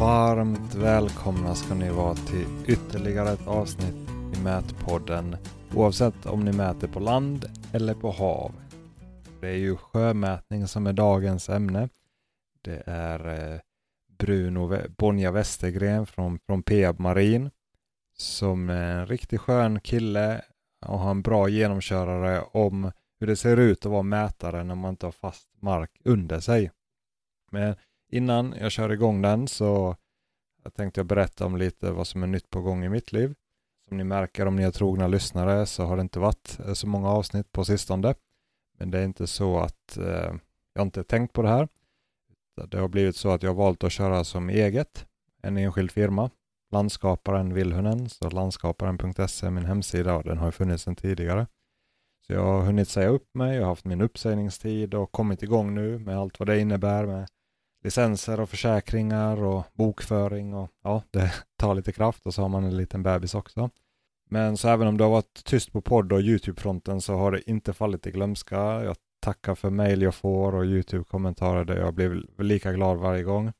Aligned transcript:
Varmt 0.00 0.74
välkomna 0.74 1.54
ska 1.54 1.74
ni 1.74 1.90
vara 1.90 2.14
till 2.14 2.46
ytterligare 2.66 3.32
ett 3.32 3.46
avsnitt 3.46 4.10
i 4.36 4.42
Mätpodden. 4.42 5.36
Oavsett 5.74 6.26
om 6.26 6.44
ni 6.44 6.52
mäter 6.52 6.88
på 6.88 7.00
land 7.00 7.44
eller 7.72 7.94
på 7.94 8.10
hav. 8.10 8.52
Det 9.40 9.48
är 9.48 9.56
ju 9.56 9.76
sjömätning 9.76 10.68
som 10.68 10.86
är 10.86 10.92
dagens 10.92 11.48
ämne. 11.48 11.88
Det 12.62 12.82
är 12.86 13.52
eh, 13.52 13.60
Bruno 14.18 14.78
Bonja 14.98 15.30
Westergren 15.30 16.06
från, 16.06 16.38
från 16.46 16.62
Peab 16.62 16.98
Marin 16.98 17.50
som 18.16 18.70
är 18.70 18.98
en 18.98 19.06
riktigt 19.06 19.40
skön 19.40 19.80
kille 19.80 20.42
och 20.86 20.98
har 20.98 21.10
en 21.10 21.22
bra 21.22 21.48
genomkörare 21.48 22.42
om 22.52 22.92
hur 23.20 23.26
det 23.26 23.36
ser 23.36 23.56
ut 23.56 23.86
att 23.86 23.92
vara 23.92 24.02
mätare 24.02 24.64
när 24.64 24.74
man 24.74 24.90
inte 24.90 25.06
har 25.06 25.12
fast 25.12 25.48
mark 25.60 25.90
under 26.04 26.40
sig. 26.40 26.70
Men 27.50 27.76
innan 28.16 28.54
jag 28.60 28.72
kör 28.72 28.92
igång 28.92 29.22
den 29.22 29.48
så 29.48 29.96
jag 30.66 30.74
tänkte 30.74 31.00
jag 31.00 31.06
berätta 31.06 31.46
om 31.46 31.56
lite 31.56 31.90
vad 31.90 32.06
som 32.06 32.22
är 32.22 32.26
nytt 32.26 32.50
på 32.50 32.60
gång 32.60 32.84
i 32.84 32.88
mitt 32.88 33.12
liv. 33.12 33.34
Som 33.88 33.96
ni 33.96 34.04
märker 34.04 34.46
om 34.46 34.56
ni 34.56 34.62
är 34.62 34.70
trogna 34.70 35.06
lyssnare 35.06 35.66
så 35.66 35.84
har 35.84 35.96
det 35.96 36.00
inte 36.00 36.18
varit 36.18 36.58
eh, 36.66 36.72
så 36.72 36.86
många 36.86 37.08
avsnitt 37.08 37.52
på 37.52 37.64
sistone. 37.64 38.14
Men 38.78 38.90
det 38.90 38.98
är 38.98 39.04
inte 39.04 39.26
så 39.26 39.58
att 39.58 39.96
eh, 39.96 40.34
jag 40.74 40.82
inte 40.82 41.04
tänkt 41.04 41.32
på 41.32 41.42
det 41.42 41.48
här. 41.48 41.68
Det 42.66 42.78
har 42.78 42.88
blivit 42.88 43.16
så 43.16 43.30
att 43.30 43.42
jag 43.42 43.50
har 43.50 43.54
valt 43.54 43.84
att 43.84 43.92
köra 43.92 44.24
som 44.24 44.48
eget, 44.48 45.06
en 45.42 45.56
enskild 45.56 45.90
firma. 45.90 46.30
Landskaparen 46.72 47.54
Vilhunen, 47.54 48.08
så 48.08 48.30
landskaparen.se 48.30 49.46
är 49.46 49.50
min 49.50 49.64
hemsida 49.64 50.14
och 50.14 50.24
den 50.24 50.38
har 50.38 50.50
funnits 50.50 50.84
sedan 50.84 50.96
tidigare. 50.96 51.46
Så 52.26 52.32
jag 52.32 52.44
har 52.44 52.62
hunnit 52.62 52.88
säga 52.88 53.08
upp 53.08 53.34
mig, 53.34 53.56
jag 53.56 53.62
har 53.62 53.68
haft 53.68 53.84
min 53.84 54.00
uppsägningstid 54.00 54.94
och 54.94 55.12
kommit 55.12 55.42
igång 55.42 55.74
nu 55.74 55.98
med 55.98 56.18
allt 56.18 56.38
vad 56.38 56.48
det 56.48 56.60
innebär 56.60 57.06
med 57.06 57.26
licenser 57.84 58.40
och 58.40 58.50
försäkringar 58.50 59.42
och 59.42 59.64
bokföring 59.74 60.54
och 60.54 60.70
ja, 60.84 61.02
det 61.10 61.32
tar 61.58 61.74
lite 61.74 61.92
kraft 61.92 62.26
och 62.26 62.34
så 62.34 62.42
har 62.42 62.48
man 62.48 62.64
en 62.64 62.76
liten 62.76 63.02
bebis 63.02 63.34
också. 63.34 63.70
Men 64.28 64.56
så 64.56 64.68
även 64.68 64.88
om 64.88 64.96
det 64.96 65.04
har 65.04 65.10
varit 65.10 65.44
tyst 65.44 65.72
på 65.72 65.80
podd 65.80 66.12
och 66.12 66.20
YouTube-fronten 66.20 67.00
så 67.00 67.16
har 67.16 67.32
det 67.32 67.50
inte 67.50 67.72
fallit 67.72 68.06
i 68.06 68.10
glömska. 68.10 68.56
Jag 68.56 68.96
tackar 69.20 69.54
för 69.54 69.70
mejl 69.70 70.02
jag 70.02 70.14
får 70.14 70.54
och 70.54 70.64
YouTube-kommentarer 70.64 71.64
där 71.64 71.76
jag 71.76 71.94
blir 71.94 72.42
lika 72.42 72.72
glad 72.72 72.98
varje 72.98 73.22
gång. 73.22 73.52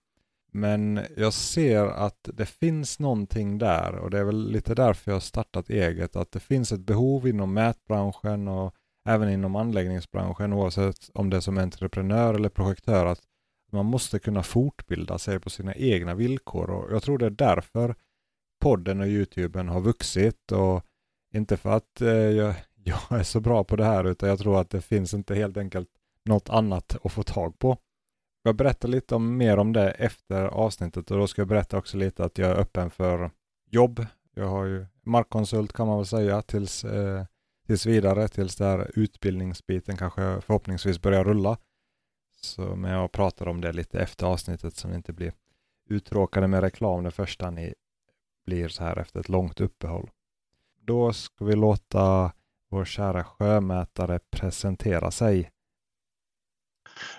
Men 0.52 1.00
jag 1.16 1.32
ser 1.32 1.86
att 1.86 2.28
det 2.34 2.46
finns 2.46 2.98
någonting 2.98 3.58
där 3.58 3.96
och 3.96 4.10
det 4.10 4.18
är 4.18 4.24
väl 4.24 4.50
lite 4.50 4.74
därför 4.74 5.10
jag 5.10 5.16
har 5.16 5.20
startat 5.20 5.70
eget. 5.70 6.16
Att 6.16 6.32
det 6.32 6.40
finns 6.40 6.72
ett 6.72 6.80
behov 6.80 7.28
inom 7.28 7.54
mätbranschen 7.54 8.48
och 8.48 8.74
även 9.08 9.30
inom 9.30 9.56
anläggningsbranschen 9.56 10.52
oavsett 10.52 11.10
om 11.14 11.30
det 11.30 11.36
är 11.36 11.40
som 11.40 11.58
entreprenör 11.58 12.34
eller 12.34 12.48
projektör 12.48 13.06
att 13.06 13.20
man 13.76 13.86
måste 13.86 14.18
kunna 14.18 14.42
fortbilda 14.42 15.18
sig 15.18 15.40
på 15.40 15.50
sina 15.50 15.74
egna 15.74 16.14
villkor 16.14 16.70
och 16.70 16.92
jag 16.92 17.02
tror 17.02 17.18
det 17.18 17.26
är 17.26 17.30
därför 17.30 17.94
podden 18.60 19.00
och 19.00 19.06
YouTuben 19.06 19.68
har 19.68 19.80
vuxit 19.80 20.52
och 20.52 20.84
inte 21.34 21.56
för 21.56 21.70
att 21.70 22.00
eh, 22.00 22.08
jag, 22.08 22.54
jag 22.84 23.18
är 23.18 23.22
så 23.22 23.40
bra 23.40 23.64
på 23.64 23.76
det 23.76 23.84
här 23.84 24.04
utan 24.04 24.28
jag 24.28 24.38
tror 24.38 24.60
att 24.60 24.70
det 24.70 24.80
finns 24.80 25.14
inte 25.14 25.34
helt 25.34 25.56
enkelt 25.56 25.88
något 26.24 26.48
annat 26.48 26.96
att 27.04 27.12
få 27.12 27.22
tag 27.22 27.58
på. 27.58 27.76
Jag 28.42 28.56
berättar 28.56 28.88
lite 28.88 29.14
om, 29.14 29.36
mer 29.36 29.56
om 29.56 29.72
det 29.72 29.90
efter 29.90 30.44
avsnittet 30.44 31.10
och 31.10 31.18
då 31.18 31.26
ska 31.26 31.40
jag 31.40 31.48
berätta 31.48 31.78
också 31.78 31.96
lite 31.96 32.24
att 32.24 32.38
jag 32.38 32.50
är 32.50 32.54
öppen 32.54 32.90
för 32.90 33.30
jobb. 33.70 34.06
Jag 34.34 34.48
har 34.48 34.64
ju 34.64 34.86
markkonsult 35.04 35.72
kan 35.72 35.86
man 35.86 35.96
väl 35.96 36.06
säga 36.06 36.42
tills, 36.42 36.84
eh, 36.84 37.24
tills 37.66 37.86
vidare, 37.86 38.28
tills 38.28 38.56
där 38.56 38.90
utbildningsbiten 38.94 39.96
kanske 39.96 40.40
förhoppningsvis 40.40 41.02
börjar 41.02 41.24
rulla. 41.24 41.56
Så, 42.46 42.76
men 42.76 42.90
jag 42.90 43.12
pratar 43.12 43.48
om 43.48 43.60
det 43.60 43.72
lite 43.72 44.00
efter 44.00 44.26
avsnittet 44.26 44.76
så 44.76 44.88
ni 44.88 44.96
inte 44.96 45.12
blir 45.12 45.32
uttråkade 45.88 46.48
med 46.48 46.60
reklam 46.60 47.04
det 47.04 47.10
första 47.10 47.50
ni 47.50 47.74
blir 48.46 48.68
så 48.68 48.84
här 48.84 48.98
efter 48.98 49.20
ett 49.20 49.28
långt 49.28 49.60
uppehåll. 49.60 50.10
Då 50.80 51.12
ska 51.12 51.44
vi 51.44 51.56
låta 51.56 52.32
vår 52.68 52.84
kära 52.84 53.24
sjömätare 53.24 54.20
presentera 54.30 55.10
sig. 55.10 55.50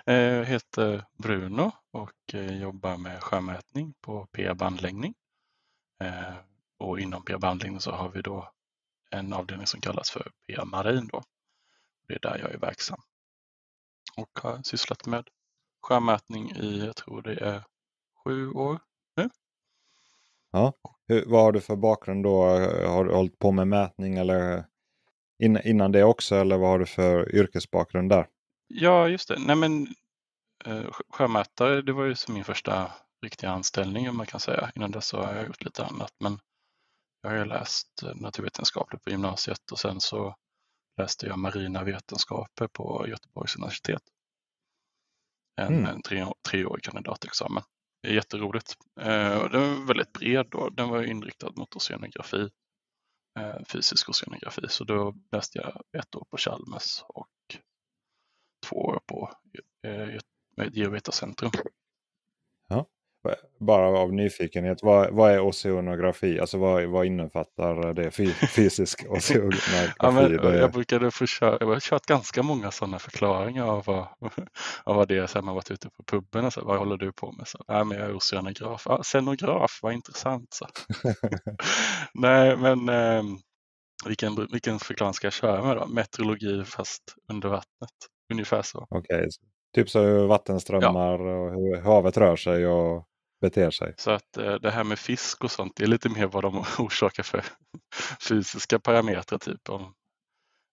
Jag 0.04 0.44
heter 0.44 1.04
Bruno 1.18 1.72
och 1.90 2.34
eh, 2.34 2.60
jobbar 2.60 2.96
med 2.96 3.22
sjömätning 3.22 3.94
på 4.00 4.26
Peab 4.26 4.62
anläggning. 4.62 5.14
Eh, 6.00 6.34
och 6.78 7.00
inom 7.00 7.24
Peab 7.24 7.44
anläggning 7.44 7.80
så 7.80 7.90
har 7.90 8.08
vi 8.08 8.22
då 8.22 8.52
en 9.10 9.32
avdelning 9.32 9.66
som 9.66 9.80
kallas 9.80 10.10
för 10.10 10.30
Peab 10.46 10.68
marin. 10.68 11.08
Då. 11.12 11.22
Det 12.08 12.14
är 12.14 12.20
där 12.20 12.38
jag 12.38 12.52
är 12.52 12.58
verksam 12.58 13.00
och 14.18 14.38
har 14.42 14.62
sysslat 14.62 15.06
med 15.06 15.28
sjömätning 15.82 16.50
i, 16.50 16.86
jag 16.86 16.96
tror 16.96 17.22
det 17.22 17.34
är 17.34 17.64
sju 18.24 18.50
år 18.50 18.78
nu. 19.16 19.28
Ja, 20.50 20.72
Hur, 21.08 21.24
vad 21.26 21.42
har 21.42 21.52
du 21.52 21.60
för 21.60 21.76
bakgrund 21.76 22.24
då? 22.24 22.44
Har 22.86 23.04
du 23.04 23.14
hållit 23.14 23.38
på 23.38 23.52
med 23.52 23.68
mätning 23.68 24.18
eller 24.18 24.64
innan 25.64 25.92
det 25.92 26.04
också 26.04 26.36
eller 26.36 26.58
vad 26.58 26.70
har 26.70 26.78
du 26.78 26.86
för 26.86 27.34
yrkesbakgrund 27.34 28.10
där? 28.10 28.28
Ja, 28.66 29.08
just 29.08 29.28
det. 29.28 29.38
Nej, 29.38 29.56
men, 29.56 29.86
eh, 30.64 30.90
sjömätare, 31.08 31.82
det 31.82 31.92
var 31.92 32.04
ju 32.04 32.14
som 32.14 32.34
min 32.34 32.44
första 32.44 32.92
riktiga 33.22 33.50
anställning 33.50 34.08
om 34.10 34.16
man 34.16 34.26
kan 34.26 34.40
säga. 34.40 34.70
Innan 34.74 34.90
dess 34.90 35.12
har 35.12 35.34
jag 35.34 35.46
gjort 35.46 35.64
lite 35.64 35.84
annat. 35.84 36.12
Men 36.20 36.38
jag 37.22 37.30
har 37.30 37.36
ju 37.36 37.44
läst 37.44 38.02
eh, 38.02 38.14
naturvetenskapligt 38.14 39.04
på 39.04 39.10
gymnasiet 39.10 39.72
och 39.72 39.78
sen 39.78 40.00
så 40.00 40.34
läste 40.98 41.26
jag 41.26 41.38
marina 41.38 41.84
vetenskaper 41.84 42.66
på 42.66 43.06
Göteborgs 43.08 43.56
universitet. 43.56 44.02
En, 45.56 45.74
mm. 45.74 45.86
en 45.86 46.02
tre, 46.02 46.26
treårig 46.48 46.84
kandidatexamen. 46.84 47.62
Det 48.02 48.08
är 48.08 48.12
jätteroligt. 48.12 48.76
Eh, 49.00 49.50
den 49.50 49.60
var 49.60 49.86
väldigt 49.86 50.12
bred 50.12 50.46
då. 50.50 50.68
Den 50.68 50.88
var 50.88 51.02
inriktad 51.02 51.52
mot 51.56 51.76
oceanografi, 51.76 52.50
eh, 53.38 53.64
fysisk 53.72 54.08
oceanografi. 54.08 54.62
Så 54.68 54.84
då 54.84 55.14
läste 55.32 55.58
jag 55.58 56.02
ett 56.02 56.14
år 56.14 56.24
på 56.30 56.36
Chalmers 56.36 57.02
och 57.08 57.28
två 58.66 58.76
år 58.76 59.00
på 59.06 59.32
eh, 59.82 60.18
Geovetacentrum. 60.72 61.50
Ja. 62.68 62.86
Bara 63.58 63.98
av 63.98 64.12
nyfikenhet, 64.12 64.82
vad, 64.82 65.14
vad 65.14 65.32
är 65.32 65.40
oceanografi? 65.40 66.40
Alltså 66.40 66.58
vad, 66.58 66.84
vad 66.84 67.06
innefattar 67.06 67.94
det? 67.94 68.10
Fysisk 68.54 69.04
oceanografi? 69.08 69.92
ja, 69.98 70.10
men, 70.10 70.32
jag 70.32 70.72
brukade 70.72 71.10
köra, 71.10 71.56
jag 71.60 71.66
har 71.66 71.80
kört 71.80 72.06
ganska 72.06 72.42
många 72.42 72.70
sådana 72.70 72.98
förklaringar 72.98 73.64
av 73.64 73.84
vad, 73.86 74.06
av 74.84 74.96
vad 74.96 75.08
det 75.08 75.18
är 75.18 75.26
sen 75.26 75.44
man 75.44 75.54
varit 75.54 75.70
ute 75.70 75.90
på 75.90 76.02
puben. 76.02 76.44
Och 76.44 76.52
så, 76.52 76.64
vad 76.64 76.78
håller 76.78 76.96
du 76.96 77.12
på 77.12 77.32
med? 77.32 77.48
Så, 77.48 77.64
ja, 77.66 77.84
men 77.84 77.98
jag 77.98 78.08
är 78.08 78.16
oceanograf. 78.16 78.82
Ja, 78.84 79.02
scenograf, 79.02 79.78
vad 79.82 79.92
intressant. 79.92 80.54
Så. 80.54 80.66
Nej, 82.14 82.56
men 82.56 82.88
eh, 82.88 83.22
vilken, 84.06 84.46
vilken 84.52 84.78
förklaring 84.78 85.14
ska 85.14 85.26
jag 85.26 85.32
köra 85.32 85.62
med 85.62 85.76
då? 85.76 85.86
Meteorologi 85.86 86.64
fast 86.64 87.02
under 87.32 87.48
vattnet. 87.48 87.90
Ungefär 88.32 88.62
så. 88.62 88.86
Okej, 88.90 89.16
okay. 89.16 89.28
Typ 89.74 89.90
så 89.90 90.26
vattenströmmar 90.26 91.18
ja. 91.18 91.38
och 91.38 91.50
hur 91.50 91.80
havet 91.80 92.16
rör 92.16 92.36
sig 92.36 92.66
och 92.66 93.08
beter 93.40 93.70
sig. 93.70 93.94
Så 93.96 94.10
att 94.10 94.36
eh, 94.36 94.54
det 94.54 94.70
här 94.70 94.84
med 94.84 94.98
fisk 94.98 95.44
och 95.44 95.50
sånt, 95.50 95.72
det 95.76 95.84
är 95.84 95.88
lite 95.88 96.08
mer 96.08 96.26
vad 96.26 96.44
de 96.44 96.64
orsakar 96.78 97.22
för 97.22 97.44
fysiska 98.28 98.78
parametrar, 98.78 99.38
typ 99.38 99.68
om 99.68 99.94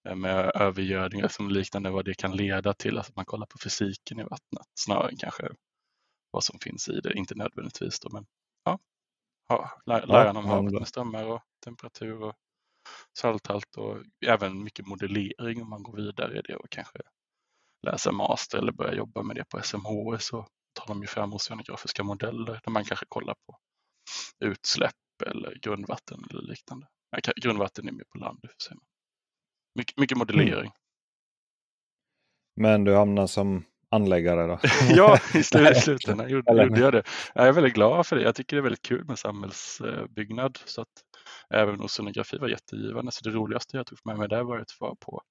eh, 0.07 0.15
med 0.15 0.51
övergödning 0.55 1.29
som 1.29 1.49
liknande 1.49 1.89
vad 1.89 2.05
det 2.05 2.13
kan 2.13 2.35
leda 2.35 2.73
till, 2.73 2.97
att 2.97 3.15
man 3.15 3.25
kollar 3.25 3.45
på 3.45 3.57
fysiken 3.63 4.19
i 4.19 4.23
vattnet 4.23 4.67
snarare 4.79 5.09
än 5.09 5.17
kanske 5.17 5.49
vad 6.31 6.43
som 6.43 6.59
finns 6.59 6.89
i 6.89 6.99
det, 6.99 7.13
inte 7.13 7.35
nödvändigtvis 7.35 7.99
då, 7.99 8.09
men 8.09 8.25
ja, 8.65 8.79
ja 9.49 9.71
läran 9.85 10.37
om 10.37 10.45
havet 10.45 10.73
med 10.73 10.87
strömmar 10.87 11.25
och 11.25 11.41
temperatur 11.65 12.23
och 12.23 12.33
salthalt 13.17 13.75
och 13.77 13.97
även 14.25 14.63
mycket 14.63 14.87
modellering 14.87 15.61
om 15.61 15.69
man 15.69 15.83
går 15.83 15.95
vidare 15.95 16.39
i 16.39 16.41
det 16.41 16.55
och 16.55 16.69
kanske 16.69 16.99
läser 17.85 18.11
master 18.11 18.57
eller 18.57 18.71
börjar 18.71 18.93
jobba 18.93 19.23
med 19.23 19.35
det 19.35 19.49
på 19.49 19.61
SMH 19.63 20.17
så 20.19 20.47
tar 20.73 20.87
de 20.87 21.01
ju 21.01 21.07
fram 21.07 21.33
oceanografiska 21.33 22.03
modeller 22.03 22.59
där 22.63 22.71
man 22.71 22.85
kanske 22.85 23.05
kollar 23.09 23.35
på 23.47 23.57
utsläpp 24.39 24.93
eller 25.25 25.55
grundvatten 25.61 26.23
eller 26.29 26.41
liknande. 26.41 26.87
Grundvatten 27.35 27.87
är 27.87 27.91
mer 27.91 28.03
på 28.09 28.17
land. 28.17 28.39
För 28.67 28.77
mycket, 29.75 29.97
mycket 29.97 30.17
modellering. 30.17 30.71
Mm. 30.71 30.71
Men 32.55 32.83
du 32.83 32.95
hamnar 32.95 33.27
som 33.27 33.65
anläggare 33.89 34.47
då? 34.47 34.59
ja, 34.95 35.19
i 35.33 35.43
slutändan 35.43 36.29
gjorde, 36.29 36.63
gjorde 36.63 36.79
jag 36.79 36.93
det. 36.93 37.03
Jag 37.35 37.47
är 37.47 37.51
väldigt 37.51 37.73
glad 37.73 38.07
för 38.07 38.15
det. 38.15 38.21
Jag 38.21 38.35
tycker 38.35 38.55
det 38.55 38.59
är 38.59 38.63
väldigt 38.63 38.85
kul 38.85 39.05
med 39.05 39.19
samhällsbyggnad. 39.19 40.59
Så 40.65 40.81
att 40.81 40.87
även 41.49 41.81
oceanografi 41.81 42.37
var 42.37 42.47
jättegivande. 42.47 43.11
Så 43.11 43.23
det 43.23 43.35
roligaste 43.35 43.77
jag 43.77 43.85
tog 43.85 43.99
med 44.03 44.17
mig 44.17 44.29
där 44.29 44.43
var 44.43 44.57
att 44.57 44.77
vara 44.79 44.95
på, 44.95 45.21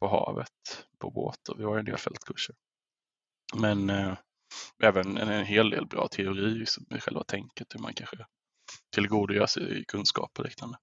på 0.00 0.08
havet 0.08 0.86
på 0.98 1.10
båt 1.10 1.48
och 1.48 1.60
vi 1.60 1.64
har 1.64 1.78
en 1.78 1.84
del 1.84 1.96
fältkurser. 1.96 2.54
Men 3.56 3.90
eh, 3.90 4.14
även 4.82 5.16
en, 5.16 5.28
en, 5.28 5.44
hel 5.44 5.70
del 5.70 5.86
bra 5.86 6.08
teori 6.08 6.64
i 6.96 7.00
själva 7.00 7.24
tänket, 7.24 7.66
hur 7.74 7.80
man 7.80 7.94
kanske 7.94 8.16
tillgodogör 8.94 9.46
sig 9.46 9.84
kunskap 9.88 10.30
och 10.38 10.44
liknande. 10.44 10.78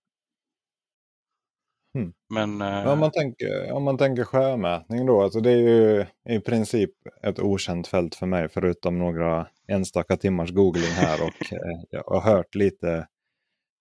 Mm. 1.96 2.14
Men, 2.34 2.58
Men 2.58 2.88
om, 2.88 3.00
man 3.00 3.12
tänker, 3.12 3.72
om 3.72 3.84
man 3.84 3.98
tänker 3.98 4.24
sjömätning 4.24 5.06
då, 5.06 5.22
alltså 5.22 5.40
det 5.40 5.52
är 5.52 5.58
ju 5.58 6.06
i 6.30 6.40
princip 6.40 6.92
ett 7.24 7.40
okänt 7.40 7.88
fält 7.88 8.16
för 8.16 8.26
mig 8.26 8.50
förutom 8.50 9.00
några 9.00 9.48
enstaka 9.68 10.18
timmars 10.18 10.52
googling 10.52 10.92
här 10.92 11.24
och 11.24 11.52
eh, 11.54 11.82
jag 11.90 12.04
har 12.04 12.22
hört 12.22 12.56
lite 12.56 13.08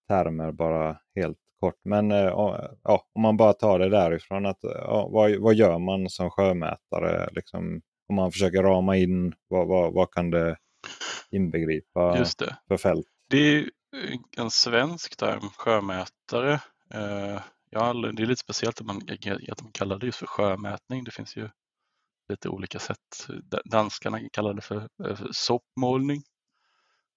termer 0.08 0.52
bara 0.52 0.98
helt 1.14 1.38
kort. 1.66 1.80
Men 1.84 2.10
eh, 2.10 2.18
ja, 2.82 3.06
om 3.14 3.22
man 3.22 3.36
bara 3.36 3.52
tar 3.52 3.78
det 3.78 3.88
därifrån, 3.88 4.46
att, 4.46 4.58
ja, 4.62 5.08
vad, 5.12 5.36
vad 5.36 5.54
gör 5.54 5.78
man 5.78 6.10
som 6.10 6.30
sjömätare? 6.30 7.28
Liksom, 7.32 7.80
om 8.08 8.16
man 8.16 8.32
försöker 8.32 8.62
rama 8.62 8.96
in, 8.96 9.34
vad, 9.48 9.68
vad, 9.68 9.92
vad 9.92 10.10
kan 10.10 10.30
det 10.30 10.56
inbegripa 11.30 12.18
Just 12.18 12.38
det. 12.38 12.56
för 12.68 12.76
fält? 12.76 13.06
Det 13.30 13.56
är 13.56 13.70
en 14.36 14.50
svensk 14.50 15.16
term, 15.16 15.40
sjömätare. 15.56 16.52
Eh, 16.94 17.40
ja, 17.70 17.92
det 17.92 18.22
är 18.22 18.26
lite 18.26 18.40
speciellt 18.40 18.80
att 18.80 18.86
man, 18.86 18.96
att 19.50 19.62
man 19.62 19.72
kallar 19.72 19.98
det 19.98 20.06
just 20.06 20.18
för 20.18 20.26
sjömätning. 20.26 21.04
Det 21.04 21.10
finns 21.10 21.36
ju 21.36 21.48
lite 22.28 22.48
olika 22.48 22.78
sätt. 22.78 23.26
Danskarna 23.64 24.20
kallar 24.32 24.54
det 24.54 24.62
för, 24.62 24.76
eh, 24.76 25.16
för 25.16 25.28
soppmålning. 25.32 26.22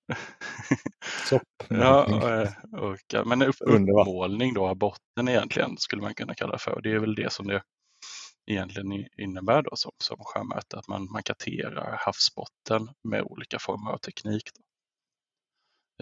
Ja, 1.69 2.41
eh, 2.41 2.49
och, 2.73 3.27
men 3.27 3.41
upp, 3.41 3.55
uppmålning 3.61 4.53
då 4.53 4.67
av 4.67 4.75
botten 4.75 5.29
egentligen 5.29 5.77
skulle 5.77 6.01
man 6.01 6.13
kunna 6.13 6.33
kalla 6.33 6.51
det 6.51 6.59
för. 6.59 6.81
Det 6.81 6.91
är 6.91 6.99
väl 6.99 7.15
det 7.15 7.33
som 7.33 7.47
det 7.47 7.61
egentligen 8.45 9.07
innebär 9.17 9.61
då 9.61 9.75
som, 9.75 9.91
som 10.03 10.17
sjömäte, 10.19 10.77
att 10.77 10.87
man, 10.87 11.07
man 11.11 11.23
karterar 11.23 11.97
havsbotten 11.99 12.89
med 13.03 13.21
olika 13.21 13.59
former 13.59 13.91
av 13.91 13.97
teknik. 13.97 14.49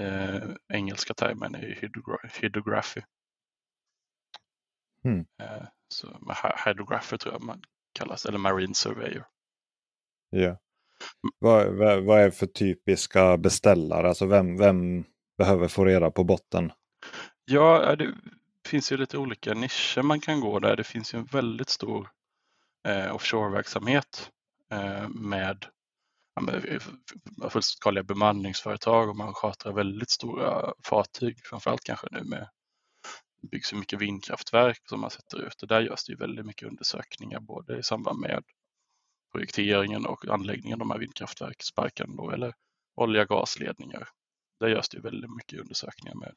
Eh, 0.02 0.50
engelska 0.74 1.14
termen 1.14 1.56
är 1.56 1.76
hydrogra 1.82 2.18
hydrography. 2.42 3.02
Mm. 5.04 5.26
Eh, 5.42 5.68
så 5.88 6.08
hydrographer 6.66 7.18
tror 7.18 7.34
jag 7.34 7.44
man 7.44 7.62
kallas, 7.94 8.26
eller 8.26 8.38
marine 8.38 8.74
surveyor. 8.74 9.28
Ja. 10.30 10.58
Vad, 11.40 11.74
vad, 11.74 12.04
vad 12.04 12.20
är 12.20 12.32
för 12.32 12.46
typiska 12.46 13.38
beställare? 13.38 14.08
Alltså 14.08 14.26
vem, 14.26 14.58
vem 14.58 15.06
behöver 15.38 15.68
få 15.68 15.86
reda 15.86 16.12
på 16.12 16.24
botten? 16.24 16.72
Ja, 17.46 17.96
det 17.96 18.14
finns 18.68 18.92
ju 18.92 18.98
lite 18.98 19.18
olika 19.18 19.54
nischer 19.54 20.02
man 20.02 20.20
kan 20.20 20.42
gå 20.42 20.60
där. 20.60 20.76
Det 20.76 20.84
finns 20.84 21.14
ju 21.14 21.20
en 21.20 21.26
väldigt 21.26 21.70
stor 21.70 22.10
eh, 22.88 23.16
offshore-verksamhet 23.16 24.32
eh, 24.72 25.10
med 25.10 25.66
ja, 26.36 26.54
eh, 26.54 27.50
fullskaliga 27.50 28.04
bemanningsföretag 28.04 29.10
och 29.10 29.16
man 29.16 29.34
chartrar 29.34 29.74
väldigt 29.74 30.10
stora 30.10 30.74
fartyg, 30.84 31.40
framförallt 31.44 31.84
kanske 31.84 32.08
nu 32.12 32.24
med 32.24 32.48
det 33.42 33.48
byggs 33.48 33.68
så 33.68 33.76
mycket 33.76 34.02
vindkraftverk 34.02 34.82
som 34.90 35.02
man 35.02 35.10
sätter 35.10 35.48
ut 35.48 35.62
och 35.62 35.68
där 35.68 35.82
görs 35.82 36.06
det 36.06 36.12
ju 36.12 36.18
väldigt 36.18 36.46
mycket 36.46 36.68
undersökningar 36.68 37.40
både 37.40 37.80
i 37.80 37.84
samband 37.84 38.20
med 38.20 38.44
projekteringen 39.38 40.06
och 40.06 40.28
anläggningen 40.28 40.74
av 40.74 40.80
de 40.80 40.92
här 40.92 41.00
vindkraftverksparken 41.00 42.16
då, 42.16 42.32
eller 42.32 42.54
olja 42.96 43.26
gasledningar. 43.26 44.10
Där 44.60 44.68
görs 44.68 44.90
det 44.90 44.98
ju 44.98 45.02
väldigt 45.04 45.36
mycket 45.36 45.60
undersökningar 45.60 46.16
med 46.16 46.34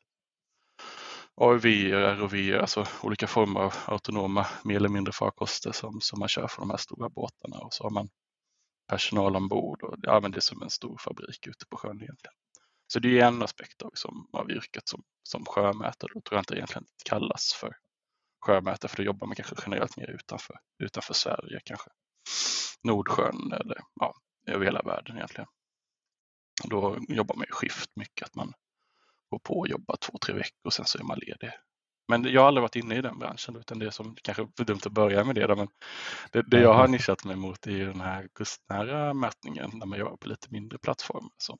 AUV, 1.34 1.64
ROV, 1.92 2.60
alltså 2.60 2.86
olika 3.02 3.26
former 3.26 3.60
av 3.60 3.74
autonoma 3.86 4.46
mer 4.64 4.76
eller 4.76 4.88
mindre 4.88 5.12
farkoster 5.12 5.72
som, 5.72 6.00
som 6.00 6.18
man 6.18 6.28
kör 6.28 6.48
för 6.48 6.62
de 6.62 6.70
här 6.70 6.76
stora 6.76 7.08
båtarna 7.08 7.58
och 7.58 7.74
så 7.74 7.84
har 7.84 7.90
man 7.90 8.08
personal 8.88 9.36
ombord 9.36 9.82
och 9.82 9.94
ja, 10.02 10.20
det 10.20 10.36
är 10.36 10.40
som 10.40 10.62
en 10.62 10.70
stor 10.70 10.98
fabrik 10.98 11.46
ute 11.46 11.66
på 11.66 11.76
sjön 11.76 12.02
egentligen. 12.02 12.34
Så 12.86 12.98
det 12.98 13.20
är 13.20 13.26
en 13.26 13.42
aspekt 13.42 13.82
av, 13.82 13.90
som, 13.94 14.28
av 14.32 14.50
yrket 14.50 14.88
som, 14.88 15.02
som 15.22 15.44
sjömätare. 15.44 16.10
Då 16.14 16.20
tror 16.20 16.36
jag 16.36 16.40
inte 16.40 16.54
egentligen 16.54 16.84
det 16.84 17.10
kallas 17.10 17.52
för 17.60 17.76
sjömätare 18.46 18.88
för 18.88 18.96
då 18.96 19.02
jobbar 19.02 19.26
man 19.26 19.36
kanske 19.36 19.56
generellt 19.66 19.96
mer 19.96 20.10
utanför, 20.10 20.56
utanför 20.78 21.14
Sverige 21.14 21.60
kanske. 21.64 21.90
Nordsjön 22.82 23.52
eller 23.52 23.78
ja, 24.00 24.14
över 24.46 24.64
hela 24.64 24.82
världen 24.82 25.16
egentligen. 25.16 25.48
Då 26.64 26.98
jobbar 27.08 27.34
man 27.36 27.46
i 27.48 27.52
skift 27.52 27.90
mycket, 27.96 28.26
att 28.26 28.34
man 28.34 28.52
går 29.30 29.38
på 29.38 29.58
och 29.58 29.68
jobbar 29.68 29.96
två, 29.96 30.18
tre 30.18 30.34
veckor 30.34 30.60
och 30.64 30.72
sen 30.72 30.84
så 30.84 30.98
är 30.98 31.02
man 31.02 31.18
ledig. 31.18 31.50
Men 32.08 32.24
jag 32.24 32.40
har 32.40 32.48
aldrig 32.48 32.62
varit 32.62 32.76
inne 32.76 32.96
i 32.96 33.02
den 33.02 33.18
branschen 33.18 33.56
utan 33.56 33.78
det 33.78 33.86
är 33.86 33.90
som 33.90 34.16
kanske 34.22 34.42
är 34.42 34.64
dumt 34.64 34.80
att 34.86 34.92
börja 34.92 35.24
med 35.24 35.34
det. 35.34 35.46
Då, 35.46 35.56
men 35.56 35.68
det, 36.32 36.42
det 36.42 36.60
jag 36.60 36.74
har 36.74 36.88
nischat 36.88 37.24
mig 37.24 37.36
mot 37.36 37.66
är 37.66 37.86
den 37.86 38.00
här 38.00 38.28
kustnära 38.34 39.14
mätningen 39.14 39.70
när 39.74 39.86
man 39.86 39.98
jobbar 39.98 40.16
på 40.16 40.28
lite 40.28 40.46
mindre 40.50 40.78
plattformar. 40.78 41.30
Som, 41.38 41.58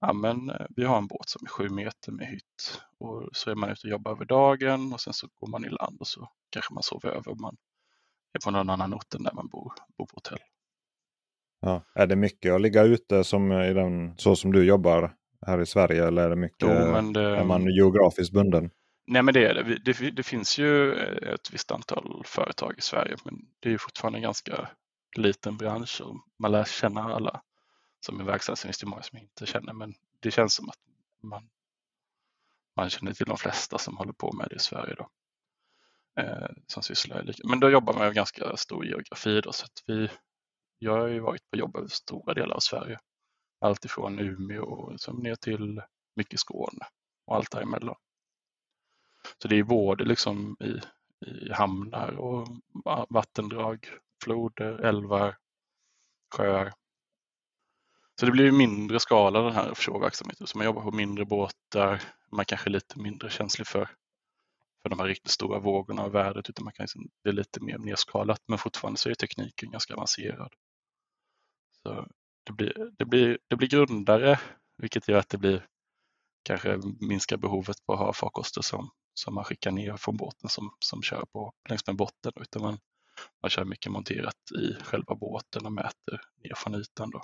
ja, 0.00 0.12
men, 0.12 0.50
eh, 0.50 0.66
vi 0.76 0.84
har 0.84 0.98
en 0.98 1.06
båt 1.06 1.28
som 1.28 1.46
är 1.46 1.50
sju 1.50 1.68
meter 1.68 2.12
med 2.12 2.26
hytt 2.26 2.82
och 2.98 3.28
så 3.32 3.50
är 3.50 3.54
man 3.54 3.70
ute 3.70 3.86
och 3.86 3.90
jobbar 3.90 4.10
över 4.10 4.24
dagen 4.24 4.92
och 4.92 5.00
sen 5.00 5.12
så 5.12 5.28
går 5.34 5.48
man 5.48 5.64
i 5.64 5.68
land 5.68 5.96
och 6.00 6.08
så 6.08 6.28
kanske 6.50 6.74
man 6.74 6.82
sover 6.82 7.10
över 7.10 7.34
man 7.34 7.56
på 8.40 8.50
någon 8.50 8.70
annan 8.70 8.94
ort 8.94 9.14
än 9.14 9.22
där 9.22 9.32
man 9.32 9.48
bor, 9.48 9.72
bor 9.98 10.06
på 10.06 10.14
hotell. 10.14 10.38
Ja, 11.60 11.82
är 11.94 12.06
det 12.06 12.16
mycket 12.16 12.52
att 12.52 12.60
ligga 12.60 12.82
ute 12.82 13.24
som 13.24 13.52
i 13.52 13.74
den, 13.74 14.18
så 14.18 14.36
som 14.36 14.52
du 14.52 14.64
jobbar 14.64 15.14
här 15.46 15.60
i 15.60 15.66
Sverige 15.66 16.06
eller 16.06 16.22
är 16.22 16.30
det 16.30 16.36
mycket, 16.36 16.68
jo, 16.68 16.68
det, 17.12 17.20
är 17.20 17.44
man 17.44 17.66
geografiskt 17.66 18.32
bunden? 18.32 18.70
Nej 19.06 19.22
men 19.22 19.34
det 19.34 19.52
det. 19.84 20.10
det. 20.10 20.22
Finns 20.22 20.58
ju 20.58 20.92
ett 21.34 21.52
visst 21.52 21.70
antal 21.70 22.22
företag 22.24 22.74
i 22.78 22.80
Sverige 22.80 23.16
men 23.24 23.34
det 23.60 23.72
är 23.72 23.78
fortfarande 23.78 24.18
en 24.18 24.22
ganska 24.22 24.68
liten 25.16 25.56
bransch 25.56 26.00
och 26.04 26.16
man 26.38 26.52
lär 26.52 26.64
känna 26.64 27.02
alla 27.02 27.42
som 28.00 28.20
är 28.20 28.24
verksamma. 28.24 28.56
Sen 28.56 28.68
finns 28.68 28.78
det 28.78 28.86
många 28.86 29.02
som 29.02 29.18
inte 29.18 29.46
känner 29.46 29.72
men 29.72 29.94
det 30.20 30.30
känns 30.30 30.54
som 30.54 30.68
att 30.68 30.78
man, 31.22 31.48
man 32.76 32.90
känner 32.90 33.12
till 33.12 33.26
de 33.26 33.36
flesta 33.36 33.78
som 33.78 33.96
håller 33.96 34.12
på 34.12 34.32
med 34.32 34.46
det 34.50 34.56
i 34.56 34.58
Sverige. 34.58 34.94
Då. 34.94 35.08
Eh, 36.20 36.48
som 36.66 36.82
sysslar. 36.82 37.34
Men 37.44 37.60
då 37.60 37.70
jobbar 37.70 37.92
man 37.92 38.02
med 38.02 38.14
ganska 38.14 38.56
stor 38.56 38.86
geografi 38.86 39.40
då, 39.40 39.52
så 39.52 39.64
att 39.64 39.82
vi, 39.86 40.08
jag 40.78 40.92
har 40.92 41.08
ju 41.08 41.20
varit 41.20 41.50
på 41.50 41.56
jobb 41.58 41.76
över 41.76 41.88
stora 41.88 42.34
delar 42.34 42.56
av 42.56 42.60
Sverige. 42.60 42.98
Allt 43.60 43.84
ifrån 43.84 44.18
Umeå 44.18 44.64
och 44.64 45.00
som 45.00 45.16
ner 45.16 45.34
till 45.34 45.82
mycket 46.16 46.40
Skåne 46.40 46.86
och 47.26 47.36
allt 47.36 47.50
däremellan. 47.50 47.96
Så 49.42 49.48
det 49.48 49.58
är 49.58 49.62
både 49.62 50.04
liksom 50.04 50.56
i, 50.60 50.80
i 51.26 51.52
hamnar 51.52 52.08
och 52.08 52.48
vattendrag, 53.08 53.88
floder, 54.24 54.78
älvar, 54.78 55.36
sjöar. 56.34 56.72
Så 58.20 58.26
det 58.26 58.32
blir 58.32 58.52
mindre 58.52 59.00
skala 59.00 59.42
den 59.42 59.52
här 59.52 59.70
offshore-verksamheten. 59.70 60.46
Så 60.46 60.58
man 60.58 60.64
jobbar 60.64 60.82
på 60.82 60.90
mindre 60.90 61.24
båtar, 61.24 62.02
man 62.32 62.44
kanske 62.44 62.68
är 62.68 62.72
lite 62.72 62.98
mindre 62.98 63.30
känslig 63.30 63.66
för, 63.66 63.88
för 64.84 64.88
de 64.88 64.98
här 64.98 65.06
riktigt 65.06 65.30
stora 65.30 65.58
vågorna 65.58 66.02
av 66.02 66.12
värdet. 66.12 66.50
utan 66.50 66.64
man 66.64 66.72
kan 66.72 66.84
liksom, 66.84 67.10
det 67.22 67.28
är 67.28 67.32
lite 67.32 67.60
mer 67.60 67.78
nedskalat 67.78 68.40
men 68.48 68.58
fortfarande 68.58 68.98
så 69.00 69.10
är 69.10 69.14
tekniken 69.14 69.70
ganska 69.70 69.94
avancerad. 69.94 70.52
Så 71.82 72.08
det, 72.44 72.52
blir, 72.52 72.90
det, 72.98 73.04
blir, 73.04 73.38
det 73.48 73.56
blir 73.56 73.68
grundare 73.68 74.40
vilket 74.78 75.08
gör 75.08 75.18
att 75.18 75.28
det 75.28 75.38
blir 75.38 75.66
kanske 76.42 76.80
minskar 77.00 77.36
behovet 77.36 77.76
på 77.86 77.92
att 77.92 77.98
ha 77.98 78.12
farkoster 78.12 78.62
som 78.62 78.90
som 79.14 79.34
man 79.34 79.44
skickar 79.44 79.70
ner 79.70 79.96
från 79.96 80.16
båten 80.16 80.50
som, 80.50 80.76
som 80.78 81.02
kör 81.02 81.24
på 81.32 81.52
längs 81.68 81.86
med 81.86 81.96
botten 81.96 82.32
utan 82.36 82.62
man, 82.62 82.78
man 83.42 83.50
kör 83.50 83.64
mycket 83.64 83.92
monterat 83.92 84.36
i 84.60 84.82
själva 84.82 85.14
båten 85.14 85.66
och 85.66 85.72
mäter 85.72 86.20
ner 86.36 86.54
från 86.56 86.74
ytan. 86.74 87.10
Då. 87.10 87.22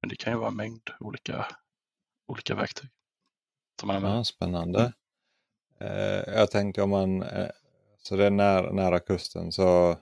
Men 0.00 0.08
det 0.08 0.16
kan 0.16 0.32
ju 0.32 0.38
vara 0.38 0.48
en 0.48 0.56
mängd 0.56 0.90
olika, 1.00 1.46
olika 2.26 2.54
verktyg. 2.54 2.90
Som 3.80 3.86
man 3.86 4.02
ja, 4.02 4.24
spännande. 4.24 4.92
Eh, 5.80 6.34
jag 6.34 6.50
tänkte 6.50 6.82
om 6.82 6.90
man, 6.90 7.22
eh, 7.22 7.50
så 7.98 8.16
det 8.16 8.26
är 8.26 8.30
nära, 8.30 8.72
nära 8.72 9.00
kusten 9.00 9.52
så 9.52 9.96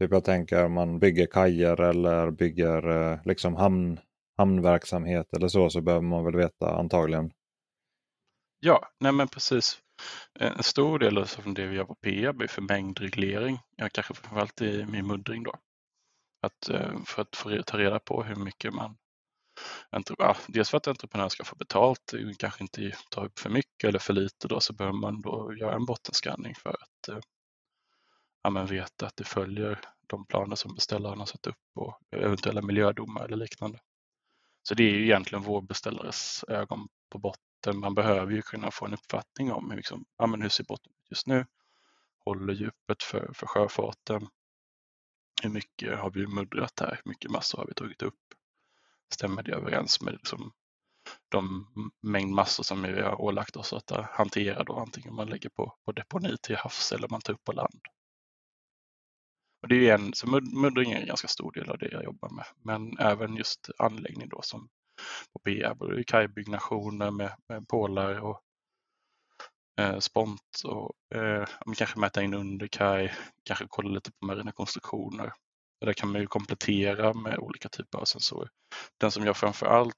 Typ 0.00 0.10
jag 0.10 0.24
tänker 0.24 0.64
om 0.64 0.72
man 0.72 0.98
bygger 0.98 1.26
kajer 1.26 1.80
eller 1.80 2.30
bygger 2.30 2.90
eh, 2.90 3.18
liksom 3.24 3.56
hamn, 3.56 4.00
hamnverksamhet 4.36 5.32
eller 5.32 5.48
så 5.48 5.70
så 5.70 5.80
behöver 5.80 6.06
man 6.06 6.24
väl 6.24 6.36
veta 6.36 6.76
antagligen 6.76 7.32
Ja, 8.60 8.88
nej 9.00 9.12
men 9.12 9.28
precis. 9.28 9.78
En 10.38 10.62
stor 10.62 10.98
del 10.98 11.18
av 11.18 11.28
det 11.54 11.66
vi 11.66 11.76
gör 11.76 11.84
på 11.84 11.94
PEAB 11.94 12.42
är 12.42 12.46
för 12.46 12.62
mängdreglering, 12.62 13.58
ja, 13.76 13.88
kanske 13.92 14.14
framförallt 14.14 14.62
i 14.62 14.86
min 14.86 15.06
muddring 15.06 15.42
då. 15.42 15.54
Att, 16.42 16.68
eh, 16.68 17.02
för 17.06 17.22
att 17.22 17.36
få 17.36 17.62
ta 17.66 17.78
reda 17.78 17.98
på 17.98 18.22
hur 18.22 18.36
mycket 18.36 18.74
man 18.74 18.96
ja, 20.18 20.36
dels 20.48 20.70
för 20.70 20.76
att 20.76 20.88
entreprenören 20.88 21.30
ska 21.30 21.44
få 21.44 21.56
betalt, 21.56 22.14
kanske 22.38 22.64
inte 22.64 22.92
ta 23.10 23.24
upp 23.24 23.38
för 23.38 23.50
mycket 23.50 23.88
eller 23.88 23.98
för 23.98 24.12
lite 24.12 24.48
då, 24.48 24.60
så 24.60 24.72
behöver 24.72 24.98
man 24.98 25.20
då 25.20 25.54
göra 25.56 25.74
en 25.74 25.84
bottenskanning 25.84 26.54
för 26.54 26.70
att 26.70 27.08
eh, 27.08 27.20
ja, 28.42 28.50
men 28.50 28.66
veta 28.66 29.06
att 29.06 29.16
det 29.16 29.24
följer 29.24 29.80
de 30.06 30.26
planer 30.26 30.56
som 30.56 30.74
beställaren 30.74 31.18
har 31.18 31.26
satt 31.26 31.46
upp 31.46 31.56
och 31.74 31.98
eventuella 32.10 32.62
miljödomar 32.62 33.24
eller 33.24 33.36
liknande. 33.36 33.78
Så 34.62 34.74
det 34.74 34.82
är 34.82 34.90
ju 34.90 35.04
egentligen 35.04 35.42
vår 35.42 35.62
beställares 35.62 36.44
ögon 36.48 36.88
på 37.10 37.18
botten 37.18 37.78
man 37.78 37.94
behöver 37.94 38.32
ju 38.32 38.42
kunna 38.42 38.70
få 38.70 38.86
en 38.86 38.94
uppfattning 38.94 39.52
om 39.52 39.72
liksom, 39.76 40.04
ja, 40.18 40.26
men 40.26 40.42
hur 40.42 40.48
ser 40.48 40.64
botten 40.64 40.92
ut 40.92 41.10
just 41.10 41.26
nu? 41.26 41.46
Håller 42.24 42.54
djupet 42.54 43.02
för, 43.02 43.32
för 43.34 43.46
sjöfarten? 43.46 44.28
Hur 45.42 45.50
mycket 45.50 45.98
har 45.98 46.10
vi 46.10 46.26
muddrat 46.26 46.80
här? 46.80 47.00
Hur 47.04 47.10
mycket 47.10 47.30
massor 47.30 47.58
har 47.58 47.66
vi 47.66 47.74
tagit 47.74 48.02
upp? 48.02 48.14
Stämmer 49.14 49.42
det 49.42 49.52
överens 49.52 50.00
med 50.00 50.12
liksom, 50.12 50.52
de 51.28 51.66
mängd 52.02 52.34
massor 52.34 52.64
som 52.64 52.82
vi 52.82 53.00
har 53.00 53.20
ålagt 53.20 53.56
oss 53.56 53.72
att 53.72 53.90
eh, 53.90 54.06
hantera 54.10 54.64
då, 54.64 54.76
antingen 54.78 55.14
man 55.14 55.28
lägger 55.28 55.48
på, 55.50 55.74
på 55.84 55.92
deponi 55.92 56.36
till 56.42 56.56
havs 56.56 56.92
eller 56.92 57.08
man 57.08 57.20
tar 57.20 57.32
upp 57.32 57.44
på 57.44 57.52
land. 57.52 57.80
Och 59.62 59.68
det 59.68 59.88
är 59.88 59.94
en, 59.94 60.14
så 60.14 60.26
muddring 60.52 60.92
är 60.92 61.00
en 61.00 61.06
ganska 61.06 61.28
stor 61.28 61.52
del 61.52 61.70
av 61.70 61.78
det 61.78 61.88
jag 61.92 62.04
jobbar 62.04 62.30
med, 62.30 62.46
men 62.64 62.98
även 62.98 63.36
just 63.36 63.70
anläggning 63.78 64.28
då 64.28 64.42
som 64.42 64.68
på 65.32 65.38
PR, 65.38 65.74
både 65.74 66.04
kajbyggnationer 66.04 67.10
med, 67.10 67.36
med 67.48 67.68
pålar 67.68 68.20
och 68.20 68.40
eh, 69.80 69.98
spont 69.98 70.62
och 70.64 71.16
eh, 71.16 71.46
kanske 71.76 71.98
mäta 71.98 72.22
in 72.22 72.34
under 72.34 72.66
kaj, 72.66 73.14
kanske 73.44 73.66
kolla 73.68 73.90
lite 73.90 74.12
på 74.12 74.26
marina 74.26 74.52
konstruktioner. 74.52 75.32
Och 75.80 75.86
där 75.86 75.92
kan 75.92 76.12
man 76.12 76.20
ju 76.20 76.26
komplettera 76.26 77.14
med 77.14 77.38
olika 77.38 77.68
typer 77.68 77.98
av 77.98 78.04
sensorer. 78.04 78.50
Den 78.98 79.10
som 79.10 79.24
jag 79.24 79.36
framför 79.36 79.66
allt 79.66 79.96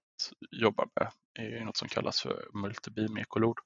jobbar 0.50 0.88
med 1.00 1.12
är 1.38 1.64
något 1.64 1.76
som 1.76 1.88
kallas 1.88 2.20
för 2.20 2.48
multibeam 2.54 3.18
ekolod. 3.18 3.58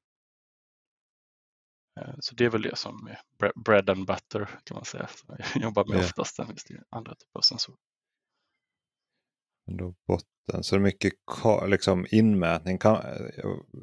Eh, 2.01 2.15
så 2.21 2.35
det 2.35 2.45
är 2.45 2.51
väl 2.51 2.63
det 2.63 2.77
som 2.77 3.07
är 3.07 3.53
bread 3.65 3.91
and 3.91 4.07
butter 4.07 4.49
kan 4.65 4.75
man 4.75 4.85
säga. 4.85 5.07
Som 5.07 5.37
jag 5.39 5.63
jobbar 5.63 5.85
med 5.85 5.95
yeah. 5.95 6.05
oftast 6.05 6.39
än 6.39 6.47
andra 6.91 7.15
typer 7.15 7.39
av 7.39 7.43
sensorer. 7.43 7.79
Då 9.67 9.95
botten, 10.07 10.63
så 10.63 10.75
det 10.75 10.81
är 10.81 10.83
mycket 10.83 11.13
liksom, 11.67 12.07
inmätning. 12.11 12.79
Kan, 12.79 13.03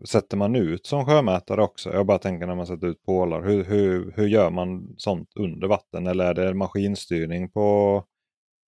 sätter 0.06 0.38
man 0.38 0.56
ut 0.56 0.86
som 0.86 1.06
sjömätare 1.06 1.64
också? 1.64 1.94
Jag 1.94 2.06
bara 2.06 2.18
tänker 2.20 2.48
när 2.48 2.56
man 2.56 2.68
sätter 2.68 2.88
ut 2.88 3.04
pålar. 3.04 3.44
Hur, 3.44 3.64
hur, 3.64 4.14
hur 4.16 4.28
gör 4.28 4.50
man 4.50 4.96
sånt 4.98 5.30
under 5.36 5.68
vatten? 5.68 6.08
Eller 6.08 6.26
är 6.26 6.34
det 6.34 6.54
maskinstyrning 6.54 7.52
på, 7.52 8.04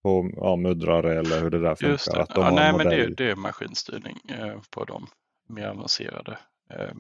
på 0.05 0.31
ja, 0.35 0.55
muddrare 0.55 1.19
eller 1.19 1.41
hur 1.41 1.49
det 1.49 1.59
där 1.59 1.75
funkar? 1.75 1.91
Just 1.91 2.11
det. 2.11 2.21
Att 2.21 2.29
de 2.29 2.43
ja, 2.43 2.51
nej, 2.51 2.73
men 2.73 2.87
det, 2.87 3.15
det, 3.15 3.31
är 3.31 3.35
maskinstyrning 3.35 4.19
eh, 4.29 4.61
på 4.69 4.85
de 4.85 5.07
mer 5.47 5.67
avancerade 5.67 6.37
eh, 6.69 6.93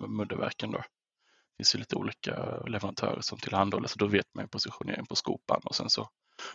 mudderverken. 0.00 0.70
Då. 0.70 0.78
Det 0.78 0.84
finns 1.56 1.74
ju 1.74 1.78
lite 1.78 1.96
olika 1.96 2.62
leverantörer 2.66 3.20
som 3.20 3.38
tillhandahåller 3.38 3.88
så 3.88 3.98
då 3.98 4.06
vet 4.06 4.26
man 4.34 4.48
positionering 4.48 5.06
på 5.06 5.16
skopan 5.16 5.60
och 5.64 5.74
sen 5.74 5.90
så 5.90 6.08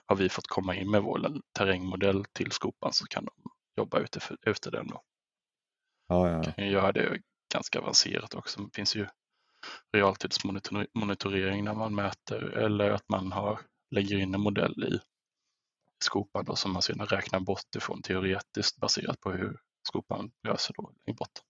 har 0.05 0.15
vi 0.15 0.29
fått 0.29 0.47
komma 0.47 0.75
in 0.75 0.91
med 0.91 1.03
vår 1.03 1.27
terrängmodell 1.57 2.25
till 2.33 2.51
skopan 2.51 2.93
så 2.93 3.05
kan 3.05 3.25
de 3.25 3.33
jobba 3.77 3.99
efter, 3.99 4.23
efter 4.45 4.71
den. 4.71 4.87
Då. 4.87 5.01
Ja, 6.07 6.29
ja. 6.29 6.43
Kan 6.43 6.67
göra 6.67 6.91
det 6.91 7.19
ganska 7.53 7.79
avancerat 7.79 8.35
också. 8.35 8.61
Det 8.61 8.75
finns 8.75 8.95
ju 8.95 9.07
realtidsmonitorering 9.93 11.63
när 11.63 11.73
man 11.73 11.95
mäter 11.95 12.43
eller 12.43 12.89
att 12.89 13.09
man 13.09 13.31
har, 13.31 13.59
lägger 13.91 14.17
in 14.17 14.33
en 14.33 14.41
modell 14.41 14.83
i 14.83 14.99
skopan 16.03 16.45
då, 16.45 16.55
som 16.55 16.73
man 16.73 16.81
sedan 16.81 17.05
räknar 17.05 17.39
bort 17.39 17.75
ifrån 17.77 18.01
teoretiskt 18.01 18.77
baserat 18.77 19.19
på 19.19 19.31
hur 19.31 19.59
skopan 19.87 20.31
rör 20.43 20.57
sig 20.57 20.73
då 20.77 20.91
i 21.05 21.13
botten. 21.13 21.43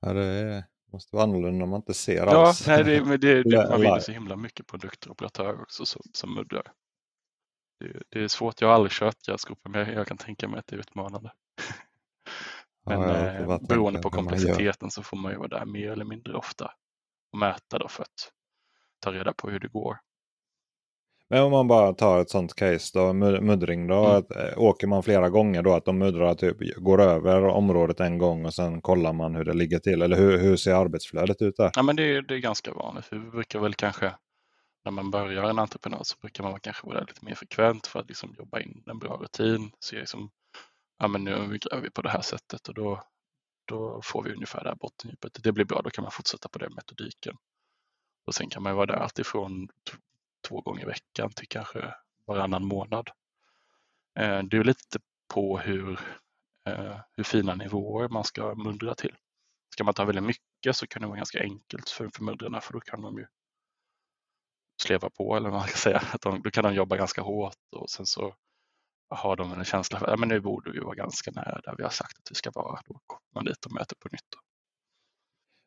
Ja, 0.00 0.12
det 0.12 0.24
är, 0.24 0.64
måste 0.92 1.16
vara 1.16 1.24
annorlunda 1.24 1.64
om 1.64 1.70
man 1.70 1.80
inte 1.80 1.94
ser 1.94 2.16
ja, 2.16 2.46
alls. 2.46 2.66
Nej, 2.66 2.84
det, 2.84 3.04
men 3.04 3.20
det, 3.20 3.42
det, 3.42 3.68
man 3.70 3.80
vinner 3.80 4.00
så 4.00 4.12
himla 4.12 4.36
mycket 4.36 4.66
produkter 4.66 5.08
och 5.08 5.12
operatörer 5.12 5.62
också 5.62 5.86
som, 5.86 6.02
som 6.12 6.34
muddrar. 6.34 6.72
Det, 7.80 8.02
det, 8.08 8.24
är 8.24 8.28
svårt, 8.28 8.60
jag 8.60 8.68
har 8.68 8.74
aldrig 8.74 8.92
kört 8.92 9.22
grävskopa 9.26 9.68
men 9.68 9.92
jag 9.92 10.06
kan 10.06 10.16
tänka 10.16 10.48
mig 10.48 10.58
att 10.58 10.66
det 10.66 10.76
är 10.76 10.80
utmanande. 10.80 11.32
men 12.86 13.00
ja, 13.00 13.30
eh, 13.30 13.58
beroende 13.68 14.02
på 14.02 14.10
komplexiteten 14.10 14.90
så 14.90 15.02
får 15.02 15.16
man 15.16 15.32
ju 15.32 15.38
vara 15.38 15.48
där 15.48 15.64
mer 15.64 15.90
eller 15.90 16.04
mindre 16.04 16.36
ofta 16.36 16.74
och 17.32 17.38
mäta 17.38 17.78
då 17.78 17.88
för 17.88 18.02
att 18.02 18.32
ta 19.00 19.12
reda 19.12 19.32
på 19.32 19.50
hur 19.50 19.60
det 19.60 19.68
går. 19.68 19.98
Men 21.32 21.42
om 21.42 21.50
man 21.50 21.68
bara 21.68 21.92
tar 21.92 22.20
ett 22.20 22.30
sånt 22.30 22.54
case 22.54 22.98
då, 22.98 23.12
muddring 23.12 23.86
då. 23.86 24.04
Mm. 24.04 24.16
Att, 24.16 24.30
äh, 24.36 24.58
åker 24.58 24.86
man 24.86 25.02
flera 25.02 25.28
gånger 25.28 25.62
då 25.62 25.74
att 25.74 25.84
de 25.84 25.98
muddrar 25.98 26.34
typ 26.34 26.56
går 26.76 27.00
över 27.00 27.42
området 27.42 28.00
en 28.00 28.18
gång 28.18 28.46
och 28.46 28.54
sen 28.54 28.80
kollar 28.80 29.12
man 29.12 29.34
hur 29.34 29.44
det 29.44 29.54
ligger 29.54 29.78
till. 29.78 30.02
Eller 30.02 30.16
hur, 30.16 30.38
hur 30.38 30.56
ser 30.56 30.74
arbetsflödet 30.74 31.42
ut 31.42 31.56
där? 31.56 31.70
Ja 31.74 31.82
men 31.82 31.96
det 31.96 32.02
är, 32.02 32.22
det 32.22 32.34
är 32.34 32.38
ganska 32.38 32.72
vanligt. 32.72 33.08
Vi 33.10 33.18
brukar 33.18 33.60
väl 33.60 33.74
kanske 33.74 34.14
när 34.84 34.92
man 34.92 35.10
börjar 35.10 35.44
en 35.44 35.58
entreprenad 35.58 36.06
så 36.06 36.16
brukar 36.20 36.44
man 36.44 36.60
kanske 36.60 36.86
vara 36.86 37.00
lite 37.00 37.24
mer 37.24 37.34
frekvent 37.34 37.86
för 37.86 38.00
att 38.00 38.08
liksom 38.08 38.34
jobba 38.38 38.60
in 38.60 38.82
en 38.86 38.98
bra 38.98 39.16
rutin. 39.16 39.70
Se 39.80 39.96
liksom, 39.96 40.30
ja 40.98 41.08
men 41.08 41.24
nu 41.24 41.58
gräver 41.58 41.82
vi 41.82 41.90
på 41.90 42.02
det 42.02 42.10
här 42.10 42.20
sättet 42.20 42.68
och 42.68 42.74
då, 42.74 43.02
då 43.64 44.00
får 44.04 44.22
vi 44.22 44.32
ungefär 44.32 44.62
det 44.62 44.68
här 44.68 44.76
bottendjupet. 44.76 45.38
Det 45.42 45.52
blir 45.52 45.64
bra, 45.64 45.80
då 45.84 45.90
kan 45.90 46.02
man 46.02 46.12
fortsätta 46.12 46.48
på 46.48 46.58
den 46.58 46.74
metodiken. 46.74 47.36
Och 48.26 48.34
sen 48.34 48.48
kan 48.48 48.62
man 48.62 48.76
vara 48.76 48.86
där 48.86 48.94
alltifrån 48.94 49.68
två 50.50 50.60
gånger 50.60 50.82
i 50.82 50.86
veckan 50.86 51.30
till 51.32 51.48
kanske 51.48 51.94
varannan 52.26 52.64
månad. 52.64 53.08
Eh, 54.18 54.42
det 54.42 54.56
är 54.56 54.64
lite 54.64 54.98
på 55.34 55.58
hur, 55.58 56.00
eh, 56.66 56.96
hur 57.16 57.24
fina 57.24 57.54
nivåer 57.54 58.08
man 58.08 58.24
ska 58.24 58.54
muddra 58.54 58.94
till. 58.94 59.16
Ska 59.72 59.84
man 59.84 59.94
ta 59.94 60.04
väldigt 60.04 60.24
mycket 60.24 60.76
så 60.76 60.86
kan 60.86 61.02
det 61.02 61.08
vara 61.08 61.16
ganska 61.16 61.42
enkelt 61.42 61.88
för, 61.88 62.08
för 62.14 62.24
muddrarna 62.24 62.60
för 62.60 62.72
då 62.72 62.80
kan 62.80 63.02
de 63.02 63.18
ju 63.18 63.26
sleva 64.82 65.10
på 65.10 65.36
eller 65.36 65.50
vad 65.50 65.58
man 65.58 65.68
ska 65.68 65.76
säga. 65.76 66.02
Att 66.12 66.20
de, 66.20 66.42
då 66.42 66.50
kan 66.50 66.64
de 66.64 66.74
jobba 66.74 66.96
ganska 66.96 67.22
hårt 67.22 67.56
och 67.76 67.90
sen 67.90 68.06
så 68.06 68.34
har 69.08 69.36
de 69.36 69.52
en 69.52 69.64
känsla 69.64 69.98
för 69.98 70.06
att 70.06 70.28
nu 70.28 70.40
borde 70.40 70.70
vi 70.70 70.78
vara 70.78 70.94
ganska 70.94 71.30
nära 71.30 71.60
där 71.60 71.74
vi 71.76 71.82
har 71.82 71.90
sagt 71.90 72.18
att 72.18 72.30
vi 72.30 72.34
ska 72.34 72.50
vara. 72.50 72.80
Då 72.86 73.00
kommer 73.06 73.34
man 73.34 73.44
dit 73.44 73.66
och 73.66 73.72
mäter 73.72 73.96
på 74.00 74.08
nytt. 74.12 74.49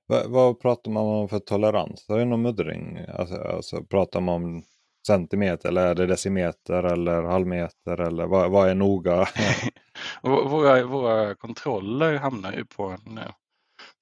Vad, 0.06 0.30
vad 0.32 0.60
pratar 0.60 0.92
man 0.92 1.04
om 1.04 1.30
för 1.30 1.40
toleranser 1.40 2.20
inom 2.20 2.42
muddring? 2.42 3.00
Alltså, 3.08 3.36
alltså, 3.36 3.84
pratar 3.84 4.22
man 4.22 4.36
om 4.36 4.64
centimeter 5.08 5.70
eller 5.70 5.88
är 5.88 5.96
det 5.96 6.06
decimeter 6.06 6.84
eller 6.84 7.24
halvmeter 7.24 8.02
eller 8.02 8.26
vad, 8.26 8.52
vad 8.52 8.70
är 8.70 8.76
noga? 8.76 9.28
våra, 10.24 10.86
våra 10.86 11.36
kontroller 11.36 12.16
hamnar 12.16 12.54
ju 12.54 12.66
på 12.66 12.84
en, 12.84 13.20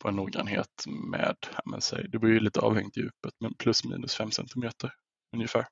på 0.01 0.07
en 0.07 0.15
noggrannhet 0.15 0.85
med, 0.87 1.35
men 1.65 1.81
säg, 1.81 2.09
det 2.09 2.19
blir 2.19 2.31
ju 2.31 2.39
lite 2.39 2.59
avhängt 2.59 2.97
djupet, 2.97 3.33
men 3.39 3.53
plus 3.53 3.85
minus 3.85 4.15
5 4.15 4.31
centimeter 4.31 4.93
ungefär. 5.35 5.65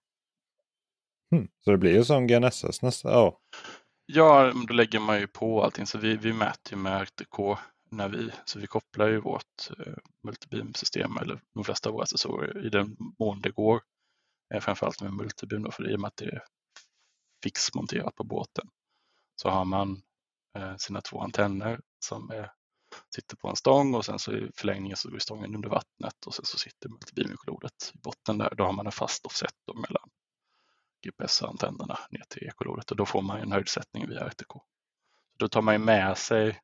Hmm, 1.32 1.48
så 1.64 1.72
det 1.72 1.78
blir 1.78 1.94
ju 1.94 2.04
som 2.04 2.28
GNSS 2.28 2.82
nästan? 2.82 3.12
Ja. 3.12 3.40
ja, 4.06 4.54
då 4.68 4.74
lägger 4.74 5.00
man 5.00 5.20
ju 5.20 5.28
på 5.28 5.64
allting. 5.64 5.86
Så 5.86 5.98
vi, 5.98 6.18
vi 6.18 6.34
mäter 6.34 6.74
ju 6.74 6.78
med 6.78 7.02
RTK 7.02 7.58
när 7.91 8.10
vi, 8.10 8.31
så 8.46 8.60
vi 8.60 8.67
kopplar 8.67 9.08
ju 9.08 9.19
vårt 9.19 9.69
eh, 9.79 9.93
multibeam-system 10.24 11.17
eller 11.17 11.41
de 11.53 11.63
flesta 11.63 11.89
av 11.89 11.93
våra 11.93 12.05
sensorer, 12.05 12.65
i 12.65 12.69
den 12.69 12.98
mån 13.19 13.41
det 13.41 13.50
går. 13.50 13.81
Eh, 14.53 14.62
framförallt 14.62 15.01
med 15.01 15.13
multibeam 15.13 15.63
då, 15.63 15.72
för 15.72 15.91
i 15.91 15.96
och 15.96 16.00
med 16.00 16.08
att 16.08 16.17
det 16.17 16.25
är 16.25 16.43
fixmonterat 17.43 18.15
på 18.15 18.24
båten. 18.24 18.69
Så 19.41 19.50
har 19.50 19.65
man 19.65 20.01
eh, 20.58 20.75
sina 20.77 21.01
två 21.01 21.22
antenner 21.22 21.79
som 22.00 22.29
är, 22.29 22.51
sitter 23.15 23.36
på 23.36 23.50
en 23.50 23.55
stång 23.55 23.96
och 23.96 24.05
sen 24.05 24.19
så 24.19 24.34
i 24.34 24.51
förlängningen 24.55 24.98
så 24.98 25.10
går 25.10 25.19
stången 25.19 25.55
under 25.55 25.69
vattnet 25.69 26.25
och 26.25 26.36
sen 26.36 26.46
så 26.46 26.58
sitter 26.58 26.89
multibeam-ekolodet 26.89 27.91
i 27.93 27.98
botten 27.98 28.38
där. 28.38 28.55
Då 28.55 28.63
har 28.63 28.74
man 28.74 28.86
en 28.86 28.91
fast 28.91 29.25
offset 29.25 29.53
mellan 29.75 30.10
GPS-antennerna 31.05 32.00
ner 32.10 32.24
till 32.29 32.48
ekolodet 32.48 32.91
och 32.91 32.98
då 32.98 33.05
får 33.05 33.22
man 33.22 33.41
en 33.41 33.51
höjdsättning 33.51 34.08
via 34.08 34.19
RTK. 34.19 34.62
Då 35.39 35.48
tar 35.48 35.62
man 35.62 35.75
ju 35.75 35.79
med 35.79 36.17
sig 36.17 36.60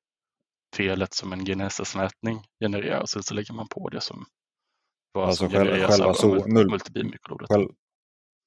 felet 0.75 1.13
som 1.13 1.33
en 1.33 1.45
GNSS-mätning 1.45 2.43
genererar 2.59 3.01
och 3.01 3.09
sen 3.09 3.23
så 3.23 3.33
lägger 3.33 3.53
man 3.53 3.67
på 3.67 3.89
det 3.89 4.01
som 4.01 4.25
vad 5.11 5.27
alltså 5.27 5.49
som 5.49 5.49
själva, 5.49 6.05
av 6.05 6.13
so 6.13 6.47
mul 6.47 6.69
multibeam-mikrodet. 6.69 7.47
Själv, 7.47 7.69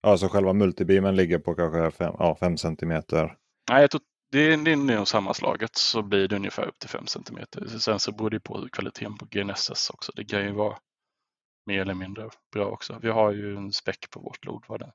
alltså 0.03 0.29
själva 0.29 0.53
multibeamen 0.53 1.17
ligger 1.17 1.39
på 1.39 1.55
kanske 1.55 1.91
5 1.91 2.15
ja, 2.19 2.37
fem 2.41 2.57
centimeter? 2.57 3.37
Nej, 3.71 3.81
jag 3.81 3.91
tror, 3.91 4.03
det 4.31 4.39
är, 4.39 4.57
det 4.57 4.73
är 4.73 4.77
nog 4.77 5.09
sammanslaget 5.09 5.77
så 5.77 6.03
blir 6.03 6.29
det 6.29 6.37
ungefär 6.37 6.69
upp 6.69 6.79
till 6.79 6.89
5 6.89 7.07
centimeter. 7.07 7.67
Sen 7.67 7.99
så 7.99 8.13
beror 8.13 8.31
det 8.31 8.41
på 8.41 8.69
kvaliteten 8.73 9.19
på 9.19 9.27
GNSS 9.31 9.91
också. 9.91 10.13
Det 10.17 10.25
kan 10.25 10.45
ju 10.45 10.53
vara 10.53 10.79
mer 11.67 11.81
eller 11.81 11.95
mindre 11.95 12.31
bra 12.53 12.67
också. 12.67 12.99
Vi 13.03 13.09
har 13.09 13.33
ju 13.33 13.57
en 13.57 13.73
späck 13.73 14.11
på 14.11 14.21
vårt 14.21 14.45
lod 14.45 14.65
vad 14.69 14.81
den 14.81 14.91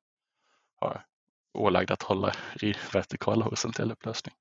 har 0.75 1.05
ålagd 1.53 1.91
att 1.91 2.03
hålla 2.03 2.33
i 2.61 2.73
vertikal 2.93 3.37
och 3.37 3.43
horisontell 3.43 3.91
upplösning. 3.91 4.35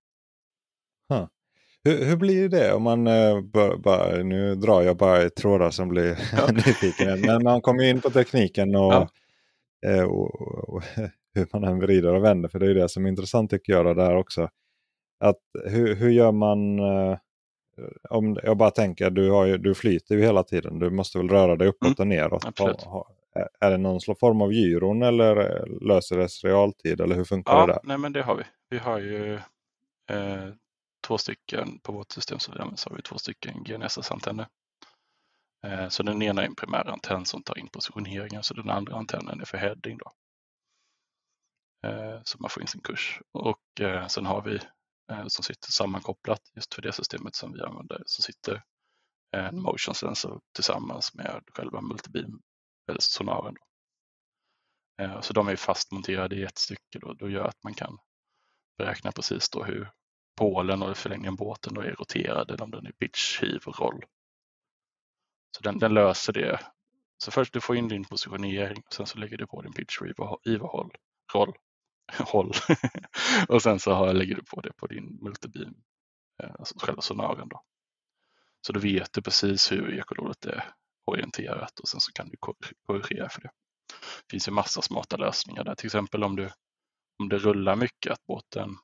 Huh. 1.09 1.27
Hur, 1.85 2.05
hur 2.05 2.17
blir 2.17 2.49
det 2.49 2.73
om 2.73 2.83
man, 2.83 3.07
uh, 3.07 3.41
bör, 3.41 3.77
bara, 3.77 4.23
nu 4.23 4.55
drar 4.55 4.83
jag 4.83 4.97
bara 4.97 5.23
i 5.23 5.31
trådar 5.31 5.71
som 5.71 5.89
blir 5.89 6.19
ja. 6.37 6.53
nyfiken. 6.53 7.21
Men 7.21 7.43
man 7.43 7.61
kommer 7.61 7.85
in 7.85 8.01
på 8.01 8.11
tekniken 8.11 8.77
och, 8.77 8.93
ja. 8.93 9.09
uh, 9.87 10.03
och, 10.03 10.75
och, 10.75 10.83
hur 11.35 11.47
man 11.53 11.65
än 11.65 11.81
vrider 11.81 12.15
och 12.15 12.25
vänder. 12.25 12.49
För 12.49 12.59
det 12.59 12.71
är 12.71 12.75
det 12.75 12.89
som 12.89 13.05
är 13.05 13.09
intressant 13.09 13.51
tycker 13.51 13.73
jag 13.73 13.97
där 13.97 14.17
också. 14.17 14.49
Att, 15.21 15.39
hur, 15.65 15.95
hur 15.95 16.11
gör 16.11 16.33
man, 16.33 16.81
uh, 16.81 17.17
om 18.11 18.39
jag 18.43 18.57
bara 18.57 18.71
tänker, 18.71 19.11
du, 19.11 19.31
har 19.31 19.47
ju, 19.47 19.59
du 19.59 19.75
flyter 19.75 20.15
ju 20.15 20.23
hela 20.23 20.43
tiden. 20.43 20.79
Du 20.79 20.91
måste 20.91 21.19
väl 21.19 21.29
röra 21.29 21.57
dig 21.57 21.69
uppåt 21.69 21.99
mm. 21.99 22.01
och 22.01 22.07
neråt. 22.07 22.61
Är 23.61 23.71
det 23.71 23.77
någon 23.77 24.01
form 24.21 24.43
av 24.43 24.53
gyron 24.53 25.03
eller 25.03 25.65
löser 25.81 26.17
det 26.17 26.27
realtid? 26.27 27.01
Eller 27.01 27.17
hur 27.17 27.25
funkar 27.25 27.53
ja, 27.53 27.67
det 27.67 27.73
där? 27.73 27.81
Nej 27.85 27.99
men 27.99 28.13
det 28.13 28.23
har 28.23 28.37
vi. 28.37 28.43
Vi 28.71 28.79
har 28.79 28.99
ju 28.99 29.35
eh, 30.11 30.49
två 31.03 31.19
stycken 31.19 31.79
på 31.79 31.93
vårt 31.93 32.13
system 32.13 32.39
så 32.39 32.53
har 32.53 32.97
vi 32.97 33.03
två 33.03 33.19
stycken 33.19 33.65
GNSS-antenner. 33.65 34.49
Eh, 35.67 35.89
så 35.89 36.03
den 36.03 36.23
ena 36.23 36.43
är 36.43 36.47
en 36.47 36.55
primär 36.55 36.89
antenn 36.89 37.25
som 37.25 37.43
tar 37.43 37.59
in 37.59 37.69
positioneringen 37.69 38.43
så 38.43 38.55
den 38.55 38.71
andra 38.71 38.97
antennen 38.97 39.41
är 39.41 39.45
för 39.45 39.59
heading. 39.59 39.99
Då. 39.99 40.13
Eh, 41.89 42.21
så 42.25 42.39
man 42.41 42.51
får 42.51 42.63
in 42.63 42.67
sin 42.67 42.81
kurs. 42.81 43.21
Och 43.33 43.81
eh, 43.81 44.07
sen 44.07 44.27
har 44.27 44.43
vi 44.43 44.61
som 45.29 45.45
sitter 45.45 45.73
sammankopplat 45.73 46.41
just 46.55 46.75
för 46.75 46.83
det 46.83 46.93
systemet 46.93 47.35
som 47.35 47.53
vi 47.53 47.63
använder. 47.63 48.03
Så 48.07 48.23
sitter 48.23 48.63
en 49.37 49.63
motion 49.63 49.95
sensor 49.95 50.41
tillsammans 50.55 51.15
med 51.15 51.43
själva 51.55 51.81
multibeam 51.81 52.43
eller 52.89 53.01
sonaren. 53.01 53.55
Då. 53.55 55.23
Så 55.23 55.33
de 55.33 55.49
är 55.49 55.57
fastmonterade 55.57 56.37
i 56.37 56.43
ett 56.43 56.59
stycke 56.59 56.99
och 57.03 57.17
då 57.17 57.31
gör 57.31 57.45
att 57.45 57.63
man 57.63 57.75
kan 57.75 57.99
beräkna 58.79 59.13
precis 59.13 59.51
då 59.51 59.65
hur 59.65 59.91
pålen 60.37 60.83
och 60.83 60.91
i 60.91 60.95
förlängningen 60.95 61.37
båten 61.37 61.75
då 61.75 61.81
är 61.81 61.93
roterad 61.93 62.51
eller 62.51 62.63
om 62.63 62.71
den 62.71 62.87
är 62.87 62.93
pitch, 62.93 63.43
hiv 63.43 63.63
och 63.67 63.81
roll. 63.81 64.05
Så 65.57 65.63
den, 65.63 65.79
den 65.79 65.95
löser 65.95 66.33
det. 66.33 66.61
Så 67.19 67.31
först 67.31 67.53
du 67.53 67.61
får 67.61 67.77
in 67.77 67.89
din 67.89 68.05
positionering 68.05 68.83
och 68.87 68.93
sen 68.93 69.07
så 69.07 69.19
lägger 69.19 69.37
du 69.37 69.47
på 69.47 69.63
din 69.63 69.73
pitch, 69.73 70.01
hiv 70.45 70.63
och 70.63 70.69
håll. 70.69 70.91
roll. 71.35 71.53
håll. 72.19 72.53
och 73.49 73.63
sen 73.63 73.79
så 73.79 73.93
har, 73.93 74.15
lägger 74.15 74.35
du 74.35 74.43
på 74.45 74.61
det 74.61 74.73
på 74.73 74.87
din 74.87 75.19
multibeam, 75.23 75.75
eh, 76.43 76.51
alltså 76.59 76.79
själva 76.79 77.03
sonaren. 77.03 77.49
Då. 77.49 77.63
Så 78.67 78.73
då 78.73 78.81
vet 78.81 79.13
du 79.13 79.23
precis 79.23 79.73
hur 79.73 79.99
ekolodet 79.99 80.45
är 80.45 80.65
orienterat 81.05 81.81
och 81.81 81.89
sen 81.89 82.01
så 82.01 82.13
kan 82.13 82.29
du 82.29 82.37
korrigera 82.87 83.29
för 83.29 83.41
det. 83.41 83.51
Det 84.27 84.31
finns 84.31 84.49
ju 84.49 84.53
massa 84.53 84.83
smarta 84.83 85.17
lösningar 85.17 85.65
där, 85.65 85.75
till 85.75 85.87
exempel 85.87 86.25
om 86.25 86.37
du 86.37 86.51
om 87.19 87.29
det 87.29 87.39
rullar 87.39 87.77
mycket, 87.77 88.13
att 88.13 88.27
båten 88.27 88.77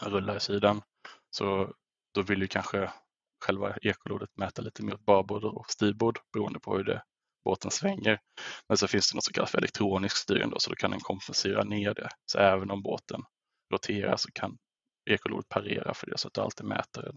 rullar 0.00 0.36
i 0.36 0.40
sidan, 0.40 0.82
så 1.30 1.72
då 2.14 2.22
vill 2.22 2.40
ju 2.40 2.48
kanske 2.48 2.90
själva 3.44 3.76
ekolodet 3.82 4.30
mäta 4.36 4.62
lite 4.62 4.82
mer 4.82 4.94
åt 4.94 5.04
babord 5.04 5.44
och 5.44 5.70
styrbord 5.70 6.18
beroende 6.32 6.60
på 6.60 6.76
hur 6.76 6.84
det, 6.84 7.02
båten 7.44 7.70
svänger. 7.70 8.20
Men 8.68 8.76
så 8.76 8.88
finns 8.88 9.10
det 9.10 9.16
något 9.16 9.24
som 9.24 9.32
kallas 9.32 9.50
för 9.50 9.58
elektronisk 9.58 10.16
styrning 10.16 10.50
då, 10.50 10.58
så 10.58 10.70
då 10.70 10.76
kan 10.76 10.90
den 10.90 11.00
kompensera 11.00 11.64
ner 11.64 11.94
det. 11.94 12.08
Så 12.26 12.38
även 12.38 12.70
om 12.70 12.82
båten 12.82 13.20
roterar 13.72 14.16
så 14.16 14.28
kan 14.32 14.56
ekolodet 15.10 15.48
parera 15.48 15.94
för 15.94 16.06
det 16.06 16.18
så 16.18 16.28
att 16.28 16.34
det 16.34 16.42
alltid 16.42 16.66
mäter 16.66 17.12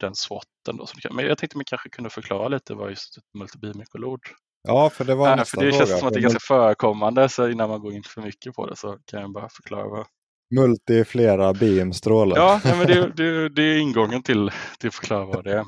den 0.00 0.14
swatten. 0.14 0.76
Då. 0.76 0.86
Men 1.10 1.26
jag 1.26 1.38
tänkte 1.38 1.56
man 1.56 1.64
kanske 1.64 1.88
kunde 1.88 2.10
förklara 2.10 2.48
lite 2.48 2.74
vad 2.74 2.90
just 2.90 3.16
ett 3.16 3.24
multibeam-ekolod 3.38 4.20
Ja, 4.68 4.90
för 4.90 5.04
det 5.04 5.14
var 5.14 5.36
nästa 5.36 5.58
för 5.58 5.66
Det 5.66 5.72
fråga. 5.72 5.86
känns 5.86 5.98
som 5.98 6.08
att 6.08 6.14
det 6.14 6.20
är 6.20 6.22
ganska 6.22 6.40
förekommande, 6.40 7.28
så 7.28 7.48
innan 7.48 7.68
man 7.68 7.80
går 7.80 7.92
in 7.92 8.02
för 8.02 8.22
mycket 8.22 8.54
på 8.54 8.66
det 8.66 8.76
så 8.76 8.98
kan 9.04 9.20
jag 9.20 9.32
bara 9.32 9.48
förklara. 9.48 9.88
Vad... 9.88 10.06
Multi 10.54 11.04
flera 11.04 11.52
beamstrålar. 11.52 12.36
Ja, 12.36 12.60
men 12.64 12.86
det, 12.86 13.12
det, 13.16 13.48
det 13.48 13.62
är 13.62 13.78
ingången 13.78 14.22
till, 14.22 14.50
till 14.78 14.88
att 14.88 14.94
förklara 14.94 15.24
vad 15.24 15.44
det 15.44 15.52
är. 15.52 15.64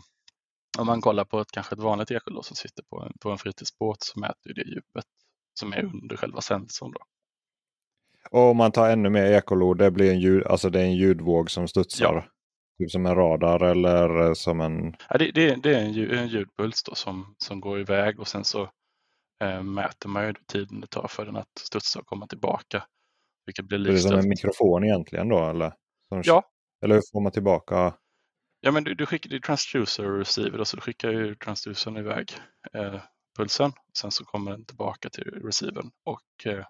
Om 0.78 0.86
man 0.86 1.00
kollar 1.00 1.24
på 1.24 1.40
ett, 1.40 1.50
kanske 1.50 1.74
ett 1.74 1.80
vanligt 1.80 2.10
ekolod 2.10 2.44
som 2.44 2.56
sitter 2.56 2.82
på 2.82 3.02
en, 3.02 3.12
på 3.20 3.30
en 3.30 3.38
fritidsbåt 3.38 4.02
så 4.02 4.20
mäter 4.20 4.54
det 4.54 4.68
djupet 4.68 5.04
som 5.60 5.72
är 5.72 5.84
under 5.84 6.16
själva 6.16 6.40
sensorn. 6.40 6.92
Då. 6.92 7.00
Och 8.30 8.50
om 8.50 8.56
man 8.56 8.72
tar 8.72 8.90
ännu 8.90 9.10
mer 9.10 9.24
ekolod, 9.24 9.78
det 9.78 9.90
blir 9.90 10.12
en, 10.12 10.20
ljud, 10.20 10.46
alltså 10.46 10.70
det 10.70 10.80
är 10.80 10.84
en 10.84 10.96
ljudvåg 10.96 11.50
som 11.50 11.68
studsar? 11.68 12.14
Ja. 12.14 12.24
Typ 12.78 12.90
som 12.90 13.06
en 13.06 13.14
radar 13.14 13.62
eller 13.62 14.34
som 14.34 14.60
en... 14.60 14.94
Ja, 15.08 15.18
det, 15.18 15.30
det, 15.30 15.54
det 15.54 15.74
är 15.74 15.80
en, 15.80 15.92
ljud, 15.92 16.12
en 16.12 16.28
ljudpuls 16.28 16.82
då 16.82 16.94
som, 16.94 17.34
som 17.38 17.60
går 17.60 17.80
iväg 17.80 18.20
och 18.20 18.28
sen 18.28 18.44
så 18.44 18.70
eh, 19.44 19.62
mäter 19.62 20.08
man 20.08 20.26
ju 20.26 20.34
tiden 20.52 20.80
det 20.80 20.86
tar 20.86 21.08
för 21.08 21.26
den 21.26 21.36
att 21.36 21.58
studsa 21.60 22.00
och 22.00 22.06
komma 22.06 22.26
tillbaka. 22.26 22.84
Vilket 23.48 23.64
blir 23.64 23.78
det 23.78 23.92
är 23.92 23.96
som 23.98 24.18
en 24.18 24.28
mikrofon 24.28 24.84
egentligen 24.84 25.28
då? 25.28 25.50
Eller, 25.50 25.72
som, 26.08 26.22
ja. 26.24 26.42
eller 26.84 26.94
hur 26.94 27.02
får 27.12 27.20
man 27.20 27.32
tillbaka? 27.32 27.94
Ja, 28.60 28.70
men 28.70 28.84
du, 28.84 28.94
du 28.94 29.06
skickar 29.06 29.30
det 29.30 29.40
transducer 29.40 30.10
och 30.10 30.18
receiver, 30.18 30.64
så 30.64 30.76
du 30.76 30.82
skickar 30.82 31.10
ju 31.10 31.34
transducern 31.34 31.96
iväg 31.96 32.32
eh, 32.72 33.00
pulsen. 33.38 33.72
Sen 33.98 34.10
så 34.10 34.24
kommer 34.24 34.50
den 34.50 34.64
tillbaka 34.64 35.10
till 35.10 35.24
receivern 35.24 35.90
och 36.04 36.46
eh, 36.46 36.64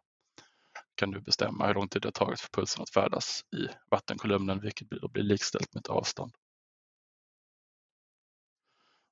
kan 0.95 1.11
du 1.11 1.21
bestämma 1.21 1.67
hur 1.67 1.75
lång 1.75 1.89
tid 1.89 2.03
det 2.03 2.07
har 2.07 2.27
tagit 2.27 2.41
för 2.41 2.49
pulsen 2.49 2.83
att 2.83 2.91
färdas 2.91 3.43
i 3.57 3.69
vattenkolumnen, 3.91 4.61
vilket 4.61 4.89
blir, 4.89 5.09
blir 5.09 5.23
likställt 5.23 5.75
med 5.75 5.81
ett 5.81 5.89
avstånd. 5.89 6.33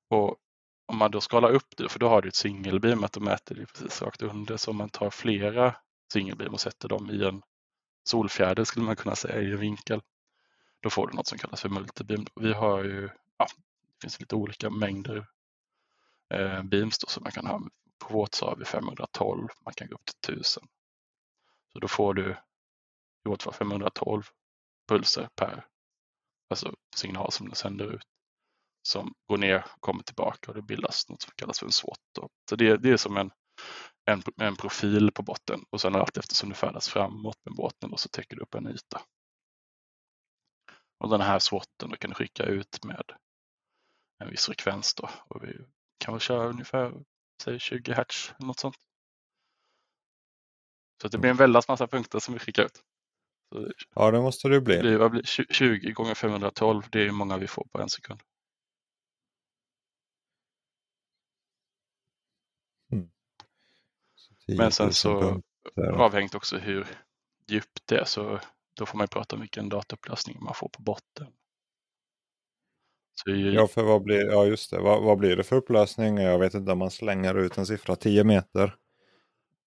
Och 0.09 0.37
om 0.85 0.97
man 0.97 1.11
då 1.11 1.21
skalar 1.21 1.51
upp 1.51 1.77
det, 1.77 1.89
för 1.89 1.99
då 1.99 2.09
har 2.09 2.21
du 2.21 2.27
ett 2.27 2.35
singelbeam, 2.35 3.03
att 3.03 3.13
du 3.13 3.19
mäter 3.19 3.55
det 3.55 3.65
precis 3.65 4.01
rakt 4.01 4.21
under. 4.21 4.57
Så 4.57 4.71
om 4.71 4.77
man 4.77 4.89
tar 4.89 5.09
flera 5.09 5.75
singelbeam 6.13 6.53
och 6.53 6.61
sätter 6.61 6.89
dem 6.89 7.11
i 7.11 7.23
en 7.23 7.41
solfjäder 8.07 8.63
skulle 8.63 8.85
man 8.85 8.95
kunna 8.95 9.15
säga 9.15 9.41
i 9.41 9.51
en 9.51 9.59
vinkel, 9.59 10.01
då 10.79 10.89
får 10.89 11.07
du 11.07 11.13
något 11.13 11.27
som 11.27 11.37
kallas 11.37 11.61
för 11.61 11.69
multibeam. 11.69 12.25
Vi 12.35 12.53
har 12.53 12.83
ju, 12.83 13.09
ja, 13.37 13.47
det 13.87 14.01
finns 14.01 14.19
lite 14.19 14.35
olika 14.35 14.69
mängder 14.69 15.27
eh, 16.33 16.63
beams 16.63 16.99
då, 16.99 17.07
som 17.07 17.23
man 17.23 17.31
kan 17.31 17.47
ha. 17.47 17.61
På 17.99 18.13
vårt 18.13 18.33
så 18.33 18.45
har 18.45 18.55
vi 18.55 18.65
512, 18.65 19.47
man 19.65 19.73
kan 19.73 19.87
gå 19.87 19.95
upp 19.95 20.05
till 20.05 20.33
1000. 20.33 20.67
Så 21.73 21.79
då 21.79 21.87
får 21.87 22.13
du 22.13 22.31
i 23.25 23.29
vårt 23.29 23.43
fall 23.43 23.53
512 23.53 24.23
pulser 24.87 25.29
per 25.35 25.65
alltså 26.49 26.75
signal 26.95 27.31
som 27.31 27.45
den 27.45 27.55
sänder 27.55 27.93
ut 27.93 28.07
som 28.81 29.13
går 29.27 29.37
ner 29.37 29.65
och 29.73 29.81
kommer 29.81 30.03
tillbaka 30.03 30.51
och 30.51 30.55
det 30.55 30.61
bildas 30.61 31.09
något 31.09 31.21
som 31.21 31.31
kallas 31.35 31.59
för 31.59 31.65
en 31.65 31.71
SWOT. 31.71 31.99
Då. 32.15 32.29
Så 32.49 32.55
det, 32.55 32.77
det 32.77 32.89
är 32.89 32.97
som 32.97 33.17
en, 33.17 33.31
en, 34.07 34.21
en, 34.37 34.55
profil 34.55 35.11
på 35.11 35.23
botten 35.23 35.65
och 35.69 35.81
sen 35.81 35.95
allt 35.95 36.17
eftersom 36.17 36.49
du 36.49 36.55
färdas 36.55 36.89
framåt 36.89 37.45
med 37.45 37.55
båten 37.55 37.91
då, 37.91 37.97
så 37.97 38.09
täcker 38.09 38.35
du 38.35 38.41
upp 38.41 38.55
en 38.55 38.67
yta. 38.67 39.01
Och 40.99 41.09
den 41.09 41.21
här 41.21 41.39
SWOTen 41.39 41.89
då 41.89 41.95
kan 41.95 42.09
du 42.09 42.15
skicka 42.15 42.43
ut 42.43 42.83
med 42.83 43.03
en 44.19 44.29
viss 44.29 44.45
frekvens 44.45 44.95
då 44.95 45.09
och 45.27 45.43
vi 45.43 45.57
kan 45.97 46.13
väl 46.13 46.21
köra 46.21 46.47
ungefär 46.47 46.93
säg 47.43 47.59
20 47.59 47.93
hertz 47.93 48.33
eller 48.37 48.47
något 48.47 48.59
sånt. 48.59 48.77
Så 51.01 51.07
det 51.07 51.17
blir 51.17 51.31
en 51.31 51.37
väldans 51.37 51.67
massa 51.67 51.87
punkter 51.87 52.19
som 52.19 52.33
vi 52.33 52.39
skickar 52.39 52.63
ut. 52.63 52.83
Så 53.53 53.71
ja, 53.95 54.11
det 54.11 54.21
måste 54.21 54.47
det 54.47 54.61
bli. 54.61 54.81
Det 54.81 55.09
blir 55.09 55.23
20 55.53 55.91
gånger 55.91 56.15
512, 56.15 56.83
det 56.91 57.01
är 57.01 57.05
hur 57.05 57.11
många 57.11 57.37
vi 57.37 57.47
får 57.47 57.67
på 57.71 57.81
en 57.81 57.89
sekund. 57.89 58.21
Men 64.47 64.71
sen 64.71 64.93
så 64.93 65.41
avhängt 65.93 66.35
också 66.35 66.57
hur 66.57 66.87
djupt 67.47 67.81
det 67.85 67.97
är 67.97 68.05
så 68.05 68.39
då 68.77 68.85
får 68.85 68.97
man 68.97 69.07
prata 69.07 69.35
om 69.35 69.41
vilken 69.41 69.69
dataupplösning 69.69 70.37
man 70.43 70.53
får 70.53 70.69
på 70.69 70.81
botten. 70.81 71.27
Ju... 73.25 73.51
Ja, 73.51 73.67
för 73.67 73.83
vad 73.83 74.03
blir, 74.03 74.25
ja, 74.25 74.45
just 74.45 74.71
det. 74.71 74.79
Vad, 74.79 75.03
vad, 75.03 75.17
blir 75.17 75.35
det 75.35 75.43
för 75.43 75.55
upplösning? 75.55 76.17
Jag 76.17 76.39
vet 76.39 76.53
inte 76.53 76.71
om 76.71 76.79
man 76.79 76.91
slänger 76.91 77.35
ut 77.35 77.57
en 77.57 77.65
siffra 77.65 77.95
10 77.95 78.23
meter. 78.23 78.75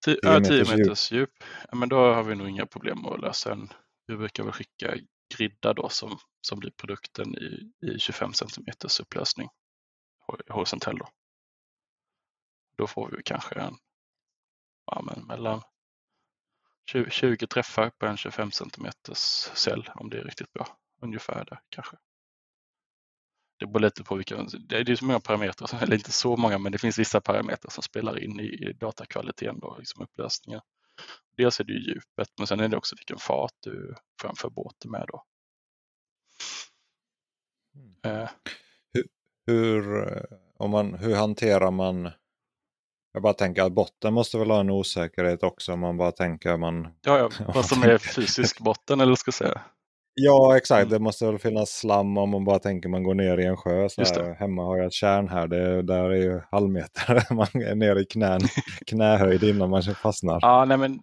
10, 0.05 0.15
10 0.15 0.19
ja, 0.23 0.41
10 0.41 0.59
meters, 0.59 0.77
meters 0.77 1.13
djup. 1.13 1.31
Ja, 1.71 1.77
men 1.77 1.89
då 1.89 1.97
har 1.97 2.23
vi 2.23 2.35
nog 2.35 2.49
inga 2.49 2.67
problem 2.67 3.07
att 3.07 3.21
lösa 3.21 3.53
en. 3.53 3.69
Vi 4.07 4.17
brukar 4.17 4.45
väl 4.45 4.53
skicka 4.53 4.95
gridda 5.37 5.73
då 5.73 5.89
som, 5.89 6.19
som 6.41 6.59
blir 6.59 6.71
produkten 6.71 7.35
i, 7.35 7.73
i 7.87 7.99
25 7.99 8.33
centimeters 8.33 9.01
upplösning 9.01 9.49
horisontell. 10.49 10.99
Då. 10.99 11.09
då 12.77 12.87
får 12.87 13.11
vi 13.17 13.23
kanske 13.23 13.55
en 13.55 13.75
ja, 14.91 15.03
men 15.03 15.27
mellan 15.27 15.63
20, 16.93 17.11
20 17.11 17.47
träffar 17.47 17.91
på 17.91 18.07
en 18.07 18.17
25 18.17 18.51
cm 18.51 18.87
cell 19.55 19.91
om 19.95 20.11
det 20.11 20.19
är 20.19 20.25
riktigt 20.25 20.53
bra. 20.53 20.67
Ungefär 21.03 21.45
där 21.45 21.61
kanske. 21.69 21.97
Det 23.59 23.67
beror 23.67 23.81
lite 23.81 24.05
på 24.05 24.15
vilka, 24.15 24.47
det 24.69 24.77
är 24.77 24.97
så 24.97 25.05
många 25.05 25.21
parametrar, 25.21 25.83
eller 25.83 25.95
inte 25.95 26.13
så 26.13 26.37
många, 26.37 26.59
men 26.59 26.73
det 26.73 26.79
finns 26.79 26.99
vissa 26.99 27.21
parametrar 27.21 27.71
som 27.71 27.83
spelar 27.83 28.25
in 28.25 28.41
i 28.41 28.73
datakvaliteten, 28.73 29.59
då, 29.61 29.77
liksom 29.79 30.03
upplösningen. 30.03 30.61
Dels 31.37 31.61
är 31.61 31.65
det 31.65 31.73
ju 31.73 31.79
djupet, 31.79 32.29
men 32.39 32.47
sen 32.47 32.61
är 32.61 32.69
det 32.69 32.77
också 32.77 32.97
vilken 32.97 33.19
fart 33.19 33.55
du 33.61 33.95
framför 34.21 34.51
båten 34.51 34.91
med. 34.91 35.05
Då. 35.09 35.25
Mm. 37.75 38.23
Eh. 38.23 38.31
Hur, 38.93 39.05
hur, 39.47 40.09
eh, 40.09 40.39
om 40.57 40.71
man, 40.71 40.95
hur 40.95 41.15
hanterar 41.15 41.71
man 41.71 42.11
jag 43.13 43.23
bara 43.23 43.33
tänker 43.33 43.63
att 43.63 43.73
botten 43.73 44.15
måste 44.15 44.39
väl 44.39 44.51
ha 44.51 44.61
en 44.61 44.71
osäkerhet 44.71 45.43
också. 45.43 45.77
Man 45.77 45.97
bara 45.97 46.13
tänker 46.13 46.57
man... 46.57 46.89
Ja, 47.01 47.19
ja. 47.19 47.31
vad 47.55 47.67
som 47.67 47.83
är 47.83 47.99
fysisk 47.99 48.61
botten 48.61 49.01
eller 49.01 49.15
ska 49.15 49.29
jag 49.29 49.35
säga. 49.35 49.61
Ja, 50.15 50.57
exakt. 50.57 50.81
Mm. 50.81 50.93
Det 50.93 50.99
måste 50.99 51.27
väl 51.27 51.39
finnas 51.39 51.71
slam 51.71 52.19
om 52.19 52.31
man 52.31 52.45
bara 52.45 52.59
tänker 52.59 52.89
man 52.89 53.03
går 53.03 53.15
ner 53.15 53.39
i 53.39 53.47
en 53.47 53.57
sjö. 53.57 53.89
Hemma 54.39 54.65
har 54.65 54.77
jag 54.77 54.87
ett 54.87 54.93
kärn 54.93 55.29
här. 55.29 55.47
Det, 55.47 55.83
där 55.83 56.11
är 56.11 56.23
ju 56.23 56.41
halvmeter. 56.51 57.27
man 57.35 57.47
är 57.55 57.75
nere 57.75 58.01
i 58.01 58.05
knän, 58.05 58.41
knähöjd 58.87 59.43
innan 59.43 59.71
man 59.71 59.83
fastnar. 59.83 60.39
Ja, 60.43 60.65
nej 60.65 60.77
men 60.77 61.01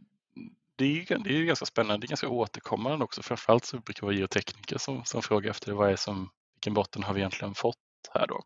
det 0.76 0.86
är, 0.86 0.90
ju, 0.90 1.04
det 1.04 1.30
är 1.30 1.38
ju 1.38 1.46
ganska 1.46 1.66
spännande. 1.66 1.98
Det 1.98 2.06
är 2.06 2.10
ganska 2.10 2.30
återkommande 2.30 3.06
också. 3.06 3.22
Framförallt 3.22 3.66
så 3.66 3.78
brukar 3.78 4.02
det 4.02 4.06
vara 4.06 4.16
geotekniker 4.16 4.78
som, 4.78 5.06
som 5.06 5.22
frågar 5.22 5.52
efter 5.52 5.72
vad 5.72 5.92
är 5.92 5.96
som, 5.96 6.30
vilken 6.56 6.74
botten 6.74 7.04
har 7.04 7.14
vi 7.14 7.20
egentligen 7.20 7.54
fått 7.54 7.78
här 8.14 8.28
då. 8.28 8.42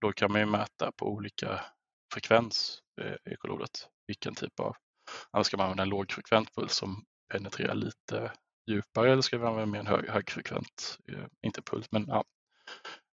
Då 0.00 0.12
kan 0.12 0.32
man 0.32 0.40
ju 0.40 0.46
mäta 0.46 0.92
på 0.92 1.06
olika 1.06 1.60
frekvens 2.12 2.82
i 3.26 3.30
ekolodet. 3.30 3.88
Vilken 4.06 4.34
typ 4.34 4.60
av, 4.60 4.76
ska 5.44 5.56
man 5.56 5.64
använda 5.64 5.82
en 5.82 5.88
lågfrekvent 5.88 6.54
puls 6.54 6.74
som 6.74 7.04
penetrerar 7.32 7.74
lite 7.74 8.32
djupare 8.66 9.12
eller 9.12 9.22
ska 9.22 9.38
vi 9.38 9.46
använda 9.46 9.66
mer 9.66 9.80
en 9.80 9.86
hög, 9.86 10.08
högfrekvent, 10.08 10.98
eh, 11.08 11.26
inte 11.42 11.62
puls, 11.62 11.86
men 11.90 12.04
ja, 12.08 12.24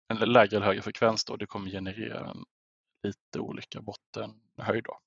en 0.08 0.18
lägre 0.18 0.56
eller 0.56 0.66
högre 0.66 0.82
frekvens 0.82 1.26
då, 1.26 1.36
det 1.36 1.46
kommer 1.46 1.72
generera 1.72 2.30
en 2.30 2.44
lite 3.04 3.40
olika 3.40 3.82
bottenhöjd. 3.82 4.84
Då. 4.84 5.00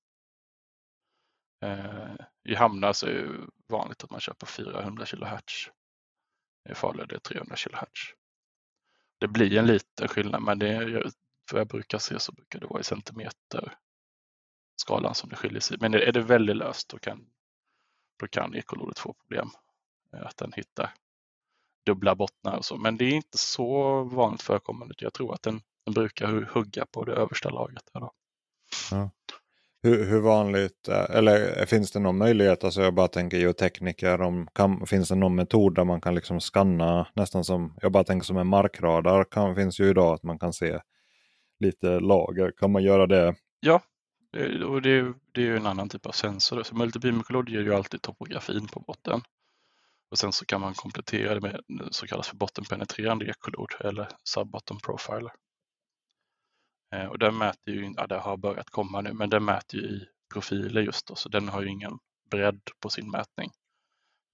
Eh, 1.67 2.15
I 2.43 2.55
hamnar 2.55 2.93
så 2.93 3.07
är 3.07 3.13
det 3.13 3.47
vanligt 3.67 4.03
att 4.03 4.11
man 4.11 4.19
kör 4.19 4.33
på 4.33 4.45
400 4.45 5.05
kHz 5.05 5.69
I 6.69 6.73
farled 6.73 7.01
är 7.01 7.07
det 7.07 7.19
300 7.19 7.55
kHz. 7.55 8.13
Det 9.19 9.27
blir 9.27 9.57
en 9.57 9.67
liten 9.67 10.07
skillnad 10.07 10.41
men 10.41 10.59
det 10.59 10.69
är, 10.69 11.11
för 11.49 11.57
jag 11.57 11.67
brukar 11.67 11.97
se 11.97 12.19
så 12.19 12.31
brukar 12.31 12.59
det 12.59 12.67
vara 12.67 12.79
i 12.79 12.83
centimeter 12.83 13.77
skalan 14.75 15.15
som 15.15 15.29
det 15.29 15.35
skiljer 15.35 15.61
sig. 15.61 15.77
Men 15.79 15.93
är 15.93 16.11
det 16.11 16.21
väldigt 16.21 16.55
löst 16.55 16.89
då 16.89 16.97
kan, 16.97 17.25
då 18.19 18.27
kan 18.27 18.55
ekolodet 18.55 18.99
få 18.99 19.13
problem. 19.13 19.49
Att 20.11 20.37
den 20.37 20.53
hittar 20.55 20.93
dubbla 21.85 22.15
bottnar 22.15 22.57
och 22.57 22.65
så. 22.65 22.77
Men 22.77 22.97
det 22.97 23.05
är 23.05 23.11
inte 23.11 23.37
så 23.37 24.03
vanligt 24.03 24.41
förekommande. 24.41 24.95
Jag 24.97 25.13
tror 25.13 25.33
att 25.33 25.43
den, 25.43 25.61
den 25.85 25.93
brukar 25.93 26.27
hugga 26.53 26.85
på 26.91 27.03
det 27.05 27.13
översta 27.13 27.49
lagret. 27.49 27.83
Här 27.93 28.01
då. 28.01 28.11
Ja. 28.91 29.09
Hur, 29.83 30.05
hur, 30.05 30.19
vanligt, 30.19 30.87
eh, 30.87 31.15
eller 31.15 31.65
finns 31.65 31.91
det 31.91 31.99
någon 31.99 32.17
möjlighet, 32.17 32.63
alltså 32.63 32.81
jag 32.81 32.93
bara 32.93 33.07
tänker 33.07 33.37
geotekniker, 33.37 34.21
om, 34.21 34.47
kan, 34.53 34.87
finns 34.87 35.09
det 35.09 35.15
någon 35.15 35.35
metod 35.35 35.75
där 35.75 35.83
man 35.83 36.01
kan 36.01 36.15
liksom 36.15 36.39
skanna 36.39 37.07
nästan 37.13 37.43
som, 37.43 37.77
jag 37.81 37.91
bara 37.91 38.03
tänker 38.03 38.25
som 38.25 38.37
en 38.37 38.47
markradar, 38.47 39.23
kan, 39.23 39.55
finns 39.55 39.79
ju 39.79 39.89
idag 39.89 40.13
att 40.13 40.23
man 40.23 40.39
kan 40.39 40.53
se 40.53 40.79
lite 41.59 41.99
lager, 41.99 42.51
kan 42.51 42.71
man 42.71 42.83
göra 42.83 43.07
det? 43.07 43.35
Ja, 43.59 43.81
och 44.65 44.81
det, 44.81 45.13
det 45.31 45.41
är 45.41 45.45
ju 45.45 45.57
en 45.57 45.65
annan 45.65 45.89
typ 45.89 46.05
av 46.05 46.11
sensor. 46.11 46.63
Så 46.63 46.75
multibeam 46.75 47.23
ger 47.47 47.61
ju 47.61 47.73
alltid 47.73 48.01
topografin 48.01 48.67
på 48.67 48.79
botten. 48.79 49.21
Och 50.11 50.17
sen 50.17 50.33
så 50.33 50.45
kan 50.45 50.61
man 50.61 50.73
komplettera 50.73 51.33
det 51.33 51.41
med 51.41 51.61
så 51.91 52.07
kallas 52.07 52.27
för 52.27 52.35
bottenpenetrerande 52.35 53.25
ekolod 53.25 53.69
eller 53.79 54.07
subbottom 54.23 54.79
profiler. 54.79 55.31
Eh, 56.93 57.05
och 57.05 57.19
den 57.19 57.37
mäter 57.37 57.73
ju, 57.73 57.93
ja 57.97 58.07
det 58.07 58.17
har 58.17 58.37
börjat 58.37 58.69
komma 58.69 59.01
nu, 59.01 59.13
men 59.13 59.29
den 59.29 59.45
mäter 59.45 59.79
ju 59.79 59.85
i 59.85 60.07
profiler 60.33 60.81
just 60.81 61.07
då, 61.07 61.15
så 61.15 61.29
den 61.29 61.49
har 61.49 61.61
ju 61.61 61.69
ingen 61.69 61.99
bredd 62.31 62.61
på 62.79 62.89
sin 62.89 63.11
mätning. 63.11 63.51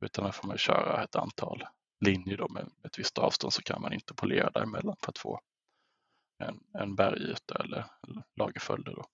Utan 0.05 0.25
där 0.25 0.31
får 0.31 0.47
man 0.47 0.57
köra 0.57 1.03
ett 1.03 1.15
antal 1.15 1.63
linjer 2.05 2.38
då 2.38 2.47
med 2.47 2.69
ett 2.84 2.99
visst 2.99 3.17
avstånd 3.17 3.53
så 3.53 3.62
kan 3.62 3.81
man 3.81 3.93
interpolera 3.93 4.49
däremellan 4.49 4.95
för 4.99 5.10
att 5.10 5.17
få 5.17 5.39
en, 6.41 6.82
en 6.82 6.95
bergyta 6.95 7.56
eller, 7.63 7.86
lagerföljder. 8.36 8.91
Då. 8.95 9.06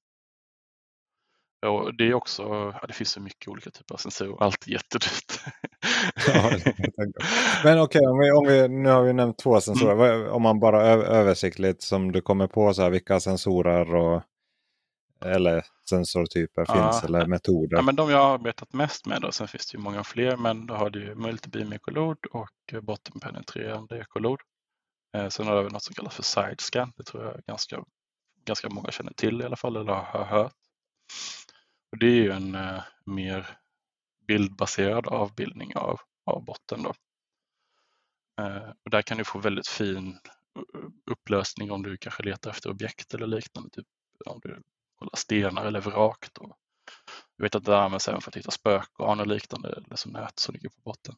Och 1.66 1.98
det 1.98 2.04
är 2.04 2.14
också, 2.14 2.44
ja, 2.82 2.88
det 2.88 2.94
finns 2.94 3.10
så 3.10 3.22
mycket 3.22 3.48
olika 3.48 3.70
typer 3.70 3.94
av 3.94 3.98
sensorer, 3.98 4.44
allt 4.44 4.68
är 4.68 4.72
jättedyrt. 4.72 5.40
Men 7.64 7.80
okej, 7.80 8.00
okay, 8.00 8.08
om 8.08 8.20
vi, 8.20 8.32
om 8.32 8.48
vi, 8.48 8.68
nu 8.68 8.90
har 8.90 9.04
vi 9.04 9.14
nämnt 9.14 9.38
två 9.38 9.62
sensorer. 9.62 10.14
Mm. 10.14 10.32
Om 10.32 10.42
man 10.42 10.60
bara 10.60 10.82
översiktligt 10.84 11.82
som 11.82 12.12
du 12.12 12.22
kommer 12.22 12.48
på, 12.48 12.74
så 12.74 12.82
här, 12.82 12.90
vilka 12.90 13.20
sensorer 13.20 13.96
och, 13.96 14.22
eller 15.26 15.66
sensortyper 15.90 16.66
ja, 16.68 16.74
finns 16.74 17.04
eller 17.04 17.26
metoder? 17.26 17.78
Ja, 17.78 17.82
men 17.82 17.96
de 17.96 18.10
jag 18.10 18.18
har 18.18 18.34
arbetat 18.34 18.74
mest 18.74 19.06
med, 19.06 19.22
då, 19.22 19.32
sen 19.32 19.48
finns 19.48 19.72
det 19.72 19.78
ju 19.78 19.84
många 19.84 20.04
fler, 20.04 20.38
men 20.38 20.68
då 20.68 20.74
har 20.74 20.90
du 20.90 21.16
multibeam 21.16 21.74
ekolod 21.74 22.26
och 22.32 22.84
bottenpenetrerande 22.84 24.00
ekolod. 24.00 24.40
Eh, 25.18 25.30
sen 25.30 25.48
har 25.48 25.64
vi 25.64 25.70
något 25.70 25.84
som 25.84 25.96
kallas 25.96 26.16
för 26.16 26.24
sidescan, 26.24 26.94
det 26.98 27.04
tror 27.04 27.24
jag 27.24 27.42
ganska, 27.48 27.84
ganska 28.46 28.70
många 28.70 28.92
känner 28.92 29.14
till 29.14 29.42
i 29.42 29.46
alla 29.46 29.56
fall, 29.56 29.76
eller 29.76 29.94
har 29.94 30.26
hört. 30.26 30.56
Och 31.92 31.98
det 31.98 32.06
är 32.06 32.16
ju 32.16 32.32
en 32.32 32.56
eh, 32.56 32.84
mer 33.06 33.58
bildbaserad 34.28 35.08
avbildning 35.08 35.76
av, 35.76 36.00
av 36.26 36.46
botten. 36.46 36.84
Då. 36.84 36.94
Eh, 38.44 38.70
och 38.84 38.92
där 38.92 39.02
kan 39.02 39.18
du 39.18 39.24
få 39.24 39.40
väldigt 39.40 39.68
fin 39.68 40.20
upplösning 41.12 41.72
om 41.72 41.84
du 41.84 41.98
kanske 41.98 42.24
letar 42.24 42.52
efter 42.52 42.70
objekt 42.70 43.14
eller 43.14 43.28
liknande. 43.28 43.70
Typ 43.70 43.88
om 44.26 44.40
du 44.44 44.62
kollar 44.96 45.16
stenar 45.16 45.66
eller 45.66 45.82
vrak. 45.82 46.28
Då. 46.34 46.56
Jag 47.36 47.44
vet 47.44 47.56
att 47.56 47.66
det 47.66 47.80
används 47.80 48.08
även 48.08 48.22
för 48.22 48.32
att 48.32 48.38
hitta 48.38 48.52
spökgarn 48.52 49.20
och 49.20 49.28
liknande 49.28 49.70
eller 49.70 49.96
så 49.96 50.10
nät 50.10 50.40
som 50.40 50.54
ligger 50.54 50.70
på 50.70 50.82
botten. 50.84 51.16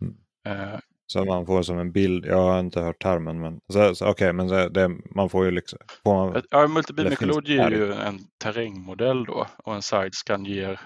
Mm. 0.00 0.80
Så 1.12 1.24
man 1.24 1.46
får 1.46 1.62
som 1.62 1.78
en 1.78 1.92
bild, 1.92 2.26
jag 2.26 2.36
har 2.36 2.60
inte 2.60 2.80
hört 2.80 3.02
termen 3.02 3.40
men 3.40 3.60
så, 3.72 3.94
så, 3.94 4.04
okej, 4.04 4.10
okay, 4.10 4.32
men 4.32 4.48
det, 4.48 4.68
det, 4.68 4.88
man 5.14 5.30
får 5.30 5.44
ju 5.44 5.50
liksom... 5.50 5.78
Får 6.02 6.14
man, 6.14 6.42
ja, 6.50 6.68
multibilmykolog 6.68 7.48
ger 7.48 7.70
ju 7.70 7.92
en 7.92 8.18
terrängmodell 8.38 9.24
då 9.24 9.46
och 9.64 9.74
en 9.74 9.82
sidescan 9.82 10.44
ger 10.44 10.80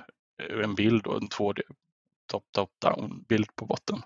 en 0.62 0.74
bild 0.74 1.02
då, 1.04 1.16
en 1.16 1.28
2D 1.28 1.60
top-top-down 2.32 3.24
bild 3.28 3.56
på 3.56 3.66
botten. 3.66 4.02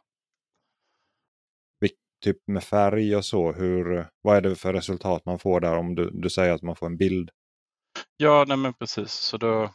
Typ 2.25 2.37
med 2.47 2.65
färg 2.65 3.17
och 3.17 3.25
så, 3.25 3.53
hur, 3.53 4.09
vad 4.23 4.37
är 4.37 4.41
det 4.41 4.57
för 4.57 4.73
resultat 4.73 5.25
man 5.27 5.39
får 5.39 5.61
där 5.61 5.77
om 5.77 5.95
du, 5.95 6.11
du 6.11 6.31
säger 6.31 6.55
att 6.55 6.63
man 6.63 6.77
får 6.77 6.87
en 6.87 6.97
bild? 6.97 7.31
Ja, 8.17 8.45
nej 8.49 8.57
men 8.57 8.75
precis, 8.75 9.13
så 9.13 9.37
då, 9.37 9.75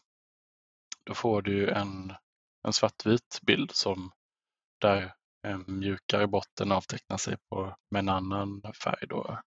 då 1.04 1.14
får 1.14 1.42
du 1.42 1.70
en, 1.70 2.14
en 2.68 2.74
svartvit 2.74 3.40
bild 3.42 3.72
som 3.72 4.12
där 4.82 5.14
Eh, 5.48 5.58
mjukare 5.68 6.28
botten 6.28 6.72
avtecknar 6.72 7.18
sig 7.18 7.38
på, 7.50 7.76
med 7.92 8.00
en 8.00 8.10
annan 8.10 8.62
färg. 8.84 9.08
Då. 9.08 9.40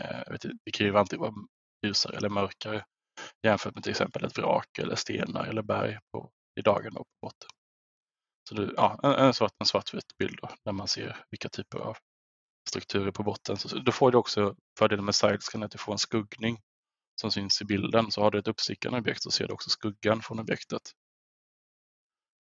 Eh, 0.00 0.36
det 0.64 0.70
kan 0.72 0.86
ju 0.86 0.98
antingen 0.98 1.20
vara 1.20 1.34
ljusare 1.86 2.16
eller 2.16 2.28
mörkare 2.28 2.84
jämfört 3.42 3.74
med 3.74 3.84
till 3.84 3.90
exempel 3.90 4.24
ett 4.24 4.38
vrak 4.38 4.78
eller 4.78 4.96
stenar 4.96 5.44
eller 5.44 5.62
berg 5.62 5.98
på, 6.12 6.30
i 6.60 6.62
dagen 6.62 6.94
på 6.94 7.04
botten. 7.22 7.48
Så 8.48 8.54
det, 8.54 8.72
ja, 8.76 9.00
en, 9.02 9.12
en, 9.12 9.34
svart, 9.34 9.52
en 9.58 9.66
svartvit 9.66 10.16
bild 10.18 10.38
då, 10.42 10.48
där 10.64 10.72
man 10.72 10.88
ser 10.88 11.24
vilka 11.30 11.48
typer 11.48 11.78
av 11.78 11.96
strukturer 12.68 13.10
på 13.10 13.22
botten. 13.22 13.56
Så, 13.56 13.78
då 13.78 13.92
får 13.92 14.10
du 14.10 14.18
också 14.18 14.56
fördelen 14.78 15.04
med 15.04 15.14
sidescan 15.14 15.62
att 15.62 15.70
du 15.70 15.78
får 15.78 15.92
en 15.92 15.98
skuggning 15.98 16.60
som 17.20 17.30
syns 17.30 17.62
i 17.62 17.64
bilden. 17.64 18.10
Så 18.10 18.20
har 18.20 18.30
du 18.30 18.38
ett 18.38 18.48
uppstickande 18.48 18.98
objekt 18.98 19.22
så 19.22 19.30
ser 19.30 19.46
du 19.46 19.52
också 19.52 19.70
skuggan 19.70 20.22
från 20.22 20.38
objektet. 20.38 20.82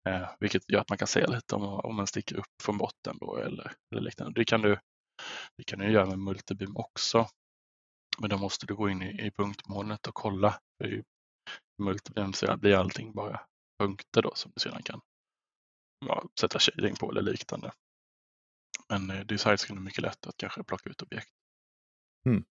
Eh, 0.06 0.28
vilket 0.40 0.70
gör 0.70 0.80
att 0.80 0.88
man 0.88 0.98
kan 0.98 1.08
se 1.08 1.26
lite 1.26 1.54
om, 1.54 1.62
om 1.62 1.96
man 1.96 2.06
sticker 2.06 2.36
upp 2.36 2.62
från 2.62 2.78
botten 2.78 3.18
då 3.20 3.36
eller, 3.36 3.72
eller 3.92 4.02
liknande. 4.02 4.40
Det 4.40 4.44
kan, 4.44 4.62
du, 4.62 4.78
det 5.56 5.64
kan 5.64 5.78
du 5.78 5.90
göra 5.90 6.06
med 6.06 6.18
multibeam 6.18 6.76
också. 6.76 7.28
Men 8.20 8.30
då 8.30 8.38
måste 8.38 8.66
du 8.66 8.74
gå 8.74 8.90
in 8.90 9.02
i, 9.02 9.26
i 9.26 9.30
punktmolnet 9.30 10.06
och 10.06 10.14
kolla. 10.14 10.60
I 10.84 11.02
multibeam 11.82 12.32
så 12.32 12.56
blir 12.56 12.76
allting 12.76 13.12
bara 13.12 13.40
punkter 13.78 14.22
då 14.22 14.34
som 14.34 14.52
du 14.54 14.60
sedan 14.60 14.82
kan 14.82 15.00
ja, 16.06 16.24
sätta 16.40 16.58
shading 16.58 16.94
på 16.94 17.10
eller 17.10 17.22
liknande. 17.22 17.72
Men 18.88 19.10
eh, 19.10 19.20
design 19.20 19.56
är 19.68 19.74
mycket 19.74 20.02
lätt 20.02 20.26
att 20.26 20.36
kanske 20.36 20.64
plocka 20.64 20.90
ut 20.90 21.02
objekt. 21.02 21.30
Mm. 22.28 22.44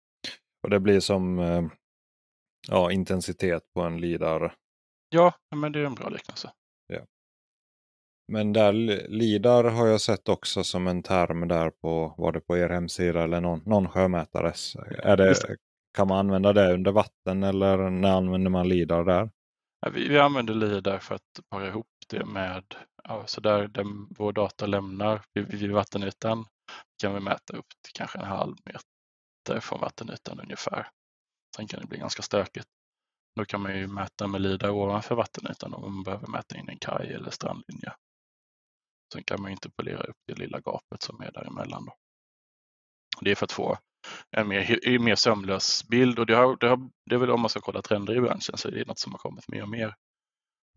Och 0.64 0.70
det 0.70 0.80
blir 0.80 1.00
som 1.00 1.40
eh, 1.40 1.68
ja, 2.68 2.92
intensitet 2.92 3.74
på 3.74 3.82
en 3.82 4.02
lidar? 4.02 4.56
Ja, 5.10 5.34
men 5.56 5.72
det 5.72 5.80
är 5.80 5.86
en 5.86 5.96
bra 5.96 6.10
liknelse. 6.10 6.54
Men 8.28 8.54
där 8.54 8.74
LIDAR 9.10 9.64
har 9.64 9.88
jag 9.88 10.02
sett 10.02 10.30
också 10.30 10.64
som 10.64 10.88
en 10.88 11.04
term 11.04 11.48
där 11.48 11.70
på, 11.70 12.16
var 12.18 12.32
det 12.32 12.42
på 12.42 12.58
er 12.58 12.70
hemsida 12.70 13.24
eller 13.24 13.42
någon, 13.42 13.62
någon 13.66 13.90
sjömätares. 13.90 14.76
Är 15.04 15.18
det, 15.18 15.36
kan 15.94 16.08
man 16.08 16.18
använda 16.18 16.54
det 16.54 16.74
under 16.74 16.92
vatten 16.92 17.44
eller 17.44 17.90
när 17.90 18.18
använder 18.18 18.52
man 18.52 18.70
LIDAR 18.70 19.04
där? 19.04 19.30
Ja, 19.82 19.90
vi, 19.90 20.08
vi 20.08 20.20
använder 20.20 20.54
LIDAR 20.54 21.00
för 21.00 21.16
att 21.16 21.50
para 21.50 21.68
ihop 21.68 21.88
det 22.10 22.26
med, 22.26 22.64
ja, 23.04 23.24
så 23.26 23.42
där 23.42 23.68
den, 23.68 24.08
vår 24.18 24.34
data 24.34 24.66
lämnar 24.66 25.22
vid, 25.34 25.48
vid 25.48 25.72
vattenytan 25.72 26.46
kan 27.02 27.14
vi 27.14 27.20
mäta 27.20 27.58
upp 27.58 27.68
till 27.84 27.94
kanske 27.94 28.20
en 28.20 28.26
halv 28.26 28.56
meter 28.66 29.60
från 29.60 29.80
vattenytan 29.80 30.40
ungefär. 30.40 30.88
Sen 31.56 31.68
kan 31.68 31.82
det 31.82 31.88
bli 31.88 31.98
ganska 31.98 32.22
stökigt. 32.22 32.68
Då 33.36 33.46
kan 33.46 33.62
man 33.62 33.78
ju 33.78 33.88
mäta 33.88 34.28
med 34.28 34.42
LIDAR 34.42 34.70
ovanför 34.70 35.16
vattenytan 35.16 35.74
om 35.74 35.94
man 35.96 36.04
behöver 36.04 36.28
mäta 36.28 36.58
in 36.58 36.70
en 36.70 36.78
kaj 36.78 37.14
eller 37.14 37.32
strandlinje. 37.32 37.94
Sen 39.14 39.24
kan 39.24 39.42
man 39.42 39.52
interpolera 39.52 40.04
upp 40.04 40.18
det 40.28 40.40
lilla 40.40 40.60
gapet 40.60 41.02
som 41.02 41.22
är 41.22 41.32
däremellan. 41.32 41.86
Då. 41.86 41.96
Det 43.22 43.32
är 43.32 43.36
för 43.36 43.46
att 43.46 43.52
få 43.52 43.78
en 44.32 44.48
mer, 44.48 45.00
mer 45.00 45.16
sömlös 45.16 45.88
bild 45.88 46.20
och 46.20 46.26
det, 46.26 46.36
har, 46.36 46.58
det, 46.58 46.68
har, 46.68 46.90
det 47.06 47.16
är 47.16 47.20
väl 47.20 47.32
om 47.32 47.42
man 47.42 47.50
ska 47.50 47.60
kolla 47.60 47.82
trender 47.82 48.16
i 48.16 48.22
branschen 48.22 48.58
så 48.58 48.68
är 48.68 48.72
det 48.72 48.88
något 48.88 49.00
som 49.00 49.12
har 49.12 49.20
kommit 49.20 49.48
mer 49.48 49.62
och 49.62 49.70
mer. 49.70 49.96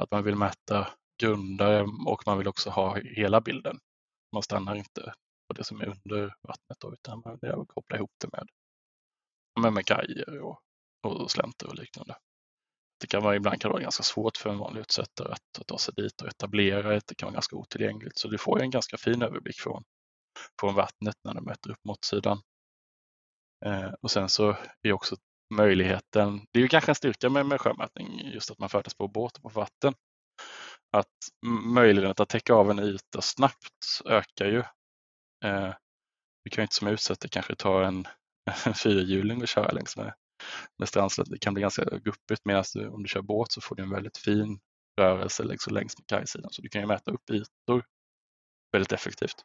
Att 0.03 0.11
man 0.11 0.25
vill 0.25 0.37
mäta 0.37 0.88
grundare 1.20 1.87
och 2.07 2.22
man 2.27 2.38
vill 2.38 2.49
också 2.49 2.70
ha 2.70 2.96
hela 2.96 3.40
bilden. 3.40 3.79
Man 4.33 4.42
stannar 4.42 4.75
inte 4.75 5.14
på 5.49 5.55
det 5.55 5.64
som 5.64 5.81
är 5.81 5.87
under 5.87 6.35
vattnet 6.42 6.81
då, 6.81 6.92
utan 6.92 7.22
man 7.25 7.38
vill 7.40 7.66
koppla 7.66 7.96
ihop 7.96 8.12
det 8.20 8.29
med, 8.33 8.49
med, 9.61 9.72
med 9.72 9.87
kajer 9.87 10.40
och, 10.40 10.61
och 11.03 11.31
slänter 11.31 11.66
och 11.66 11.75
liknande 11.75 12.16
det 13.01 13.07
kan 13.07 13.23
vara, 13.23 13.37
ibland 13.37 13.61
kan 13.61 13.69
det 13.69 13.73
vara 13.73 13.83
ganska 13.83 14.03
svårt 14.03 14.37
för 14.37 14.51
en 14.51 14.59
vanlig 14.59 14.81
utsättare 14.81 15.33
att, 15.33 15.61
att 15.61 15.67
ta 15.67 15.79
sig 15.79 15.95
dit 15.95 16.21
och 16.23 16.29
etablera 16.29 16.91
det. 16.91 17.01
Det 17.07 17.15
kan 17.15 17.27
vara 17.27 17.35
ganska 17.35 17.57
otillgängligt. 17.57 18.19
Så 18.19 18.29
du 18.29 18.39
får 18.39 18.63
en 18.63 18.71
ganska 18.71 18.97
fin 18.97 19.23
överblick 19.23 19.61
från, 19.61 19.85
från 20.61 20.75
vattnet 20.75 21.17
när 21.25 21.35
du 21.35 21.41
mäter 21.41 21.71
upp 21.71 21.85
måttsidan. 21.85 22.41
Eh, 23.65 23.93
och 24.03 24.11
sen 24.11 24.29
så 24.29 24.57
är 24.83 24.93
också 24.93 25.17
möjligheten, 25.55 26.47
det 26.53 26.59
är 26.59 26.63
ju 26.63 26.69
kanske 26.69 26.91
en 26.91 26.95
styrka 26.95 27.31
med, 27.31 27.47
med 27.47 27.61
sjömätning, 27.61 28.31
just 28.35 28.51
att 28.51 28.59
man 28.59 28.69
färdas 28.69 28.95
på 28.95 29.09
båt 29.09 29.37
och 29.37 29.43
på 29.43 29.49
vatten. 29.49 29.95
Att 30.91 31.15
möjligheten 31.75 32.23
att 32.23 32.29
täcka 32.29 32.55
av 32.55 32.71
en 32.71 32.79
yta 32.79 33.21
snabbt 33.21 34.01
ökar 34.05 34.47
ju. 34.47 34.59
Eh, 35.45 35.75
du 36.45 36.51
kan 36.51 36.63
ju 36.63 36.65
inte 36.65 36.75
som 36.75 36.89
utsättare 36.89 37.29
kanske 37.29 37.55
ta 37.55 37.87
en, 37.87 38.07
en 38.67 38.75
fyrhjuling 38.75 39.43
och 39.43 39.49
köra 39.49 39.73
längs 39.73 39.97
med 39.97 40.15
med 40.79 40.89
strandslätt. 40.89 41.31
Det 41.31 41.39
kan 41.39 41.55
bli 41.55 41.61
ganska 41.61 41.85
guppigt 41.85 42.45
medan 42.45 42.65
du, 42.75 42.89
om 42.89 43.03
du 43.03 43.09
kör 43.09 43.23
båt 43.23 43.53
så 43.53 43.61
får 43.61 43.77
du 43.77 43.83
en 43.83 43.91
väldigt 43.91 44.17
fin 44.19 44.59
rörelse 45.01 45.45
liksom 45.45 45.75
längs 45.75 45.99
med 45.99 46.07
kajsidan. 46.07 46.51
Så 46.53 46.63
du 46.63 46.69
kan 46.69 46.81
ju 46.81 46.87
mäta 46.87 47.11
upp 47.11 47.31
ytor 47.31 47.85
väldigt 48.73 48.93
effektivt. 48.93 49.45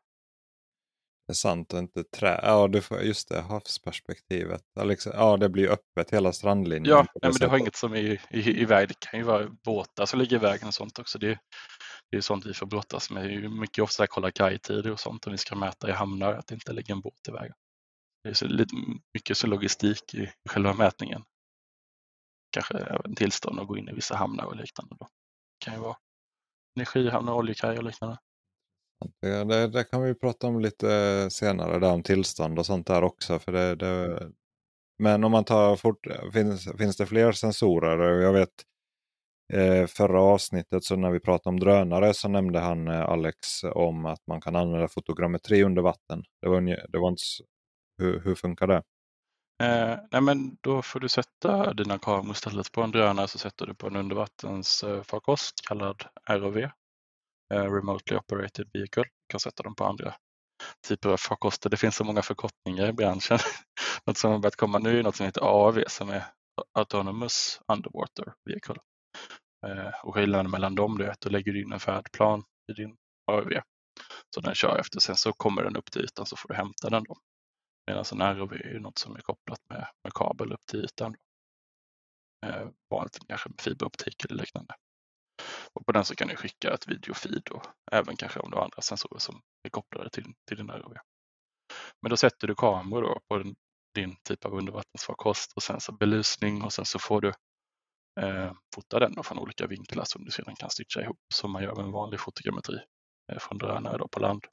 Det 1.27 1.33
är 1.33 1.35
sant 1.35 1.73
och 1.73 1.79
inte 1.79 2.03
trä. 2.03 2.39
Ja, 2.43 2.67
du 2.67 2.81
får, 2.81 3.01
just 3.01 3.29
det, 3.29 3.41
havsperspektivet. 3.41 4.61
Liksom, 4.83 5.11
ja, 5.15 5.37
det 5.37 5.49
blir 5.49 5.69
öppet 5.69 6.11
hela 6.11 6.33
strandlinjen. 6.33 6.85
Ja, 6.85 7.05
nej, 7.21 7.31
men 7.31 7.39
det 7.39 7.47
har 7.47 7.57
inget 7.57 7.75
som 7.75 7.93
är 7.93 7.97
i, 7.97 8.19
i, 8.29 8.61
i 8.61 8.65
väg. 8.65 8.87
Det 8.87 8.99
kan 8.99 9.19
ju 9.19 9.25
vara 9.25 9.49
båtar 9.65 10.05
som 10.05 10.19
ligger 10.19 10.35
i 10.35 10.39
vägen 10.39 10.67
och 10.67 10.73
sånt 10.73 10.99
också. 10.99 11.19
Det, 11.19 11.39
det 12.11 12.17
är 12.17 12.21
sånt 12.21 12.45
vi 12.45 12.53
får 12.53 12.65
brottas 12.65 13.11
med. 13.11 13.23
Det 13.25 13.33
är 13.33 13.49
mycket 13.49 13.83
ofta 13.83 14.07
kolla 14.07 14.31
kajtider 14.31 14.91
och 14.91 14.99
sånt 14.99 15.25
om 15.25 15.31
vi 15.31 15.37
ska 15.37 15.55
mäta 15.55 15.89
i 15.89 15.91
hamnar, 15.91 16.33
att 16.33 16.47
det 16.47 16.53
inte 16.53 16.73
ligger 16.73 16.93
en 16.93 17.01
båt 17.01 17.27
i 17.27 17.31
vägen. 17.31 17.55
Det 18.23 18.29
är 18.29 18.33
så 18.33 18.45
lite, 18.45 18.75
mycket 19.13 19.37
så 19.37 19.47
logistik 19.47 20.13
i 20.13 20.31
själva 20.49 20.73
mätningen. 20.73 21.23
Kanske 22.51 22.77
även 22.77 23.15
tillstånd 23.15 23.59
att 23.59 23.67
gå 23.67 23.77
in 23.77 23.89
i 23.89 23.93
vissa 23.93 24.15
hamnar 24.15 24.45
och 24.45 24.55
liknande. 24.55 24.95
Då. 24.99 25.05
Det 25.05 25.65
kan 25.65 25.73
ju 25.73 25.79
vara 25.79 25.97
energihamnar, 26.75 27.33
oljekaj 27.33 27.77
och 27.77 27.83
liknande. 27.83 28.17
Det, 29.21 29.43
det, 29.43 29.67
det, 29.67 29.83
kan 29.83 30.03
vi 30.03 30.15
prata 30.15 30.47
om 30.47 30.59
lite 30.59 31.27
senare, 31.31 31.79
där 31.79 31.91
om 31.91 32.03
tillstånd 32.03 32.59
och 32.59 32.65
sånt 32.65 32.87
där 32.87 33.03
också. 33.03 33.39
För 33.39 33.51
det, 33.51 33.75
det 33.75 34.31
men 35.01 35.23
om 35.23 35.31
man 35.31 35.43
tar 35.43 35.75
fort, 35.75 36.07
finns, 36.33 36.69
finns 36.77 36.97
det 36.97 37.05
fler 37.05 37.31
sensorer? 37.31 38.21
Jag 38.21 38.33
vet 38.33 38.49
eh, 39.53 39.87
förra 39.87 40.21
avsnittet 40.21 40.83
så 40.83 40.95
när 40.95 41.11
vi 41.11 41.19
pratade 41.19 41.53
om 41.53 41.59
drönare 41.59 42.13
så 42.13 42.29
nämnde 42.29 42.59
han 42.59 42.87
eh, 42.87 43.01
Alex 43.01 43.63
om 43.63 44.05
att 44.05 44.27
man 44.27 44.41
kan 44.41 44.55
använda 44.55 44.87
fotogrammetri 44.87 45.63
under 45.63 45.81
vatten. 45.81 46.23
Det 46.41 46.49
var, 46.49 46.61
det 46.61 46.99
var 46.99 47.09
inte, 47.09 47.23
hur, 48.01 48.19
hur 48.19 48.35
funkar 48.35 48.67
det? 48.67 48.83
Eh, 49.63 49.97
nej 50.11 50.21
men 50.21 50.57
då 50.61 50.81
får 50.81 50.99
du 50.99 51.09
sätta 51.09 51.73
dina 51.73 51.99
kameror 51.99 52.31
istället 52.31 52.71
på 52.71 52.81
en 52.81 52.91
drönare 52.91 53.27
så 53.27 53.37
sätter 53.37 53.67
du 53.67 53.73
på 53.73 53.87
en 53.87 53.95
undervattensfarkost 53.95 55.59
eh, 55.63 55.67
kallad 55.67 56.03
ROV 56.29 56.69
Eh, 57.53 57.73
remotely 57.73 58.17
Operated 58.17 58.69
Vehicle. 58.73 59.03
Du 59.03 59.31
kan 59.31 59.39
sätta 59.39 59.63
dem 59.63 59.75
på 59.75 59.85
andra 59.85 60.13
typer 60.87 61.09
av 61.09 61.17
farkoster. 61.17 61.69
Det 61.69 61.77
finns 61.77 61.95
så 61.95 62.03
många 62.03 62.21
förkortningar 62.21 62.87
i 62.87 62.93
branschen. 62.93 63.37
något 64.05 64.17
som 64.17 64.31
har 64.31 64.39
börjat 64.39 64.55
komma 64.55 64.79
nu 64.79 64.99
är 64.99 65.03
något 65.03 65.15
som 65.15 65.25
heter 65.25 65.41
AAV 65.41 65.83
som 65.87 66.09
är 66.09 66.23
Autonomous 66.73 67.61
Underwater 67.67 68.33
Vehicle. 68.45 68.75
Eh, 69.67 69.93
och 70.03 70.15
skillnaden 70.15 70.51
mellan 70.51 70.75
dem 70.75 71.01
är 71.01 71.07
att 71.07 71.21
du 71.21 71.29
lägger 71.29 71.55
in 71.55 71.71
en 71.71 71.79
färdplan 71.79 72.43
i 72.71 72.73
din 72.73 72.95
AAV. 73.31 73.61
Så 74.35 74.41
den 74.41 74.55
kör 74.55 74.77
efter, 74.77 74.99
sen 74.99 75.15
så 75.15 75.33
kommer 75.33 75.63
den 75.63 75.75
upp 75.75 75.91
till 75.91 76.01
ytan 76.01 76.25
så 76.25 76.35
får 76.35 76.49
du 76.49 76.55
hämta 76.55 76.89
den. 76.89 77.03
Då. 77.03 77.15
Medan 77.87 78.05
en 78.21 78.37
ROV 78.37 78.53
är 78.53 78.79
något 78.79 78.97
som 78.97 79.15
är 79.15 79.21
kopplat 79.21 79.59
med, 79.69 79.87
med 80.03 80.13
kabel 80.13 80.53
upp 80.53 80.65
till 80.65 80.83
ytan. 80.83 81.15
Eh, 82.45 82.67
vanligt 82.89 83.19
kanske 83.27 83.49
med 83.49 83.61
fiberoptik 83.61 84.25
eller 84.25 84.35
liknande. 84.35 84.73
Och 85.73 85.85
på 85.85 85.91
den 85.91 86.05
så 86.05 86.15
kan 86.15 86.27
du 86.27 86.35
skicka 86.35 86.73
ett 86.73 86.87
videofeed 86.87 87.47
och 87.51 87.65
även 87.91 88.15
kanske 88.15 88.39
om 88.39 88.51
du 88.51 88.57
har 88.57 88.63
andra 88.63 88.81
sensorer 88.81 89.19
som 89.19 89.41
är 89.63 89.69
kopplade 89.69 90.09
till, 90.09 90.33
till 90.47 90.57
din 90.57 90.69
ROV. 90.71 90.93
Men 92.01 92.09
då 92.09 92.17
sätter 92.17 92.47
du 92.47 92.55
kameror 92.55 93.01
då 93.01 93.19
på 93.27 93.37
din, 93.37 93.55
din 93.95 94.15
typ 94.23 94.45
av 94.45 94.53
undervattensfarkost 94.53 95.53
och 95.55 95.63
sen 95.63 95.79
så 95.79 95.91
belysning 95.91 96.63
och 96.63 96.73
sen 96.73 96.85
så 96.85 96.99
får 96.99 97.21
du 97.21 97.33
eh, 98.21 98.53
fota 98.75 98.99
den 98.99 99.23
från 99.23 99.39
olika 99.39 99.67
vinklar 99.67 100.03
som 100.03 100.25
du 100.25 100.31
sedan 100.31 100.55
kan 100.55 100.69
stitcha 100.69 101.01
ihop 101.01 101.19
som 101.33 101.51
man 101.51 101.63
gör 101.63 101.75
med 101.75 101.85
en 101.85 101.91
vanlig 101.91 102.19
fotogrammetri 102.19 102.79
eh, 103.31 103.39
från 103.39 103.57
drönare 103.57 103.97
då 103.97 104.07
på 104.07 104.19
land. 104.19 104.45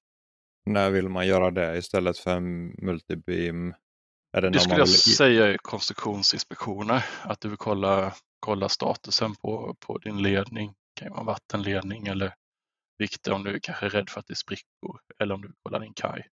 När 0.66 0.90
vill 0.90 1.09
man 1.09 1.27
göra 1.27 1.51
det 1.51 1.77
istället 1.77 2.18
för 2.18 2.37
en 2.37 2.66
multibeam? 2.68 3.75
Är 4.37 4.40
det, 4.40 4.51
det 4.51 4.61
skulle 4.61 4.79
jag 4.79 4.87
vill... 4.87 4.94
säga 4.94 5.47
är 5.47 5.57
konstruktionsinspektioner, 5.57 7.05
att 7.23 7.40
du 7.40 7.49
vill 7.49 7.59
kolla, 7.59 8.14
kolla 8.40 8.68
statusen 8.68 9.35
på, 9.35 9.77
på 9.81 9.99
din 9.99 10.23
ledning, 10.23 10.75
det 10.94 11.01
kan 11.01 11.12
vara 11.12 11.25
vattenledning 11.25 12.07
eller 12.07 12.35
vikter 12.99 13.33
om 13.33 13.44
du 13.44 13.61
kanske 13.61 13.87
är 13.87 13.90
rädd 13.90 14.11
för 14.11 14.21
att 14.21 14.27
det 14.27 14.33
är 14.33 14.37
sprickor 14.37 15.01
eller 15.18 15.35
om 15.35 15.42
du 15.42 15.49
vill 15.49 15.57
kolla 15.62 15.79
din 15.79 15.94
kaj. 15.94 16.29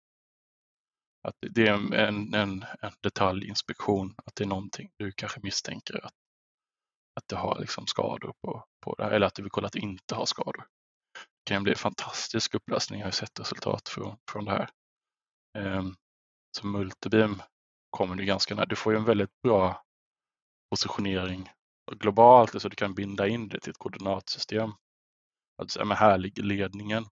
Att 1.23 1.35
det 1.49 1.67
är 1.67 1.73
en, 1.73 1.93
en, 1.93 2.33
en, 2.33 2.65
detaljinspektion, 3.03 4.15
att 4.25 4.35
det 4.35 4.43
är 4.43 4.47
någonting 4.47 4.89
du 4.97 5.11
kanske 5.11 5.39
misstänker 5.43 6.05
att, 6.05 6.13
att 7.15 7.27
det 7.27 7.35
har 7.35 7.59
liksom 7.59 7.87
skador 7.87 8.33
på, 8.41 8.65
på 8.85 8.95
det 8.95 9.03
här, 9.03 9.11
eller 9.11 9.27
att 9.27 9.35
du 9.35 9.41
vill 9.41 9.51
kolla 9.51 9.67
att 9.67 9.73
det 9.73 9.79
inte 9.79 10.15
har 10.15 10.25
skador. 10.25 10.65
Det 11.43 11.53
kan 11.53 11.63
bli 11.63 11.71
en 11.71 11.77
fantastisk 11.77 12.55
upplösning, 12.55 12.99
jag 12.99 13.07
har 13.07 13.11
sett 13.11 13.39
resultat 13.39 13.89
från, 13.89 14.17
från 14.31 14.45
det 14.45 14.51
här. 14.51 14.69
Ehm, 15.57 15.95
så 16.57 16.67
multibeam 16.67 17.41
kommer 17.89 18.15
du 18.15 18.25
ganska 18.25 18.55
nära. 18.55 18.65
Du 18.65 18.75
får 18.75 18.93
ju 18.93 18.99
en 18.99 19.05
väldigt 19.05 19.41
bra 19.41 19.83
positionering 20.69 21.49
globalt, 21.91 22.51
så 22.51 22.55
alltså 22.55 22.69
du 22.69 22.75
kan 22.75 22.93
binda 22.93 23.27
in 23.27 23.47
det 23.47 23.59
till 23.59 23.69
ett 23.69 23.77
koordinatsystem. 23.77 24.71
Att 25.61 25.71
säga, 25.71 25.85
men 25.85 25.97
här 25.97 26.17
ligger 26.17 26.43
ledningen. 26.43 27.03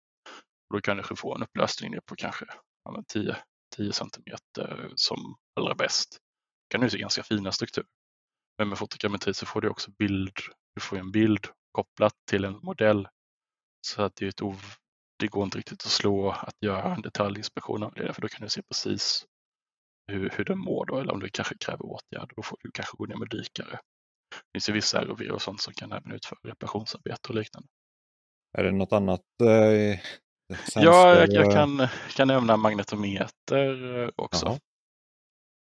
Och 0.69 0.73
då 0.73 0.81
kan 0.81 0.97
du 0.97 1.03
få 1.03 1.35
en 1.35 1.43
upplösning 1.43 1.95
på 2.05 2.15
kanske 2.15 2.45
ja, 2.83 3.03
10, 3.07 3.37
10 3.75 3.93
centimeter 3.93 4.91
som 4.95 5.35
allra 5.55 5.75
bäst. 5.75 6.19
Du 6.67 6.73
kan 6.73 6.81
du 6.81 6.89
se 6.89 6.97
ganska 6.97 7.23
fina 7.23 7.51
strukturer. 7.51 7.87
Men 8.57 8.69
med 8.69 8.77
fotogrammetri 8.77 9.33
så 9.33 9.45
får 9.45 9.61
du 9.61 9.69
också 9.69 9.91
bild, 9.91 10.37
du 10.75 10.81
får 10.81 10.97
en 10.97 11.11
bild 11.11 11.47
kopplat 11.71 12.13
till 12.29 12.45
en 12.45 12.59
modell. 12.63 13.07
Så 13.81 14.01
att 14.01 14.15
det, 14.15 14.25
är 14.25 14.29
ett 14.29 14.41
ov 14.41 14.63
det 15.19 15.27
går 15.27 15.43
inte 15.43 15.57
riktigt 15.57 15.85
att 15.85 15.91
slå 15.91 16.31
att 16.31 16.55
göra 16.61 16.95
en 16.95 17.01
detaljinspektion 17.01 17.83
av 17.83 17.93
det, 17.93 18.13
för 18.13 18.21
då 18.21 18.27
kan 18.27 18.41
du 18.41 18.49
se 18.49 18.61
precis 18.61 19.25
hur, 20.07 20.29
hur 20.29 20.45
den 20.45 20.59
mår 20.59 20.85
då, 20.85 20.99
eller 20.99 21.13
om 21.13 21.19
det 21.19 21.29
kanske 21.29 21.57
kräver 21.57 21.85
åtgärd. 21.85 22.33
Då 22.35 22.43
får 22.43 22.57
du 22.61 22.71
kanske 22.71 22.97
gå 22.97 23.05
ner 23.05 23.15
med 23.15 23.29
dykare 23.29 23.79
det 24.29 24.51
finns 24.53 24.69
ju 24.69 24.73
vissa 24.73 25.05
ROV 25.05 25.21
och 25.21 25.41
sånt 25.41 25.61
som 25.61 25.73
kan 25.73 25.91
även 25.91 26.11
utföra 26.11 26.39
reparationsarbete 26.43 27.29
och 27.29 27.35
liknande. 27.35 27.67
Är 28.57 28.63
det 28.63 28.71
något 28.71 28.93
annat? 28.93 29.21
Eh, 29.43 29.99
ja, 30.75 31.15
jag, 31.15 31.33
jag, 31.33 31.53
kan, 31.53 31.87
kan 32.15 32.27
nämna 32.27 32.57
magnetometer 32.57 34.03
eh, 34.03 34.09
också. 34.15 34.45
Aha. 34.45 34.59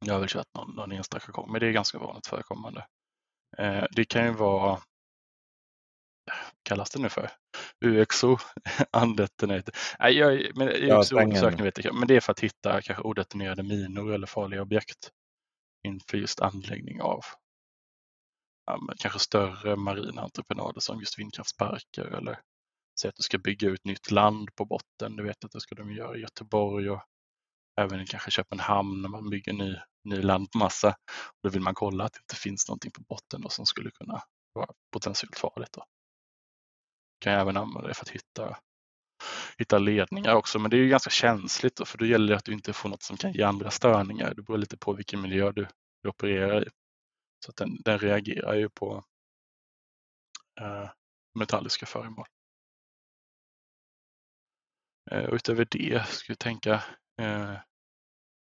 Jag 0.07 0.15
har 0.15 0.21
väl 0.21 0.29
kört 0.29 0.47
någon, 0.55 0.75
någon 0.75 0.93
enstaka 0.93 1.33
gång, 1.33 1.53
men 1.53 1.61
det 1.61 1.67
är 1.67 1.73
ganska 1.73 1.99
vanligt 1.99 2.27
förekommande. 2.27 2.87
Eh, 3.59 3.85
det 3.91 4.05
kan 4.05 4.25
ju 4.25 4.33
vara, 4.33 4.81
kallas 6.63 6.91
det 6.91 6.99
nu 6.99 7.09
för? 7.09 7.31
UXO, 7.85 8.37
undetonated. 9.03 9.77
Nej, 9.99 10.13
jag, 10.13 10.57
men 10.57 10.69
UXO-undersökning 10.69 11.65
vet 11.65 11.85
jag 11.85 11.95
men 11.95 12.09
det 12.09 12.17
är 12.17 12.21
för 12.21 12.33
att 12.33 12.41
hitta 12.41 12.83
kanske 12.83 13.03
odetonerade 13.03 13.63
minor 13.63 14.13
eller 14.13 14.27
farliga 14.27 14.63
objekt 14.63 15.11
inför 15.87 16.19
just 16.19 16.41
anläggning 16.41 17.01
av 17.03 17.21
ja, 18.67 18.81
kanske 18.99 19.19
större 19.19 19.77
marina 19.77 20.23
entreprenader 20.23 20.81
som 20.81 21.01
just 21.01 21.19
vindkraftsparker 21.19 22.05
eller 22.05 22.41
säg 23.01 23.09
att 23.09 23.17
du 23.17 23.23
ska 23.23 23.39
bygga 23.39 23.69
ut 23.69 23.85
nytt 23.85 24.11
land 24.11 24.49
på 24.55 24.65
botten. 24.65 25.17
Du 25.17 25.23
vet 25.23 25.45
att 25.45 25.53
det 25.53 25.61
ska 25.61 25.75
de 25.75 25.93
göra 25.93 26.17
i 26.17 26.21
Göteborg 26.21 26.91
och 26.91 27.03
även 27.81 28.01
i 28.01 28.07
kanske 28.07 28.31
Köpenhamn 28.31 29.03
när 29.03 29.09
man 29.09 29.31
bygger 29.31 29.53
ny, 29.53 29.77
ny 30.05 30.23
landmassa. 30.23 30.95
då 31.43 31.49
vill 31.49 31.63
man 31.63 31.75
kolla 31.75 32.05
att 32.05 32.13
det 32.13 32.21
inte 32.21 32.37
finns 32.37 32.69
någonting 32.69 32.91
på 32.91 33.03
botten 33.09 33.41
då 33.41 33.49
som 33.49 33.67
skulle 33.67 33.91
kunna 33.91 34.23
vara 34.53 34.69
potentiellt 34.93 35.39
farligt. 35.39 35.73
Då. 35.73 35.85
Kan 37.21 37.33
jag 37.33 37.43
även 37.43 37.57
använda 37.57 37.89
det 37.89 37.95
för 37.95 38.05
att 38.05 38.11
hitta, 38.11 38.57
hitta 39.59 39.79
ledningar 39.79 40.35
också, 40.35 40.59
men 40.59 40.71
det 40.71 40.77
är 40.77 40.79
ju 40.79 40.89
ganska 40.89 41.11
känsligt 41.11 41.77
då, 41.77 41.85
för 41.85 41.99
då 41.99 42.07
gäller 42.07 42.29
det 42.29 42.37
att 42.37 42.45
du 42.45 42.53
inte 42.53 42.73
får 42.73 42.89
något 42.89 43.03
som 43.03 43.17
kan 43.17 43.33
ge 43.33 43.43
andra 43.43 43.71
störningar. 43.71 44.35
Det 44.35 44.43
beror 44.43 44.59
lite 44.59 44.77
på 44.77 44.93
vilken 44.93 45.21
miljö 45.21 45.53
du, 45.53 45.67
du 46.03 46.09
opererar 46.09 46.67
i. 46.67 46.71
Så 47.45 47.51
att 47.51 47.57
den, 47.57 47.77
den 47.85 47.99
reagerar 47.99 48.55
ju 48.55 48.69
på 48.69 49.05
eh, 50.61 50.91
metalliska 51.39 51.87
föremål. 51.87 52.27
Eh, 55.11 55.25
och 55.25 55.35
utöver 55.35 55.67
det 55.71 56.09
skulle 56.09 56.33
jag 56.33 56.39
tänka, 56.39 56.75
eh, 57.21 57.57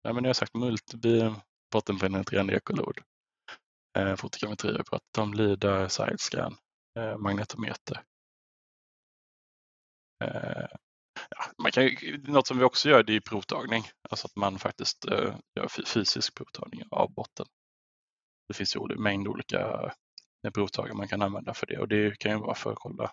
nej 0.05 0.14
men 0.14 0.16
jag 0.16 0.29
har 0.29 0.35
sagt 0.35 0.55
multibi, 0.55 1.35
bottenpenetrerande 1.72 2.57
ekolod, 2.57 2.98
eh, 3.98 4.16
fotogrammetri 4.16 4.77
har 4.77 4.85
pratat 4.85 5.18
om, 5.18 5.35
LIDAR, 5.35 5.88
sidescan, 5.88 6.57
eh, 6.98 7.18
magnetometer. 7.18 8.03
Eh, 10.24 10.66
ja, 11.31 11.44
man 11.62 11.72
kan, 11.72 11.90
något 12.22 12.46
som 12.46 12.59
vi 12.59 12.64
också 12.64 12.88
gör 12.88 13.03
det 13.03 13.16
är 13.16 13.20
provtagning, 13.20 13.85
alltså 14.11 14.27
att 14.27 14.37
man 14.37 14.59
faktiskt 14.59 15.05
eh, 15.05 15.37
gör 15.57 15.68
fysisk 15.87 16.35
provtagning 16.35 16.83
av 16.90 17.14
botten. 17.14 17.46
Det 18.48 18.55
finns 18.55 18.77
ju 18.77 18.81
en 18.92 19.03
mängd 19.03 19.29
olika 19.29 19.92
eh, 20.46 20.50
provtagare 20.55 20.94
man 20.94 21.09
kan 21.09 21.22
använda 21.22 21.55
för 21.55 21.66
det 21.66 21.79
och 21.79 21.88
det 21.88 22.18
kan 22.18 22.33
ju 22.33 22.38
vara 22.38 22.55
för 22.55 22.72
att 22.72 22.79
kolla 22.79 23.12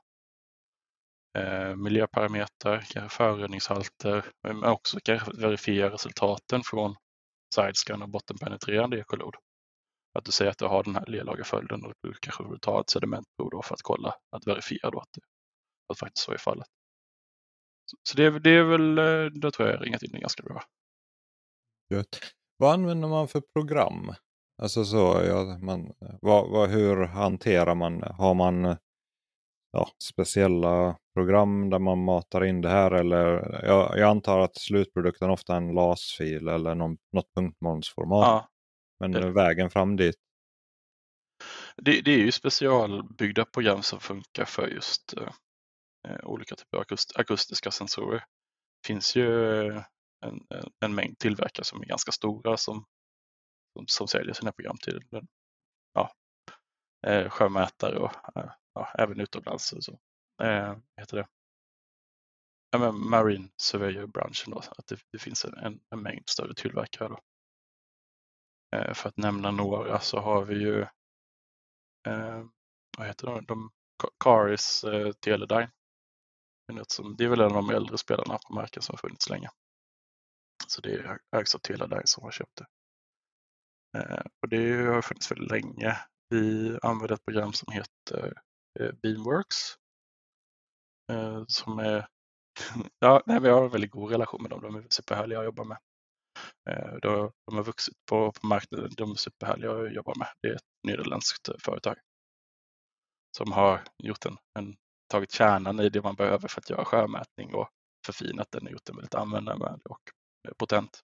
eh, 1.37 1.75
miljöparametrar, 1.75 3.07
föroreningshalter, 3.09 4.25
men 4.43 4.63
också 4.63 4.99
kanske 5.03 5.31
verifiera 5.31 5.93
resultaten 5.93 6.61
från 6.63 6.95
sidescan 7.55 8.01
och 8.01 8.09
bottenpenetrerande 8.09 8.99
ekolod. 8.99 9.35
Att 10.19 10.25
du 10.25 10.31
säger 10.31 10.51
att 10.51 10.57
du 10.57 10.65
har 10.65 10.83
den 10.83 10.95
här 10.95 11.05
lerlagerföljden 11.05 11.85
och 11.85 11.93
du 12.01 12.13
kanske 12.21 12.43
vill 12.49 12.59
ta 12.59 12.81
ett 12.81 12.89
sedimentprov 12.89 13.61
för 13.63 13.73
att 13.75 13.81
kolla, 13.81 14.15
att 14.31 14.47
verifiera 14.47 14.91
då 14.91 14.99
att 14.99 15.09
det 15.13 15.21
att 15.91 15.99
faktiskt 15.99 16.25
så 16.25 16.31
är 16.31 16.37
fallet. 16.37 16.67
Så 18.03 18.17
det, 18.17 18.39
det 18.39 18.49
är 18.49 18.63
väl, 18.63 18.97
eh, 18.97 19.25
då 19.41 19.51
tror 19.51 19.69
jag 19.69 19.85
ringat 19.85 20.03
in 20.03 20.11
det 20.11 20.19
ganska 20.19 20.43
bra. 20.43 20.63
Gött. 21.93 22.19
Vad 22.57 22.73
använder 22.73 23.07
man 23.07 23.27
för 23.27 23.41
program? 23.55 24.13
Alltså 24.61 24.85
så, 24.85 25.21
ja, 25.27 25.57
man, 25.61 25.93
vad, 26.21 26.49
vad, 26.49 26.69
hur 26.69 27.05
hanterar 27.05 27.75
man, 27.75 28.01
har 28.03 28.33
man 28.33 28.77
ja, 29.71 29.89
speciella 30.03 30.97
program 31.15 31.69
där 31.69 31.79
man 31.79 32.03
matar 32.03 32.43
in 32.45 32.61
det 32.61 32.69
här? 32.69 32.91
Eller 32.91 33.59
jag, 33.65 33.97
jag 33.97 34.09
antar 34.09 34.39
att 34.39 34.55
slutprodukten 34.57 35.29
ofta 35.29 35.53
är 35.53 35.57
en 35.57 35.73
LAS-fil 35.73 36.47
eller 36.47 36.75
någon, 36.75 36.97
något 37.11 37.33
punktmolnsformat. 37.35 38.25
Ja, 38.27 38.47
Men 38.99 39.11
det- 39.11 39.31
vägen 39.31 39.69
fram 39.69 39.95
dit, 39.95 40.15
det, 41.77 42.01
det 42.01 42.11
är 42.11 42.17
ju 42.17 42.31
specialbyggda 42.31 43.45
program 43.45 43.81
som 43.83 43.99
funkar 43.99 44.45
för 44.45 44.67
just 44.67 45.13
eh, 45.17 45.33
Eh, 46.07 46.19
olika 46.25 46.55
typer 46.55 46.77
av 46.77 46.81
akust, 46.81 47.17
akustiska 47.17 47.71
sensorer. 47.71 48.19
Det 48.81 48.87
finns 48.87 49.15
ju 49.15 49.55
eh, 49.67 49.83
en, 50.25 50.45
en- 50.49 50.71
en 50.79 50.95
mängd 50.95 51.19
tillverkare 51.19 51.65
som 51.65 51.81
är 51.81 51.85
ganska 51.85 52.11
stora 52.11 52.57
som, 52.57 52.85
som, 53.73 53.87
som 53.87 54.07
säljer 54.07 54.33
sina 54.33 54.51
program 54.51 54.77
till 54.77 55.01
ja, 55.93 56.11
eh, 57.07 57.29
sjömätare 57.29 57.99
och 57.99 58.37
eh, 58.37 58.51
ja, 58.73 58.91
även 58.97 59.19
utomlands. 59.19 59.73
och 59.73 59.83
Så. 59.83 59.99
Eh, 60.43 60.75
heter 60.97 61.17
det? 61.17 61.27
Ja, 62.71 62.79
men 62.79 63.09
Marine 63.09 63.49
Surveyor-branschen. 63.57 64.53
Att 64.53 64.87
det, 64.87 64.99
det 65.11 65.19
finns 65.19 65.45
en, 65.45 65.53
en, 65.57 65.79
en 65.89 66.01
mängd 66.01 66.29
större 66.29 66.53
tillverkare. 66.53 67.07
Då. 67.09 67.19
Eh, 68.77 68.93
för 68.93 69.09
att 69.09 69.17
nämna 69.17 69.51
några 69.51 69.99
så 69.99 70.19
har 70.19 70.45
vi 70.45 70.55
ju 70.55 70.81
eh, 72.07 72.43
vad 72.97 73.07
heter 73.07 73.27
de? 73.27 73.45
de 73.45 73.71
Caris 74.23 74.83
eh, 74.83 75.11
Teledyne. 75.11 75.71
Det 76.75 76.81
är 76.81 76.85
som- 76.87 77.15
Det 77.15 77.23
är 77.23 77.29
väl 77.29 77.39
en 77.39 77.45
av 77.45 77.53
de 77.53 77.69
äldre 77.69 77.97
spelarna 77.97 78.37
på 78.47 78.53
marken 78.53 78.83
som 78.83 78.93
har 78.93 78.97
funnits 78.97 79.29
länge. 79.29 79.49
Så 80.67 80.81
det 80.81 80.93
är 80.93 81.19
ägs 81.35 81.55
av 81.55 81.61
där 81.61 82.01
som 82.05 82.23
har 82.23 82.31
köpt 82.31 82.55
det. 82.55 82.65
Eh, 83.99 84.25
och 84.41 84.49
det 84.49 84.85
har 84.85 85.01
funnits 85.01 85.31
väldigt 85.31 85.51
länge. 85.51 85.97
Vi 86.29 86.77
använder 86.81 87.15
ett 87.15 87.25
program 87.25 87.53
som 87.53 87.73
heter 87.73 88.33
eh, 88.79 88.91
Beamworks. 89.03 89.57
Eh, 91.11 91.43
som 91.47 91.79
är, 91.79 92.07
ja, 92.99 93.23
nej, 93.25 93.39
vi 93.41 93.49
har 93.49 93.63
en 93.63 93.71
väldigt 93.71 93.91
god 93.91 94.11
relation 94.11 94.41
med 94.41 94.51
dem. 94.51 94.61
De 94.61 94.75
är 94.75 94.87
superhärliga 94.89 95.39
att 95.39 95.45
jobba 95.45 95.63
med. 95.63 95.77
De, 97.01 97.31
har 97.45 97.63
vuxit 97.63 97.93
på, 98.09 98.31
på 98.31 98.47
marknaden. 98.47 98.91
De 98.97 99.11
är 99.11 99.15
superhärliga 99.15 99.71
att 99.71 99.93
jobba 99.93 100.13
med. 100.15 100.27
Det 100.41 100.47
är 100.47 100.55
ett 100.55 100.61
nederländskt 100.87 101.49
företag 101.65 101.97
som 103.37 103.51
har 103.51 103.83
gjort 103.97 104.25
en, 104.25 104.37
en, 104.59 104.77
tagit 105.11 105.31
kärnan 105.31 105.79
i 105.79 105.89
det 105.89 106.03
man 106.03 106.15
behöver 106.15 106.47
för 106.47 106.61
att 106.61 106.69
göra 106.69 106.85
sjömätning 106.85 107.53
och 107.53 107.69
förfinat 108.05 108.51
den 108.51 108.65
och 108.65 108.71
gjort 108.71 108.85
den 108.85 108.95
väldigt 108.95 109.15
användarvänlig 109.15 109.91
och 109.91 110.01
eh, 110.47 110.53
potent. 110.57 111.01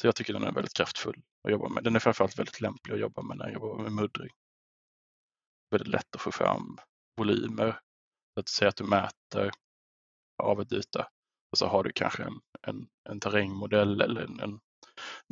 Så 0.00 0.06
jag 0.06 0.16
tycker 0.16 0.32
den 0.32 0.42
är 0.42 0.52
väldigt 0.52 0.74
kraftfull 0.74 1.22
att 1.44 1.50
jobba 1.50 1.68
med. 1.68 1.84
Den 1.84 1.96
är 1.96 2.00
framförallt 2.00 2.38
väldigt 2.38 2.60
lämplig 2.60 2.94
att 2.94 3.00
jobba 3.00 3.22
med 3.22 3.36
när 3.36 3.44
jag 3.44 3.54
jobbar 3.54 3.82
med 3.82 3.92
muddring. 3.92 4.30
Väldigt 5.70 5.88
lätt 5.88 6.14
att 6.14 6.20
få 6.20 6.32
fram 6.32 6.78
volymer. 7.16 7.80
Så 8.34 8.40
att 8.40 8.48
säga 8.48 8.68
att 8.68 8.76
du 8.76 8.84
mäter 8.84 9.50
av 10.42 10.60
ett 10.60 10.72
yta 10.72 11.08
och 11.52 11.58
så 11.58 11.66
har 11.66 11.84
du 11.84 11.92
kanske 11.92 12.22
en, 12.22 12.40
en, 12.66 12.88
en 13.10 13.20
terrängmodell 13.20 14.00
eller 14.00 14.20
en, 14.20 14.40
en, 14.40 14.60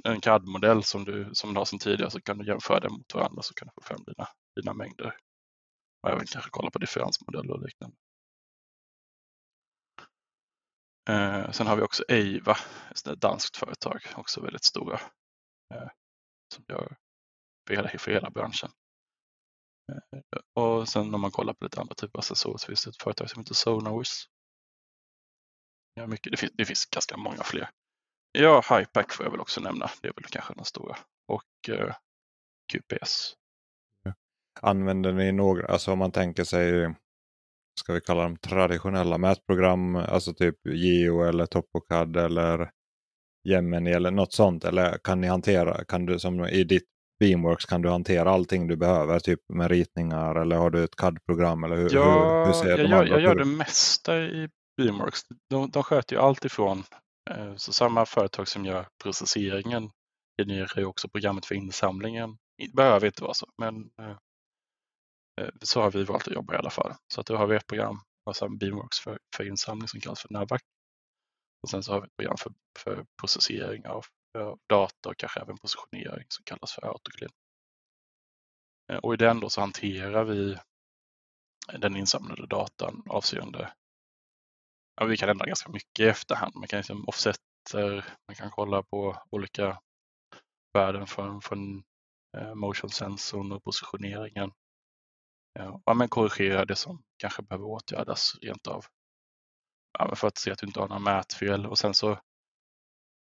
en 0.04 0.20
CAD-modell 0.20 0.82
som 0.82 1.04
du, 1.04 1.30
som 1.32 1.54
du 1.54 1.60
har 1.60 1.64
sedan 1.64 1.78
tidigare 1.78 2.10
så 2.10 2.20
kan 2.20 2.38
du 2.38 2.46
jämföra 2.46 2.80
den 2.80 2.92
mot 2.92 3.14
varandra 3.14 3.42
så 3.42 3.54
kan 3.54 3.68
du 3.68 3.72
få 3.82 3.88
fram 3.88 4.04
dina, 4.04 4.28
dina 4.56 4.74
mängder. 4.74 5.16
Och 6.06 6.12
även 6.12 6.26
kanske 6.26 6.50
kolla 6.50 6.70
på 6.70 6.78
differensmodeller 6.78 7.52
och 7.52 7.62
liknande. 7.62 7.96
Eh, 11.08 11.50
sen 11.50 11.66
har 11.66 11.76
vi 11.76 11.82
också 11.82 12.04
Eiva, 12.08 12.56
ett 12.90 13.20
danskt 13.20 13.56
företag, 13.56 14.00
också 14.16 14.40
väldigt 14.40 14.64
stora. 14.64 15.00
Eh, 15.74 15.88
som 16.54 16.64
gör 16.68 16.96
för 17.68 17.74
hela, 17.74 17.88
för 17.88 18.10
hela 18.10 18.30
branschen. 18.30 18.70
Eh, 19.92 20.40
och 20.54 20.88
sen 20.88 21.14
om 21.14 21.20
man 21.20 21.30
kollar 21.30 21.54
på 21.54 21.64
lite 21.64 21.80
andra 21.80 21.94
typer 21.94 22.18
av 22.18 22.22
sensorer 22.22 22.58
så 22.58 22.66
finns 22.66 22.84
det 22.84 22.90
ett 22.90 23.02
företag 23.02 23.30
som 23.30 23.40
heter 23.40 23.54
Sonarwiz. 23.54 24.24
Ja, 25.94 26.06
mycket, 26.06 26.32
det, 26.32 26.36
finns, 26.36 26.52
det 26.54 26.64
finns 26.64 26.86
ganska 26.86 27.16
många 27.16 27.42
fler. 27.42 27.70
Ja, 28.32 28.62
Hypack 28.70 29.12
får 29.12 29.26
jag 29.26 29.30
väl 29.30 29.40
också 29.40 29.60
nämna. 29.60 29.90
Det 30.02 30.08
är 30.08 30.12
väl 30.12 30.24
kanske 30.24 30.54
den 30.54 30.64
stora. 30.64 30.98
Och 31.26 31.68
eh, 31.68 31.96
QPS 32.72 33.36
använder 34.62 35.12
ni 35.12 35.32
några, 35.32 35.66
alltså 35.66 35.92
om 35.92 35.98
man 35.98 36.12
tänker 36.12 36.44
sig, 36.44 36.94
ska 37.80 37.92
vi 37.92 38.00
kalla 38.00 38.22
dem 38.22 38.36
traditionella 38.36 39.18
mätprogram, 39.18 39.96
alltså 39.96 40.34
typ 40.34 40.56
Geo 40.68 41.22
eller 41.22 41.46
Topocad 41.46 42.16
eller 42.16 42.70
Gemini 43.48 43.92
eller 43.92 44.10
något 44.10 44.32
sånt? 44.32 44.64
Eller 44.64 44.98
kan 45.04 45.20
ni 45.20 45.26
hantera, 45.26 45.84
kan 45.84 46.06
du 46.06 46.18
som 46.18 46.46
i 46.46 46.64
ditt 46.64 46.86
Beamworks 47.20 47.64
kan 47.64 47.82
du 47.82 47.88
hantera 47.88 48.30
allting 48.30 48.68
du 48.68 48.76
behöver, 48.76 49.20
typ 49.20 49.40
med 49.48 49.70
ritningar 49.70 50.34
eller 50.34 50.56
har 50.56 50.70
du 50.70 50.84
ett 50.84 50.96
CAD-program? 50.96 51.64
Eller 51.64 51.76
hur, 51.76 51.94
Ja, 51.94 52.38
hur, 52.38 52.46
hur 52.46 52.52
ser 52.52 52.68
jag, 52.68 52.78
de 52.78 52.90
gör, 52.90 53.06
jag 53.06 53.20
gör 53.20 53.34
det 53.34 53.44
mesta 53.44 54.16
i 54.16 54.48
Beamworks. 54.76 55.20
De, 55.50 55.70
de 55.70 55.82
sköter 55.82 56.16
ju 56.16 56.22
allt 56.22 56.44
ifrån, 56.44 56.84
eh, 57.30 57.54
så 57.56 57.72
samma 57.72 58.06
företag 58.06 58.48
som 58.48 58.64
gör 58.64 58.86
processeringen 59.02 59.90
genererar 60.42 60.78
ju 60.80 60.84
också 60.84 61.08
programmet 61.08 61.46
för 61.46 61.54
insamlingen. 61.54 62.36
Det 62.58 62.76
behöver 62.76 63.06
inte 63.06 63.22
vara 63.22 63.34
så, 63.34 63.46
men 63.58 63.74
eh, 63.76 64.16
Eh, 65.40 65.48
så 65.62 65.80
har 65.80 65.90
vi 65.90 66.04
valt 66.04 66.28
att 66.28 66.34
jobba 66.34 66.54
i 66.54 66.56
alla 66.56 66.70
fall. 66.70 66.94
Så 67.14 67.20
att 67.20 67.26
då 67.26 67.36
har 67.36 67.46
vi 67.46 67.56
ett 67.56 67.66
program, 67.66 68.00
alltså 68.24 68.48
Beamworks 68.48 69.00
för, 69.00 69.18
för 69.36 69.48
insamling 69.48 69.88
som 69.88 70.00
kallas 70.00 70.22
för 70.22 70.32
Navac. 70.32 70.62
Och 71.62 71.70
sen 71.70 71.82
så 71.82 71.92
har 71.92 72.00
vi 72.00 72.06
ett 72.06 72.16
program 72.16 72.36
för, 72.36 72.52
för 72.78 73.06
processering 73.20 73.86
av, 73.86 74.04
av 74.38 74.58
data 74.66 75.08
och 75.08 75.16
kanske 75.16 75.40
även 75.40 75.58
positionering 75.58 76.26
som 76.28 76.42
kallas 76.44 76.72
för 76.72 76.86
Autoclean. 76.86 77.32
Eh, 78.92 78.98
och 78.98 79.14
i 79.14 79.16
den 79.16 79.40
då 79.40 79.50
så 79.50 79.60
hanterar 79.60 80.24
vi 80.24 80.58
den 81.78 81.96
insamlade 81.96 82.46
datan 82.46 83.02
avseende, 83.08 83.72
ja, 84.96 85.06
vi 85.06 85.16
kan 85.16 85.28
ändra 85.28 85.46
ganska 85.46 85.70
mycket 85.70 86.00
i 86.00 86.08
efterhand. 86.08 86.54
Man 86.54 86.68
kan 86.68 86.76
liksom 86.76 87.08
offsetter, 87.08 88.04
man 88.28 88.36
kan 88.36 88.50
kolla 88.50 88.82
på 88.82 89.22
olika 89.30 89.80
värden 90.72 91.06
från, 91.06 91.40
från 91.40 91.84
eh, 92.36 92.54
motion 92.54 92.90
sensorn 92.90 93.52
och 93.52 93.64
positioneringen. 93.64 94.52
Ja, 95.84 95.94
men 95.94 96.08
korrigera 96.08 96.64
det 96.64 96.76
som 96.76 97.02
kanske 97.16 97.42
behöver 97.42 97.66
åtgärdas 97.66 98.34
rent 98.42 98.66
av. 98.66 98.84
Ja, 99.98 100.06
men 100.06 100.16
för 100.16 100.28
att 100.28 100.38
se 100.38 100.50
att 100.50 100.58
du 100.58 100.66
inte 100.66 100.80
har 100.80 100.88
några 100.88 101.00
mätfel 101.00 101.66
och 101.66 101.78
sen 101.78 101.94
så, 101.94 102.18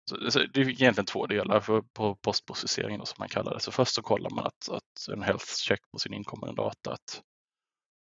så, 0.10 0.32
så 0.32 0.40
det 0.40 0.62
är 0.62 0.70
egentligen 0.70 1.06
två 1.06 1.26
delar 1.28 1.60
för, 1.60 1.82
på 1.82 2.16
postprocesseringen 2.16 3.00
då, 3.00 3.06
som 3.06 3.16
man 3.20 3.30
kallar 3.30 3.54
det. 3.54 3.60
Så 3.60 3.72
först 3.72 3.94
så 3.94 4.02
kollar 4.02 4.30
man 4.30 4.46
att, 4.46 4.70
att 4.70 5.14
en 5.14 5.24
health 5.24 5.46
check 5.46 5.80
på 5.92 6.00
sin 6.00 6.14
inkommande 6.14 6.62
data, 6.62 6.94
att 6.94 7.22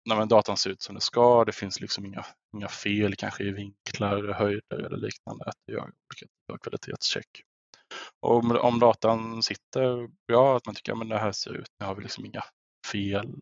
när 0.05 0.25
datan 0.25 0.57
ser 0.57 0.69
ut 0.69 0.81
som 0.81 0.95
det 0.95 1.01
ska, 1.01 1.45
det 1.45 1.51
finns 1.51 1.81
liksom 1.81 2.05
inga, 2.05 2.25
inga 2.55 2.67
fel 2.67 3.15
kanske 3.15 3.43
i 3.43 3.51
vinklar, 3.51 4.33
höjder 4.33 4.85
eller 4.85 4.97
liknande, 4.97 5.45
att 5.45 5.57
det 5.65 5.73
gör 5.73 5.81
olika 5.81 6.57
kvalitetscheck. 6.61 7.43
Och 8.19 8.35
om, 8.35 8.51
om 8.51 8.79
datan 8.79 9.43
sitter 9.43 10.09
bra, 10.27 10.57
att 10.57 10.65
man 10.65 10.75
tycker 10.75 11.01
att 11.01 11.09
det 11.09 11.19
här 11.19 11.31
ser 11.31 11.53
ut, 11.53 11.69
nu 11.79 11.85
har 11.85 11.95
vi 11.95 12.03
liksom 12.03 12.25
inga 12.25 12.43
fel, 12.91 13.35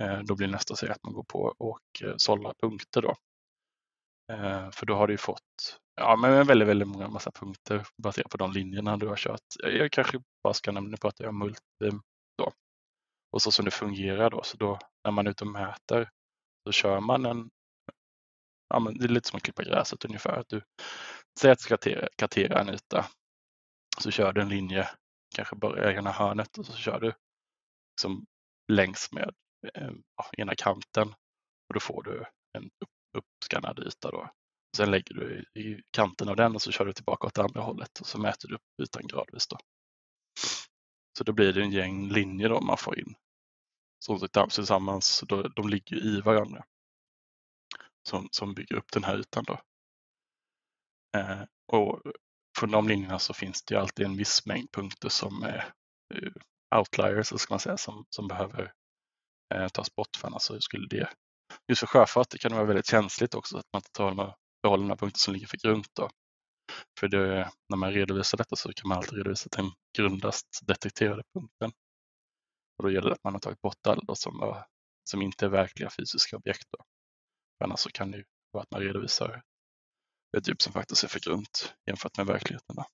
Eh, 0.00 0.18
då 0.18 0.36
blir 0.36 0.48
nästa 0.48 0.76
steg 0.76 0.90
att 0.90 1.02
man 1.02 1.12
går 1.12 1.24
på 1.24 1.54
och 1.58 2.02
eh, 2.02 2.14
sållar 2.16 2.54
punkter 2.62 3.02
då. 3.02 3.14
Eh, 4.32 4.70
för 4.70 4.86
då 4.86 4.94
har 4.94 5.06
du 5.06 5.14
ju 5.14 5.18
fått 5.18 5.80
ja, 5.96 6.16
men 6.16 6.46
väldigt, 6.46 6.68
väldigt 6.68 6.88
många 6.88 7.08
massa 7.08 7.30
punkter 7.30 7.86
baserat 8.02 8.30
på 8.30 8.36
de 8.36 8.52
linjerna 8.52 8.96
du 8.96 9.08
har 9.08 9.16
kört. 9.16 9.40
Jag, 9.62 9.92
kanske 9.92 10.20
bara 10.42 10.54
ska 10.54 10.72
nämna, 10.72 10.90
nu 10.90 10.96
pratar 10.96 11.24
jag 11.24 11.28
om 11.28 11.38
Multi. 11.38 11.98
då. 12.38 12.52
Och 13.32 13.42
så 13.42 13.52
som 13.52 13.64
det 13.64 13.70
fungerar 13.70 14.30
då, 14.30 14.42
så 14.42 14.56
då 14.56 14.78
när 15.04 15.12
man 15.12 15.26
är 15.26 15.30
ute 15.30 15.44
och 15.44 15.50
mäter 15.50 16.10
så 16.64 16.72
kör 16.72 17.00
man 17.00 17.26
en, 17.26 17.50
ja 18.68 18.80
men 18.80 18.98
det 18.98 19.04
är 19.04 19.08
lite 19.08 19.28
som 19.28 19.36
att 19.36 19.42
klippa 19.42 19.62
gräset 19.62 20.04
ungefär. 20.04 20.38
Att 20.38 20.48
du 20.48 20.62
säger 21.40 21.52
att 21.52 21.58
du 21.58 21.62
ska 21.62 21.76
kartera, 21.76 22.08
kartera 22.16 22.60
en 22.60 22.68
yta, 22.68 23.06
så 23.98 24.10
kör 24.10 24.32
du 24.32 24.40
en 24.40 24.48
linje, 24.48 24.88
kanske 25.36 25.56
börjar 25.56 25.92
i 25.92 25.96
ena 25.96 26.12
hörnet 26.12 26.58
och 26.58 26.66
så 26.66 26.72
kör 26.72 27.00
du 27.00 27.12
liksom 27.92 28.26
längs 28.68 29.12
med 29.12 29.34
Eh, 29.74 29.90
ja, 30.16 30.30
ena 30.38 30.54
kanten 30.54 31.08
och 31.68 31.74
då 31.74 31.80
får 31.80 32.02
du 32.02 32.24
en 32.58 32.64
upp, 32.64 32.90
uppskannad 33.18 33.78
yta 33.78 34.10
då. 34.10 34.30
Sen 34.76 34.90
lägger 34.90 35.14
du 35.14 35.46
i, 35.54 35.60
i 35.60 35.82
kanten 35.90 36.28
av 36.28 36.36
den 36.36 36.54
och 36.54 36.62
så 36.62 36.72
kör 36.72 36.84
du 36.84 36.92
tillbaka 36.92 37.26
åt 37.26 37.38
andra 37.38 37.60
hållet 37.60 38.00
och 38.00 38.06
så 38.06 38.18
mäter 38.18 38.48
du 38.48 38.54
upp 38.54 38.80
ytan 38.82 39.06
gradvis. 39.06 39.46
Då. 39.46 39.58
Så 41.18 41.24
då 41.24 41.32
blir 41.32 41.52
det 41.52 41.62
en 41.62 41.72
gäng 41.72 42.08
linjer 42.08 42.48
då 42.48 42.60
man 42.60 42.76
får 42.76 42.98
in. 42.98 43.14
Så 44.04 44.28
tillsammans, 44.48 45.24
då, 45.28 45.42
de 45.42 45.68
ligger 45.68 45.96
i 45.96 46.20
varandra. 46.20 46.64
Som, 48.08 48.28
som 48.30 48.54
bygger 48.54 48.76
upp 48.76 48.92
den 48.92 49.04
här 49.04 49.18
ytan. 49.18 49.44
Då. 49.44 49.60
Eh, 51.18 51.42
och 51.72 52.02
från 52.58 52.70
de 52.70 52.88
linjerna 52.88 53.18
så 53.18 53.34
finns 53.34 53.62
det 53.62 53.76
alltid 53.76 54.06
en 54.06 54.16
viss 54.16 54.46
mängd 54.46 54.72
punkter 54.72 55.08
som 55.08 55.42
är 55.42 55.72
uh, 56.14 56.32
outliers, 56.78 57.26
så 57.26 57.38
ska 57.38 57.54
man 57.54 57.60
säga, 57.60 57.76
som, 57.76 58.06
som 58.10 58.28
behöver 58.28 58.72
Eh, 59.54 59.68
tas 59.68 59.94
bort. 59.94 60.16
För 60.16 60.28
annars 60.28 60.42
så 60.42 60.60
skulle 60.60 60.86
det, 60.88 61.10
just 61.68 61.80
för 61.80 61.86
sjöfart 61.86 62.30
det 62.30 62.38
kan 62.38 62.50
det 62.50 62.56
vara 62.56 62.66
väldigt 62.66 62.86
känsligt 62.86 63.34
också 63.34 63.58
att 63.58 63.66
man 63.72 63.80
inte 63.80 63.90
tar 63.92 64.14
de 64.14 64.32
behåller 64.62 64.88
de 64.88 64.96
punkter 64.96 65.18
som 65.18 65.34
ligger 65.34 65.46
för 65.46 65.56
grunt. 65.56 65.88
Då. 65.94 66.10
För 67.00 67.08
det, 67.08 67.50
när 67.68 67.76
man 67.76 67.92
redovisar 67.92 68.38
detta 68.38 68.56
så 68.56 68.72
kan 68.72 68.88
man 68.88 68.98
alltid 68.98 69.18
redovisa 69.18 69.48
den 69.52 69.72
grundast 69.98 70.60
detekterade 70.66 71.22
punkten. 71.34 71.72
Och 72.78 72.84
då 72.84 72.90
gäller 72.90 73.08
det 73.08 73.14
att 73.14 73.24
man 73.24 73.32
har 73.32 73.40
tagit 73.40 73.60
bort 73.60 73.86
alla 73.86 74.14
som 74.14 74.62
som 75.04 75.22
inte 75.22 75.44
är 75.44 75.48
verkliga 75.48 75.90
fysiska 75.90 76.36
objekt. 76.36 76.66
Då. 76.70 76.84
Annars 77.64 77.80
så 77.80 77.90
kan 77.90 78.10
det 78.10 78.18
ju 78.18 78.24
vara 78.50 78.62
att 78.62 78.70
man 78.70 78.80
redovisar 78.80 79.42
ett 80.36 80.48
djup 80.48 80.62
som 80.62 80.72
faktiskt 80.72 81.04
är 81.04 81.08
för 81.08 81.20
grunt 81.20 81.74
jämfört 81.86 82.16
med 82.16 82.26
verkligheten. 82.26 82.76
Då. 82.76 82.84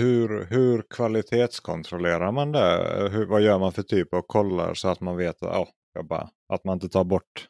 Hur, 0.00 0.44
hur 0.44 0.82
kvalitetskontrollerar 0.82 2.32
man 2.32 2.52
det? 2.52 3.08
Hur, 3.12 3.26
vad 3.26 3.40
gör 3.40 3.58
man 3.58 3.72
för 3.72 3.82
typ 3.82 4.14
av 4.14 4.22
kollar 4.22 4.74
så 4.74 4.88
att 4.88 5.00
man 5.00 5.16
vet 5.16 5.42
oh, 5.42 5.68
bara, 6.04 6.30
att 6.52 6.64
man 6.64 6.74
inte 6.74 6.88
tar 6.88 7.04
bort 7.04 7.48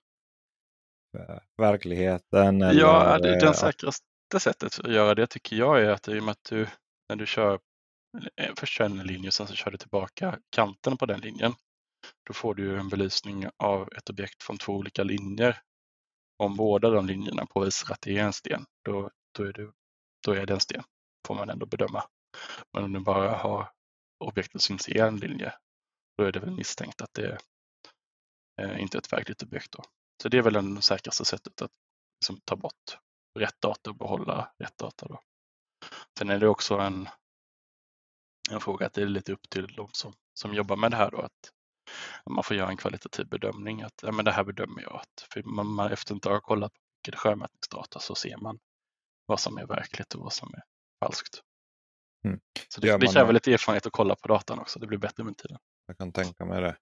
eh, 1.18 1.38
verkligheten? 1.59 2.62
Eller, 2.62 2.80
ja, 2.80 3.18
det, 3.18 3.40
den 3.40 3.55
säkraste 3.55 4.05
sättet 4.38 4.80
att 4.80 4.92
göra 4.92 5.14
det 5.14 5.26
tycker 5.26 5.57
jag 5.57 5.82
är 5.82 5.90
att 5.90 6.09
i 6.09 6.18
och 6.18 6.22
med 6.22 6.32
att 6.32 6.44
du 6.51 6.66
när 7.09 7.16
du 7.16 7.26
kör 7.26 7.59
eh, 8.36 8.53
först 8.57 8.72
kör 8.72 8.84
en 8.84 8.98
linje 8.98 9.28
och 9.28 9.34
sen 9.34 9.46
så 9.46 9.55
kör 9.55 9.70
du 9.70 9.78
tillbaka 9.78 10.38
kanten 10.51 10.96
på 10.96 11.07
den 11.07 11.20
linjen. 11.20 11.53
Då 12.26 12.32
får 12.32 12.55
du 12.55 12.78
en 12.78 12.88
belysning 12.88 13.46
av 13.57 13.88
ett 13.96 14.11
objekt 14.11 14.42
från 14.42 14.59
två 14.59 14.72
olika 14.72 15.03
linjer. 15.03 15.59
Om 16.38 16.57
båda 16.57 16.90
de 16.90 17.07
linjerna 17.07 17.46
påvisar 17.46 17.92
att 17.92 18.01
det 18.01 18.18
är 18.18 18.24
en 18.24 18.32
sten, 18.32 18.64
då, 18.84 19.11
då, 19.38 19.44
är, 19.44 19.53
det, 19.53 19.70
då 20.26 20.32
är 20.32 20.46
det 20.46 20.53
en 20.53 20.61
sten, 20.61 20.82
får 21.26 21.34
man 21.34 21.51
ändå 21.51 21.66
bedöma. 21.66 22.05
Men 22.72 22.85
om 22.85 22.93
du 22.93 23.01
bara 23.01 23.37
har 23.37 23.72
objektet 24.24 24.62
syns 24.62 24.89
i 24.89 24.99
en 24.99 25.16
linje, 25.16 25.55
då 26.18 26.24
är 26.24 26.33
det 26.33 26.41
väl 26.41 26.51
misstänkt 26.51 27.01
att 27.01 27.14
det 27.14 27.26
är 27.26 27.39
inte 28.78 28.97
är 28.97 28.99
ett 28.99 29.12
verkligt 29.12 29.43
objekt. 29.43 29.72
Då. 29.72 29.83
Så 30.22 30.28
det 30.28 30.39
är 30.39 30.43
väl 30.43 30.74
det 30.74 30.83
säkraste 30.83 31.24
sättet 31.24 31.62
att 31.62 31.70
liksom, 32.20 32.41
ta 32.45 32.57
bort 32.57 32.99
rätt 33.39 33.61
data 33.61 33.91
och 33.91 33.97
behålla 33.97 34.53
rätt 34.59 34.78
data. 34.78 35.07
Då. 35.09 35.20
Sen 36.18 36.31
är 36.31 36.39
det 36.39 36.49
också 36.49 36.78
en, 36.78 37.09
en 38.51 38.61
fråga 38.61 38.87
att 38.87 38.93
det 38.93 39.03
är 39.03 39.07
lite 39.07 39.33
upp 39.33 39.51
till 39.51 39.66
de 39.66 39.89
som, 39.93 40.12
som 40.35 40.55
jobbar 40.55 40.76
med 40.76 40.91
det 40.91 40.97
här 40.97 41.11
då, 41.11 41.18
att 41.20 41.53
man 42.31 42.45
får 42.45 42.57
göra 42.57 42.68
en 42.68 42.76
kvalitativ 42.76 43.28
bedömning. 43.28 43.83
Att 43.83 44.03
ja, 44.03 44.12
men 44.12 44.24
det 44.24 44.33
här 44.33 44.45
bedömer 44.45 44.83
jag 44.83 44.95
att 44.95 45.26
för 45.33 45.43
man, 45.43 45.66
man 45.66 45.93
efter 45.93 46.14
att 46.14 46.24
ha 46.24 46.41
kollat 46.41 46.72
på 47.22 47.37
mycket 47.37 48.03
så 48.03 48.14
ser 48.14 48.37
man 48.37 48.59
vad 49.26 49.41
som 49.41 49.59
är 49.59 49.66
verkligt 49.66 50.14
och 50.14 50.20
vad 50.20 50.33
som 50.33 50.55
är 50.55 50.62
falskt. 51.05 51.43
Mm. 52.25 52.41
Så 52.68 52.81
det, 52.81 52.97
det 52.97 53.07
kräver 53.07 53.33
lite 53.33 53.53
erfarenhet 53.53 53.87
att 53.87 53.93
kolla 53.93 54.14
på 54.14 54.29
datan 54.29 54.59
också. 54.59 54.79
Det 54.79 54.87
blir 54.87 54.99
bättre 54.99 55.25
med 55.25 55.37
tiden. 55.37 55.59
Jag 55.87 55.99
kan 55.99 56.12
tänka 56.12 56.45
mig 56.45 56.61
det. 56.61 56.77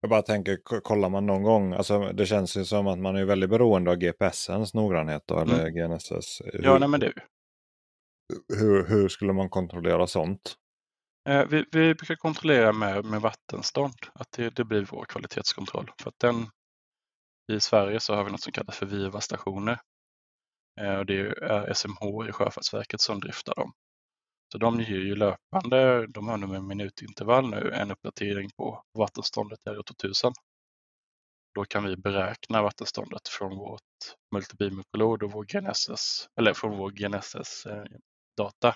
Jag 0.00 0.10
bara 0.10 0.22
tänker, 0.22 0.80
kollar 0.80 1.08
man 1.08 1.26
någon 1.26 1.42
gång, 1.42 1.72
alltså 1.72 2.12
det 2.12 2.26
känns 2.26 2.56
ju 2.56 2.64
som 2.64 2.86
att 2.86 2.98
man 2.98 3.16
är 3.16 3.24
väldigt 3.24 3.50
beroende 3.50 3.90
av 3.90 3.96
GPSens 3.96 4.74
noggrannhet 4.74 5.22
då, 5.26 5.38
eller 5.38 5.66
mm. 5.66 5.74
GNSS. 5.74 6.42
Hur, 6.44 6.64
ja, 6.64 6.78
nej 6.78 6.88
men 6.88 7.00
det 7.00 7.06
är 7.06 7.24
hur, 8.48 8.86
hur 8.86 9.08
skulle 9.08 9.32
man 9.32 9.50
kontrollera 9.50 10.06
sånt? 10.06 10.56
Eh, 11.28 11.46
vi, 11.46 11.64
vi, 11.72 11.94
brukar 11.94 12.14
kontrollera 12.14 12.72
med, 12.72 13.04
med 13.04 13.20
vattenstånd, 13.20 13.94
att 14.14 14.32
det, 14.32 14.50
det, 14.50 14.64
blir 14.64 14.86
vår 14.90 15.04
kvalitetskontroll. 15.04 15.90
För 16.02 16.08
att 16.08 16.18
den, 16.18 16.46
I 17.52 17.60
Sverige 17.60 18.00
så 18.00 18.14
har 18.14 18.24
vi 18.24 18.30
något 18.30 18.40
som 18.40 18.52
kallas 18.52 18.76
för 18.76 18.86
VIVA-stationer. 18.86 19.80
Eh, 20.80 20.94
och 20.94 21.06
det 21.06 21.20
är 21.20 21.74
SMH 21.74 22.28
i 22.28 22.32
Sjöfartsverket 22.32 23.00
som 23.00 23.20
driftar 23.20 23.54
dem. 23.54 23.72
Så 24.52 24.58
de 24.58 24.80
ger 24.80 24.98
ju 24.98 25.16
löpande, 25.16 26.06
de 26.06 26.28
har 26.28 26.36
nu 26.38 26.46
med 26.46 26.62
minutintervall 26.62 27.50
nu 27.50 27.70
en 27.72 27.90
uppdatering 27.90 28.50
på 28.56 28.82
vattenståndet 28.98 29.58
i 29.66 29.70
Euro 29.70 29.82
2000. 29.82 30.32
Då 31.54 31.64
kan 31.64 31.84
vi 31.84 31.96
beräkna 31.96 32.62
vattenståndet 32.62 33.28
från 33.28 33.58
vårt 33.58 33.80
multibimicrolod 34.34 35.22
och 35.22 35.32
vår 35.32 35.44
GNSS, 35.44 36.28
eller 36.40 36.54
från 36.54 36.78
vår 36.78 36.90
GNSS-data. 36.90 38.68
Eh, 38.68 38.74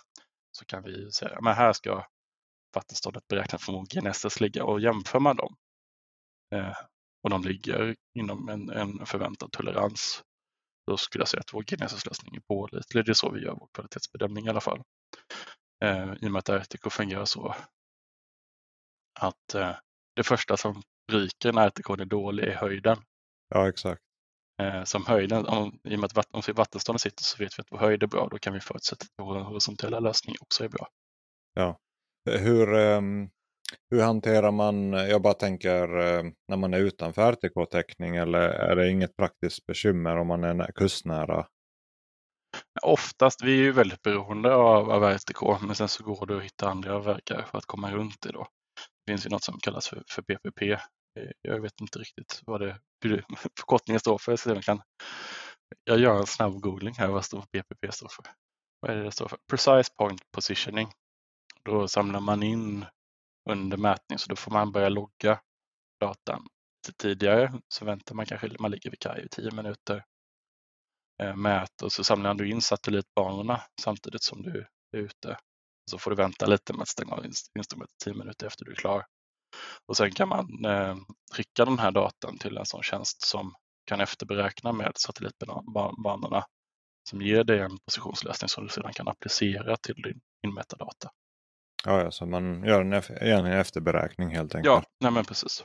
så 0.53 0.65
kan 0.65 0.83
vi 0.83 1.13
säga, 1.13 1.39
men 1.41 1.55
här 1.55 1.73
ska 1.73 2.07
vattenståndet 2.75 3.29
beräknat 3.29 3.63
från 3.63 3.75
vår 3.75 3.87
GNSS 3.87 4.41
ligga 4.41 4.65
och 4.65 4.81
jämför 4.81 5.21
man 5.21 5.37
dem 5.37 5.57
eh, 6.55 6.77
och 7.23 7.31
de 7.31 7.43
ligger 7.43 7.97
inom 8.15 8.49
en, 8.49 8.71
en 8.71 9.07
förväntad 9.07 9.53
tolerans, 9.53 10.23
då 10.87 10.97
skulle 10.97 11.21
jag 11.23 11.29
säga 11.29 11.41
att 11.41 11.55
vår 11.55 11.63
GNSS-lösning 11.63 12.35
är 12.37 12.41
pålitlig. 12.41 13.05
Det 13.05 13.13
är 13.13 13.15
så 13.15 13.31
vi 13.31 13.41
gör 13.41 13.55
vår 13.55 13.69
kvalitetsbedömning 13.73 14.47
i 14.47 14.49
alla 14.49 14.61
fall. 14.61 14.83
Eh, 15.85 16.13
I 16.21 16.27
och 16.27 16.33
med 16.33 16.39
att 16.39 16.49
RTK 16.49 16.91
fungerar 16.91 17.25
så 17.25 17.55
att 19.21 19.55
eh, 19.55 19.77
det 20.17 20.23
första 20.23 20.57
som 20.57 20.83
ryker 21.13 21.53
när 21.53 21.67
RTK 21.67 21.91
är 21.91 22.05
dålig 22.05 22.45
är 22.45 22.55
höjden. 22.55 22.99
Ja, 23.49 23.69
exakt. 23.69 24.03
Eh, 24.63 24.85
som 24.85 25.07
höjden, 25.07 25.47
om, 25.47 25.81
i 25.85 25.97
och 25.97 26.01
med 26.01 26.19
att 26.19 26.29
om 26.31 26.43
vattenståndet 26.55 27.01
sitter 27.01 27.23
så 27.23 27.45
vet 27.45 27.59
vi 27.59 27.61
att 27.61 27.73
vår 27.73 27.79
höjd 27.79 28.03
är 28.03 28.07
bra. 28.07 28.29
Då 28.31 28.39
kan 28.39 28.53
vi 28.53 28.61
förutsätta 28.61 29.05
att 29.05 29.27
vår 29.27 29.41
horisontella 29.41 30.01
lösning 30.01 30.37
också 30.41 30.65
är 30.65 30.69
bra. 30.69 30.89
Ja. 31.55 31.79
Hur, 32.31 32.75
um, 32.75 33.31
hur 33.91 34.03
hanterar 34.03 34.51
man, 34.51 34.93
jag 34.93 35.23
bara 35.23 35.35
tänker 35.35 35.99
uh, 35.99 36.33
när 36.49 36.57
man 36.57 36.75
är 36.75 36.79
utanför 36.79 37.33
RTK-täckning 37.33 38.17
eller 38.17 38.41
är 38.41 38.77
det 38.77 38.91
inget 38.91 39.17
praktiskt 39.17 39.67
bekymmer 39.67 40.17
om 40.17 40.27
man 40.27 40.45
är 40.45 40.73
kustnära? 40.73 41.47
Oftast, 42.83 43.43
vi 43.43 43.53
är 43.53 43.63
ju 43.63 43.73
väldigt 43.73 44.03
beroende 44.03 44.55
av, 44.55 44.91
av 44.91 45.05
RSDK, 45.05 45.43
men 45.61 45.75
sen 45.75 45.89
så 45.89 46.05
går 46.05 46.27
det 46.27 46.37
att 46.37 46.43
hitta 46.43 46.69
andra 46.69 46.99
vägar 46.99 47.47
för 47.51 47.59
att 47.59 47.67
komma 47.67 47.91
runt 47.93 48.21
det 48.21 48.33
då. 48.33 48.49
Det 49.07 49.13
finns 49.13 49.27
ju 49.27 49.31
något 49.31 49.45
som 49.45 49.59
kallas 49.59 49.89
för, 49.89 50.03
för 50.11 50.23
PPP. 50.23 50.63
Eh, 50.63 51.31
jag 51.43 51.61
vet 51.61 51.81
inte 51.81 51.99
riktigt 51.99 52.43
vad 52.47 52.61
det 52.61 52.79
förkortningen 53.59 54.01
står 54.01 54.19
för. 54.19 54.37
Så 54.37 54.51
jag, 54.51 54.65
kan, 54.65 54.83
jag 55.85 55.99
gör 55.99 56.19
en 56.19 56.27
snabb 56.27 56.61
googling 56.61 56.95
här 56.99 57.09
vad 57.09 57.25
står 57.25 57.41
PPP 57.41 57.95
står 57.95 58.09
för. 58.09 58.25
Vad 58.81 58.91
är 58.91 58.97
det 58.97 59.03
det 59.03 59.13
står 59.13 59.29
för? 59.29 59.39
Precise 59.51 59.93
Point 59.99 60.31
Positioning. 60.31 60.89
Då 61.65 61.89
samlar 61.89 62.21
man 62.21 62.43
in 62.43 62.85
under 63.51 63.77
mätning 63.77 64.19
så 64.19 64.29
då 64.29 64.37
får 64.37 64.51
man 64.51 64.73
börja 64.73 64.89
logga 64.89 65.41
datan 66.01 66.47
tidigare. 66.97 67.61
Så 67.69 67.85
väntar 67.85 68.15
man 68.15 68.27
kanske, 68.27 68.51
man 68.59 68.71
ligger 68.71 68.91
vid 68.91 68.99
kaj 68.99 69.25
i 69.25 69.29
tio 69.29 69.51
minuter, 69.51 70.05
mäter 71.37 71.87
och 71.87 71.93
så 71.93 72.05
samlar 72.05 72.35
du 72.35 72.51
in 72.51 72.61
satellitbanorna 72.61 73.63
samtidigt 73.81 74.23
som 74.23 74.43
du 74.43 74.67
är 74.97 74.99
ute. 74.99 75.37
Så 75.91 75.99
får 75.99 76.11
du 76.11 76.17
vänta 76.17 76.47
lite 76.47 76.73
med 76.73 76.83
att 76.83 76.89
stänga 76.89 77.13
av 77.13 77.25
instrumentet 77.25 77.99
tio 78.05 78.15
minuter 78.15 78.47
efter 78.47 78.65
du 78.65 78.71
är 78.71 78.77
klar. 78.77 79.05
Och 79.87 79.97
sen 79.97 80.11
kan 80.11 80.29
man 80.29 80.65
eh, 80.65 80.97
skicka 81.33 81.65
den 81.65 81.79
här 81.79 81.91
datan 81.91 82.39
till 82.39 82.57
en 82.57 82.67
sån 82.67 82.83
tjänst 82.83 83.23
som 83.23 83.55
kan 83.87 84.01
efterberäkna 84.01 84.73
med 84.73 84.93
satellitbanorna 84.97 86.45
som 87.11 87.23
ger 87.23 87.45
dig 87.45 87.61
en 87.61 87.79
positionslösning 87.79 88.49
som 88.49 88.65
du 88.65 88.71
sedan 88.71 88.93
kan 88.93 89.09
applicera 89.09 89.77
till 89.77 90.03
din 90.03 90.21
inmätta 90.47 90.77
data. 90.77 91.11
Ja, 91.85 92.03
ja, 92.03 92.11
så 92.11 92.27
man 92.27 92.65
gör 92.65 92.81
en, 92.81 92.93
en 92.93 93.47
efterberäkning 93.47 94.29
helt 94.29 94.55
enkelt. 94.55 94.67
Ja, 94.67 94.83
nej 95.01 95.13
men 95.13 95.25
precis. 95.25 95.65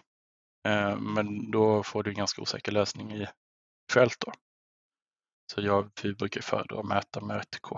Eh, 0.68 0.96
men 1.00 1.52
då 1.52 1.84
får 1.84 2.04
du 2.04 2.10
en 2.10 2.18
ganska 2.18 2.42
osäker 2.42 2.72
lösning 2.72 3.14
i 3.14 3.28
fält. 3.94 4.18
Då. 4.20 4.32
Så 5.52 5.62
jag, 5.62 5.92
vi 6.04 6.14
brukar 6.14 6.42
föredra 6.42 6.80
att 6.80 6.86
mäta 6.86 7.22
med 7.22 7.38
RTK 7.38 7.72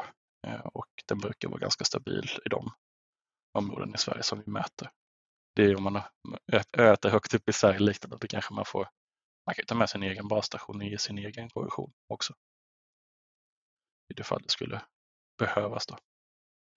eh, 0.47 0.59
och 0.59 0.87
den 1.05 1.17
brukar 1.17 1.49
vara 1.49 1.59
ganska 1.59 1.85
stabil 1.85 2.29
i 2.45 2.49
de 2.49 2.71
områden 3.53 3.95
i 3.95 3.97
Sverige 3.97 4.23
som 4.23 4.39
vi 4.45 4.51
mäter. 4.51 4.89
Det 5.55 5.63
är 5.63 5.75
om 5.75 5.83
man 5.83 6.01
äter 6.77 7.09
högt 7.09 7.33
upp 7.33 7.49
i 7.49 7.53
Sverige 7.53 7.79
liknande, 7.79 8.17
då 8.21 8.27
kanske 8.27 8.53
man 8.53 8.65
får 8.65 8.87
man 9.45 9.55
kan 9.55 9.65
ta 9.65 9.75
med 9.75 9.89
sin 9.89 10.03
egen 10.03 10.27
basstation 10.27 10.81
i 10.81 10.97
sin 10.97 11.17
egen 11.17 11.49
korrektion 11.49 11.93
också. 12.07 12.33
I 14.09 14.13
det 14.13 14.23
fall 14.23 14.41
det 14.41 14.49
skulle 14.49 14.81
behövas. 15.37 15.85
Då. 15.85 15.97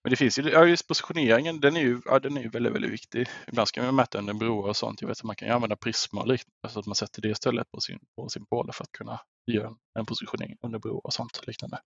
Men 0.03 0.09
det 0.09 0.15
finns 0.15 0.39
ju, 0.39 0.49
ja 0.49 0.65
just 0.65 0.87
positioneringen, 0.87 1.59
den 1.59 1.77
är 1.77 1.81
ju, 1.81 2.01
ja, 2.05 2.19
den 2.19 2.37
är 2.37 2.41
ju 2.41 2.49
väldigt, 2.49 2.73
väldigt 2.73 2.91
viktig. 2.91 3.27
Ibland 3.47 3.67
ska 3.67 3.83
man 3.83 3.95
mäta 3.95 4.17
under 4.17 4.33
broar 4.33 4.69
och 4.69 4.77
sånt. 4.77 5.01
Jag 5.01 5.07
vet 5.07 5.17
att 5.17 5.23
man 5.23 5.35
kan 5.35 5.47
ju 5.47 5.53
använda 5.53 5.75
prisma 5.75 6.21
och 6.21 6.27
liknande, 6.27 6.69
så 6.69 6.79
att 6.79 6.85
man 6.85 6.95
sätter 6.95 7.21
det 7.21 7.29
istället 7.29 7.71
på 7.71 7.81
sin, 7.81 7.99
på 8.15 8.29
sin 8.29 8.45
påle 8.45 8.73
för 8.73 8.83
att 8.83 8.91
kunna 8.91 9.21
göra 9.51 9.75
en, 9.99 10.05
positionering 10.05 10.57
under 10.61 10.79
broar 10.79 11.01
och 11.05 11.13
sånt 11.13 11.47
liknande. 11.47 11.79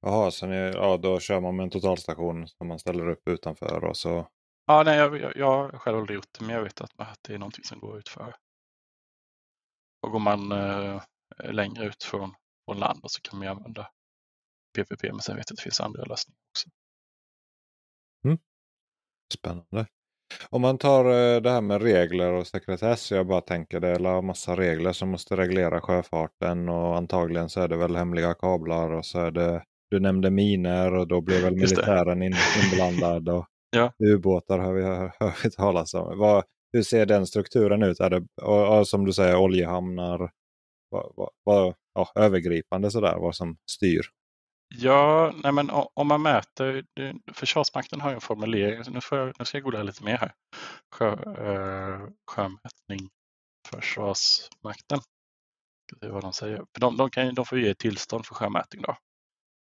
Jaha, 0.00 0.30
så 0.30 0.46
ni, 0.46 0.56
ja, 0.56 0.96
då 0.96 1.20
kör 1.20 1.40
man 1.40 1.56
med 1.56 1.64
en 1.64 1.70
totalstation 1.70 2.48
som 2.48 2.68
man 2.68 2.78
ställer 2.78 3.08
upp 3.08 3.28
utanför 3.28 3.84
och 3.84 3.96
så? 3.96 4.28
Ja, 4.66 4.82
nej, 4.82 4.98
jag, 4.98 5.20
jag, 5.20 5.36
jag 5.36 5.46
har 5.46 5.78
själv 5.78 5.98
aldrig 5.98 6.14
gjort 6.14 6.38
det, 6.38 6.44
men 6.44 6.56
jag 6.56 6.62
vet 6.62 6.80
att, 6.80 6.90
att 6.96 7.18
det 7.22 7.34
är 7.34 7.38
någonting 7.38 7.64
som 7.64 7.80
går 7.80 7.98
ut 7.98 8.08
för. 8.08 8.36
Och 10.02 10.12
går 10.12 10.18
man 10.18 10.52
eh, 10.52 11.02
längre 11.44 11.84
ut 11.86 12.04
från, 12.04 12.34
från 12.64 12.78
land 12.78 13.00
så 13.06 13.20
kan 13.22 13.38
man 13.38 13.48
använda 13.48 13.90
PPP, 14.76 15.02
men 15.02 15.20
sen 15.20 15.36
vet 15.36 15.50
jag 15.50 15.54
att 15.54 15.56
det 15.56 15.62
finns 15.62 15.80
andra 15.80 16.04
lösningar 16.04 16.38
också. 16.50 16.70
Spännande. 19.34 19.86
Om 20.50 20.62
man 20.62 20.78
tar 20.78 21.04
eh, 21.04 21.40
det 21.40 21.50
här 21.50 21.60
med 21.60 21.82
regler 21.82 22.32
och 22.32 22.46
sekretess. 22.46 23.10
Jag 23.10 23.26
bara 23.26 23.40
tänker 23.40 23.80
det 23.80 23.88
är 23.88 24.18
en 24.18 24.26
massa 24.26 24.56
regler 24.56 24.92
som 24.92 25.08
måste 25.08 25.36
reglera 25.36 25.80
sjöfarten 25.80 26.68
och 26.68 26.96
antagligen 26.96 27.48
så 27.48 27.60
är 27.60 27.68
det 27.68 27.76
väl 27.76 27.96
hemliga 27.96 28.34
kablar 28.34 28.90
och 28.90 29.06
så 29.06 29.20
är 29.20 29.30
det 29.30 29.62
du 29.90 30.00
nämnde 30.00 30.30
miner 30.30 30.94
och 30.94 31.08
då 31.08 31.20
blir 31.20 31.42
väl 31.42 31.54
militären 31.54 32.22
in, 32.22 32.34
inblandad. 32.64 33.28
Och 33.28 33.46
ja. 33.70 33.92
Ubåtar 34.04 34.58
har 34.58 34.72
vi 34.72 34.82
hört 34.84 35.52
talas 35.56 35.94
om. 35.94 36.18
Vad, 36.18 36.44
hur 36.72 36.82
ser 36.82 37.06
den 37.06 37.26
strukturen 37.26 37.82
ut? 37.82 38.00
Är 38.00 38.10
det, 38.10 38.26
och, 38.42 38.78
och 38.78 38.88
som 38.88 39.04
du 39.04 39.12
säger 39.12 39.36
oljehamnar? 39.36 40.30
Vad, 40.90 41.32
vad, 41.44 41.74
ja, 41.94 42.12
övergripande 42.14 42.90
sådär, 42.90 43.16
vad 43.18 43.34
som 43.34 43.56
styr? 43.70 44.02
Ja, 44.68 45.32
nej 45.42 45.52
men 45.52 45.70
om 45.70 46.08
man 46.08 46.22
mäter, 46.22 46.84
Försvarsmakten 47.32 48.00
har 48.00 48.10
ju 48.10 48.14
en 48.14 48.20
formulering, 48.20 48.82
nu, 48.92 49.00
får 49.00 49.18
jag, 49.18 49.32
nu 49.38 49.44
ska 49.44 49.56
jag 49.56 49.64
googla 49.64 49.82
lite 49.82 50.04
mer 50.04 50.16
här. 50.16 50.32
Sjö, 50.94 51.12
eh, 51.12 52.08
sjömätning 52.30 53.10
Försvarsmakten. 53.68 55.00
Det 56.00 56.06
är 56.06 56.10
vad 56.10 56.22
de 56.22 56.32
säger. 56.32 56.56
För 56.56 56.80
de, 56.80 56.96
de, 56.96 57.10
kan, 57.10 57.34
de 57.34 57.44
får 57.44 57.58
ge 57.58 57.74
tillstånd 57.74 58.26
för 58.26 58.34
sjömätning. 58.34 58.82
Då, 58.82 58.96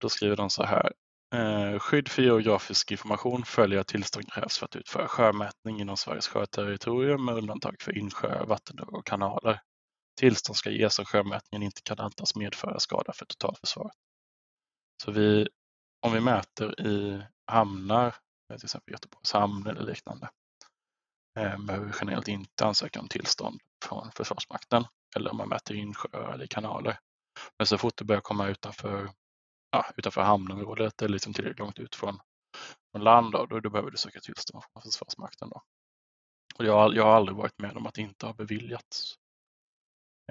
då 0.01 0.09
skriver 0.09 0.36
de 0.36 0.51
så 0.51 0.64
här. 0.64 0.93
Eh, 1.34 1.78
skydd 1.78 2.09
för 2.09 2.22
geografisk 2.22 2.90
information 2.90 3.45
följer 3.45 3.80
att 3.80 3.86
tillstånd 3.88 4.32
krävs 4.32 4.59
för 4.59 4.66
att 4.66 4.76
utföra 4.76 5.09
sjömätning 5.09 5.80
inom 5.80 5.97
Sveriges 5.97 6.28
sjöterritorium 6.28 7.24
med 7.24 7.34
undantag 7.34 7.76
för 7.80 7.99
insjöar, 7.99 8.47
vattendrag 8.47 8.95
och 8.95 9.07
kanaler. 9.07 9.61
Tillstånd 10.20 10.57
ska 10.57 10.70
ges 10.70 10.99
om 10.99 11.05
sjömätningen 11.05 11.62
inte 11.62 11.82
kan 11.82 11.99
antas 11.99 12.36
medföra 12.36 12.80
skada 12.80 13.12
för 13.12 13.26
totalförsvaret. 13.26 13.97
Så 15.03 15.11
vi, 15.11 15.49
om 16.07 16.12
vi 16.12 16.20
mäter 16.20 16.80
i 16.80 17.22
hamnar, 17.47 18.14
till 18.49 18.64
exempel 18.64 18.93
Göteborgs 18.93 19.32
hamn 19.32 19.66
eller 19.66 19.82
liknande, 19.82 20.30
eh, 21.38 21.59
behöver 21.59 21.86
vi 21.86 21.93
generellt 22.01 22.28
inte 22.28 22.66
ansöka 22.66 23.01
om 23.01 23.09
tillstånd 23.09 23.61
från 23.84 24.11
Försvarsmakten 24.12 24.84
eller 25.16 25.30
om 25.30 25.36
man 25.36 25.49
mäter 25.49 25.74
insjöar 25.74 26.32
eller 26.32 26.47
kanaler. 26.47 26.99
Men 27.59 27.66
så 27.66 27.78
fort 27.78 27.97
det 27.97 28.05
börjar 28.05 28.20
komma 28.20 28.49
utanför, 28.49 29.11
ja, 29.70 29.86
utanför 29.97 30.22
hamnområdet 30.22 31.03
eller 31.03 31.12
liksom 31.12 31.32
tillräckligt 31.32 31.59
långt 31.59 31.78
ut 31.78 31.95
från, 31.95 32.18
från 32.93 33.05
land, 33.05 33.32
då, 33.32 33.47
då, 33.47 33.61
då 33.61 33.70
behöver 33.70 33.90
du 33.90 33.97
söka 33.97 34.20
tillstånd 34.20 34.64
från 34.72 34.82
Försvarsmakten. 34.82 35.49
Då. 35.49 35.62
Och 36.59 36.64
jag, 36.64 36.95
jag 36.95 37.05
har 37.05 37.12
aldrig 37.12 37.36
varit 37.36 37.59
med 37.59 37.76
om 37.76 37.86
att 37.86 37.95
det 37.95 38.03
inte 38.03 38.26
har 38.26 38.34
beviljats. 38.34 39.14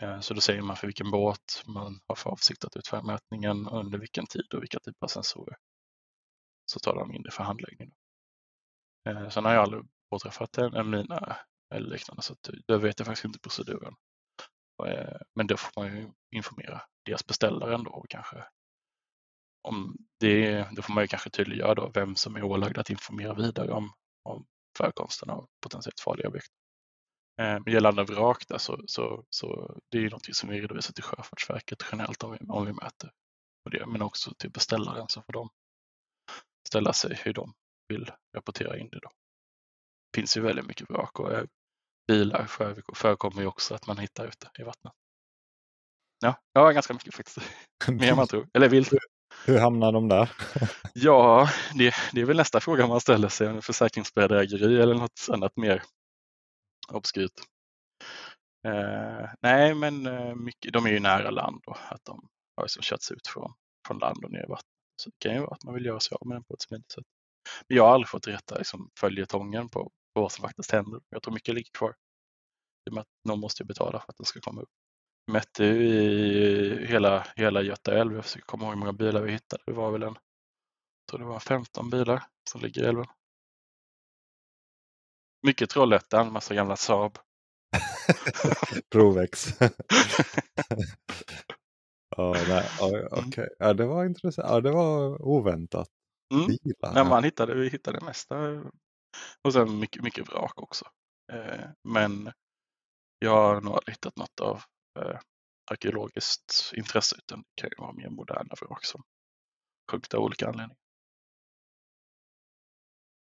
Eh, 0.01 0.19
så 0.19 0.33
då 0.33 0.41
säger 0.41 0.61
man 0.61 0.75
för 0.75 0.87
vilken 0.87 1.11
båt 1.11 1.63
man 1.65 1.99
har 2.07 2.15
för 2.15 2.29
avsikt 2.29 2.65
att 2.65 2.77
utföra 2.77 3.01
mätningen, 3.01 3.67
under 3.67 3.97
vilken 3.97 4.25
tid 4.25 4.53
och 4.53 4.61
vilka 4.61 4.79
typer 4.79 5.05
av 5.05 5.07
sensorer. 5.07 5.57
Så 6.65 6.79
tar 6.79 6.95
de 6.95 7.13
in 7.13 7.21
det 7.21 7.31
för 7.31 7.43
handläggning. 7.43 7.91
Eh, 9.09 9.29
sen 9.29 9.45
har 9.45 9.53
jag 9.53 9.63
aldrig 9.63 9.83
påträffat 10.09 10.57
en, 10.57 10.89
mina 10.89 11.37
eller 11.73 11.89
liknande 11.89 12.21
så 12.21 12.35
då 12.67 12.77
vet 12.77 12.99
jag 12.99 13.05
faktiskt 13.05 13.25
inte 13.25 13.39
proceduren. 13.39 13.95
Eh, 14.87 15.17
men 15.35 15.47
då 15.47 15.57
får 15.57 15.81
man 15.81 15.97
ju 15.97 16.11
informera 16.31 16.81
deras 17.05 17.27
beställare 17.27 17.75
ändå 17.75 17.91
och 17.91 18.09
kanske 18.09 18.43
om 19.63 19.97
det, 20.19 20.67
då 20.71 20.81
får 20.81 20.93
man 20.93 21.03
ju 21.03 21.07
kanske 21.07 21.29
tydliggöra 21.29 21.75
då 21.75 21.91
vem 21.93 22.15
som 22.15 22.35
är 22.35 22.43
ålagd 22.43 22.77
att 22.77 22.89
informera 22.89 23.33
vidare 23.33 23.71
om, 23.71 23.93
om 24.23 24.45
förekomsten 24.77 25.29
av 25.29 25.47
potentiellt 25.61 25.99
farliga 25.99 26.27
objekt. 26.27 26.51
Eh, 27.37 27.59
gällande 27.65 28.03
vrak 28.03 28.47
där 28.47 28.57
så, 28.57 28.83
så, 28.87 29.25
så 29.29 29.77
det 29.89 29.97
är 29.97 30.01
ju 30.01 30.09
någonting 30.09 30.33
som 30.33 30.49
vi 30.49 30.61
redovisar 30.61 30.93
till 30.93 31.03
Sjöfartsverket 31.03 31.85
generellt 31.91 32.23
om 32.23 32.31
vi, 32.31 32.37
om 32.47 32.65
vi 32.65 32.73
mäter 32.73 33.11
på 33.63 33.69
det, 33.69 33.85
men 33.85 34.01
också 34.01 34.33
till 34.37 34.51
beställaren 34.51 35.05
så 35.09 35.21
får 35.21 35.33
de 35.33 35.49
ställa 36.67 36.93
sig 36.93 37.21
hur 37.23 37.33
de 37.33 37.53
vill 37.87 38.11
rapportera 38.35 38.77
in 38.77 38.89
det. 38.89 38.99
Då. 38.99 39.09
Det 40.11 40.19
finns 40.19 40.37
ju 40.37 40.41
väldigt 40.41 40.67
mycket 40.67 40.89
vrak 40.89 41.19
och 41.19 41.31
eh, 41.31 41.43
bilar 42.07 42.45
förekommer 42.95 43.41
ju 43.41 43.47
också 43.47 43.75
att 43.75 43.87
man 43.87 43.97
hittar 43.97 44.27
ute 44.27 44.49
i 44.59 44.63
vattnet. 44.63 44.93
Ja, 46.19 46.35
ja 46.53 46.71
ganska 46.71 46.93
mycket 46.93 47.15
faktiskt. 47.15 47.37
Mer 47.87 48.09
än 48.09 48.15
man 48.15 48.27
tror. 48.27 48.47
Eller 48.53 48.69
vill. 48.69 48.85
Hur 49.45 49.59
hamnar 49.59 49.91
de 49.91 50.07
där? 50.07 50.31
ja, 50.93 51.49
det, 51.75 51.95
det 52.13 52.21
är 52.21 52.25
väl 52.25 52.37
nästa 52.37 52.59
fråga 52.59 52.87
man 52.87 53.01
ställer 53.01 53.27
sig. 53.27 53.47
Om 53.47 53.61
försäkringsbedrägeri 53.61 54.81
eller 54.81 54.95
något 54.95 55.27
annat 55.29 55.57
mer 55.57 55.83
obskyrt. 56.87 57.41
Eh, 58.67 59.29
nej, 59.41 59.75
men 59.75 60.05
eh, 60.05 60.35
mycket, 60.35 60.73
de 60.73 60.85
är 60.85 60.89
ju 60.89 60.99
nära 60.99 61.31
land 61.31 61.63
och 61.65 61.77
att 61.89 62.05
de 62.05 62.29
har 62.55 62.63
liksom 62.63 62.83
körts 62.83 63.11
ut 63.11 63.27
från, 63.27 63.53
från 63.87 63.97
land 63.97 64.25
och 64.25 64.31
ner 64.31 64.43
i 64.43 64.49
vattnet. 64.49 64.71
Så 65.01 65.09
det 65.09 65.15
kan 65.19 65.33
ju 65.33 65.39
vara 65.39 65.51
att 65.51 65.63
man 65.63 65.73
vill 65.73 65.85
göra 65.85 65.99
sig 65.99 66.17
av 66.21 66.27
med 66.27 66.35
den 66.35 66.43
på 66.43 66.53
ett 66.53 66.61
smidigt 66.61 66.91
sätt. 66.91 67.05
Men 67.67 67.77
jag 67.77 67.83
har 67.83 67.93
aldrig 67.93 68.09
fått 68.09 68.27
rätta 68.27 68.57
liksom, 68.57 68.89
följetongen 68.99 69.69
på, 69.69 69.83
på 70.13 70.21
vad 70.21 70.31
som 70.31 70.41
faktiskt 70.41 70.71
händer. 70.71 71.01
Jag 71.09 71.23
tror 71.23 71.33
mycket 71.33 71.55
ligger 71.55 71.71
kvar. 71.71 71.95
I 72.87 72.89
och 72.89 72.93
med 72.93 73.01
att 73.01 73.07
någon 73.27 73.39
måste 73.39 73.65
betala 73.65 73.99
för 73.99 74.09
att 74.09 74.17
den 74.17 74.25
ska 74.25 74.39
komma 74.39 74.61
upp. 74.61 74.69
Vi 75.25 75.33
mätte 75.33 75.65
i 75.65 76.85
hela, 76.85 77.27
hela 77.35 77.61
Göta 77.61 77.97
älv. 77.97 78.15
Jag 78.15 78.23
försöker 78.23 78.45
komma 78.45 78.63
ihåg 78.63 78.73
hur 78.73 78.79
många 78.79 78.93
bilar 78.93 79.21
vi 79.21 79.31
hittade. 79.31 79.63
Det 79.65 79.73
var 79.73 79.91
väl 79.91 80.03
en, 80.03 80.13
jag 80.13 81.09
tror 81.09 81.19
det 81.19 81.25
var 81.25 81.39
15 81.39 81.89
bilar 81.89 82.23
som 82.49 82.61
ligger 82.61 82.83
i 82.83 82.85
älven. 82.85 83.05
Mycket 85.43 85.69
Trollhättan, 85.69 86.33
massa 86.33 86.55
gamla 86.55 86.75
Saab. 86.75 87.17
Provex. 88.91 89.47
ja, 92.17 92.35
nej, 92.47 92.69
mm. 92.81 93.27
Okay. 93.27 93.47
Ja, 93.59 93.73
det 93.73 93.85
var 93.85 94.05
intressant. 94.05 94.47
Ja, 94.49 94.61
det 94.61 94.71
var 94.71 95.21
oväntat. 95.21 95.89
Mm. 96.33 96.45
Bilar. 96.47 96.95
Ja, 96.95 97.03
man 97.03 97.23
hittade, 97.23 97.55
vi 97.55 97.69
hittade 97.69 97.99
det 97.99 98.05
mesta. 98.05 98.35
Och 99.41 99.53
sen 99.53 99.79
mycket, 99.79 100.03
mycket 100.03 100.29
vrak 100.29 100.61
också. 100.61 100.85
Eh, 101.33 101.69
men 101.83 102.31
jag 103.19 103.31
har 103.31 103.61
nog 103.61 103.73
aldrig 103.73 103.93
hittat 103.95 104.17
något 104.17 104.39
av 104.39 104.61
eh, 104.99 105.19
arkeologiskt 105.71 106.71
intresse 106.73 107.15
utan 107.17 107.39
det 107.39 107.61
kan 107.61 107.69
ju 107.69 107.75
vara 107.77 107.93
mer 107.93 108.09
moderna 108.09 108.55
vrak 108.61 108.85
som 108.85 109.03
sjunkit 109.91 110.13
av 110.13 110.21
olika 110.21 110.47
anledningar. 110.47 110.77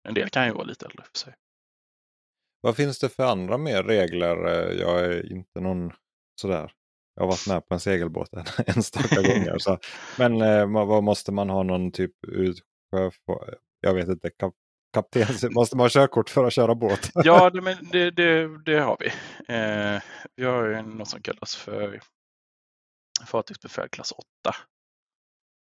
En 0.08 0.14
del 0.14 0.30
kan 0.30 0.46
ju 0.46 0.54
vara 0.54 0.64
lite 0.64 0.86
äldre 0.86 1.04
för 1.04 1.18
sig. 1.18 1.36
Vad 2.66 2.76
finns 2.76 3.00
det 3.00 3.10
för 3.10 3.24
andra 3.24 3.58
mer 3.58 3.84
regler? 3.84 4.46
Eh, 4.46 4.80
jag 4.80 5.00
är 5.00 5.32
inte 5.32 5.60
någon 5.60 5.92
sådär. 6.42 6.72
Jag 7.16 7.24
har 7.24 7.28
varit 7.28 7.48
med 7.48 7.68
på 7.68 7.74
en 7.74 7.80
segelbåt 7.80 8.34
en 8.34 8.46
enstaka 8.76 9.16
gånger. 9.16 9.58
Så. 9.58 9.80
Men 10.18 10.42
eh, 10.42 10.86
vad 10.88 11.04
måste 11.04 11.32
man 11.32 11.50
ha 11.50 11.64
någon 11.64 11.92
typ 11.92 12.12
utsjö... 12.28 13.12
Jag 13.82 13.94
vet 13.94 14.08
inte. 14.08 14.30
Kap 14.30 14.54
kapten, 14.94 15.54
måste 15.54 15.78
man 15.78 15.84
ha 15.84 15.90
körkort 15.90 16.30
för 16.30 16.44
att 16.44 16.54
köra 16.54 16.76
båt? 16.76 17.12
ja, 17.14 17.50
det, 17.54 17.62
men 17.62 17.90
det, 17.92 18.12
det, 18.12 18.64
det 18.64 18.80
har 18.80 18.98
vi. 19.00 19.08
Eh, 19.54 20.02
vi 20.36 20.44
har 20.46 20.66
ju 20.66 20.82
något 20.82 21.10
som 21.10 21.22
kallas 21.22 21.56
för 21.56 22.02
fartygsbefäl 23.26 23.90
klass 23.90 24.12
8. 24.12 24.26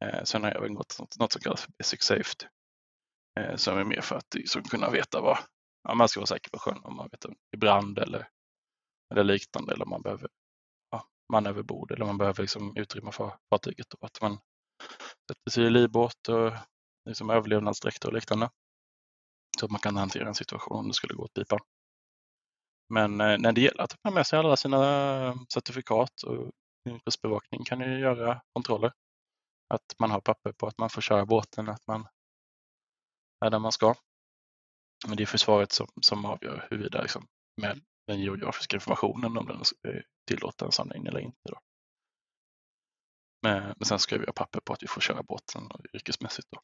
Eh, 0.04 0.24
sen 0.24 0.42
har 0.42 0.50
jag 0.50 0.58
även 0.58 0.74
gått 0.74 0.96
något, 0.98 1.18
något 1.18 1.32
som 1.32 1.42
kallas 1.42 1.62
för 1.62 1.72
basic 1.78 2.02
safety. 2.02 2.46
Eh, 3.40 3.56
som 3.56 3.78
är 3.78 3.84
mer 3.84 4.00
för 4.00 4.16
att 4.16 4.34
liksom, 4.34 4.62
kunna 4.62 4.90
veta 4.90 5.20
vad, 5.20 5.38
ja, 5.82 5.94
man 5.94 6.08
ska 6.08 6.20
vara 6.20 6.26
säker 6.26 6.50
på 6.50 6.58
sjön 6.58 6.80
om 6.84 6.96
man 6.96 7.08
vet 7.08 7.24
om 7.24 7.34
det 7.50 7.56
är 7.56 7.60
brand 7.60 7.98
eller, 7.98 8.28
eller 9.10 9.24
liknande 9.24 9.72
eller 9.72 9.84
om 9.84 9.90
man 9.90 10.02
behöver 10.02 10.28
ja, 10.90 11.04
man 11.32 11.46
överbord 11.46 11.90
eller 11.92 12.04
man 12.06 12.18
behöver 12.18 12.42
liksom 12.42 12.76
utrymma 12.76 13.12
för 13.12 13.38
fartyget 13.50 13.94
och 13.94 14.04
att 14.04 14.20
man 14.22 14.38
sätter 15.30 15.50
sig 15.50 15.64
i 15.64 15.70
livbåt 15.70 16.28
och 16.28 16.52
liksom 17.08 17.30
överlevnadsdräkter 17.30 18.08
och 18.08 18.14
liknande. 18.14 18.50
Så 19.58 19.64
att 19.64 19.70
man 19.70 19.80
kan 19.80 19.96
hantera 19.96 20.28
en 20.28 20.34
situation 20.34 20.78
om 20.78 20.88
det 20.88 20.94
skulle 20.94 21.14
gå 21.14 21.22
åt 21.22 21.34
pipan. 21.34 21.58
Men 22.88 23.20
eh, 23.20 23.38
när 23.38 23.52
det 23.52 23.60
gäller 23.60 23.82
att 23.82 23.96
ta 24.02 24.10
med 24.10 24.26
sig 24.26 24.38
alla 24.38 24.56
sina 24.56 24.78
eh, 25.26 25.34
certifikat 25.52 26.22
och 26.22 26.50
kustbevakning 27.04 27.64
kan 27.64 27.80
ju 27.80 27.98
göra 27.98 28.40
kontroller. 28.52 28.92
Att 29.74 29.94
man 29.98 30.10
har 30.10 30.20
papper 30.20 30.52
på 30.52 30.66
att 30.66 30.78
man 30.78 30.90
får 30.90 31.00
köra 31.00 31.26
båten, 31.26 31.68
att 31.68 31.86
man 31.86 32.08
är 33.44 33.50
där 33.50 33.58
man 33.58 33.72
ska. 33.72 33.94
Men 35.06 35.16
det 35.16 35.22
är 35.22 35.26
försvaret 35.26 35.72
som, 35.72 35.86
som 36.00 36.24
avgör 36.24 36.66
huruvida 36.70 37.02
liksom, 37.02 37.26
med 37.60 37.80
den 38.06 38.20
geografiska 38.20 38.76
informationen 38.76 39.36
om 39.38 39.46
den 39.46 39.62
tillåter 40.26 40.66
en 40.66 40.72
samling 40.72 41.06
eller 41.06 41.20
inte. 41.20 41.48
Då. 41.48 41.58
Men, 43.42 43.62
men 43.62 43.84
sen 43.84 43.98
ska 43.98 44.18
vi 44.18 44.26
ha 44.26 44.32
papper 44.32 44.60
på 44.60 44.72
att 44.72 44.82
vi 44.82 44.86
får 44.86 45.00
köra 45.00 45.22
båten 45.22 45.68
yrkesmässigt. 45.94 46.48
Då. 46.50 46.60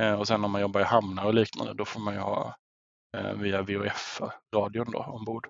Eh, 0.00 0.14
och 0.14 0.28
sen 0.28 0.44
om 0.44 0.50
man 0.50 0.60
jobbar 0.60 0.80
i 0.80 0.84
hamnar 0.84 1.24
och 1.24 1.34
liknande 1.34 1.74
då 1.74 1.84
får 1.84 2.00
man 2.00 2.14
ju 2.14 2.20
ha 2.20 2.56
eh, 3.16 3.32
via 3.32 3.62
VHF-radion 3.62 4.90
då 4.90 4.98
ombord. 4.98 5.48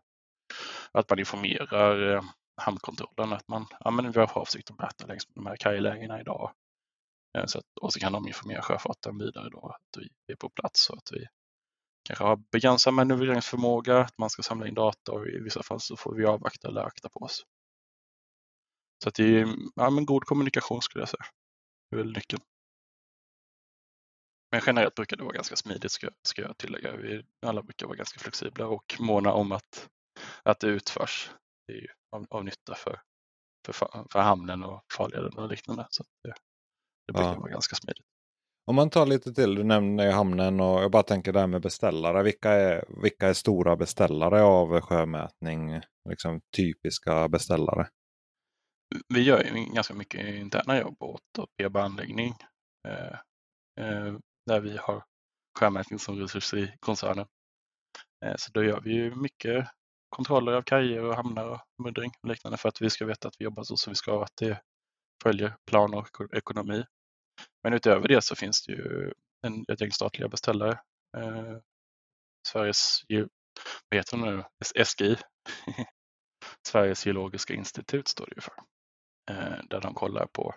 Att 0.92 1.10
man 1.10 1.18
informerar 1.18 2.14
eh, 2.14 2.22
hamnkontrollen 2.62 3.32
att 3.32 3.48
man 3.48 3.66
ja, 3.80 3.90
men 3.90 4.12
vi 4.12 4.20
har 4.20 4.26
för 4.26 4.40
avsikt 4.40 4.70
att 4.70 4.78
mäta 4.78 5.06
längs 5.06 5.28
med 5.28 5.34
de 5.34 5.46
här 5.46 5.56
kajlägena 5.56 6.20
idag. 6.20 6.52
Eh, 7.38 7.46
så 7.46 7.58
att, 7.58 7.64
och 7.80 7.92
så 7.92 8.00
kan 8.00 8.12
de 8.12 8.28
informera 8.28 8.62
sjöfarten 8.62 9.18
vidare 9.18 9.48
då 9.50 9.68
att 9.68 10.02
vi 10.02 10.32
är 10.32 10.36
på 10.36 10.48
plats 10.48 10.90
och 10.90 10.98
att 10.98 11.12
vi 11.12 11.26
kanske 12.04 12.24
har 12.24 12.36
begränsad 12.36 12.94
manövreringsförmåga, 12.94 13.98
att 13.98 14.18
man 14.18 14.30
ska 14.30 14.42
samla 14.42 14.68
in 14.68 14.74
data 14.74 15.12
och 15.12 15.26
i 15.26 15.40
vissa 15.40 15.62
fall 15.62 15.80
så 15.80 15.96
får 15.96 16.14
vi 16.14 16.24
avvakta 16.24 16.68
eller 16.68 16.80
akta 16.80 17.08
på 17.08 17.20
oss. 17.20 17.44
Så 19.02 19.08
att 19.08 19.14
det 19.14 19.40
är 19.40 19.54
ja, 19.74 19.90
men 19.90 20.06
god 20.06 20.24
kommunikation 20.24 20.82
skulle 20.82 21.02
jag 21.02 21.08
säga. 21.08 21.24
Det 21.90 21.96
är 21.96 21.98
väl 21.98 22.12
nyckeln. 22.12 22.42
Men 24.50 24.60
generellt 24.66 24.94
brukar 24.94 25.16
det 25.16 25.22
vara 25.22 25.34
ganska 25.34 25.56
smidigt 25.56 25.92
ska, 25.92 26.08
ska 26.22 26.42
jag 26.42 26.58
tillägga. 26.58 26.96
Vi 26.96 27.24
alla 27.46 27.62
brukar 27.62 27.86
vara 27.86 27.96
ganska 27.96 28.20
flexibla 28.20 28.66
och 28.66 28.96
måna 28.98 29.32
om 29.32 29.52
att, 29.52 29.88
att 30.42 30.60
det 30.60 30.66
utförs. 30.66 31.30
Det 31.66 31.72
är 31.72 31.76
ju 31.76 31.88
av, 32.10 32.26
av 32.30 32.44
nytta 32.44 32.74
för, 32.74 33.00
för, 33.66 34.06
för 34.12 34.20
hamnen 34.20 34.64
och 34.64 34.84
farleden 34.92 35.38
och 35.38 35.48
liknande. 35.48 35.86
Så 35.90 36.04
det, 36.22 36.34
det 37.12 37.18
brukar 37.18 37.32
ja. 37.32 37.40
vara 37.40 37.50
ganska 37.50 37.76
smidigt. 37.76 38.06
Om 38.66 38.76
man 38.76 38.90
tar 38.90 39.06
lite 39.06 39.32
till, 39.34 39.54
du 39.54 39.64
nämner 39.64 40.12
hamnen 40.12 40.60
och 40.60 40.82
jag 40.82 40.90
bara 40.90 41.02
tänker 41.02 41.32
det 41.32 41.40
här 41.40 41.46
med 41.46 41.62
beställare. 41.62 42.22
Vilka 42.22 42.50
är, 42.50 42.84
vilka 43.02 43.28
är 43.28 43.32
stora 43.32 43.76
beställare 43.76 44.42
av 44.42 44.80
sjömätning? 44.80 45.80
Liksom 46.08 46.40
typiska 46.56 47.28
beställare? 47.28 47.88
Vi 49.14 49.22
gör 49.22 49.44
ju 49.44 49.74
ganska 49.74 49.94
mycket 49.94 50.34
interna 50.34 50.80
jobb 50.80 51.02
åt 51.02 51.48
PB-anläggning. 51.58 52.34
Eh, 52.88 53.18
eh, 53.84 54.14
där 54.46 54.60
vi 54.60 54.76
har 54.76 55.04
sjömätning 55.58 55.98
som 55.98 56.20
resurs 56.20 56.54
i 56.54 56.72
koncernen. 56.80 57.26
Eh, 58.24 58.34
så 58.36 58.50
då 58.52 58.64
gör 58.64 58.80
vi 58.80 58.94
ju 58.94 59.14
mycket 59.14 59.66
kontroller 60.08 60.52
av 60.52 60.62
kajer 60.62 61.04
och 61.04 61.14
hamnar 61.14 61.48
och 61.48 61.60
muddring 61.82 62.10
och 62.22 62.28
liknande 62.28 62.58
för 62.58 62.68
att 62.68 62.82
vi 62.82 62.90
ska 62.90 63.06
veta 63.06 63.28
att 63.28 63.34
vi 63.38 63.44
jobbar 63.44 63.62
så 63.62 63.76
som 63.76 63.90
vi 63.90 63.94
ska, 63.94 64.22
att 64.22 64.36
det 64.40 64.60
följer 65.22 65.56
plan 65.70 65.94
och 65.94 66.08
ekonomi. 66.36 66.84
Men 67.62 67.72
utöver 67.72 68.08
det 68.08 68.22
så 68.22 68.36
finns 68.36 68.66
det 68.66 68.72
ju 68.72 69.12
en, 69.42 69.64
ett 69.68 69.80
gäng 69.80 69.92
statliga 69.92 70.28
beställare. 70.28 70.80
Eh, 71.16 71.58
Sveriges, 72.48 73.00
vad 73.88 73.98
heter 73.98 74.16
de 74.16 74.36
nu, 74.36 74.44
SGI, 74.84 75.16
Sveriges 76.68 77.06
geologiska 77.06 77.54
institut 77.54 78.08
står 78.08 78.26
det 78.26 78.34
ju 78.34 78.40
för. 78.40 78.54
Eh, 79.30 79.64
där 79.64 79.80
de 79.80 79.94
kollar 79.94 80.26
på 80.26 80.54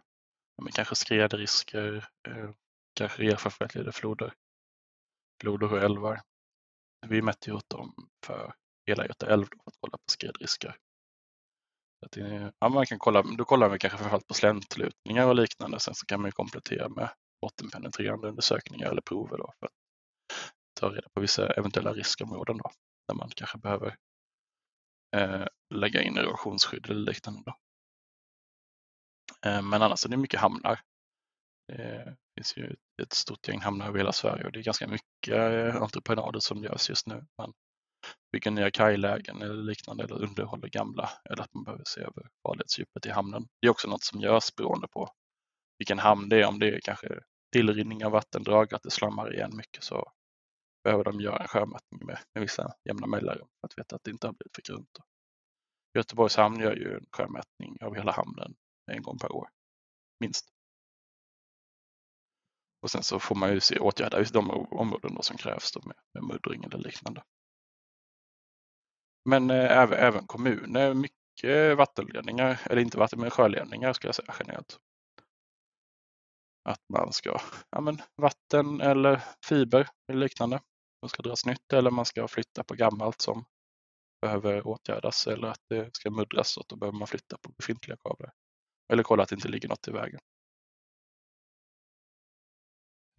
ja, 0.55 0.67
kanske 0.73 0.95
skredrisker, 0.95 2.09
eh, 2.27 2.49
kanske 2.93 3.23
erfarenheter 3.23 3.91
floder, 3.91 4.33
floder 5.41 5.73
och 5.73 5.81
älvar. 5.81 6.21
Vi 7.07 7.21
mätte 7.21 7.49
ju 7.49 7.55
åt 7.55 7.69
dem 7.69 8.09
för 8.25 8.53
hela 8.85 9.07
Göta 9.07 9.27
älv 9.33 9.45
för 9.45 9.69
att 9.69 9.77
kolla 9.79 9.97
på 9.97 10.11
skredrisker. 10.11 10.77
Att 12.05 12.17
ja, 12.59 12.69
man 12.69 12.85
kan 12.85 12.99
kolla, 12.99 13.21
då 13.21 13.45
kollar 13.45 13.69
vi 13.69 13.79
kanske 13.79 13.97
framförallt 13.97 14.27
på 14.27 14.33
släntlutningar 14.33 15.27
och 15.27 15.35
liknande. 15.35 15.79
Sen 15.79 15.95
så 15.95 16.05
kan 16.05 16.21
man 16.21 16.31
komplettera 16.31 16.89
med 16.89 17.09
bottenpenetrerande 17.41 18.27
undersökningar 18.27 18.89
eller 18.89 19.01
prover 19.01 19.37
då 19.37 19.53
för 19.59 19.65
att 19.65 19.73
ta 20.79 20.89
reda 20.89 21.09
på 21.13 21.21
vissa 21.21 21.53
eventuella 21.53 21.93
riskområden 21.93 22.57
då, 22.57 22.71
där 23.07 23.15
man 23.15 23.29
kanske 23.35 23.57
behöver 23.57 23.95
eh, 25.15 25.45
lägga 25.73 26.01
in 26.01 26.17
erosionsskydd 26.17 26.89
eller 26.89 27.11
liknande. 27.11 27.41
Då. 27.45 27.55
Eh, 29.49 29.61
men 29.61 29.81
annars 29.81 30.05
är 30.05 30.09
det 30.09 30.17
mycket 30.17 30.39
hamnar. 30.39 30.79
Det 31.67 32.17
finns 32.35 32.57
ju 32.57 32.75
ett 33.01 33.13
stort 33.13 33.47
gäng 33.47 33.61
hamnar 33.61 33.87
över 33.87 33.97
hela 33.97 34.11
Sverige 34.11 34.45
och 34.45 34.51
det 34.51 34.59
är 34.59 34.63
ganska 34.63 34.87
mycket 34.87 35.33
eh, 35.33 35.81
entreprenader 35.81 36.39
som 36.39 36.63
görs 36.63 36.89
just 36.89 37.07
nu. 37.07 37.25
Man 37.37 37.53
bygger 38.31 38.51
nya 38.51 38.71
kajlägen 38.71 39.41
eller 39.41 39.63
liknande 39.63 40.03
eller 40.03 40.23
underhåller 40.23 40.67
gamla 40.67 41.09
eller 41.29 41.43
att 41.43 41.53
man 41.53 41.63
behöver 41.63 41.83
se 41.87 42.01
över 42.01 42.29
farledsdjupet 42.43 43.05
i 43.05 43.09
hamnen. 43.09 43.47
Det 43.61 43.67
är 43.67 43.71
också 43.71 43.87
något 43.87 44.03
som 44.03 44.21
görs 44.21 44.55
beroende 44.55 44.87
på 44.87 45.09
vilken 45.77 45.99
hamn 45.99 46.29
det 46.29 46.41
är. 46.41 46.47
Om 46.47 46.59
det 46.59 46.67
är 46.67 46.79
kanske 46.79 47.19
tillrinning 47.51 48.05
av 48.05 48.11
vattendrag, 48.11 48.73
att 48.73 48.83
det 48.83 48.91
slammar 48.91 49.33
igen 49.33 49.51
mycket 49.57 49.83
så 49.83 50.11
behöver 50.83 51.03
de 51.03 51.21
göra 51.21 51.37
en 51.37 51.47
sjömätning 51.47 52.05
med, 52.05 52.19
med 52.33 52.41
vissa 52.41 52.73
jämna 52.85 53.07
mellanrum 53.07 53.47
för 53.61 53.67
att 53.67 53.77
veta 53.77 53.95
att 53.95 54.03
det 54.03 54.11
inte 54.11 54.27
har 54.27 54.33
blivit 54.33 54.55
för 54.55 54.61
grunt. 54.61 54.97
Göteborgs 55.97 56.35
hamn 56.35 56.59
gör 56.59 56.75
ju 56.75 56.95
en 56.95 57.05
sjömätning 57.11 57.77
av 57.81 57.95
hela 57.95 58.11
hamnen 58.11 58.55
en 58.91 59.01
gång 59.01 59.17
per 59.17 59.31
år, 59.31 59.49
minst. 60.19 60.49
Och 62.81 62.91
sen 62.91 63.03
så 63.03 63.19
får 63.19 63.35
man 63.35 63.53
ju 63.53 63.59
se, 63.59 63.79
åtgärda 63.79 64.23
de 64.23 64.49
områden 64.49 65.17
som 65.21 65.37
krävs 65.37 65.71
då 65.71 65.81
med, 65.85 65.97
med 66.13 66.23
muddring 66.23 66.63
eller 66.63 66.77
liknande. 66.77 67.23
Men 69.25 69.49
eh, 69.49 69.77
även, 69.77 69.99
även 69.99 70.27
kommuner, 70.27 70.93
mycket 70.93 71.77
vattenledningar, 71.77 72.61
eller 72.65 72.81
inte 72.81 72.97
vatten, 72.97 73.19
men 73.19 73.29
sjöledningar 73.29 73.93
ska 73.93 74.07
jag 74.07 74.15
säga 74.15 74.33
generellt. 74.39 74.77
Att 76.69 76.81
man 76.93 77.13
ska, 77.13 77.39
ja 77.69 77.81
men 77.81 78.01
vatten 78.15 78.81
eller 78.81 79.23
fiber 79.45 79.87
eller 80.09 80.19
liknande, 80.19 80.59
som 80.99 81.09
ska 81.09 81.23
dras 81.23 81.45
nytt 81.45 81.73
eller 81.73 81.91
man 81.91 82.05
ska 82.05 82.27
flytta 82.27 82.63
på 82.63 82.73
gammalt 82.73 83.21
som 83.21 83.45
behöver 84.21 84.67
åtgärdas 84.67 85.27
eller 85.27 85.47
att 85.47 85.61
det 85.69 85.89
ska 85.95 86.11
muddras 86.11 86.57
och 86.57 86.65
då 86.67 86.75
behöver 86.75 86.97
man 86.97 87.07
flytta 87.07 87.37
på 87.41 87.51
befintliga 87.57 87.97
kablar. 87.97 88.31
Eller 88.93 89.03
kolla 89.03 89.23
att 89.23 89.29
det 89.29 89.35
inte 89.35 89.47
ligger 89.49 89.69
något 89.69 89.87
i 89.87 89.91
vägen. 89.91 90.19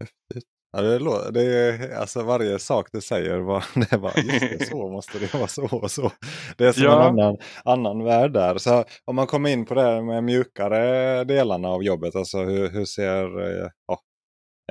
Häftigt. 0.00 0.53
Ja, 0.76 0.82
det, 0.82 1.30
det 1.30 1.42
är, 1.42 1.96
alltså 1.96 2.22
varje 2.22 2.58
sak 2.58 2.88
du 2.92 3.00
säger, 3.00 3.38
var, 3.38 3.64
det 3.90 3.98
bara 3.98 4.20
just 4.20 4.58
det, 4.58 4.66
så 4.66 4.88
måste 4.88 5.18
det 5.18 5.34
vara 5.34 5.46
så 5.46 5.64
och 5.64 5.90
så. 5.90 6.12
Det 6.58 6.64
är 6.64 6.72
som 6.72 6.82
ja. 6.82 7.08
en 7.08 7.18
annan, 7.18 7.36
annan 7.64 8.04
värld 8.04 8.32
där. 8.32 8.58
Så 8.58 8.84
om 9.04 9.16
man 9.16 9.26
kommer 9.26 9.50
in 9.50 9.64
på 9.64 9.74
det 9.74 10.02
med 10.02 10.24
mjukare 10.24 11.24
delarna 11.24 11.68
av 11.68 11.84
jobbet, 11.84 12.16
alltså 12.16 12.38
hur, 12.38 12.70
hur 12.70 12.84
ser 12.84 13.40
eh, 13.40 13.70
ja, 13.86 14.00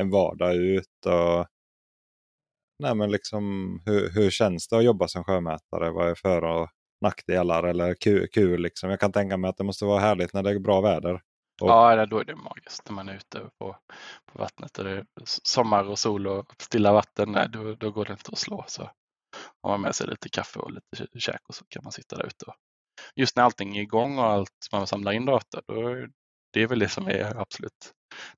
en 0.01 0.09
vardag 0.09 0.55
ut? 0.55 1.05
Och, 1.05 1.47
nej, 2.79 2.95
men 2.95 3.11
liksom, 3.11 3.43
hur, 3.85 4.09
hur 4.09 4.29
känns 4.29 4.67
det 4.67 4.77
att 4.77 4.83
jobba 4.83 5.07
som 5.07 5.23
sjömätare? 5.23 5.91
Vad 5.91 6.09
är 6.09 6.15
för 6.15 6.43
och 6.43 6.69
nackdelar 7.01 7.63
eller 7.63 7.93
kul? 7.93 8.27
kul 8.27 8.61
liksom? 8.61 8.89
Jag 8.89 8.99
kan 8.99 9.11
tänka 9.11 9.37
mig 9.37 9.49
att 9.49 9.57
det 9.57 9.63
måste 9.63 9.85
vara 9.85 9.99
härligt 9.99 10.33
när 10.33 10.43
det 10.43 10.49
är 10.49 10.59
bra 10.59 10.81
väder. 10.81 11.21
Och... 11.63 11.69
Ja, 11.69 12.05
då 12.05 12.19
är 12.19 12.23
det 12.23 12.35
magiskt 12.35 12.89
när 12.89 12.95
man 12.95 13.09
är 13.09 13.15
ute 13.15 13.39
på, 13.39 13.77
på 14.25 14.39
vattnet. 14.39 14.77
Och 14.77 14.83
det 14.83 14.91
är 14.91 15.05
sommar 15.25 15.83
och 15.83 15.99
sol 15.99 16.27
och 16.27 16.53
stilla 16.61 16.93
vatten, 16.93 17.31
nej, 17.31 17.49
då, 17.49 17.75
då 17.75 17.91
går 17.91 18.05
det 18.05 18.11
inte 18.11 18.31
att 18.31 18.37
slå. 18.37 18.65
Så 18.67 18.91
har 19.61 19.69
man 19.69 19.81
med 19.81 19.95
sig 19.95 20.07
lite 20.07 20.29
kaffe 20.29 20.59
och 20.59 20.71
lite 20.71 21.19
käk 21.19 21.41
och 21.47 21.55
så 21.55 21.65
kan 21.69 21.83
man 21.83 21.91
sitta 21.91 22.15
där 22.15 22.25
ute. 22.25 22.45
Och 22.45 22.55
just 23.15 23.35
när 23.35 23.43
allting 23.43 23.77
är 23.77 23.81
igång 23.81 24.17
och 24.17 24.25
allt 24.25 24.67
man 24.71 24.87
samlar 24.87 25.11
in 25.11 25.25
data, 25.25 25.61
då 25.67 26.07
det 26.53 26.61
är 26.61 26.67
väl 26.67 26.79
det 26.79 26.89
som 26.89 27.07
är 27.07 27.41
absolut, 27.41 27.93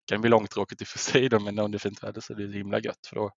det 0.05 0.13
kan 0.13 0.21
bli 0.21 0.29
långtråkigt 0.29 0.81
i 0.81 0.83
och 0.83 0.87
för 0.87 0.99
sig 0.99 1.29
då, 1.29 1.39
men 1.39 1.59
om 1.59 1.71
det 1.71 1.77
är 1.77 1.79
fint 1.79 2.03
väder 2.03 2.21
så 2.21 2.33
är 2.33 2.37
det 2.37 2.57
himla 2.57 2.79
gött 2.79 3.07
för 3.07 3.15
då 3.15 3.31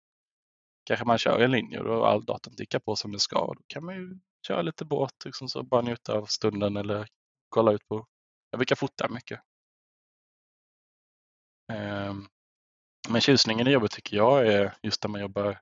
kanske 0.85 1.07
man 1.07 1.19
kör 1.19 1.41
en 1.41 1.51
linje 1.51 1.79
och 1.79 1.85
då 1.85 2.05
all 2.05 2.25
datan 2.25 2.57
tickar 2.57 2.79
på 2.79 2.97
som 2.97 3.11
den 3.11 3.21
ska. 3.21 3.39
Och 3.39 3.57
då 3.57 3.63
kan 3.67 3.85
man 3.85 3.95
ju 3.95 4.19
köra 4.47 4.63
lite 4.63 4.85
båt, 4.85 5.25
liksom 5.25 5.49
så 5.49 5.63
bara 5.63 5.83
njuta 5.83 6.13
av 6.13 6.25
stunden 6.25 6.77
eller 6.77 7.09
kolla 7.49 7.73
ut 7.73 7.89
på, 7.89 8.07
jag 8.51 8.59
brukar 8.59 8.77
fota 8.77 9.09
mycket. 9.09 9.41
Ehm, 11.73 12.27
men 13.09 13.21
tjusningen 13.21 13.67
i 13.69 13.71
jobbet 13.71 13.91
tycker 13.91 14.17
jag 14.17 14.47
är 14.47 14.75
just 14.83 15.05
när 15.05 15.11
man 15.11 15.21
jobbar 15.21 15.61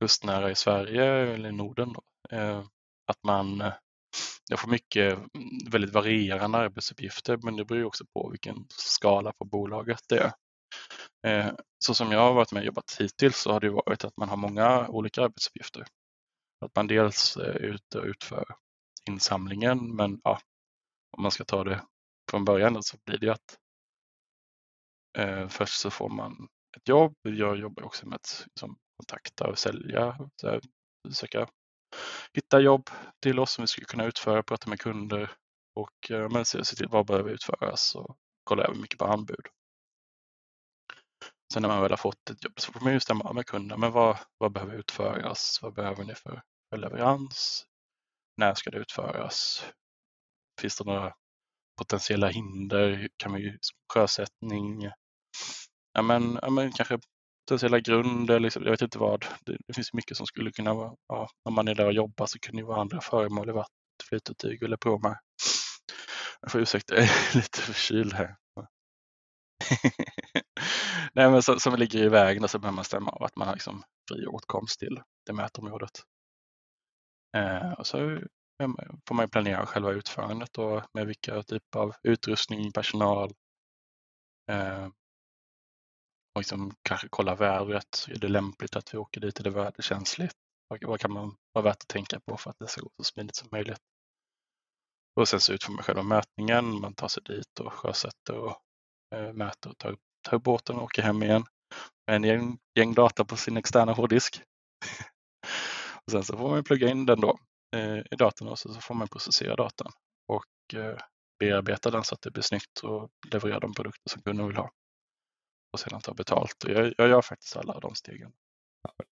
kustnära 0.00 0.50
i 0.50 0.54
Sverige 0.54 1.04
eller 1.34 1.48
i 1.48 1.52
Norden. 1.52 1.92
Då, 1.92 2.02
ehm, 2.36 2.64
att 3.06 3.24
man 3.24 3.72
jag 4.50 4.60
får 4.60 4.68
mycket 4.70 5.12
mm, 5.12 5.58
väldigt 5.70 5.92
varierande 5.94 6.58
arbetsuppgifter 6.58 7.38
men 7.42 7.56
det 7.56 7.64
beror 7.64 7.84
också 7.84 8.04
på 8.14 8.28
vilken 8.30 8.66
skala 8.68 9.32
på 9.32 9.44
bolaget 9.44 10.00
det 10.08 10.18
är. 10.18 10.32
Ehm, 11.26 11.56
så 11.78 11.94
som 11.94 12.12
jag 12.12 12.20
har 12.20 12.32
varit 12.32 12.52
med 12.52 12.60
och 12.60 12.66
jobbat 12.66 12.96
hittills 13.00 13.36
så 13.36 13.52
har 13.52 13.60
det 13.60 13.70
varit 13.70 14.04
att 14.04 14.16
man 14.16 14.28
har 14.28 14.36
många 14.36 14.88
olika 14.88 15.22
arbetsuppgifter. 15.22 15.86
Att 16.64 16.76
man 16.76 16.86
dels 16.86 17.36
är 17.36 17.56
ute 17.56 17.98
och 17.98 18.06
utför 18.06 18.44
insamlingen 19.10 19.96
men 19.96 20.20
ja, 20.24 20.40
om 21.16 21.22
man 21.22 21.32
ska 21.32 21.44
ta 21.44 21.64
det 21.64 21.82
från 22.30 22.44
början 22.44 22.82
så 22.82 22.96
blir 23.04 23.18
det 23.18 23.28
att 23.28 23.58
Eh, 25.18 25.48
först 25.48 25.80
så 25.80 25.90
får 25.90 26.08
man 26.08 26.48
ett 26.76 26.88
jobb. 26.88 27.14
Jag 27.22 27.56
jobbar 27.56 27.82
också 27.82 28.08
med 28.08 28.16
att 28.16 28.46
liksom, 28.46 28.76
kontakta 28.96 29.48
och 29.48 29.58
sälja, 29.58 30.18
så 30.36 30.48
här, 30.48 30.60
försöka 31.08 31.48
hitta 32.32 32.60
jobb 32.60 32.90
till 33.22 33.38
oss 33.38 33.52
som 33.52 33.62
vi 33.62 33.66
skulle 33.66 33.84
kunna 33.84 34.04
utföra, 34.04 34.42
prata 34.42 34.70
med 34.70 34.80
kunder 34.80 35.30
och 35.74 36.10
eh, 36.10 36.28
men 36.30 36.44
se, 36.44 36.64
se 36.64 36.76
till 36.76 36.88
vad 36.88 37.06
behöver 37.06 37.30
utföras 37.30 37.94
och 37.94 38.16
kolla 38.44 38.64
över 38.64 38.74
mycket 38.74 38.98
på 38.98 39.04
anbud. 39.04 39.46
Sen 41.52 41.62
när 41.62 41.68
man 41.68 41.82
väl 41.82 41.90
har 41.90 41.96
fått 41.96 42.30
ett 42.30 42.44
jobb 42.44 42.60
så 42.60 42.72
får 42.72 42.80
man 42.80 42.92
ju 42.92 43.00
stämma 43.00 43.32
med 43.32 43.46
kunden. 43.46 43.80
Men 43.80 43.92
vad, 43.92 44.18
vad 44.38 44.52
behöver 44.52 44.74
utföras? 44.74 45.58
Vad 45.62 45.74
behöver 45.74 46.04
ni 46.04 46.14
för, 46.14 46.42
för 46.70 46.76
leverans? 46.76 47.66
När 48.36 48.54
ska 48.54 48.70
det 48.70 48.78
utföras? 48.78 49.64
Finns 50.60 50.78
det 50.78 50.84
några 50.84 51.14
potentiella 51.78 52.28
hinder? 52.28 53.08
Kan 53.16 53.32
vi 53.32 53.58
sjösättning? 53.92 54.90
Ja, 55.92 56.02
men, 56.02 56.38
ja, 56.42 56.50
men 56.50 56.72
kanske 56.72 56.98
potentiella 57.44 57.80
grunder, 57.80 58.40
liksom, 58.40 58.62
jag 58.64 58.70
vet 58.70 58.82
inte 58.82 58.98
vad. 58.98 59.26
Det, 59.46 59.56
det, 59.66 59.74
finns 59.74 59.92
mycket 59.92 60.16
som 60.16 60.26
skulle 60.26 60.52
kunna 60.52 60.74
vara, 60.74 60.94
ja, 61.08 61.28
om 61.42 61.54
man 61.54 61.68
är 61.68 61.74
där 61.74 61.86
och 61.86 61.92
jobbar 61.92 62.26
så 62.26 62.38
kan 62.38 62.56
det 62.56 62.62
vara 62.62 62.80
andra 62.80 63.00
föremål 63.00 63.48
i 63.48 63.52
vattnet, 63.52 64.08
flytetyg 64.08 64.62
eller 64.62 64.76
pråmar. 64.76 65.18
Jag 66.40 66.52
får 66.52 66.60
ursäkta, 66.60 66.94
jag 66.96 67.04
är 67.04 67.36
lite 67.36 67.58
förkyld 67.60 68.12
här. 68.12 68.36
Nej, 71.14 71.30
men 71.30 71.42
som, 71.42 71.60
som 71.60 71.74
ligger 71.74 71.98
i 71.98 72.08
vägen 72.08 72.44
och 72.44 72.50
så 72.50 72.58
behöver 72.58 72.76
man 72.76 72.84
stämma 72.84 73.10
av 73.10 73.22
att 73.22 73.36
man 73.36 73.48
har 73.48 73.54
liksom 73.54 73.82
fri 74.08 74.26
åtkomst 74.26 74.80
till 74.80 75.02
det 75.26 75.32
mätområdet. 75.32 76.02
Eh, 77.36 77.72
och 77.72 77.86
så 77.86 78.20
får 79.08 79.14
man 79.14 79.30
planera 79.30 79.66
själva 79.66 79.90
utförandet 79.92 80.58
och 80.58 80.82
med 80.94 81.06
vilka 81.06 81.42
typer 81.42 81.78
av 81.78 81.94
utrustning, 82.02 82.72
personal, 82.72 83.32
eh, 84.50 84.88
och 86.34 86.40
liksom 86.40 86.74
kanske 86.82 87.08
kolla 87.10 87.34
vädret. 87.34 88.06
Är 88.08 88.18
det 88.18 88.28
lämpligt 88.28 88.76
att 88.76 88.94
vi 88.94 88.98
åker 88.98 89.20
dit? 89.20 89.40
Är 89.40 89.44
det 89.44 89.50
väderkänsligt? 89.50 90.34
Vad 90.80 91.00
kan 91.00 91.12
man 91.12 91.36
vara 91.52 91.64
värt 91.64 91.82
att 91.82 91.88
tänka 91.88 92.20
på 92.20 92.36
för 92.36 92.50
att 92.50 92.58
det 92.58 92.66
ska 92.66 92.80
gå 92.80 92.90
så 92.96 93.04
smidigt 93.04 93.36
som 93.36 93.48
möjligt? 93.52 93.80
Och 95.16 95.28
sen 95.28 95.40
så 95.40 95.52
utför 95.52 95.72
man 95.72 95.82
själva 95.82 96.02
mätningen. 96.02 96.80
Man 96.80 96.94
tar 96.94 97.08
sig 97.08 97.22
dit 97.22 97.60
och 97.60 97.72
sjösätter 97.72 98.34
och 98.34 98.56
eh, 99.14 99.32
mäter 99.32 99.70
och 99.70 99.78
tar 99.78 99.96
tar 100.22 100.36
upp 100.36 100.42
båten 100.42 100.76
och 100.76 100.82
åker 100.82 101.02
hem 101.02 101.22
igen 101.22 101.44
med 102.06 102.16
en 102.16 102.24
gäng, 102.24 102.58
gäng 102.78 102.94
data 102.94 103.24
på 103.24 103.36
sin 103.36 103.56
externa 103.56 103.92
hårddisk. 103.92 104.42
och 106.06 106.10
sen 106.12 106.24
så 106.24 106.36
får 106.36 106.50
man 106.50 106.64
plugga 106.64 106.88
in 106.88 107.06
den 107.06 107.20
då 107.20 107.38
eh, 107.76 107.98
i 107.98 108.16
datorn 108.18 108.48
och 108.48 108.58
så, 108.58 108.74
så 108.74 108.80
får 108.80 108.94
man 108.94 109.08
processera 109.08 109.56
datan 109.56 109.92
och 110.28 110.74
eh, 110.74 110.98
bearbeta 111.38 111.90
den 111.90 112.04
så 112.04 112.14
att 112.14 112.22
det 112.22 112.30
blir 112.30 112.42
snyggt 112.42 112.78
och 112.82 113.10
leverera 113.32 113.60
de 113.60 113.74
produkter 113.74 114.10
som 114.10 114.22
kunden 114.22 114.46
vill 114.46 114.56
ha 114.56 114.70
och 115.72 115.80
sedan 115.80 116.00
ta 116.00 116.14
betalt. 116.14 116.64
Och 116.64 116.70
jag, 116.70 116.94
jag 116.98 117.08
gör 117.08 117.22
faktiskt 117.22 117.56
alla 117.56 117.80
de 117.80 117.94
stegen. 117.94 118.32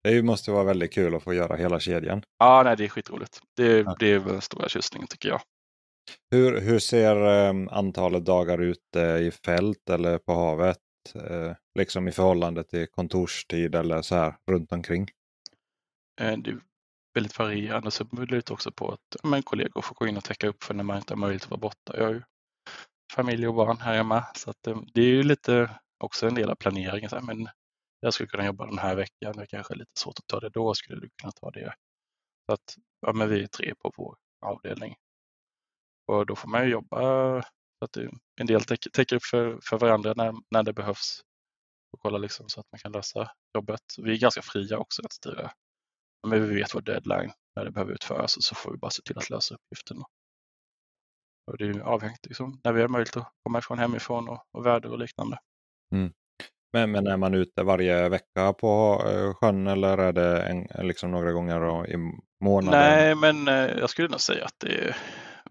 Det 0.03 0.23
måste 0.23 0.51
vara 0.51 0.65
väldigt 0.65 0.93
kul 0.93 1.15
att 1.15 1.23
få 1.23 1.35
göra 1.35 1.57
hela 1.57 1.81
kedjan. 1.81 2.23
Ja, 2.39 2.63
nej, 2.63 2.77
det 2.77 2.85
är 2.85 2.89
skitroligt. 2.89 3.41
Det, 3.57 3.79
Ja. 3.79 3.97
det 3.99 4.07
är 4.13 4.19
väl 4.19 4.33
den 4.33 4.41
stora 4.41 4.69
tjusningen 4.69 5.09
tycker 5.09 5.29
jag. 5.29 5.41
Hur, 6.31 6.61
hur 6.61 6.79
ser 6.79 7.17
eh, 7.49 7.55
antalet 7.71 8.25
dagar 8.25 8.59
ute 8.59 9.01
i 9.01 9.31
fält 9.45 9.91
eller 9.91 10.19
på 10.19 10.33
havet? 10.35 10.79
Eh, 11.15 11.53
liksom 11.79 12.09
i 12.09 12.13
förhållande 12.13 12.65
till 12.65 12.87
kontorstid 12.91 13.75
eller 13.75 14.03
så 14.03 14.15
här 14.15 14.35
runt 14.51 14.73
omkring? 14.73 15.09
Eh, 16.21 16.37
Det 16.39 16.51
är 16.51 16.61
väldigt 17.15 17.39
varierande, 17.39 17.91
så 17.91 18.05
det 18.05 18.17
beror 18.17 18.27
lite 18.27 18.53
också 18.53 18.73
på 18.73 18.93
att 18.93 19.17
men 19.31 19.43
kollegor 19.43 19.83
får 19.83 19.95
gå 19.95 20.07
in 20.07 20.17
och 20.17 20.25
täcka 20.25 20.49
upp 20.49 20.63
för 20.65 20.75
när 20.75 20.85
man 20.85 20.97
inte 20.97 21.13
har 21.15 21.19
möjlighet 21.19 21.45
att 21.45 21.51
vara 21.51 21.61
borta. 21.61 21.97
Jag 21.97 22.05
har 22.05 22.13
ju 22.13 22.23
familj 23.13 23.49
och 23.49 23.55
barn 23.55 23.79
här 23.81 23.95
hemma, 23.97 24.25
så 24.35 24.51
att 24.51 24.67
eh, 24.67 24.81
det 24.95 25.01
är 25.01 25.07
ju 25.07 25.23
lite 25.23 25.71
också 26.01 26.27
en 26.27 26.35
del 26.35 26.51
av 26.51 26.55
planeringen. 26.55 27.11
Så 27.11 27.17
här, 27.17 27.23
men 27.23 27.49
jag 28.01 28.15
skulle 28.15 28.29
kunna 28.29 28.47
jobba 28.47 28.67
den 28.67 28.79
här 28.79 28.97
veckan, 28.97 29.33
det 29.37 29.47
kanske 29.47 29.75
är 29.75 29.79
lite 29.79 30.01
svårt 30.01 30.19
att 30.19 30.27
ta 30.27 30.41
det 30.41 30.49
då, 30.49 30.75
skulle 30.75 31.01
du 31.01 31.11
kunna 31.21 31.33
ta 31.33 31.51
det? 31.51 31.75
Så 32.47 32.53
att 32.53 32.77
ja, 33.01 33.13
men 33.13 33.29
vi 33.29 33.43
är 33.43 33.47
tre 33.47 33.75
på 33.75 33.93
vår 33.97 34.17
avdelning. 34.47 34.97
Och 36.07 36.27
då 36.27 36.37
får 36.37 36.49
man 36.49 36.65
ju 36.65 36.71
jobba 36.71 37.01
så 37.79 37.85
att 37.85 37.97
en 38.41 38.47
del 38.47 38.65
täcker, 38.65 38.91
täcker 38.91 39.17
upp 39.17 39.25
för, 39.25 39.61
för 39.63 39.79
varandra 39.79 40.15
när, 40.17 40.35
när 40.51 40.63
det 40.63 40.73
behövs. 40.73 41.23
Och 41.93 42.01
kolla 42.01 42.19
liksom 42.19 42.49
så 42.49 42.61
att 42.61 42.67
man 42.73 42.79
kan 42.79 42.93
lösa 42.93 43.31
jobbet. 43.55 43.83
Vi 43.99 44.13
är 44.13 44.19
ganska 44.19 44.43
fria 44.43 44.79
också 44.79 45.03
att 45.05 45.13
styra. 45.13 45.53
Men 46.29 46.49
vi 46.49 46.55
vet 46.55 46.75
vår 46.75 46.81
deadline 46.81 47.33
när 47.57 47.65
det 47.65 47.71
behöver 47.71 47.93
utföras 47.93 48.37
och 48.37 48.43
så 48.43 48.55
får 48.55 48.73
vi 48.73 48.79
bara 48.79 48.91
se 48.91 49.03
till 49.03 49.19
att 49.19 49.31
lösa 49.31 49.55
uppgiften. 49.55 50.03
Och 51.47 51.59
det 51.59 51.65
är 51.65 51.81
avhängigt. 51.81 52.27
liksom, 52.27 52.61
när 52.65 52.73
vi 52.73 52.81
har 52.81 52.89
möjlighet 52.89 53.17
att 53.17 53.33
komma 53.43 53.59
ifrån 53.59 53.79
hemifrån 53.79 54.29
och, 54.29 54.45
och 54.53 54.67
väder 54.67 54.91
och 54.91 54.99
liknande. 54.99 55.39
Men, 56.73 56.91
men 56.91 57.07
är 57.07 57.17
man 57.17 57.35
ute 57.35 57.63
varje 57.63 58.09
vecka 58.09 58.53
på 58.53 59.03
eh, 59.07 59.35
sjön 59.35 59.67
eller 59.67 59.99
är 59.99 60.13
det 60.13 60.43
en, 60.43 60.87
liksom 60.87 61.11
några 61.11 61.33
gånger 61.33 61.91
i 61.91 61.97
månaden? 62.45 62.81
Nej, 62.81 63.15
men 63.15 63.49
eh, 63.49 63.79
jag 63.79 63.91
skulle 63.91 64.09
nog 64.09 64.21
säga 64.21 64.45
att 64.45 64.55
det 64.59 64.89
är, 64.89 64.97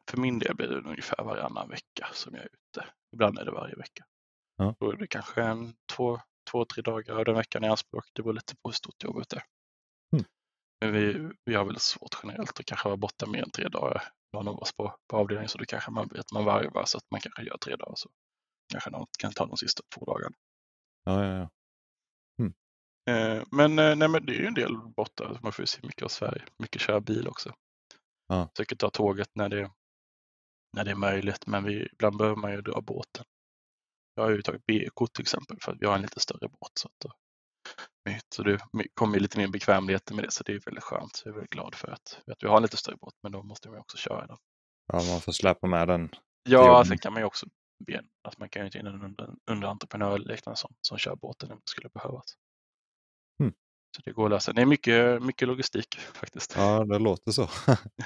för 0.10 0.18
min 0.18 0.40
del 0.40 0.56
blir 0.56 0.68
det 0.68 0.90
ungefär 0.90 1.24
varannan 1.24 1.70
vecka 1.70 2.08
som 2.14 2.34
jag 2.34 2.44
är 2.44 2.48
ute. 2.48 2.88
Ibland 3.14 3.40
är 3.40 3.46
det 3.46 3.52
varje 3.52 3.76
vecka. 3.76 4.04
Ja. 4.58 4.76
Då 4.80 4.92
är 4.92 4.98
det 4.98 5.08
kanske 5.08 5.44
en, 5.44 5.74
två, 5.96 6.20
två, 6.52 6.66
tre 6.66 6.82
dagar 6.82 7.16
av 7.16 7.26
den 7.26 7.36
veckan 7.36 7.64
i 7.64 7.68
anspråk. 7.68 8.06
Det 8.14 8.22
beror 8.22 8.34
lite 8.34 8.56
på 8.56 8.70
hur 8.70 8.74
stort 8.74 9.04
jobbet 9.04 9.34
är. 9.34 9.44
Mm. 10.14 10.26
Men 10.82 10.94
vi, 10.94 11.30
vi 11.46 11.56
har 11.56 11.66
väldigt 11.66 11.82
svårt 11.82 12.20
generellt 12.24 12.60
att 12.60 12.66
kanske 12.66 12.88
vara 12.88 12.98
borta 12.98 13.26
mer 13.26 13.44
än 13.44 13.52
tre 13.52 13.68
dagar. 13.68 14.04
Någon 14.34 14.48
av 14.48 14.60
oss 14.60 14.76
på, 14.76 14.96
på 15.08 15.18
avdelningen 15.18 15.50
så 15.50 15.58
då 15.58 15.66
kanske 15.66 15.92
man 15.92 16.08
vet 16.08 16.32
man 16.34 16.46
varvar 16.46 16.86
så 16.86 16.98
att 16.98 17.12
man 17.12 17.22
kanske 17.22 17.44
gör 17.44 17.58
tre 17.58 17.76
dagar. 17.76 17.96
Så 17.96 18.10
kanske 18.70 18.89
någon 18.89 19.07
kan 19.20 19.34
ta 19.34 19.45
de 19.45 19.57
sista 19.57 19.84
två 19.95 20.05
dagarna. 20.05 20.36
Ja, 21.05 21.26
ja, 21.26 21.38
ja. 21.38 21.49
Eh, 23.09 23.43
Men, 23.51 23.80
eh, 23.80 23.95
nej, 23.95 24.07
men 24.09 24.26
det 24.26 24.32
är 24.36 24.39
ju 24.39 24.45
en 24.45 24.53
del 24.53 24.78
borta. 24.78 25.39
Man 25.43 25.51
får 25.51 25.63
ju 25.63 25.67
se 25.67 25.80
mycket 25.84 26.03
av 26.03 26.07
Sverige. 26.09 26.43
Mycket 26.59 26.82
köra 26.82 26.99
bil 27.01 27.28
också. 27.28 27.53
Ja. 28.28 28.49
Försöker 28.55 28.76
ta 28.76 28.89
tåget 28.89 29.30
när 29.36 29.49
det, 29.49 29.72
när 30.78 30.84
det 30.86 30.91
är 30.91 30.95
möjligt, 30.95 31.47
men 31.47 31.63
vi, 31.63 31.89
ibland 31.93 32.17
behöver 32.17 32.36
man 32.38 32.51
ju 32.51 32.61
dra 32.61 32.82
båten. 32.82 33.26
Jag 34.15 34.24
har 34.24 34.32
ju 34.32 34.41
tagit 34.41 34.65
B-kort 34.65 35.13
till 35.13 35.22
exempel 35.22 35.57
för 35.61 35.72
att 35.72 35.78
vi 35.82 35.86
har 35.86 35.95
en 35.95 36.01
lite 36.01 36.20
större 36.20 36.47
båt. 36.47 36.72
Så, 36.74 36.88
att, 36.88 36.93
då- 37.05 37.13
så 38.36 38.43
det 38.43 38.59
kommer 38.93 39.20
lite 39.20 39.38
mer 39.38 39.47
bekvämligheter 39.47 40.15
med 40.15 40.24
det, 40.24 40.32
så 40.32 40.43
det 40.43 40.53
är 40.53 40.59
väldigt 40.65 40.84
skönt. 40.84 41.15
Så 41.15 41.28
jag 41.28 41.32
är 41.32 41.36
väldigt 41.36 41.51
glad 41.51 41.76
för 41.76 41.88
att, 41.91 42.22
att 42.32 42.43
vi 42.43 42.47
har 42.47 42.57
en 42.57 42.63
lite 42.63 42.78
större 42.78 42.95
båt, 42.95 43.13
men 43.24 43.32
då 43.32 43.43
måste 43.43 43.70
man 43.70 43.80
också 43.80 43.97
köra 43.97 44.28
den. 44.28 44.38
ja, 44.93 45.03
man 45.11 45.22
får 45.22 45.32
släppa 45.32 45.67
med 45.67 45.88
den. 45.88 46.09
Ja, 46.49 46.84
sen 46.88 46.97
kan 46.97 47.13
man 47.13 47.22
ju 47.22 47.26
också 47.26 47.45
be, 47.80 48.03
att 48.23 48.38
man 48.38 48.49
kan 48.49 48.63
ju 48.63 48.69
ta 48.69 48.80
in 48.80 48.88
en 48.88 49.03
under, 49.03 49.30
underentreprenör 49.51 50.15
eller 50.15 50.25
liknande 50.25 50.57
som, 50.57 50.73
som 50.82 50.97
kör 50.97 51.15
båten 51.15 51.51
om 51.51 51.57
det 51.57 51.69
skulle 51.69 51.89
behövas. 51.89 52.36
Mm. 53.43 53.53
Så 53.95 54.01
det 54.05 54.11
går 54.11 54.25
att 54.25 54.32
lösa. 54.32 54.53
Det 54.53 54.61
är 54.61 54.65
mycket, 54.65 55.23
mycket 55.23 55.47
logistik 55.47 55.99
faktiskt. 55.99 56.53
Ja, 56.57 56.86
det 56.86 56.99
låter 56.99 57.32
så. 57.32 57.41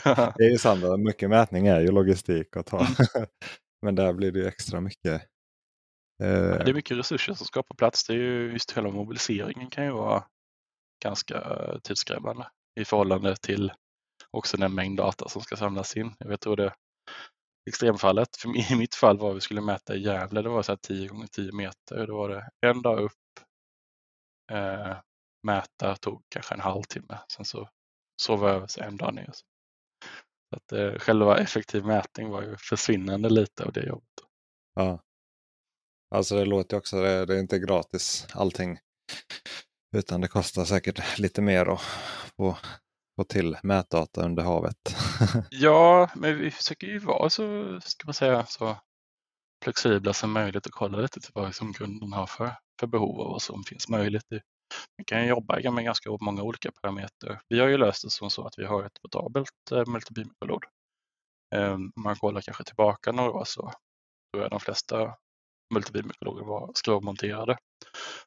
det 0.38 0.44
är 0.44 0.52
ju 0.52 0.58
sant, 0.58 0.84
mycket 1.00 1.30
mätning 1.30 1.68
är 1.68 1.80
ju 1.82 1.92
logistik 1.92 2.58
att 2.58 2.70
ha. 2.70 2.80
Mm. 2.80 3.28
men 3.82 3.96
där 3.96 4.14
blir 4.14 4.32
det 4.32 4.40
ju 4.40 4.48
extra 4.48 4.82
mycket. 4.82 5.22
Eh, 6.24 6.58
det 6.58 6.70
är 6.70 6.74
mycket 6.74 6.98
resurser 6.98 7.34
som 7.34 7.46
ska 7.46 7.64
på 7.64 7.76
plats. 7.76 8.08
Det 8.08 8.14
är 8.14 8.18
ju 8.18 8.52
just 8.52 8.72
själva 8.72 8.92
mobiliseringen 8.92 9.70
kan 9.70 9.86
ju 9.86 9.92
vara 9.92 10.24
ganska 11.04 11.36
eh, 11.36 11.80
tidskrävande 11.80 12.48
i 12.80 12.86
förhållande 12.86 13.36
till 13.36 13.72
också 14.32 14.58
den 14.58 14.76
mängd 14.76 14.98
data 14.98 15.30
som 15.30 15.42
ska 15.42 15.56
samlas 15.56 15.98
in. 15.98 16.16
Jag 16.20 16.38
hur 16.46 16.56
det 16.56 16.74
extremfallet, 17.70 18.38
för 18.38 18.58
i 18.72 18.76
mitt 18.76 18.96
fall 18.96 19.18
var 19.18 19.34
vi 19.34 19.42
skulle 19.42 19.62
mäta 19.62 19.96
i 19.96 20.04
Gävle, 20.04 20.42
det 20.42 20.50
var 20.50 20.64
så 20.64 20.72
här 20.72 20.80
10 20.82 21.08
gånger 21.08 21.28
10 21.28 21.52
meter. 21.52 22.08
Då 22.08 22.18
var 22.18 22.30
det 22.30 22.50
en 22.68 22.82
dag 22.82 23.00
upp, 23.00 23.12
eh, 24.52 24.98
mäta 25.44 25.96
tog 25.96 26.24
kanske 26.30 26.54
en 26.54 26.62
halvtimme. 26.62 27.20
Sen 27.36 27.46
så 27.46 27.70
sov 28.22 28.44
jag 28.44 28.56
över 28.56 28.68
sig 28.68 28.84
en 28.84 28.98
dag 28.98 29.14
ner. 29.14 29.32
Så 29.34 30.56
att, 30.56 30.72
eh, 30.72 31.00
själva 31.00 31.38
effektiv 31.38 31.86
mätning 31.86 32.30
var 32.30 32.42
ju 32.42 32.58
försvinnande 32.58 33.30
lite 33.30 33.64
av 33.64 33.72
det 33.72 33.86
jobbet. 33.86 34.10
Ja. 34.76 35.00
Alltså 36.16 36.36
det 36.36 36.46
låter 36.46 36.76
ju 36.76 36.80
också, 36.80 37.02
det, 37.02 37.26
det 37.26 37.36
är 37.36 37.40
inte 37.40 37.60
gratis 37.60 38.28
allting. 38.34 38.80
Utan 39.96 40.22
det 40.22 40.28
kostar 40.28 40.66
säkert 40.66 41.20
lite 41.20 41.42
mer 41.42 41.66
att 41.66 41.82
få, 42.38 42.58
få 43.16 43.24
till 43.24 43.58
mätdata 43.64 44.26
under 44.26 44.44
havet. 44.44 44.96
Ja, 45.50 46.10
men 46.16 46.40
vi 46.40 46.52
försöker 46.52 46.88
ju 46.88 47.00
vara 47.00 47.30
så, 47.30 47.80
ska 47.82 48.08
man 48.08 48.14
säga, 48.14 48.46
så 48.46 48.78
flexibla 49.64 50.14
som 50.14 50.32
möjligt 50.32 50.66
och 50.66 50.72
kolla 50.72 50.98
lite 50.98 51.20
till 51.20 51.32
vad 51.34 51.56
som 51.56 51.74
kunden 51.74 52.14
har 52.14 52.28
för, 52.28 52.56
för 52.80 52.88
behov 52.88 53.20
och 53.20 53.30
vad 53.32 53.42
som 53.42 53.64
finns 53.64 53.90
möjligt. 53.90 54.26
Man 54.32 54.40
Vi 54.98 55.04
kan 55.04 55.28
jobba 55.28 55.72
med 55.72 55.86
ganska 55.86 56.10
många 56.22 56.44
olika 56.44 56.72
parametrar. 56.82 57.42
Vi 57.50 57.60
har 57.60 57.68
ju 57.68 57.78
löst 57.78 58.04
det 58.04 58.10
som 58.10 58.30
så 58.30 58.48
att 58.48 58.54
vi 58.58 58.66
har 58.66 58.86
ett 58.86 59.02
portabelt 59.02 59.72
eh, 59.72 59.86
multibeamkolod. 59.88 60.64
Eh, 61.56 61.74
Om 61.74 61.92
man 61.96 62.16
kollar 62.16 62.42
kanske 62.42 62.64
tillbaka 62.64 63.12
några 63.12 63.32
år 63.32 63.46
så 63.46 63.62
tror 64.34 64.44
jag 64.44 64.52
de 64.52 64.60
flesta 64.60 65.16
multibeamekologer 65.74 66.46
var 66.46 66.72
skrovmonterade. 66.76 67.58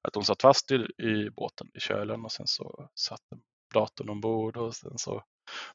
Att 0.03 0.13
de 0.13 0.25
satt 0.25 0.43
fast 0.43 0.71
i, 0.71 0.75
i 0.99 1.31
båten 1.31 1.69
i 1.75 1.81
kölen 1.81 2.25
och 2.25 2.33
sen 2.33 2.47
så 2.47 2.89
satt 2.95 3.21
den 3.31 3.41
datorn 3.75 4.09
ombord 4.09 4.57
och 4.57 4.77
sen 4.77 4.99
så 4.99 5.23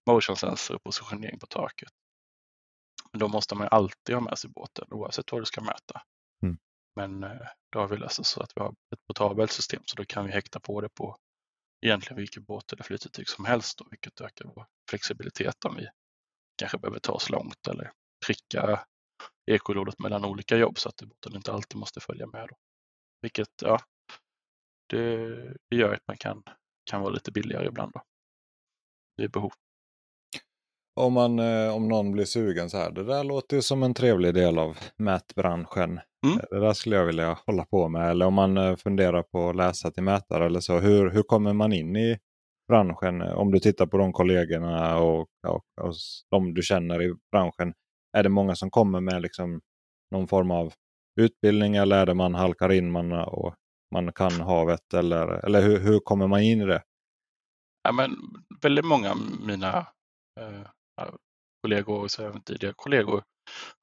motion 0.10 0.38
sensor 0.38 0.76
och 0.76 0.84
positionering 0.84 1.39
på 1.39 1.46
taket. 1.46 1.92
Men 3.12 3.20
då 3.20 3.28
måste 3.28 3.56
man 3.56 3.68
alltid 3.72 4.16
ha 4.16 4.22
med 4.22 4.38
sig 4.38 4.50
båten 4.50 4.88
oavsett 4.92 5.32
vad 5.32 5.42
du 5.42 5.46
ska 5.46 5.62
mäta. 5.62 6.02
Mm. 6.44 6.58
Men 6.96 7.24
eh, 7.24 7.48
då 7.72 7.80
har 7.80 7.88
vi 7.88 7.98
löst 7.98 8.18
det 8.18 8.24
så 8.24 8.42
att 8.44 8.52
vi 8.56 8.62
har 8.62 8.70
ett 8.70 9.08
portabelt 9.08 9.52
system 9.52 9.84
så 9.86 9.96
då 9.96 10.06
kan 10.06 10.26
vi 10.26 10.32
häkta 10.32 10.60
på 10.60 10.82
det 10.82 10.89
på 10.89 11.18
egentligen 11.86 12.18
vilken 12.18 12.44
båt 12.44 12.74
eller 12.74 12.84
flytetyg 12.84 13.30
som 13.30 13.46
helst 13.46 13.82
och 13.82 13.88
vilket 13.92 14.22
ökar 14.22 14.46
vår 14.46 14.66
flexibilitet 14.89 15.66
om 15.66 15.76
vi 15.76 15.88
kanske 16.58 16.78
behöver 16.78 17.00
ta 17.00 17.12
oss 17.12 17.30
långt 17.30 17.68
eller 17.68 17.92
pricka 18.26 18.86
ekolodet 19.52 20.00
mellan 20.00 20.26
olika 20.26 20.58
jobb 20.58 20.80
så 20.80 20.89
att 20.89 21.02
båten 21.02 21.36
inte 21.36 21.52
alltid 21.52 21.78
måste 21.78 22.00
följa 22.00 22.28
med. 22.28 22.48
Då. 22.50 22.56
Vilket 23.22 23.62
ja, 23.62 23.80
det, 24.89 25.28
det 25.70 25.76
gör 25.76 25.94
att 25.94 26.08
man 26.08 26.18
kan, 26.18 26.44
kan 26.84 27.02
vara 27.02 27.14
lite 27.14 27.32
billigare 27.32 27.68
ibland. 27.68 27.92
Då. 27.94 28.02
Det 29.18 29.24
är 29.24 29.28
behov. 29.30 29.52
om, 30.96 31.14
man, 31.14 31.40
eh, 31.40 31.76
om 31.76 31.88
någon 31.88 32.12
blir 32.12 32.26
sugen 32.26 32.70
så 32.70 32.78
här, 32.78 32.92
det 32.92 33.04
där 33.04 33.24
låter 33.24 33.56
ju 33.56 33.62
som 33.62 33.84
en 33.84 33.94
trevlig 33.94 34.34
del 34.34 34.60
av 34.60 34.78
mätbranschen. 34.98 36.00
Mm. 36.26 36.40
Det 36.50 36.60
där 36.60 36.74
skulle 36.74 36.96
jag 36.96 37.06
vilja 37.06 37.38
hålla 37.46 37.66
på 37.66 37.90
med. 37.90 38.10
Eller 38.10 38.26
om 38.26 38.34
man 38.34 38.58
eh, 38.58 38.76
funderar 38.76 39.24
på 39.24 39.50
att 39.50 39.56
läsa 39.56 39.92
till 39.92 40.04
mätare 40.04 40.46
eller 40.46 40.60
så. 40.60 40.80
Hur, 40.80 41.10
hur 41.10 41.24
kommer 41.24 41.54
man 41.54 41.74
in 41.74 41.96
i 41.96 42.20
branschen? 42.68 43.22
Om 43.22 43.52
du 43.52 43.60
tittar 43.60 43.86
på 43.86 43.98
de 43.98 44.14
kollegorna 44.14 44.98
och, 44.98 45.28
och, 45.48 45.64
och 45.82 45.94
de 46.32 46.54
du 46.54 46.62
känner 46.62 47.02
i 47.04 47.14
branschen. 47.32 47.74
Är 48.18 48.24
det 48.24 48.30
många 48.30 48.56
som 48.56 48.72
kommer 48.72 49.02
med 49.02 49.22
liksom 49.22 49.62
någon 50.12 50.28
form 50.28 50.52
av 50.52 50.74
utbildning 51.20 51.76
eller 51.76 51.98
är 51.98 52.06
det 52.06 52.14
man 52.14 52.36
halkar 52.36 52.72
in 52.72 52.92
man, 52.92 53.12
och 53.12 53.56
man 53.92 54.14
kan 54.14 54.32
havet? 54.32 54.94
Eller, 54.94 55.28
eller 55.46 55.62
hur, 55.62 55.80
hur 55.80 56.00
kommer 56.00 56.28
man 56.28 56.42
in 56.42 56.62
i 56.62 56.66
det? 56.66 56.84
Ja, 57.84 57.92
men 57.92 58.18
väldigt 58.62 58.86
många 58.86 59.12
av 59.12 59.18
mina 59.46 59.78
eh, 60.39 60.68
kollegor 61.64 62.00
och 62.00 62.20
även 62.20 62.42
tidigare 62.42 62.74
kollegor 62.78 63.24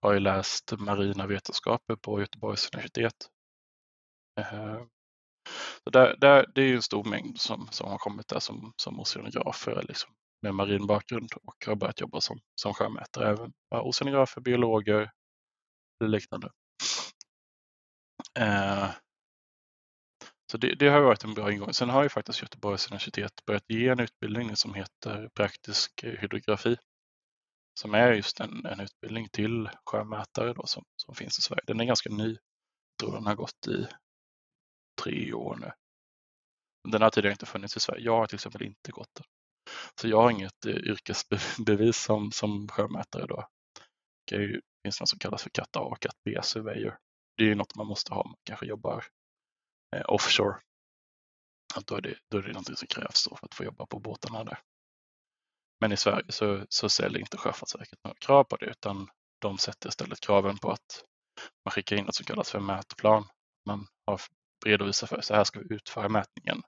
har 0.02 0.12
ju 0.12 0.20
läst 0.20 0.72
marina 0.78 1.26
vetenskaper 1.26 1.96
på 1.96 2.20
Göteborgs 2.20 2.70
universitet. 2.72 3.28
Eh, 4.40 4.82
så 5.84 5.90
där, 5.90 6.16
där, 6.20 6.46
det 6.54 6.62
är 6.62 6.66
ju 6.66 6.76
en 6.76 6.82
stor 6.82 7.04
mängd 7.04 7.40
som, 7.40 7.68
som 7.70 7.90
har 7.90 7.98
kommit 7.98 8.28
där 8.28 8.38
som, 8.38 8.72
som 8.76 9.00
oceanografer 9.00 9.82
liksom, 9.88 10.10
med 10.42 10.54
marin 10.54 10.86
bakgrund 10.86 11.30
och 11.42 11.66
har 11.66 11.76
börjat 11.76 12.00
jobba 12.00 12.20
som, 12.20 12.40
som 12.54 12.74
sjömätare. 12.74 13.28
Även 13.28 13.52
oceanografer, 13.70 14.40
biologer 14.40 15.10
eller 16.00 16.10
liknande. 16.10 16.50
Eh, 18.38 18.90
så 20.50 20.58
det, 20.58 20.74
det 20.74 20.88
har 20.88 21.00
varit 21.00 21.24
en 21.24 21.34
bra 21.34 21.52
ingång. 21.52 21.74
Sen 21.74 21.90
har 21.90 22.02
ju 22.02 22.08
faktiskt 22.08 22.42
Göteborgs 22.42 22.86
universitet 22.86 23.44
börjat 23.46 23.64
ge 23.68 23.88
en 23.88 24.00
utbildning 24.00 24.56
som 24.56 24.74
heter 24.74 25.28
praktisk 25.34 26.02
eh, 26.02 26.20
hydrografi. 26.20 26.76
Som 27.80 27.94
är 27.94 28.12
just 28.12 28.40
en, 28.40 28.66
en 28.66 28.80
utbildning 28.80 29.28
till 29.28 29.70
sjömätare 29.84 30.52
då, 30.52 30.66
som, 30.66 30.84
som 30.96 31.14
finns 31.14 31.38
i 31.38 31.42
Sverige. 31.42 31.62
Den 31.66 31.80
är 31.80 31.84
ganska 31.84 32.10
ny. 32.10 32.28
Jag 32.28 32.98
tror 33.00 33.12
den 33.12 33.26
har 33.26 33.34
gått 33.34 33.66
i 33.68 33.86
tre 35.02 35.32
år 35.32 35.56
nu. 35.56 35.70
Den 36.92 37.02
har 37.02 37.10
tidigare 37.10 37.32
inte 37.32 37.46
funnits 37.46 37.76
i 37.76 37.80
Sverige. 37.80 38.04
Jag 38.04 38.16
har 38.16 38.26
till 38.26 38.36
exempel 38.36 38.62
inte 38.62 38.92
gått 38.92 39.14
den. 39.14 39.24
Så 40.00 40.08
jag 40.08 40.22
har 40.22 40.30
inget 40.30 40.66
eh, 40.66 40.76
yrkesbevis 40.76 41.96
som, 41.96 42.32
som 42.32 42.68
sjömätare. 42.68 43.26
Då. 43.26 43.48
Det 44.30 44.60
finns 44.82 45.00
något 45.00 45.08
som 45.08 45.18
kallas 45.18 45.42
för 45.42 45.50
Cat 45.50 45.76
A 45.76 45.80
och 45.80 46.00
Cat 46.00 46.16
B 46.24 46.38
surveyor. 46.42 46.98
Det 47.36 47.50
är 47.50 47.54
något 47.54 47.74
man 47.74 47.86
måste 47.86 48.14
ha 48.14 48.22
om 48.22 48.30
man 48.30 48.38
kanske 48.44 48.66
jobbar 48.66 49.04
Eh, 49.96 50.02
offshore. 50.08 50.60
Att 51.74 51.86
då, 51.86 51.96
är 51.96 52.00
det, 52.00 52.18
då 52.30 52.38
är 52.38 52.42
det 52.42 52.48
någonting 52.48 52.76
som 52.76 52.88
krävs 52.88 53.28
för 53.28 53.46
att 53.46 53.54
få 53.54 53.64
jobba 53.64 53.86
på 53.86 53.98
båtarna 53.98 54.44
där. 54.44 54.58
Men 55.80 55.92
i 55.92 55.96
Sverige 55.96 56.32
så, 56.32 56.66
så 56.68 56.88
ställer 56.88 57.20
inte 57.20 57.36
Sjöfartsverket 57.36 57.98
några 58.04 58.16
krav 58.16 58.44
på 58.44 58.56
det 58.56 58.66
utan 58.66 59.10
de 59.38 59.58
sätter 59.58 59.88
istället 59.88 60.20
kraven 60.20 60.58
på 60.58 60.70
att 60.70 61.04
man 61.64 61.72
skickar 61.72 61.96
in 61.96 62.04
något 62.04 62.14
som 62.14 62.24
kallas 62.24 62.50
för 62.50 62.60
mätplan. 62.60 63.28
Man 63.66 63.86
har 64.06 64.20
redovisat 64.66 65.08
för 65.08 65.20
så 65.20 65.34
här 65.34 65.44
ska 65.44 65.60
vi 65.60 65.74
utföra 65.74 66.08
mätningen. 66.08 66.62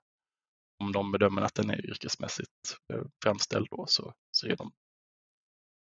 Om 0.79 0.91
de 0.91 1.11
bedömer 1.11 1.41
att 1.41 1.55
den 1.55 1.69
är 1.69 1.85
yrkesmässigt 1.85 2.77
eh, 2.93 3.01
framställd 3.23 3.67
då, 3.71 3.85
så, 3.87 4.13
så 4.31 4.47
ger 4.47 4.55
de 4.55 4.71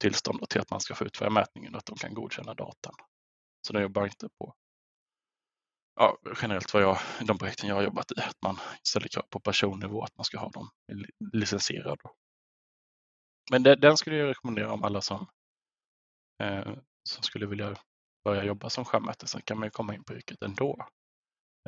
tillstånd 0.01 0.49
till 0.49 0.61
att 0.61 0.71
man 0.71 0.81
ska 0.81 0.95
få 0.95 1.05
utföra 1.05 1.31
mätningen 1.31 1.75
och 1.75 1.79
att 1.79 1.87
de 1.87 1.97
kan 1.97 2.15
godkänna 2.15 2.55
datan. 2.55 2.95
Så 3.67 3.73
de 3.73 3.83
jobbar 3.83 4.05
inte 4.05 4.29
på 4.39 4.55
ja, 5.97 6.19
generellt 6.43 6.75
vad 6.75 6.83
jag, 6.83 6.99
de 7.21 7.39
projekten 7.39 7.69
jag 7.69 7.77
har 7.77 7.83
jobbat 7.83 8.13
i, 8.13 8.21
att 8.21 8.43
man 8.43 8.59
ställer 8.83 9.09
krav 9.09 9.23
på 9.31 9.41
personnivå 9.41 10.03
att 10.03 10.17
man 10.17 10.25
ska 10.25 10.39
ha 10.39 10.49
dem 10.49 10.71
licensierade. 11.33 12.03
Men 13.51 13.63
det, 13.63 13.77
den 13.77 13.97
skulle 13.97 14.17
jag 14.17 14.29
rekommendera 14.29 14.73
om 14.73 14.85
alla 14.85 15.01
som, 15.01 15.27
eh, 16.43 16.75
som 17.09 17.23
skulle 17.23 17.47
vilja 17.47 17.77
börja 18.25 18.45
jobba 18.45 18.71
som 18.71 18.85
sjömätare. 18.85 19.29
Sen 19.29 19.43
kan 19.43 19.59
man 19.59 19.67
ju 19.67 19.71
komma 19.71 19.95
in 19.95 20.05
på 20.05 20.15
yrket 20.15 20.43
ändå. 20.43 20.87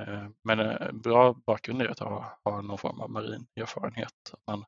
Eh, 0.01 0.29
men 0.45 0.61
en 0.61 1.01
bra 1.01 1.35
bakgrund 1.47 1.83
är 1.83 1.89
att 1.89 1.99
ha, 1.99 2.39
ha 2.45 2.61
någon 2.61 2.79
form 2.79 3.01
av 3.01 3.11
marin 3.11 3.47
erfarenhet. 3.57 4.15
Att 4.33 4.41
man 4.47 4.61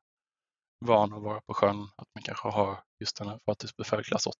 är 0.81 0.87
van 0.87 1.13
att 1.13 1.23
vara 1.23 1.41
på 1.41 1.53
sjön, 1.53 1.83
att 1.95 2.07
man 2.15 2.23
kanske 2.23 2.47
har 2.47 2.83
just 2.99 3.17
den 3.17 3.27
här 3.27 3.39
fartygsbefäl 3.45 4.03
klass 4.03 4.27
8. 4.27 4.35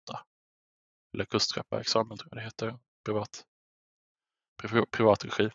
Eller 1.14 1.26
kustskepparexamen 1.26 2.18
tror 2.18 2.30
jag 2.32 2.38
det 2.38 2.44
heter, 2.44 2.80
privat, 3.06 3.46
privat 4.92 5.26
regi. 5.26 5.50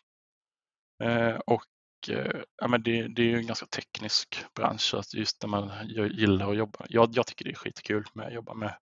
Eh, 1.03 1.36
och 1.36 1.64
eh, 2.09 2.42
ja, 2.57 2.68
men 2.68 2.82
det, 2.82 3.09
det 3.09 3.22
är 3.22 3.26
ju 3.26 3.36
en 3.36 3.46
ganska 3.46 3.66
teknisk 3.66 4.44
bransch, 4.55 4.94
att 4.94 5.14
just 5.14 5.42
när 5.42 5.48
man 5.48 5.88
gillar 5.88 6.51
att 6.51 6.57
jobba. 6.57 6.86
Jag, 6.88 7.11
jag 7.12 7.26
tycker 7.26 7.44
det 7.44 7.51
är 7.51 7.55
skitkul 7.55 8.05
med 8.14 8.26
att 8.26 8.34
jobba 8.34 8.55
med 8.55 8.76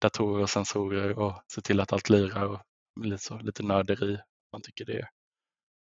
datorer 0.00 0.42
och 0.42 0.50
sensorer 0.50 1.18
och 1.18 1.42
se 1.52 1.60
till 1.60 1.80
att 1.80 1.92
allt 1.92 2.08
lirar 2.08 2.44
och 2.44 2.60
lite, 3.00 3.24
så, 3.24 3.38
lite 3.38 3.62
nörderi. 3.62 4.18
Man 4.52 4.62
tycker 4.62 4.84
det 4.84 4.92
är, 4.92 5.08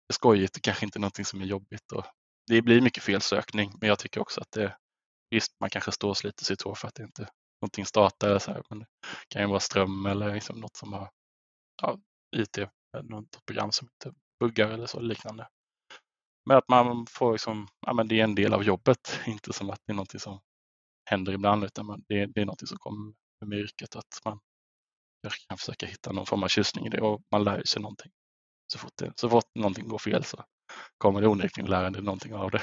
är 0.09 0.13
skojigt 0.13 0.57
och 0.57 0.63
kanske 0.63 0.85
inte 0.85 0.99
någonting 0.99 1.25
som 1.25 1.41
är 1.41 1.47
jobbigt. 1.47 1.93
Och 1.93 2.05
det 2.47 2.63
blir 2.63 2.81
mycket 2.81 3.03
felsökning, 3.03 3.73
men 3.81 3.89
jag 3.89 3.99
tycker 3.99 4.21
också 4.21 4.41
att 4.41 4.53
det, 4.53 4.77
visst, 5.31 5.61
man 5.61 5.71
kanske 5.71 5.93
står 5.93 6.09
och 6.09 6.17
sliter 6.17 6.45
sitt 6.45 6.63
hår 6.63 6.75
för 6.75 6.89
att 6.89 6.95
det 6.95 7.03
inte 7.03 7.29
någonting 7.63 7.87
startar, 7.87 8.39
så 8.39 8.53
här, 8.53 8.63
men 8.71 8.79
det 8.79 8.87
kan 9.29 9.43
ju 9.43 9.49
vara 9.49 9.61
ström 9.61 10.07
eller 10.07 10.35
liksom 10.35 10.61
något 10.61 10.77
som 10.77 10.93
har 10.93 11.11
ja, 11.83 11.99
IT, 12.37 12.59
något 13.03 13.47
program 13.47 13.73
som 13.73 13.89
inte 13.89 14.19
buggar 14.41 14.71
eller 14.71 14.87
så 14.87 15.01
liknande. 15.01 15.49
Men 16.47 16.57
att 16.57 16.69
man 16.69 17.07
får 17.07 17.33
liksom, 17.33 17.69
ja, 17.87 17.93
men 17.93 18.09
det 18.09 18.21
är 18.21 18.25
en 18.25 18.35
del 18.35 18.55
av 18.55 18.65
jobbet, 18.65 19.21
inte 19.27 19.53
som 19.53 19.71
att 19.71 19.81
det 19.87 19.93
är 19.93 19.95
någonting 19.95 20.21
som 20.21 20.41
händer 21.11 21.33
ibland, 21.33 21.65
utan 21.65 21.87
man, 21.87 22.05
det, 22.09 22.27
det 22.27 22.41
är 22.41 22.45
någonting 22.45 22.69
som 22.69 22.79
kommer 22.79 23.13
med 23.47 23.59
yrket, 23.59 23.97
att 23.97 24.21
man 24.25 24.41
kan 25.49 25.59
försöka 25.59 25.87
hitta 25.87 26.13
någon 26.13 26.27
form 26.27 26.43
av 26.43 26.49
tjusning 26.49 26.87
i 26.87 26.89
det 26.89 27.01
och 27.01 27.23
man 27.31 27.45
lär 27.45 27.63
sig 27.65 27.83
någonting. 27.83 28.13
Så 28.73 28.79
fort, 28.79 28.93
det, 28.99 29.13
så 29.17 29.29
fort 29.29 29.51
någonting 29.55 29.89
går 29.89 29.99
fel 29.99 30.25
så 30.25 30.45
kommer 30.99 31.21
det 31.21 31.29
onekligen 31.29 31.71
lära 31.71 31.91
dig 31.91 32.03
någonting 32.03 32.35
av 32.35 32.51
det. 32.51 32.63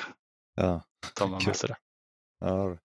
Ja, 0.56 0.84
tar 1.16 1.28
man 1.28 1.42
med 1.46 1.56
sig 1.56 1.70
det. 1.70 1.78
Ja, 2.40 2.78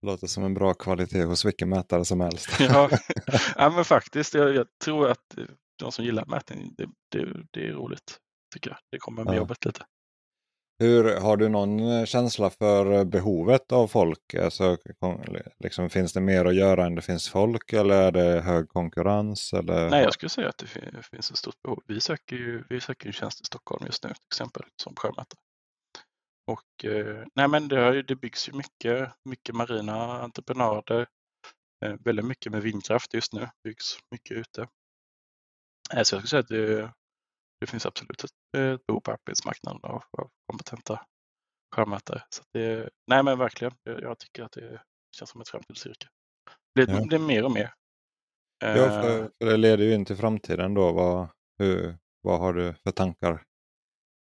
det 0.00 0.06
låter 0.06 0.26
som 0.26 0.44
en 0.44 0.54
bra 0.54 0.74
kvalitet 0.74 1.24
hos 1.24 1.44
vilken 1.44 1.68
mätare 1.68 2.04
som 2.04 2.20
helst. 2.20 2.48
ja. 2.60 2.90
ja, 3.56 3.70
men 3.70 3.84
faktiskt, 3.84 4.34
jag, 4.34 4.54
jag, 4.54 4.66
tror 4.84 5.10
att 5.10 5.34
de 5.78 5.92
som 5.92 6.04
gillar 6.04 6.26
mätning, 6.26 6.74
det, 6.76 6.88
det, 7.08 7.46
det 7.50 7.66
är 7.68 7.72
roligt. 7.72 8.18
tycker 8.54 8.70
jag. 8.70 8.78
Det 8.90 8.98
kommer 8.98 9.24
med 9.24 9.34
ja. 9.34 9.38
jobbet 9.38 9.64
lite. 9.64 9.84
Hur, 10.78 11.20
har 11.20 11.36
du 11.36 11.48
någon 11.48 11.78
eh, 11.78 12.04
känsla 12.04 12.50
för 12.50 12.92
eh, 12.92 13.04
behovet 13.04 13.72
av 13.72 13.88
folk? 13.88 14.34
Alltså, 14.34 14.76
liksom, 15.58 15.90
finns 15.90 16.12
det 16.12 16.20
mer 16.20 16.44
att 16.44 16.54
göra 16.54 16.86
än 16.86 16.94
det 16.94 17.02
finns 17.02 17.28
folk 17.28 17.72
eller 17.72 18.02
är 18.02 18.12
det 18.12 18.40
hög 18.40 18.68
konkurrens? 18.68 19.52
Eller? 19.52 19.90
Nej, 19.90 20.02
jag 20.02 20.12
skulle 20.12 20.30
säga 20.30 20.48
att 20.48 20.58
det 20.58 20.66
finns 21.10 21.30
ett 21.30 21.36
stort 21.36 21.62
behov. 21.62 21.82
Vi 21.86 22.00
söker 22.00 22.36
ju, 22.36 22.64
vi 22.68 22.80
söker 22.80 23.06
ju 23.06 23.12
tjänst 23.12 23.40
i 23.40 23.44
Stockholm 23.44 23.86
just 23.86 24.04
nu 24.04 24.08
till 24.08 24.26
exempel 24.26 24.62
som 24.82 24.94
sjömätare. 24.96 25.38
Och 26.46 26.84
eh, 26.84 27.24
nej, 27.34 27.48
men 27.48 27.68
det, 27.68 28.02
det 28.02 28.16
byggs 28.16 28.48
ju 28.48 28.52
mycket, 28.52 29.10
mycket 29.24 29.54
marina 29.54 30.22
entreprenader. 30.22 31.06
Väldigt 32.04 32.24
mycket 32.24 32.52
med 32.52 32.62
vindkraft 32.62 33.14
just 33.14 33.32
nu, 33.32 33.48
byggs 33.64 33.98
mycket 34.10 34.36
ute. 34.36 34.68
Så 35.90 35.96
jag 35.98 36.06
skulle 36.06 36.26
säga 36.26 36.40
att 36.40 36.48
det, 36.48 36.92
det 37.60 37.66
finns 37.66 37.86
absolut 37.86 38.24
ett, 38.24 38.30
behov 38.86 39.00
på 39.00 39.10
arbetsmarknaden 39.10 39.80
av, 39.82 40.02
av 40.10 40.30
kompetenta 40.46 41.06
sjömätare. 41.74 42.22
Så 42.28 42.42
det, 42.52 42.90
nej 43.06 43.22
men 43.22 43.38
verkligen, 43.38 43.74
jag, 43.84 44.18
tycker 44.18 44.42
att 44.42 44.52
det 44.52 44.82
känns 45.16 45.30
som 45.30 45.40
ett 45.40 45.48
framtidsyrke. 45.48 46.08
Det, 46.74 46.90
ja. 46.90 47.04
det 47.10 47.16
är 47.16 47.20
mer 47.20 47.44
och 47.44 47.52
mer. 47.52 47.74
Ja, 48.58 48.74
för, 48.74 49.22
eh, 49.22 49.28
för, 49.38 49.46
det 49.46 49.56
leder 49.56 49.84
ju 49.84 49.94
in 49.94 50.04
till 50.04 50.16
framtiden 50.16 50.74
då. 50.74 50.92
Vad, 50.92 51.28
hur, 51.58 51.96
vad 52.22 52.40
har 52.40 52.52
du 52.52 52.74
för 52.74 52.90
tankar 52.90 53.42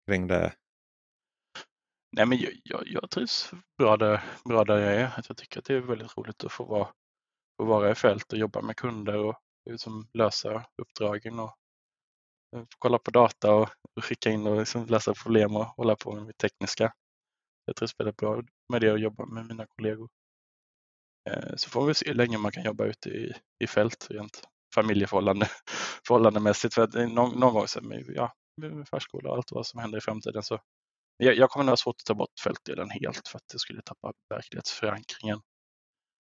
kring 0.07 0.27
det? 0.27 0.53
Nej, 2.15 2.25
men 2.25 2.37
jag, 2.37 2.51
jag, 2.63 2.83
jag 2.85 3.09
trivs 3.09 3.51
bra 3.77 3.97
där, 3.97 4.23
bra 4.45 4.63
där 4.63 4.77
jag 4.77 4.93
är. 4.95 5.23
Jag 5.27 5.37
tycker 5.37 5.59
att 5.59 5.65
det 5.65 5.73
är 5.73 5.79
väldigt 5.79 6.17
roligt 6.17 6.43
att 6.43 6.51
få 6.51 6.63
vara, 6.63 6.87
få 7.57 7.65
vara 7.65 7.91
i 7.91 7.95
fält 7.95 8.33
och 8.33 8.39
jobba 8.39 8.61
med 8.61 8.75
kunder 8.75 9.17
och 9.17 9.35
liksom 9.69 10.07
lösa 10.13 10.65
uppdragen 10.81 11.39
och 11.39 11.57
eh, 12.55 12.63
kolla 12.79 12.99
på 12.99 13.11
data 13.11 13.55
och 13.55 13.69
skicka 14.01 14.29
in 14.29 14.47
och 14.47 14.59
liksom 14.59 14.85
läsa 14.85 15.13
problem 15.13 15.55
och 15.55 15.65
hålla 15.65 15.95
på 15.95 16.15
med 16.15 16.27
det 16.27 16.33
tekniska. 16.33 16.93
Jag 17.65 17.75
trivs 17.75 17.99
väldigt 17.99 18.17
bra 18.17 18.41
med 18.69 18.81
det 18.81 18.91
och 18.91 18.99
jobba 18.99 19.25
med 19.25 19.45
mina 19.45 19.65
kollegor. 19.65 20.09
Eh, 21.29 21.55
så 21.55 21.69
får 21.69 21.85
vi 21.85 21.93
se 21.93 22.07
hur 22.07 22.15
länge 22.15 22.37
man 22.37 22.51
kan 22.51 22.63
jobba 22.63 22.85
ute 22.85 23.09
i, 23.09 23.33
i 23.59 23.67
fält 23.67 24.07
rent 24.09 24.47
familjeförhållande, 24.75 25.49
förhållandemässigt. 26.07 26.73
För 26.73 26.81
att 26.81 26.95
eh, 26.95 27.07
någon, 27.07 27.39
någon 27.39 27.53
gång 27.53 27.67
sen 27.67 27.87
med, 27.87 28.05
ja, 28.07 28.33
med 28.57 28.87
förskola 28.87 29.29
och 29.29 29.35
allt 29.35 29.51
vad 29.51 29.67
som 29.67 29.79
händer 29.79 29.97
i 29.97 30.01
framtiden 30.01 30.43
så 30.43 30.59
jag, 31.17 31.35
jag 31.35 31.49
kommer 31.49 31.63
nog 31.63 31.71
ha 31.71 31.77
svårt 31.77 31.95
att 32.01 32.05
ta 32.05 32.13
bort 32.13 32.39
fältdelen 32.43 32.89
helt 32.89 33.27
för 33.27 33.37
att 33.37 33.47
det 33.53 33.59
skulle 33.59 33.81
tappa 33.81 34.13
verklighetsförankringen. 34.29 35.41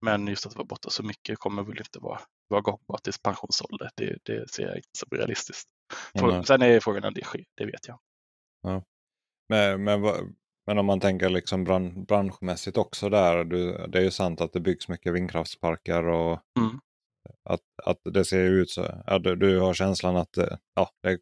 Men 0.01 0.27
just 0.27 0.45
att 0.45 0.55
vara 0.55 0.65
borta 0.65 0.89
så 0.89 1.03
mycket 1.03 1.39
kommer 1.39 1.63
väl 1.63 1.77
inte 1.77 1.99
vara, 1.99 2.21
vara 2.47 2.61
gångbart 2.61 3.03
tills 3.03 3.21
pensionsålder. 3.21 3.89
Det, 3.95 4.17
det 4.23 4.49
ser 4.49 4.63
jag 4.63 4.75
inte 4.75 4.89
som 4.97 5.17
realistiskt. 5.17 5.69
Mm. 6.19 6.43
Sen 6.43 6.61
är 6.61 6.79
frågan 6.79 7.01
när 7.01 7.11
det 7.11 7.23
sker, 7.23 7.43
det 7.57 7.65
vet 7.65 7.87
jag. 7.87 7.99
Ja. 8.61 8.83
Men, 9.49 9.83
men, 9.83 10.01
men 10.67 10.77
om 10.77 10.85
man 10.85 10.99
tänker 10.99 11.29
liksom 11.29 11.63
bran, 11.63 12.03
branschmässigt 12.03 12.77
också 12.77 13.09
där. 13.09 13.43
Du, 13.43 13.87
det 13.87 13.97
är 13.97 14.03
ju 14.03 14.11
sant 14.11 14.41
att 14.41 14.53
det 14.53 14.59
byggs 14.59 14.87
mycket 14.87 15.13
vindkraftsparker 15.13 16.07
och 16.07 16.39
mm. 16.59 16.79
att, 17.49 17.61
att 17.83 17.99
det 18.13 18.25
ser 18.25 18.43
ut 18.43 18.69
så. 18.69 19.03
Ja, 19.07 19.19
du, 19.19 19.35
du 19.35 19.59
har 19.59 19.73
känslan 19.73 20.15
att 20.15 20.37
ja, 20.75 20.89
det, 21.03 21.19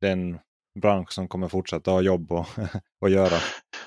det 0.00 0.08
är 0.08 0.12
en 0.12 0.38
bransch 0.80 1.12
som 1.12 1.28
kommer 1.28 1.48
fortsätta 1.48 1.90
ha 1.90 2.00
jobb 2.00 2.32
och, 2.32 2.46
och 3.00 3.10
göra. 3.10 3.38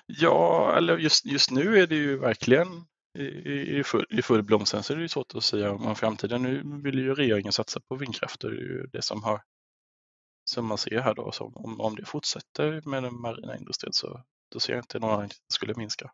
Ja, 0.05 0.73
eller 0.77 0.97
just, 0.97 1.25
just 1.25 1.51
nu 1.51 1.79
är 1.79 1.87
det 1.87 1.95
ju 1.95 2.17
verkligen 2.17 2.67
i, 3.15 3.79
i, 3.79 3.83
full, 3.83 4.05
i 4.09 4.21
full 4.21 4.43
blom. 4.43 4.65
Sen 4.65 4.83
så 4.83 4.93
är 4.93 4.97
det 4.97 5.03
ju 5.03 5.09
svårt 5.09 5.35
att 5.35 5.43
säga 5.43 5.71
om 5.71 5.95
framtiden. 5.95 6.43
Nu 6.43 6.81
vill 6.83 6.99
ju 6.99 7.15
regeringen 7.15 7.53
satsa 7.53 7.79
på 7.79 7.95
vindkraft. 7.95 8.41
Det 8.41 8.47
är 8.47 8.51
ju 8.51 8.87
det 8.91 9.01
som 9.01 9.23
har 9.23 9.41
som 10.45 10.65
man 10.65 10.77
ser 10.77 11.01
här 11.01 11.13
då, 11.13 11.31
så 11.31 11.45
om, 11.55 11.81
om 11.81 11.95
det 11.95 12.05
fortsätter 12.05 12.81
med 12.85 13.03
den 13.03 13.21
marina 13.21 13.57
industrin 13.57 13.93
så 13.93 14.23
då 14.51 14.59
ser 14.59 14.73
jag 14.73 14.81
inte 14.81 14.99
någon 14.99 15.27
det 15.27 15.53
skulle 15.53 15.73
minska. 15.75 16.11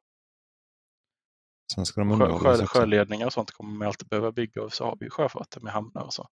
Sen 1.73 1.85
ska 1.85 2.01
de 2.01 2.19
sjö, 2.19 2.39
sjö, 2.39 2.65
sjöledningar 2.65 3.25
och 3.25 3.33
sånt 3.33 3.51
kommer 3.51 3.77
man 3.77 3.87
alltid 3.87 4.07
behöva 4.07 4.31
bygga 4.31 4.61
och 4.61 4.73
så 4.73 4.85
har 4.85 4.97
vi 4.99 5.05
ju 5.05 5.09
sjöfarten 5.09 5.63
med 5.63 5.73
hamnar 5.73 6.03
och 6.03 6.13
så. 6.13 6.27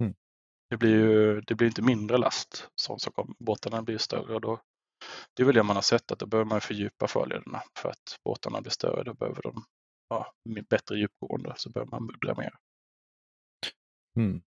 Mm. 0.00 0.14
Det 0.70 0.76
blir 0.76 0.90
ju 0.90 1.40
det 1.40 1.54
blir 1.54 1.68
inte 1.68 1.82
mindre 1.82 2.18
last 2.18 2.68
som, 2.74 2.98
som 2.98 3.12
kommer. 3.12 3.34
Båtarna 3.38 3.82
blir 3.82 3.98
större 3.98 4.34
och 4.34 4.40
då 4.40 4.60
det 5.34 5.42
är 5.42 5.46
väl 5.46 5.54
det 5.54 5.62
man 5.62 5.76
har 5.76 5.82
sett 5.82 6.12
att 6.12 6.18
då 6.18 6.26
behöver 6.26 6.48
man 6.48 6.60
fördjupa 6.60 7.08
farlederna 7.08 7.62
för 7.78 7.88
att 7.88 8.18
båtarna 8.24 8.60
blir 8.60 8.70
större. 8.70 9.04
Då 9.04 9.14
behöver 9.14 9.42
de 9.42 9.64
ja, 10.08 10.32
bättre 10.70 10.96
djupgående 10.96 11.54
så 11.56 11.70
behöver 11.70 11.90
man 11.90 12.06
bubbla 12.06 12.34
mer. 12.34 12.52
Mm. 14.16 14.42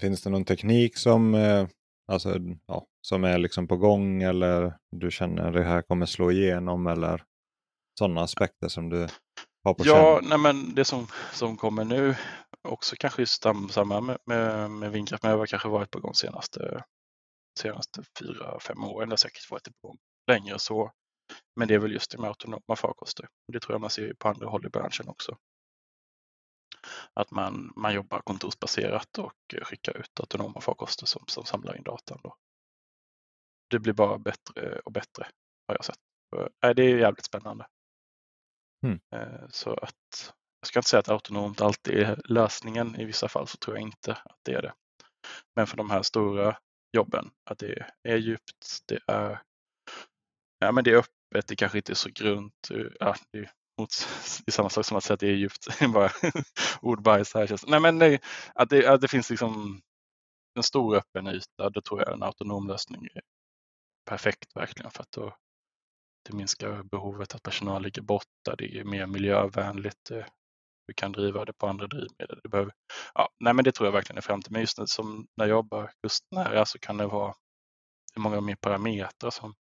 Finns 0.00 0.22
det 0.22 0.30
någon 0.30 0.44
teknik 0.44 0.96
som, 0.96 1.34
eh, 1.34 1.68
alltså, 2.06 2.38
ja, 2.66 2.86
som 3.00 3.24
är 3.24 3.38
liksom 3.38 3.68
på 3.68 3.76
gång 3.76 4.22
eller 4.22 4.78
du 4.90 5.10
känner 5.10 5.52
det 5.52 5.64
här 5.64 5.82
kommer 5.82 6.06
slå 6.06 6.30
igenom 6.30 6.86
eller 6.86 7.24
sådana 7.98 8.20
aspekter 8.20 8.68
som 8.68 8.88
du 8.88 9.08
har 9.64 9.74
på 9.74 9.84
Ja, 9.86 10.20
nej 10.22 10.38
men 10.38 10.74
det 10.74 10.84
som, 10.84 11.06
som 11.32 11.56
kommer 11.56 11.84
nu 11.84 12.14
också 12.68 12.96
kanske 12.98 13.22
i 13.22 13.26
samma 13.26 14.00
med, 14.00 14.18
med, 14.26 14.70
med 14.70 14.92
vindkraft, 14.92 15.22
men 15.22 15.32
det 15.32 15.38
har 15.38 15.46
kanske 15.46 15.68
varit 15.68 15.90
på 15.90 16.00
gång 16.00 16.14
senaste, 16.14 16.84
senaste 17.58 18.02
fyra, 18.18 18.60
fem 18.60 18.84
åren. 18.84 19.08
Det 19.08 19.12
har 19.12 19.16
säkert 19.16 19.50
varit 19.50 19.80
på 19.82 19.88
gång 19.88 19.98
längre 20.26 20.58
så. 20.58 20.92
Men 21.56 21.68
det 21.68 21.74
är 21.74 21.78
väl 21.78 21.92
just 21.92 22.10
det 22.10 22.18
med 22.18 22.28
autonoma 22.28 22.76
farkoster. 22.76 23.28
Det 23.52 23.60
tror 23.60 23.74
jag 23.74 23.80
man 23.80 23.90
ser 23.90 24.14
på 24.14 24.28
andra 24.28 24.48
håll 24.48 24.66
i 24.66 24.68
branschen 24.68 25.08
också. 25.08 25.38
Att 27.14 27.30
man, 27.30 27.72
man 27.76 27.94
jobbar 27.94 28.20
kontorsbaserat 28.20 29.18
och 29.18 29.32
skickar 29.62 29.96
ut 29.96 30.20
autonoma 30.20 30.60
farkoster 30.60 31.06
som, 31.06 31.24
som 31.26 31.44
samlar 31.44 31.76
in 31.76 31.82
datan. 31.82 32.20
Då. 32.22 32.36
Det 33.70 33.78
blir 33.78 33.92
bara 33.92 34.18
bättre 34.18 34.78
och 34.78 34.92
bättre 34.92 35.26
har 35.66 35.74
jag 35.74 35.84
sett. 35.84 35.98
Det 36.60 36.82
är 36.82 36.98
jävligt 36.98 37.24
spännande. 37.24 37.66
Mm. 38.86 39.00
Så 39.50 39.74
att 39.74 40.32
jag 40.60 40.66
ska 40.66 40.78
inte 40.78 40.88
säga 40.88 41.00
att 41.00 41.08
autonomt 41.08 41.60
alltid 41.60 41.98
är 41.98 42.20
lösningen. 42.24 43.00
I 43.00 43.04
vissa 43.04 43.28
fall 43.28 43.48
så 43.48 43.56
tror 43.56 43.76
jag 43.76 43.82
inte 43.82 44.12
att 44.12 44.38
det 44.42 44.52
är 44.52 44.62
det. 44.62 44.74
Men 45.56 45.66
för 45.66 45.76
de 45.76 45.90
här 45.90 46.02
stora 46.02 46.58
jobben, 46.92 47.30
att 47.44 47.58
det 47.58 47.86
är 48.02 48.16
djupt, 48.16 48.78
det 48.86 48.98
är, 49.06 49.42
ja, 50.58 50.72
men 50.72 50.84
det 50.84 50.90
är 50.90 50.96
öppet, 50.96 51.46
det 51.48 51.56
kanske 51.56 51.78
inte 51.78 51.92
är 51.92 51.94
så 51.94 52.10
grunt. 52.14 52.70
Eh, 52.70 52.86
ja, 53.00 53.16
det, 53.30 53.38
är 53.38 53.50
mot, 53.78 53.90
det 54.44 54.50
är 54.50 54.52
samma 54.52 54.70
sak 54.70 54.86
som 54.86 54.96
att 54.96 55.04
säga 55.04 55.14
att 55.14 55.20
det 55.20 55.28
är 55.28 55.34
djupt, 55.34 55.80
bara 55.94 56.10
ordbajs 56.80 57.34
här. 57.34 57.70
Nej, 57.70 57.80
men 57.80 57.98
nej, 57.98 58.20
att, 58.54 58.70
det, 58.70 58.86
att 58.86 59.00
det 59.00 59.08
finns 59.08 59.30
liksom 59.30 59.80
en 60.56 60.62
stor 60.62 60.96
öppen 60.96 61.26
yta, 61.26 61.70
då 61.70 61.80
tror 61.80 62.00
jag 62.00 62.12
en 62.12 62.22
autonom 62.22 62.68
lösning 62.68 63.04
är 63.14 63.22
perfekt 64.04 64.56
verkligen 64.56 64.90
för 64.90 65.02
att 65.02 65.12
då 65.12 65.36
det 66.28 66.36
minskar 66.36 66.82
behovet 66.82 67.34
att 67.34 67.42
personal 67.42 67.82
ligger 67.82 68.02
borta, 68.02 68.56
det 68.58 68.78
är 68.78 68.84
mer 68.84 69.06
miljövänligt, 69.06 70.10
eh, 70.10 70.24
du 70.86 70.94
kan 70.94 71.12
driva 71.12 71.44
det 71.44 71.52
på 71.52 71.66
andra 71.66 71.86
drivmedel. 71.86 72.40
Det, 72.42 72.48
behöver, 72.48 72.72
ja, 73.14 73.28
nej, 73.40 73.54
men 73.54 73.64
det 73.64 73.72
tror 73.72 73.86
jag 73.86 73.92
verkligen 73.92 74.16
är 74.16 74.22
framtiden. 74.22 74.52
Men 74.52 74.60
just 74.60 74.78
nu 74.78 74.86
som 74.86 75.26
när 75.36 75.44
jag 75.44 75.50
jobbar 75.50 75.92
kustnära 76.02 76.66
så 76.66 76.78
kan 76.78 76.96
det 76.96 77.06
vara 77.06 77.34
det 78.14 78.20
många 78.20 78.40
mer 78.40 78.56
parametrar 78.56 79.30
som, 79.30 79.54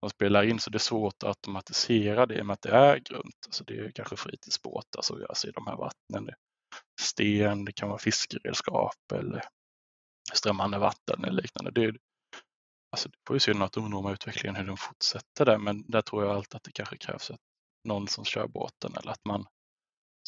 som 0.00 0.10
spelar 0.10 0.42
in 0.42 0.60
så 0.60 0.70
det 0.70 0.76
är 0.76 0.78
svårt 0.78 1.22
att 1.22 1.28
automatisera 1.28 2.26
det 2.26 2.34
i 2.34 2.42
och 2.42 2.46
med 2.46 2.54
att 2.54 2.62
det 2.62 2.70
är 2.70 2.98
grunt. 2.98 3.46
Alltså 3.46 3.64
det 3.64 3.78
är 3.78 3.90
kanske 3.90 4.16
fritidsbåtar 4.16 5.02
som 5.02 5.20
gör 5.20 5.34
sig 5.34 5.50
i 5.50 5.52
de 5.52 5.66
här 5.66 5.76
vattnen. 5.76 6.24
Det 6.24 6.34
sten, 7.00 7.64
det 7.64 7.72
kan 7.72 7.88
vara 7.88 7.98
fiskeredskap 7.98 9.12
eller 9.14 9.42
strömmande 10.32 10.78
vatten 10.78 11.24
eller 11.24 11.42
liknande. 11.42 11.70
Det, 11.70 11.96
alltså 12.92 13.08
det 13.08 13.16
får 13.26 13.36
ju 13.36 13.40
se 13.40 13.52
den 13.52 13.62
autonoma 13.62 14.12
utvecklingen 14.12 14.56
hur 14.56 14.64
den 14.64 14.76
fortsätter 14.76 15.44
där 15.44 15.58
men 15.58 15.90
där 15.90 16.02
tror 16.02 16.24
jag 16.24 16.36
alltid 16.36 16.56
att 16.56 16.64
det 16.64 16.72
kanske 16.72 16.96
krävs 16.96 17.30
att 17.30 17.40
någon 17.84 18.08
som 18.08 18.24
kör 18.24 18.46
båten 18.46 18.96
eller 18.96 19.12
att 19.12 19.24
man 19.24 19.46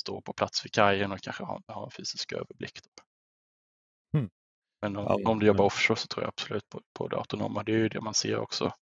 stå 0.00 0.20
på 0.20 0.32
plats 0.32 0.64
vid 0.64 0.72
kajen 0.72 1.12
och 1.12 1.20
kanske 1.20 1.44
ha, 1.44 1.60
ha 1.68 1.84
en 1.84 1.90
fysisk 1.90 2.32
överblick. 2.32 2.78
Mm. 4.16 4.30
Men 4.82 4.96
om, 4.96 5.04
ja, 5.04 5.30
om 5.30 5.38
du 5.38 5.46
jobbar 5.46 5.64
offshore 5.64 5.98
så 5.98 6.06
tror 6.06 6.24
jag 6.24 6.28
absolut 6.28 6.68
på, 6.68 6.82
på 6.92 7.08
det 7.08 7.16
autonoma. 7.16 7.62
Det 7.62 7.72
är 7.72 7.76
ju 7.76 7.88
det 7.88 8.00
man 8.00 8.14
ser 8.14 8.38
också. 8.38 8.74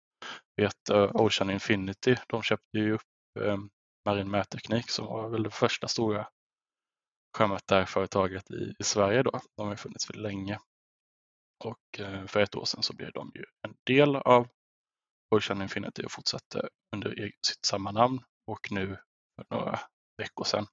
Vet, 0.55 0.89
uh, 0.91 1.11
Ocean 1.15 1.49
Infinity, 1.49 2.15
de 2.27 2.41
köpte 2.41 2.77
ju 2.77 2.93
upp 2.93 3.01
um, 3.39 3.69
Marin 4.05 4.31
Mätteknik 4.31 4.89
som 4.89 5.05
var 5.05 5.29
väl 5.29 5.43
det 5.43 5.51
första 5.51 5.87
stora 5.87 6.29
sjömätarföretaget 7.37 8.51
i, 8.51 8.75
i 8.79 8.83
Sverige 8.83 9.23
då. 9.23 9.39
De 9.57 9.67
har 9.67 9.75
funnits 9.75 10.09
väldigt 10.09 10.23
länge. 10.23 10.59
Och 11.63 11.99
uh, 11.99 12.25
för 12.25 12.39
ett 12.39 12.55
år 12.55 12.65
sedan 12.65 12.83
så 12.83 12.95
blev 12.95 13.11
de 13.11 13.31
ju 13.35 13.45
en 13.67 13.75
del 13.85 14.15
av 14.15 14.47
Ocean 15.35 15.61
Infinity 15.61 16.03
och 16.03 16.11
fortsatte 16.11 16.69
under 16.95 17.31
sitt 17.47 17.65
samma 17.65 17.91
namn 17.91 18.23
och 18.47 18.71
nu 18.71 18.97
för 19.35 19.55
några 19.55 19.79
veckor 20.17 20.43
sedan 20.43 20.67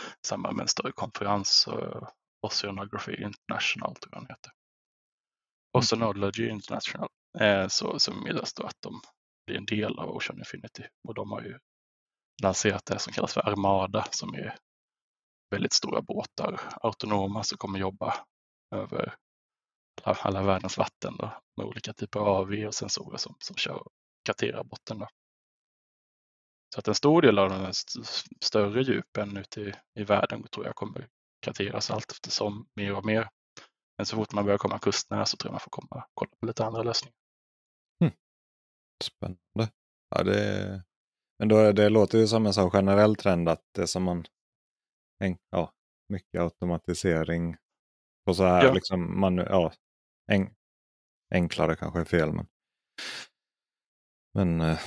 i 0.00 0.26
samband 0.26 0.56
med 0.56 0.62
en 0.62 0.68
större 0.68 0.92
konferens, 0.92 1.68
uh, 1.68 2.08
Oceanography 2.46 3.12
International 3.12 3.94
tror 3.94 4.12
jag 4.12 4.22
den 4.22 4.30
heter. 4.30 4.50
Mm. 4.50 5.78
Oceanology 5.78 6.48
International, 6.48 7.08
eh, 7.38 7.68
så, 7.68 7.98
så 7.98 8.12
meddelas 8.14 8.54
då 8.54 8.62
att 8.62 8.76
de 8.80 9.00
blir 9.46 9.56
en 9.56 9.64
del 9.64 9.98
av 9.98 10.16
Ocean 10.16 10.38
Infinity 10.38 10.82
och 11.08 11.14
de 11.14 11.30
har 11.30 11.42
ju 11.42 11.58
lanserat 12.42 12.86
det 12.86 12.98
som 12.98 13.12
kallas 13.12 13.34
för 13.34 13.48
Armada 13.48 14.06
som 14.10 14.34
är 14.34 14.56
väldigt 15.50 15.72
stora 15.72 16.02
båtar, 16.02 16.60
autonoma 16.80 17.42
som 17.42 17.58
kommer 17.58 17.78
jobba 17.78 18.14
över 18.74 19.14
alla, 20.02 20.42
världens 20.42 20.78
vatten 20.78 21.16
då, 21.18 21.40
med 21.56 21.66
olika 21.66 21.92
typer 21.92 22.20
av 22.20 22.26
AV 22.26 22.66
och 22.66 22.74
sensorer 22.74 23.16
som, 23.16 23.36
som 23.38 23.56
kör 23.56 23.74
och 23.74 23.92
karterar 24.24 24.64
botten. 24.64 24.98
Då. 24.98 25.08
Så 26.74 26.78
att 26.78 26.88
en 26.88 26.94
stor 26.94 27.22
del 27.22 27.38
av 27.38 27.48
de 27.48 27.64
st 27.66 28.00
större 28.40 28.82
djupen 28.82 29.36
ute 29.36 29.60
i, 29.60 29.72
i 29.94 30.04
världen 30.04 30.42
tror 30.42 30.66
jag 30.66 30.74
kommer 30.74 31.08
karteras 31.40 31.90
allt 31.90 32.12
eftersom 32.12 32.66
mer 32.74 32.94
och 32.94 33.04
mer. 33.04 33.28
Men 33.96 34.06
så 34.06 34.16
fort 34.16 34.32
man 34.32 34.44
börjar 34.44 34.58
komma 34.58 34.78
kustnära 34.78 35.26
så 35.26 35.36
tror 35.36 35.48
jag 35.48 35.52
man 35.52 35.60
får 35.60 35.70
komma 35.70 36.02
och 36.04 36.10
kolla 36.14 36.30
på 36.40 36.46
lite 36.46 36.64
andra 36.64 36.82
lösningar. 36.82 37.14
Mm. 38.04 38.14
Spännande. 39.04 39.74
Ja, 40.10 40.22
det, 40.22 40.82
men 41.38 41.48
då, 41.48 41.72
det 41.72 41.88
låter 41.88 42.18
ju 42.18 42.26
som 42.26 42.46
en 42.46 42.54
sån 42.54 42.70
generell 42.70 43.16
trend 43.16 43.48
att 43.48 43.62
det 43.74 43.86
som 43.86 44.02
man, 44.02 44.24
ja, 45.50 45.72
mycket 46.08 46.40
automatisering 46.40 47.56
på 48.24 48.34
så 48.34 48.44
här, 48.44 48.64
ja. 48.64 48.72
liksom, 48.72 49.20
man, 49.20 49.36
ja, 49.36 49.72
en, 50.32 50.54
enklare 51.34 51.76
kanske 51.76 52.00
är 52.00 52.04
fel. 52.04 52.32
Men, 52.32 52.46
men 54.34 54.60
eh, 54.60 54.78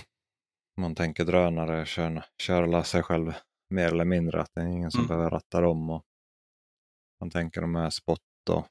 man 0.77 0.95
tänker 0.95 1.25
drönare 1.25 1.85
kör, 1.85 2.25
kör 2.41 2.83
sig 2.83 3.03
själv 3.03 3.33
mer 3.69 3.87
eller 3.87 4.05
mindre. 4.05 4.41
Att 4.41 4.51
det 4.53 4.61
är 4.61 4.65
ingen 4.65 4.91
som 4.91 4.99
mm. 4.99 5.07
behöver 5.07 5.29
ratta 5.29 5.61
dem. 5.61 5.89
Och 5.89 6.03
man 7.19 7.31
tänker 7.31 7.61
de 7.61 7.75
här 7.75 7.89
spot 7.89 8.19
och 8.49 8.67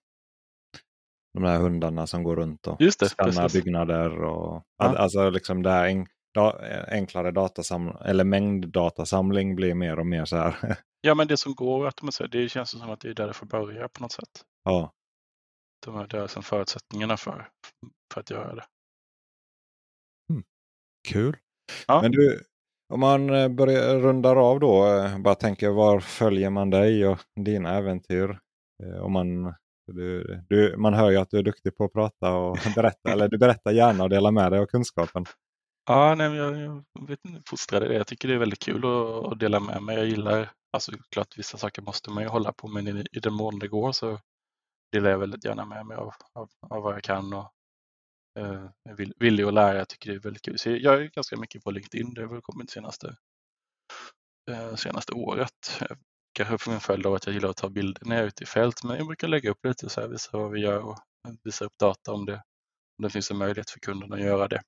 de 1.34 1.44
här 1.44 1.58
hundarna 1.58 2.06
som 2.06 2.22
går 2.22 2.36
runt 2.36 2.66
och 2.66 2.80
Just 2.80 3.00
det, 3.00 3.08
skannar 3.08 3.42
precis. 3.42 3.64
byggnader. 3.64 4.22
Och, 4.22 4.62
ja. 4.76 4.96
Alltså 4.98 5.30
liksom 5.30 5.62
det 5.62 5.70
här 5.70 5.88
en, 5.88 6.06
da, 6.34 6.60
enklare 6.88 7.30
datasamling 7.30 7.96
eller 8.04 8.24
mängddatasamling 8.24 9.56
blir 9.56 9.74
mer 9.74 9.98
och 9.98 10.06
mer 10.06 10.24
så 10.24 10.36
här. 10.36 10.76
Ja 11.06 11.14
men 11.14 11.28
det 11.28 11.36
som 11.36 11.54
går 11.54 11.86
att 11.86 11.94
automatisera, 11.94 12.28
det 12.28 12.48
känns 12.48 12.70
som 12.70 12.90
att 12.90 13.00
det 13.00 13.08
är 13.08 13.14
där 13.14 13.26
det 13.26 13.32
får 13.32 13.46
börja 13.46 13.88
på 13.88 14.02
något 14.02 14.12
sätt. 14.12 14.44
Ja. 14.62 14.92
De 15.86 15.96
är 15.96 16.06
där 16.06 16.26
som 16.26 16.42
förutsättningarna 16.42 17.16
för, 17.16 17.48
för 18.14 18.20
att 18.20 18.30
göra 18.30 18.54
det. 18.54 18.64
Mm. 20.30 20.44
Kul. 21.08 21.36
Ja. 21.86 22.02
Men 22.02 22.12
du, 22.12 22.40
om 22.92 23.00
man 23.00 23.30
eh, 23.34 23.48
börjar 23.48 23.98
rundar 23.98 24.36
av 24.36 24.60
då, 24.60 24.86
eh, 24.86 25.18
bara 25.18 25.34
tänker 25.34 25.70
var 25.70 26.00
följer 26.00 26.50
man 26.50 26.70
dig 26.70 27.06
och 27.06 27.18
dina 27.40 27.74
äventyr? 27.74 28.38
Eh, 28.82 29.04
om 29.04 29.12
man, 29.12 29.54
du, 29.86 30.40
du, 30.48 30.76
man 30.76 30.94
hör 30.94 31.10
ju 31.10 31.16
att 31.16 31.30
du 31.30 31.38
är 31.38 31.42
duktig 31.42 31.76
på 31.76 31.84
att 31.84 31.92
prata 31.92 32.34
och 32.34 32.58
berätta, 32.74 33.12
eller 33.12 33.28
du 33.28 33.38
berättar 33.38 33.72
gärna 33.72 34.04
och 34.04 34.10
delar 34.10 34.30
med 34.30 34.52
dig 34.52 34.60
av 34.60 34.66
kunskapen. 34.66 35.24
Ja, 35.86 36.14
nej, 36.14 36.36
jag, 36.36 36.56
jag 36.58 37.08
vet 37.08 37.24
inte, 37.24 37.42
fostrade 37.46 37.88
det. 37.88 37.94
Jag 37.94 38.06
tycker 38.06 38.28
det 38.28 38.34
är 38.34 38.38
väldigt 38.38 38.62
kul 38.62 38.84
att, 38.84 39.32
att 39.32 39.40
dela 39.40 39.60
med 39.60 39.82
mig. 39.82 39.96
Jag 39.96 40.06
gillar, 40.06 40.50
alltså 40.72 40.92
klart 41.10 41.38
vissa 41.38 41.58
saker 41.58 41.82
måste 41.82 42.10
man 42.10 42.22
ju 42.22 42.28
hålla 42.28 42.52
på 42.52 42.68
men 42.68 42.88
i, 42.88 43.06
i 43.12 43.20
den 43.20 43.34
mån 43.34 43.58
det 43.58 43.68
går 43.68 43.92
så 43.92 44.18
delar 44.92 45.10
jag 45.10 45.18
väldigt 45.18 45.44
gärna 45.44 45.64
med 45.64 45.86
mig 45.86 45.96
av, 45.96 46.12
av, 46.32 46.48
av 46.70 46.82
vad 46.82 46.94
jag 46.94 47.02
kan 47.02 47.32
och 47.32 47.53
eh, 48.38 48.68
villig 49.16 49.44
att 49.44 49.54
lära. 49.54 49.78
Jag 49.78 49.88
tycker 49.88 50.10
det 50.10 50.16
är 50.16 50.20
väldigt 50.20 50.42
kul. 50.42 50.58
Så 50.58 50.70
jag 50.70 51.02
är 51.02 51.10
ganska 51.14 51.36
mycket 51.36 51.64
på 51.64 51.70
LinkedIn. 51.70 52.14
Det 52.14 52.22
har 52.22 52.28
väl 52.28 52.40
kommit 52.42 52.70
senaste, 52.70 53.16
eh, 54.50 54.74
senaste 54.74 55.12
året. 55.12 55.82
Kanske 56.32 56.58
för 56.58 56.72
en 56.72 56.80
följd 56.80 57.06
av 57.06 57.14
att 57.14 57.26
jag 57.26 57.34
gillar 57.34 57.48
att 57.48 57.56
ta 57.56 57.68
bilder 57.68 58.02
när 58.04 58.16
jag 58.16 58.22
är 58.22 58.28
ute 58.28 58.42
i 58.42 58.46
fält. 58.46 58.84
Men 58.84 58.96
jag 58.96 59.06
brukar 59.06 59.28
lägga 59.28 59.50
upp 59.50 59.64
lite 59.64 59.88
så 59.88 60.00
här, 60.00 60.08
visa 60.08 60.38
vad 60.38 60.50
vi 60.50 60.60
gör 60.60 60.80
och 60.80 60.98
visa 61.42 61.64
upp 61.64 61.78
data 61.78 62.12
om 62.12 62.26
det, 62.26 62.42
om 62.98 63.02
det 63.02 63.10
finns 63.10 63.30
en 63.30 63.36
möjlighet 63.36 63.70
för 63.70 63.80
kunderna 63.80 64.16
att 64.16 64.22
göra 64.22 64.48
det. 64.48 64.62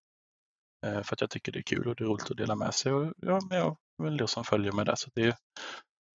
Eh, 0.87 1.03
för 1.03 1.15
att 1.15 1.21
jag 1.21 1.31
tycker 1.31 1.53
det 1.53 1.59
är 1.59 1.63
kul 1.63 1.89
och 1.89 1.97
det 1.97 2.05
är 2.05 2.09
roligt 2.09 2.31
att 2.31 2.37
dela 2.37 2.55
med 2.55 2.75
sig. 2.75 2.93
Och, 2.93 3.13
ja, 3.17 3.41
men 3.49 3.59
jag 3.59 3.77
är 3.99 4.05
väl 4.05 4.17
det 4.17 4.29
som 4.29 4.45
följer 4.45 4.73
med 4.73 4.87
det. 4.87 4.97
Så 4.97 5.11
det, 5.15 5.37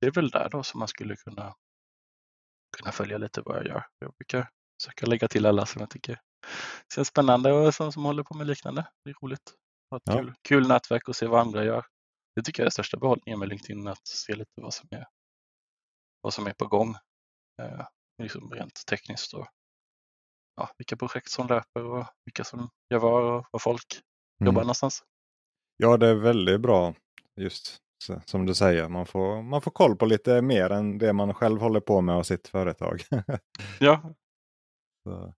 det 0.02 0.08
är 0.08 0.12
väl 0.12 0.30
där 0.30 0.50
då 0.52 0.64
som 0.64 0.80
man 0.80 0.88
skulle 0.88 1.16
kunna, 1.16 1.56
kunna 2.78 2.92
följa 2.92 3.18
lite 3.18 3.42
vad 3.42 3.58
jag 3.58 3.68
gör. 3.68 3.86
Jag 4.00 4.14
brukar 4.14 4.50
försöka 4.82 5.06
lägga 5.06 5.28
till 5.28 5.46
alla 5.46 5.66
som 5.66 5.80
jag 5.80 5.90
tycker 5.90 6.20
känns 6.96 7.08
spännande 7.08 7.52
och 7.52 7.76
som, 7.76 7.92
som 7.92 8.06
håller 8.06 8.24
på 8.24 8.34
med 8.34 8.48
liknande. 8.48 8.88
Det 9.04 9.10
är 9.10 9.16
roligt. 9.22 9.54
Ett 9.96 10.02
ja. 10.06 10.14
kul, 10.14 10.34
kul 10.42 10.68
nätverk 10.68 11.08
och 11.08 11.16
se 11.16 11.28
vad 11.28 11.40
andra 11.40 11.64
gör. 11.64 11.86
Det 12.36 12.42
tycker 12.42 12.62
jag 12.62 12.64
är 12.64 12.68
den 12.68 12.72
största 12.72 12.98
behållningen 12.98 13.40
med 13.40 13.50
LinkedIn, 13.50 13.88
att 13.88 14.08
se 14.08 14.36
lite 14.36 14.52
vad 14.62 14.74
som 14.74 14.88
är, 14.92 15.08
vad 16.22 16.34
som 16.34 16.48
är 16.48 16.54
på 16.54 16.68
gång. 16.68 16.96
Eh, 17.62 17.86
liksom 18.24 18.52
rent 18.52 18.86
tekniskt 18.90 19.34
och 19.34 19.48
ja, 20.56 20.70
vilka 20.78 20.98
projekt 20.98 21.30
som 21.30 21.48
löper 21.48 21.84
och 21.84 22.06
vilka 22.26 22.44
som 22.44 22.70
gör 22.90 23.00
var 23.00 23.22
och 23.22 23.46
var 23.52 23.60
folk 23.60 23.94
mm. 23.94 24.48
jobbar 24.48 24.62
någonstans. 24.62 25.04
Ja, 25.78 25.98
det 25.98 26.08
är 26.08 26.16
väldigt 26.16 26.62
bra 26.62 26.94
just 27.36 27.82
som 28.26 28.46
du 28.46 28.54
säger. 28.54 28.90
Man 28.90 29.06
får, 29.06 29.42
man 29.42 29.62
får 29.62 29.72
koll 29.72 29.96
på 29.96 30.06
lite 30.06 30.42
mer 30.42 30.70
än 30.70 30.98
det 30.98 31.14
man 31.14 31.34
själv 31.34 31.60
håller 31.60 31.80
på 31.80 32.02
med 32.02 32.16
och 32.16 32.28
sitt 32.28 32.48
företag. 32.48 33.02
ja, 33.80 34.14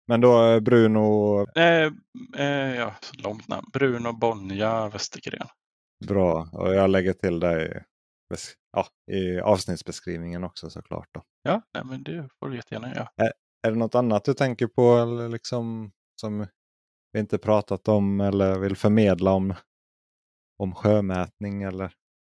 men 0.07 0.21
då 0.21 0.51
eh, 0.51 0.59
Bruno? 0.59 1.45
Eh, 1.55 1.91
eh, 2.37 2.75
ja, 2.75 2.95
långt 3.23 3.47
namn. 3.47 3.67
Bruno 3.73 4.13
Bonja 4.13 4.89
Westergren. 4.89 5.47
Bra, 6.07 6.49
och 6.51 6.73
jag 6.73 6.89
lägger 6.89 7.13
till 7.13 7.39
dig 7.39 7.83
ja, 8.71 8.87
i 9.11 9.39
avsnittsbeskrivningen 9.39 10.43
också 10.43 10.69
såklart. 10.69 11.07
Då. 11.11 11.23
Ja, 11.43 11.61
nej, 11.73 11.83
men 11.85 12.03
det 12.03 12.29
får 12.39 12.49
du 12.49 12.55
jättegärna 12.55 12.95
göra. 12.95 13.09
Är, 13.15 13.33
är 13.67 13.71
det 13.71 13.77
något 13.77 13.95
annat 13.95 14.25
du 14.25 14.33
tänker 14.33 14.67
på 14.67 14.97
eller 14.97 15.29
liksom, 15.29 15.91
som 16.21 16.47
vi 17.11 17.19
inte 17.19 17.37
pratat 17.37 17.87
om 17.87 18.21
eller 18.21 18.59
vill 18.59 18.75
förmedla 18.75 19.31
om, 19.31 19.53
om 20.57 20.75
sjömätning 20.75 21.63
eller 21.63 21.93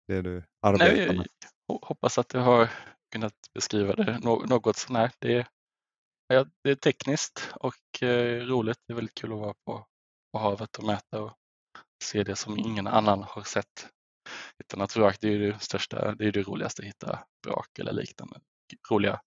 det 0.07 0.21
du 0.21 0.43
arbetar 0.61 0.95
Nej, 0.95 1.17
med? 1.17 1.27
Jag 1.67 1.79
hoppas 1.81 2.17
att 2.17 2.33
jag 2.33 2.41
har 2.41 2.69
kunnat 3.11 3.33
beskriva 3.53 3.93
det 3.93 4.19
något 4.19 4.77
sånär. 4.77 5.11
Det 5.19 5.47
ja, 6.27 6.45
det 6.63 6.71
är 6.71 6.75
tekniskt 6.75 7.51
och 7.55 8.03
eh, 8.03 8.45
roligt. 8.45 8.77
Det 8.87 8.93
är 8.93 8.95
väldigt 8.95 9.15
kul 9.15 9.33
att 9.33 9.39
vara 9.39 9.53
på, 9.65 9.85
på 10.31 10.39
havet 10.39 10.77
och 10.77 10.83
mäta 10.83 11.21
och 11.21 11.33
se 12.03 12.23
det 12.23 12.35
som 12.35 12.59
ingen 12.59 12.87
annan 12.87 13.23
har 13.23 13.43
sett. 13.43 13.89
Hitta 14.59 14.77
naturvrak, 14.77 15.17
det 15.21 15.27
är 15.27 15.39
det 15.39 15.59
största, 15.59 16.15
det 16.15 16.25
är 16.25 16.31
det 16.31 16.41
roligaste 16.41 16.81
att 16.81 16.87
hitta 16.87 17.19
brak 17.43 17.79
eller 17.79 17.91
liknande. 17.91 18.39
Roliga, 18.91 19.21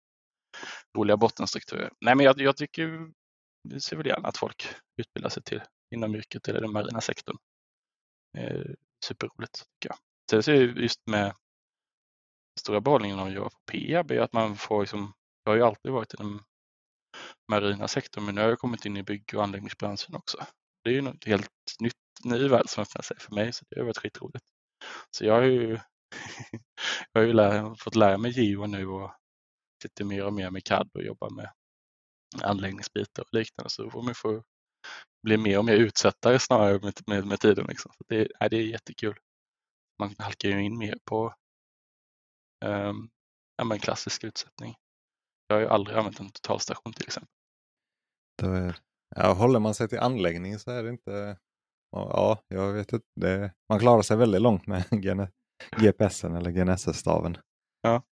roliga 0.98 1.16
bottenstrukturer. 1.16 1.92
Nej, 2.00 2.14
men 2.14 2.26
jag, 2.26 2.40
jag 2.40 2.56
tycker, 2.56 3.10
vi 3.68 3.80
ser 3.80 3.96
väl 3.96 4.06
gärna 4.06 4.28
att 4.28 4.36
folk 4.36 4.68
utbildar 5.00 5.30
sig 5.30 5.42
till 5.42 5.62
inom 5.94 6.14
yrket 6.14 6.48
eller 6.48 6.60
den 6.60 6.72
marina 6.72 7.00
sektorn. 7.00 7.36
Eh, 8.38 8.74
superroligt 9.04 9.54
tycker 9.54 9.88
jag. 9.88 9.96
Sen 10.30 10.42
så 10.42 10.50
är 10.50 10.80
just 10.80 11.06
med 11.06 11.34
stora 12.60 12.80
behållningen 12.80 13.18
av 13.18 13.26
att 13.26 13.32
jobba 13.32 13.50
på 13.50 13.58
Peab 13.72 14.10
är 14.10 14.20
att 14.20 14.32
man 14.32 14.56
får 14.56 14.80
liksom, 14.80 15.12
jag 15.44 15.52
har 15.52 15.56
ju 15.56 15.62
alltid 15.62 15.92
varit 15.92 16.14
i 16.14 16.16
den 16.16 16.40
marina 17.48 17.88
sektorn 17.88 18.24
men 18.24 18.34
nu 18.34 18.40
har 18.40 18.48
jag 18.48 18.58
kommit 18.58 18.84
in 18.84 18.96
i 18.96 19.02
bygg 19.02 19.30
och 19.34 19.42
anläggningsbranschen 19.42 20.14
också. 20.14 20.46
Det 20.84 20.90
är 20.90 20.94
ju 20.94 21.00
något 21.00 21.24
helt 21.24 21.50
nytt, 21.80 21.94
ny 22.24 22.48
värld 22.48 22.68
som 22.68 22.82
öppnar 22.82 23.02
sig 23.02 23.16
för 23.20 23.34
mig 23.34 23.52
så 23.52 23.64
det 23.70 23.80
har 23.80 23.86
varit 23.86 23.98
skitroligt. 23.98 24.44
Så 25.10 25.24
jag 25.24 25.34
har 25.34 25.42
ju, 25.42 25.70
jag 27.12 27.20
har 27.20 27.26
ju 27.26 27.32
lär, 27.32 27.74
fått 27.74 27.96
lära 27.96 28.18
mig 28.18 28.30
Geo 28.30 28.66
nu 28.66 28.86
och 28.86 29.14
sitter 29.82 30.04
mer 30.04 30.24
och 30.24 30.32
mer 30.32 30.50
med 30.50 30.64
CAD 30.64 30.90
och 30.94 31.02
jobbar 31.02 31.30
med 31.30 31.50
anläggningsbitar 32.42 33.22
och 33.22 33.34
liknande 33.34 33.70
så 33.70 33.82
då 33.82 33.90
får 33.90 34.02
man 34.02 34.14
få 34.14 34.42
bli 35.22 35.36
mer 35.36 35.58
och 35.58 35.64
mer 35.64 35.76
utsättare 35.76 36.38
snarare 36.38 36.78
med, 36.78 36.94
med, 37.06 37.26
med 37.26 37.40
tiden. 37.40 37.66
Liksom. 37.68 37.92
Så 37.98 38.04
det, 38.08 38.28
nej, 38.40 38.50
det 38.50 38.56
är 38.56 38.62
jättekul. 38.62 39.18
Man 39.98 40.14
halkar 40.18 40.48
ju 40.48 40.62
in 40.62 40.78
mer 40.78 40.98
på 41.04 41.34
um, 42.64 43.10
ja, 43.56 43.78
klassisk 43.78 44.24
utsättning. 44.24 44.74
Jag 45.50 45.56
har 45.56 45.60
ju 45.60 45.68
aldrig 45.68 45.96
använt 45.96 46.20
en 46.20 46.30
totalstation 46.30 46.92
till 46.92 47.04
exempel. 47.06 47.32
Är, 48.42 48.76
ja, 49.16 49.32
håller 49.32 49.58
man 49.58 49.74
sig 49.74 49.88
till 49.88 49.98
anläggning 49.98 50.58
så 50.58 50.70
är 50.70 50.82
det 50.82 50.90
inte... 50.90 51.36
Ja, 51.92 52.38
jag 52.48 52.72
vet 52.72 52.92
inte. 52.92 53.06
Det, 53.20 53.52
man 53.68 53.78
klarar 53.78 54.02
sig 54.02 54.16
väldigt 54.16 54.42
långt 54.42 54.66
med 54.66 54.84
GPSen 55.76 56.34
eller 56.34 56.50
GNSS-staven. 56.50 57.36
Ja. 57.82 58.02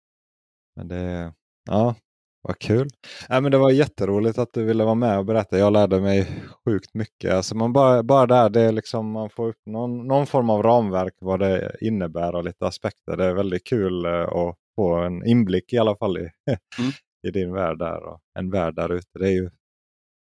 Men 0.77 0.89
det, 0.89 1.33
ja, 1.71 1.95
vad 2.43 2.59
kul. 2.59 2.89
Ja, 3.29 3.41
men 3.41 3.53
det 3.53 3.59
var 3.59 3.71
jätteroligt 3.71 4.39
att 4.39 4.53
du 4.53 4.65
ville 4.65 4.85
vara 4.85 4.95
med 4.95 5.19
och 5.19 5.25
berätta. 5.25 5.59
Jag 5.59 5.73
lärde 5.73 6.01
mig 6.01 6.27
sjukt 6.65 6.95
mycket. 6.95 7.35
Alltså 7.35 7.57
man 7.57 7.73
bara, 7.73 8.03
bara 8.03 8.27
där, 8.27 8.51
det 8.51 8.61
är 8.61 8.73
liksom, 8.73 9.11
man 9.11 9.31
får 9.31 9.49
upp 9.49 9.63
någon, 9.67 10.07
någon 10.07 10.27
form 10.27 10.51
av 10.51 10.63
ramverk 10.63 11.15
vad 11.21 11.41
det 11.41 11.77
innebär 11.81 12.35
och 12.35 12.45
lite 12.45 12.67
aspekter. 12.67 13.17
Det 13.17 13.25
är 13.25 13.35
väldigt 13.35 13.67
kul 13.67 14.07
uh, 14.07 14.21
att 14.21 14.57
få 14.77 14.95
en 14.95 15.27
inblick 15.27 15.73
i 15.73 15.79
alla 15.79 15.97
fall 15.97 16.19
i, 16.19 16.31
mm. 16.79 16.93
I 17.23 17.31
din 17.31 17.53
värld 17.53 17.79
där. 17.79 18.03
Och 18.03 18.21
en 18.39 18.51
värld 18.51 18.75
där 18.75 18.93
ute. 18.93 19.19
Det 19.19 19.29
är 19.29 19.33
ju 19.33 19.51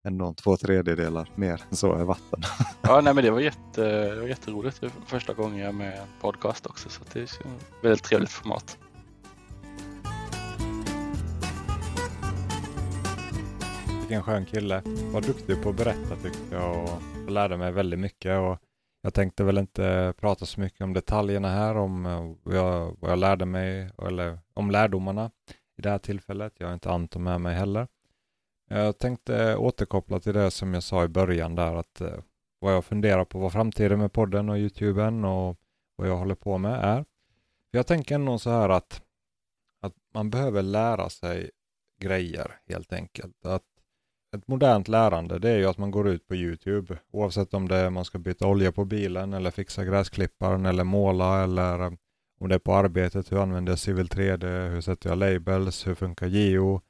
ändå 0.08 0.34
två 0.34 0.56
tredjedelar 0.56 1.28
mer 1.34 1.62
än 1.70 1.76
så 1.76 1.94
är 1.94 2.04
vatten. 2.04 2.40
ja, 2.82 3.00
nej, 3.00 3.14
men 3.14 3.24
det 3.24 3.30
var, 3.30 3.40
jätte, 3.40 4.14
det 4.14 4.20
var 4.20 4.28
jätteroligt. 4.28 4.80
Det 4.80 4.86
var 4.86 5.06
första 5.06 5.34
gången 5.34 5.58
jag 5.58 5.68
är 5.68 5.72
med 5.72 5.94
i 5.94 5.98
en 5.98 6.08
podcast 6.20 6.66
också. 6.66 6.88
Så 6.88 7.04
det 7.12 7.18
är 7.18 7.24
ett 7.24 7.40
väldigt 7.82 8.04
trevligt 8.04 8.30
format. 8.30 8.78
vilken 14.12 14.22
skön 14.22 14.46
kille. 14.46 14.82
Var 15.12 15.20
duktig 15.20 15.62
på 15.62 15.68
att 15.68 15.76
berätta 15.76 16.16
tyckte 16.16 16.54
jag 16.54 16.82
och 16.82 17.30
lärde 17.30 17.56
mig 17.56 17.72
väldigt 17.72 18.00
mycket. 18.00 18.38
Och 18.38 18.58
jag 19.02 19.14
tänkte 19.14 19.44
väl 19.44 19.58
inte 19.58 20.14
prata 20.20 20.46
så 20.46 20.60
mycket 20.60 20.80
om 20.80 20.92
detaljerna 20.92 21.48
här, 21.48 21.76
om 21.76 22.06
eh, 22.06 22.34
vad 22.42 22.56
jag, 22.56 22.96
vad 23.00 23.10
jag 23.10 23.18
lärde 23.18 23.46
mig, 23.46 23.90
eller 24.02 24.38
om 24.54 24.70
lärdomarna 24.70 25.30
i 25.82 25.84
det 25.84 25.90
här 25.90 25.98
tillfället. 25.98 26.52
Jag 26.58 26.66
har 26.66 26.74
inte 26.74 26.90
Anton 26.90 27.22
med 27.22 27.40
mig 27.40 27.54
heller. 27.54 27.88
Jag 28.68 28.98
tänkte 28.98 29.56
återkoppla 29.56 30.20
till 30.20 30.34
det 30.34 30.50
som 30.50 30.74
jag 30.74 30.82
sa 30.82 31.04
i 31.04 31.08
början 31.08 31.54
där, 31.54 31.74
att 31.74 32.00
eh, 32.00 32.18
vad 32.60 32.74
jag 32.74 32.84
funderar 32.84 33.24
på 33.24 33.38
vad 33.38 33.52
framtiden 33.52 33.98
med 33.98 34.12
podden 34.12 34.48
och 34.48 34.56
YouTuben 34.56 35.24
och 35.24 35.56
vad 35.96 36.08
jag 36.08 36.16
håller 36.16 36.34
på 36.34 36.58
med 36.58 36.84
är. 36.84 37.04
Jag 37.70 37.86
tänker 37.86 38.14
ändå 38.14 38.38
så 38.38 38.50
här 38.50 38.68
att, 38.68 39.02
att 39.82 39.94
man 40.14 40.30
behöver 40.30 40.62
lära 40.62 41.08
sig 41.08 41.50
grejer 42.00 42.60
helt 42.68 42.92
enkelt. 42.92 43.46
Att 43.46 43.62
ett 44.36 44.48
modernt 44.48 44.88
lärande 44.88 45.38
det 45.38 45.50
är 45.50 45.58
ju 45.58 45.66
att 45.66 45.78
man 45.78 45.90
går 45.90 46.08
ut 46.08 46.28
på 46.28 46.34
Youtube 46.34 46.98
oavsett 47.12 47.54
om 47.54 47.68
det 47.68 47.76
är 47.76 47.90
man 47.90 48.04
ska 48.04 48.18
byta 48.18 48.46
olja 48.46 48.72
på 48.72 48.84
bilen 48.84 49.32
eller 49.32 49.50
fixa 49.50 49.84
gräsklipparen 49.84 50.66
eller 50.66 50.84
måla 50.84 51.44
eller 51.44 51.80
eh, 51.80 51.92
om 52.42 52.48
det 52.48 52.54
är 52.54 52.58
på 52.58 52.74
arbetet, 52.74 53.32
hur 53.32 53.42
använder 53.42 53.72
jag 53.72 53.78
Civil 53.78 54.08
3D, 54.08 54.68
hur 54.68 54.80
sätter 54.80 55.08
jag 55.08 55.18
labels, 55.18 55.86
hur 55.86 55.94
funkar 55.94 56.26
Geo. 56.26 56.80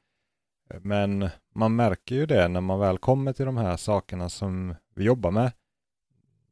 Men 0.81 1.29
man 1.55 1.75
märker 1.75 2.15
ju 2.15 2.25
det 2.25 2.47
när 2.47 2.61
man 2.61 2.79
väl 2.79 2.97
kommer 2.97 3.33
till 3.33 3.45
de 3.45 3.57
här 3.57 3.77
sakerna 3.77 4.29
som 4.29 4.75
vi 4.95 5.03
jobbar 5.03 5.31
med. 5.31 5.51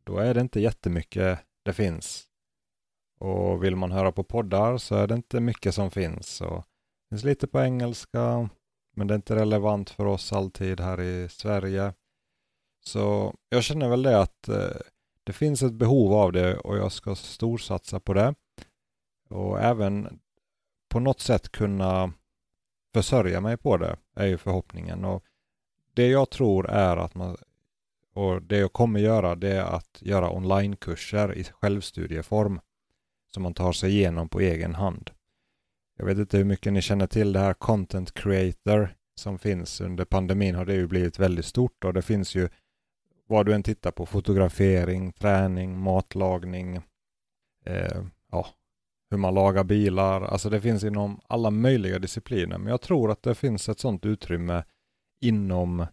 Då 0.04 0.18
är 0.18 0.34
det 0.34 0.42
inte 0.42 0.60
jättemycket 0.60 1.40
det 1.64 1.74
finns. 1.74 2.24
Och 3.20 3.64
vill 3.64 3.76
man 3.76 3.92
höra 3.92 4.12
på 4.12 4.24
poddar 4.24 4.78
så 4.78 4.96
är 4.96 5.08
det 5.08 5.16
inte 5.16 5.40
mycket 5.40 5.76
som 5.76 5.92
finns. 5.92 6.42
Och 6.42 6.58
det 6.58 7.16
finns 7.16 7.24
lite 7.24 7.48
på 7.48 7.62
engelska, 7.62 8.50
men 8.96 9.08
det 9.08 9.14
är 9.14 9.16
inte 9.16 9.36
relevant 9.36 9.90
för 9.90 10.06
oss 10.06 10.34
alltid 10.34 10.80
här 10.80 11.02
i 11.02 11.30
Sverige. 11.30 11.94
Så 12.86 13.36
jag 13.50 13.64
känner 13.64 13.90
väl 13.90 14.04
det 14.04 14.20
att 14.20 14.48
eh, 14.48 14.82
det 15.24 15.34
finns 15.34 15.64
ett 15.64 15.74
behov 15.74 16.14
av 16.14 16.32
det 16.32 16.58
och 16.58 16.78
jag 16.78 16.92
ska 16.92 17.16
storsatsa 17.16 18.00
på 18.00 18.14
det. 18.14 18.36
Och 19.32 19.62
även 19.62 20.20
på 20.90 21.00
något 21.00 21.20
sätt 21.20 21.52
kunna 21.52 22.14
försörja 22.94 23.42
mig 23.42 23.58
på 23.58 23.78
det 23.78 23.98
är 24.16 24.26
ju 24.26 24.38
förhoppningen. 24.38 25.06
Och 25.06 25.24
det 25.94 26.08
jag 26.08 26.30
tror 26.30 26.70
är 26.70 26.98
att 26.98 27.16
man 27.16 27.38
och 28.14 28.42
det 28.42 28.58
jag 28.58 28.74
kommer 28.74 29.00
göra 29.00 29.36
det 29.36 29.52
är 29.52 29.64
att 29.64 29.98
göra 30.02 30.32
onlinekurser 30.32 31.36
i 31.38 31.44
självstudieform 31.44 32.60
som 33.34 33.44
man 33.44 33.54
tar 33.54 33.72
sig 33.72 33.92
igenom 33.92 34.30
på 34.30 34.40
egen 34.40 34.76
hand. 34.76 35.12
Jag 35.98 36.06
vet 36.06 36.18
inte 36.18 36.38
hur 36.38 36.46
mycket 36.46 36.74
ni 36.74 36.82
känner 36.82 37.08
till 37.08 37.34
det 37.34 37.40
här 37.40 37.54
content 37.54 38.14
creator 38.14 38.96
som 39.16 39.40
finns 39.40 39.82
under 39.82 40.06
pandemin 40.06 40.56
har 40.56 40.66
det 40.66 40.74
ju 40.74 40.88
blivit 40.88 41.20
väldigt 41.20 41.46
stort 41.46 41.84
och 41.84 41.94
det 41.94 42.02
finns 42.02 42.36
ju 42.36 42.50
vad 43.28 43.46
du 43.46 43.54
än 43.54 43.64
tittar 43.64 43.92
på 43.92 44.06
fotografering, 44.06 45.12
träning, 45.12 45.80
matlagning, 45.80 46.76
eh, 47.66 48.04
ja, 48.32 48.48
hur 49.12 49.18
man 49.18 49.34
lagar 49.34 49.64
bilar. 49.64 50.22
Alltså 50.22 50.50
det 50.50 50.62
finns 50.62 50.84
inom 50.84 51.22
alla 51.28 51.52
möjliga 51.52 52.00
discipliner. 52.00 52.58
Men 52.58 52.68
jag 52.68 52.82
tror 52.82 53.12
att 53.12 53.24
det 53.24 53.36
finns 53.36 53.70
ett 53.70 53.80
sådant 53.80 54.06
utrymme 54.06 54.64
inom 55.22 55.86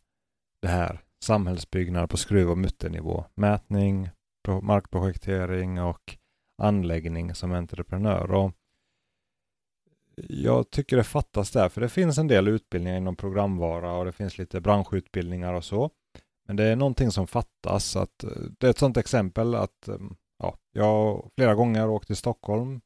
det 0.63 0.69
här 0.69 1.01
samhällsbyggnad 1.25 2.11
på 2.11 2.17
skruv 2.17 2.51
och 2.51 2.59
mutternivå. 2.59 3.25
Mätning, 3.35 4.11
markprojektering 4.63 5.83
och 5.83 6.17
anläggning 6.63 7.35
som 7.35 7.53
entreprenör. 7.53 8.31
Och 8.31 8.53
jag 10.29 10.71
tycker 10.71 10.97
det 10.97 11.05
fattas 11.05 11.51
där, 11.51 11.69
för 11.69 11.81
det 11.81 11.89
finns 11.89 12.19
en 12.19 12.29
del 12.29 12.49
utbildningar 12.49 12.97
inom 12.97 13.17
programvara 13.17 13.93
och 13.93 14.05
det 14.05 14.13
finns 14.13 14.39
lite 14.39 14.61
branschutbildningar 14.61 15.55
och 15.55 15.65
så. 15.65 15.91
Men 16.47 16.57
det 16.57 16.65
är 16.65 16.77
någonting 16.77 17.11
som 17.11 17.27
fattas. 17.27 17.97
Att, 17.97 18.25
eh, 18.25 18.31
det 18.59 18.67
är 18.67 18.71
ett 18.71 18.79
sådant 18.79 18.97
exempel 18.97 19.55
att 19.55 19.89
mm, 19.89 20.17
ja, 20.39 20.57
jag 20.73 21.31
flera 21.37 21.55
gånger 21.55 21.89
åkt 21.89 22.07
till 22.07 22.17
Stockholm, 22.17 22.81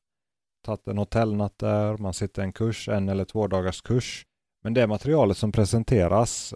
tagit 0.63 0.89
en 0.89 0.99
hotellnatt 0.99 1.59
där, 1.59 1.97
man 1.97 2.15
sitter 2.15 2.43
en 2.43 2.53
kurs, 2.53 2.89
en 2.89 3.09
eller 3.09 3.25
två 3.25 3.47
dagars 3.47 3.83
kurs. 3.83 4.27
Men 4.63 4.75
det 4.75 4.87
materialet 4.87 5.37
som 5.37 5.53
presenteras, 5.53 6.55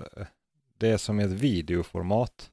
det 0.78 0.88
är 0.88 0.96
som 0.96 1.20
i 1.20 1.24
ett 1.24 1.30
videoformat. 1.30 2.50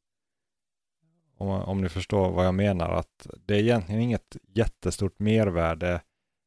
Om, 1.38 1.50
om 1.50 1.82
ni 1.82 1.90
förstår 1.90 2.32
vad 2.32 2.46
jag 2.46 2.56
menar, 2.56 2.90
att 2.90 3.28
det 3.46 3.56
är 3.56 3.60
egentligen 3.60 4.02
inget 4.02 4.38
jättestort 4.48 5.20
mervärde 5.20 6.02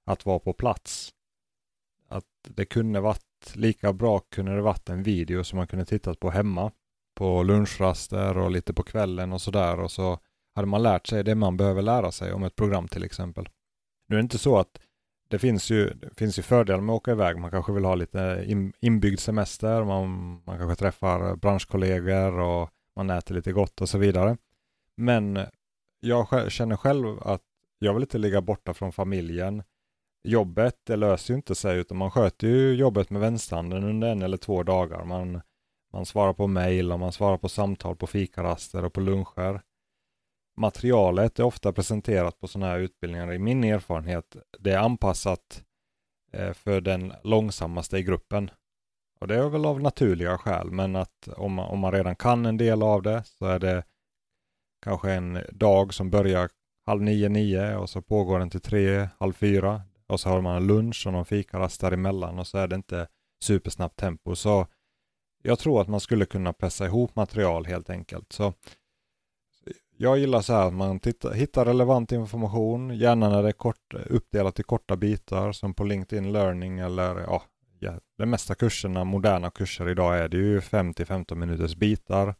att 0.06 0.26
vara 0.26 0.38
på 0.38 0.52
plats 0.52 1.12
att 2.08 2.24
det 2.48 2.64
kunde 2.64 3.00
varit 3.00 3.52
lika 3.54 3.92
bra 3.92 4.18
kunde 4.18 4.54
det 4.54 4.62
varit 4.62 4.88
en 4.88 5.02
video 5.02 5.44
som 5.44 5.56
man 5.56 5.66
kunde 5.66 5.84
tittat 5.84 6.20
på 6.20 6.30
hemma 6.30 6.72
på 7.14 7.42
lunchraster 7.42 8.38
och 8.38 8.50
lite 8.50 8.74
på 8.74 8.82
kvällen 8.82 9.32
och 9.32 9.40
sådär 9.40 9.80
och 9.80 9.90
så 9.90 10.18
hade 10.54 10.66
man 10.66 10.82
lärt 10.82 11.06
sig 11.06 11.24
det 11.24 11.34
man 11.34 11.56
behöver 11.56 11.82
lära 11.82 12.12
sig 12.12 12.32
om 12.32 12.44
ett 12.44 12.56
program 12.56 12.88
till 12.88 13.04
exempel. 13.04 13.48
Nu 14.08 14.16
är 14.16 14.18
det 14.18 14.22
inte 14.22 14.38
så 14.38 14.58
att 14.58 14.80
det 15.28 15.38
finns 15.38 15.70
ju, 15.70 15.90
det 15.90 16.14
finns 16.16 16.38
ju 16.38 16.42
fördelar 16.42 16.80
med 16.80 16.92
att 16.92 16.96
åka 16.96 17.10
iväg. 17.10 17.38
Man 17.38 17.50
kanske 17.50 17.72
vill 17.72 17.84
ha 17.84 17.94
lite 17.94 18.44
inbyggd 18.80 19.20
semester, 19.20 19.84
man, 19.84 20.08
man 20.46 20.58
kanske 20.58 20.76
träffar 20.76 21.36
branschkollegor 21.36 22.38
och 22.38 22.70
man 22.96 23.10
äter 23.10 23.34
lite 23.34 23.52
gott 23.52 23.80
och 23.80 23.88
så 23.88 23.98
vidare. 23.98 24.36
Men 24.96 25.38
jag 26.00 26.52
känner 26.52 26.76
själv 26.76 27.18
att 27.22 27.42
jag 27.78 27.94
vill 27.94 28.02
inte 28.02 28.18
ligga 28.18 28.40
borta 28.40 28.74
från 28.74 28.92
familjen 28.92 29.62
jobbet, 30.26 30.80
det 30.84 30.96
löser 30.96 31.34
ju 31.34 31.36
inte 31.36 31.54
sig 31.54 31.78
utan 31.78 31.96
man 31.96 32.10
sköter 32.10 32.46
ju 32.46 32.74
jobbet 32.74 33.10
med 33.10 33.20
vänsterhanden 33.20 33.84
under 33.84 34.08
en 34.08 34.22
eller 34.22 34.36
två 34.36 34.62
dagar. 34.62 35.04
Man, 35.04 35.40
Man 35.92 36.06
svarar 36.06 36.32
på 36.32 36.46
mejl 36.46 36.92
och 36.92 37.00
man 37.00 37.12
svarar 37.12 37.38
på 37.38 37.48
samtal 37.48 37.96
på 37.96 38.06
fikaraster 38.06 38.84
och 38.84 38.92
på 38.92 39.00
luncher. 39.00 39.60
Materialet 40.56 41.38
är 41.38 41.42
ofta 41.42 41.72
presenterat 41.72 42.40
på 42.40 42.48
sådana 42.48 42.72
här 42.72 42.78
utbildningar. 42.78 43.32
I 43.32 43.38
min 43.38 43.64
erfarenhet, 43.64 44.36
det 44.58 44.72
är 44.72 44.78
anpassat 44.78 45.64
eh, 46.32 46.52
för 46.52 46.80
den 46.80 47.12
långsammaste 47.22 47.98
i 47.98 48.02
gruppen. 48.02 48.50
Och 49.20 49.28
det 49.28 49.36
är 49.36 49.48
väl 49.48 49.66
av 49.66 49.80
naturliga 49.80 50.38
skäl, 50.38 50.70
men 50.70 50.96
att 50.96 51.28
om 51.36 51.52
man, 51.52 51.68
om 51.68 51.78
man 51.78 51.92
redan 51.92 52.16
kan 52.16 52.46
en 52.46 52.56
del 52.56 52.82
av 52.82 53.02
det 53.02 53.24
så 53.24 53.46
är 53.46 53.58
det 53.58 53.84
kanske 54.82 55.12
en 55.12 55.38
dag 55.52 55.94
som 55.94 56.10
börjar 56.10 56.50
halv 56.86 57.02
nio, 57.02 57.28
nio 57.28 57.76
och 57.76 57.90
så 57.90 58.02
pågår 58.02 58.38
den 58.38 58.50
till 58.50 58.60
tre, 58.60 59.08
halv 59.18 59.32
fyra 59.32 59.82
och 60.06 60.20
så 60.20 60.28
har 60.28 60.40
man 60.40 60.56
en 60.56 60.66
lunch 60.66 61.06
och 61.06 61.12
någon 61.12 61.24
fikarast 61.24 61.80
däremellan 61.80 62.38
och 62.38 62.46
så 62.46 62.58
är 62.58 62.68
det 62.68 62.76
inte 62.76 63.06
supersnabbt 63.42 63.96
tempo. 63.96 64.36
Så 64.36 64.66
jag 65.42 65.58
tror 65.58 65.80
att 65.80 65.88
man 65.88 66.00
skulle 66.00 66.26
kunna 66.26 66.52
pressa 66.52 66.86
ihop 66.86 67.16
material 67.16 67.66
helt 67.66 67.90
enkelt. 67.90 68.32
Så 68.32 68.52
jag 69.96 70.18
gillar 70.18 70.40
så 70.40 70.52
här 70.52 70.66
att 70.66 70.74
man 70.74 71.00
tittar, 71.00 71.32
hittar 71.32 71.64
relevant 71.64 72.12
information, 72.12 72.98
gärna 72.98 73.28
när 73.28 73.42
det 73.42 73.48
är 73.48 73.52
kort, 73.52 73.94
uppdelat 73.94 74.60
i 74.60 74.62
korta 74.62 74.96
bitar 74.96 75.52
som 75.52 75.74
på 75.74 75.84
LinkedIn 75.84 76.32
Learning 76.32 76.78
eller 76.78 77.20
ja, 77.20 77.42
ja, 77.78 78.00
de 78.18 78.26
mesta 78.26 78.54
kurserna, 78.54 79.04
moderna 79.04 79.50
kurser 79.50 79.88
idag 79.88 80.18
är 80.18 80.28
det 80.28 80.36
ju 80.36 80.60
5-15 80.60 81.34
minuters 81.34 81.74
bitar. 81.74 82.34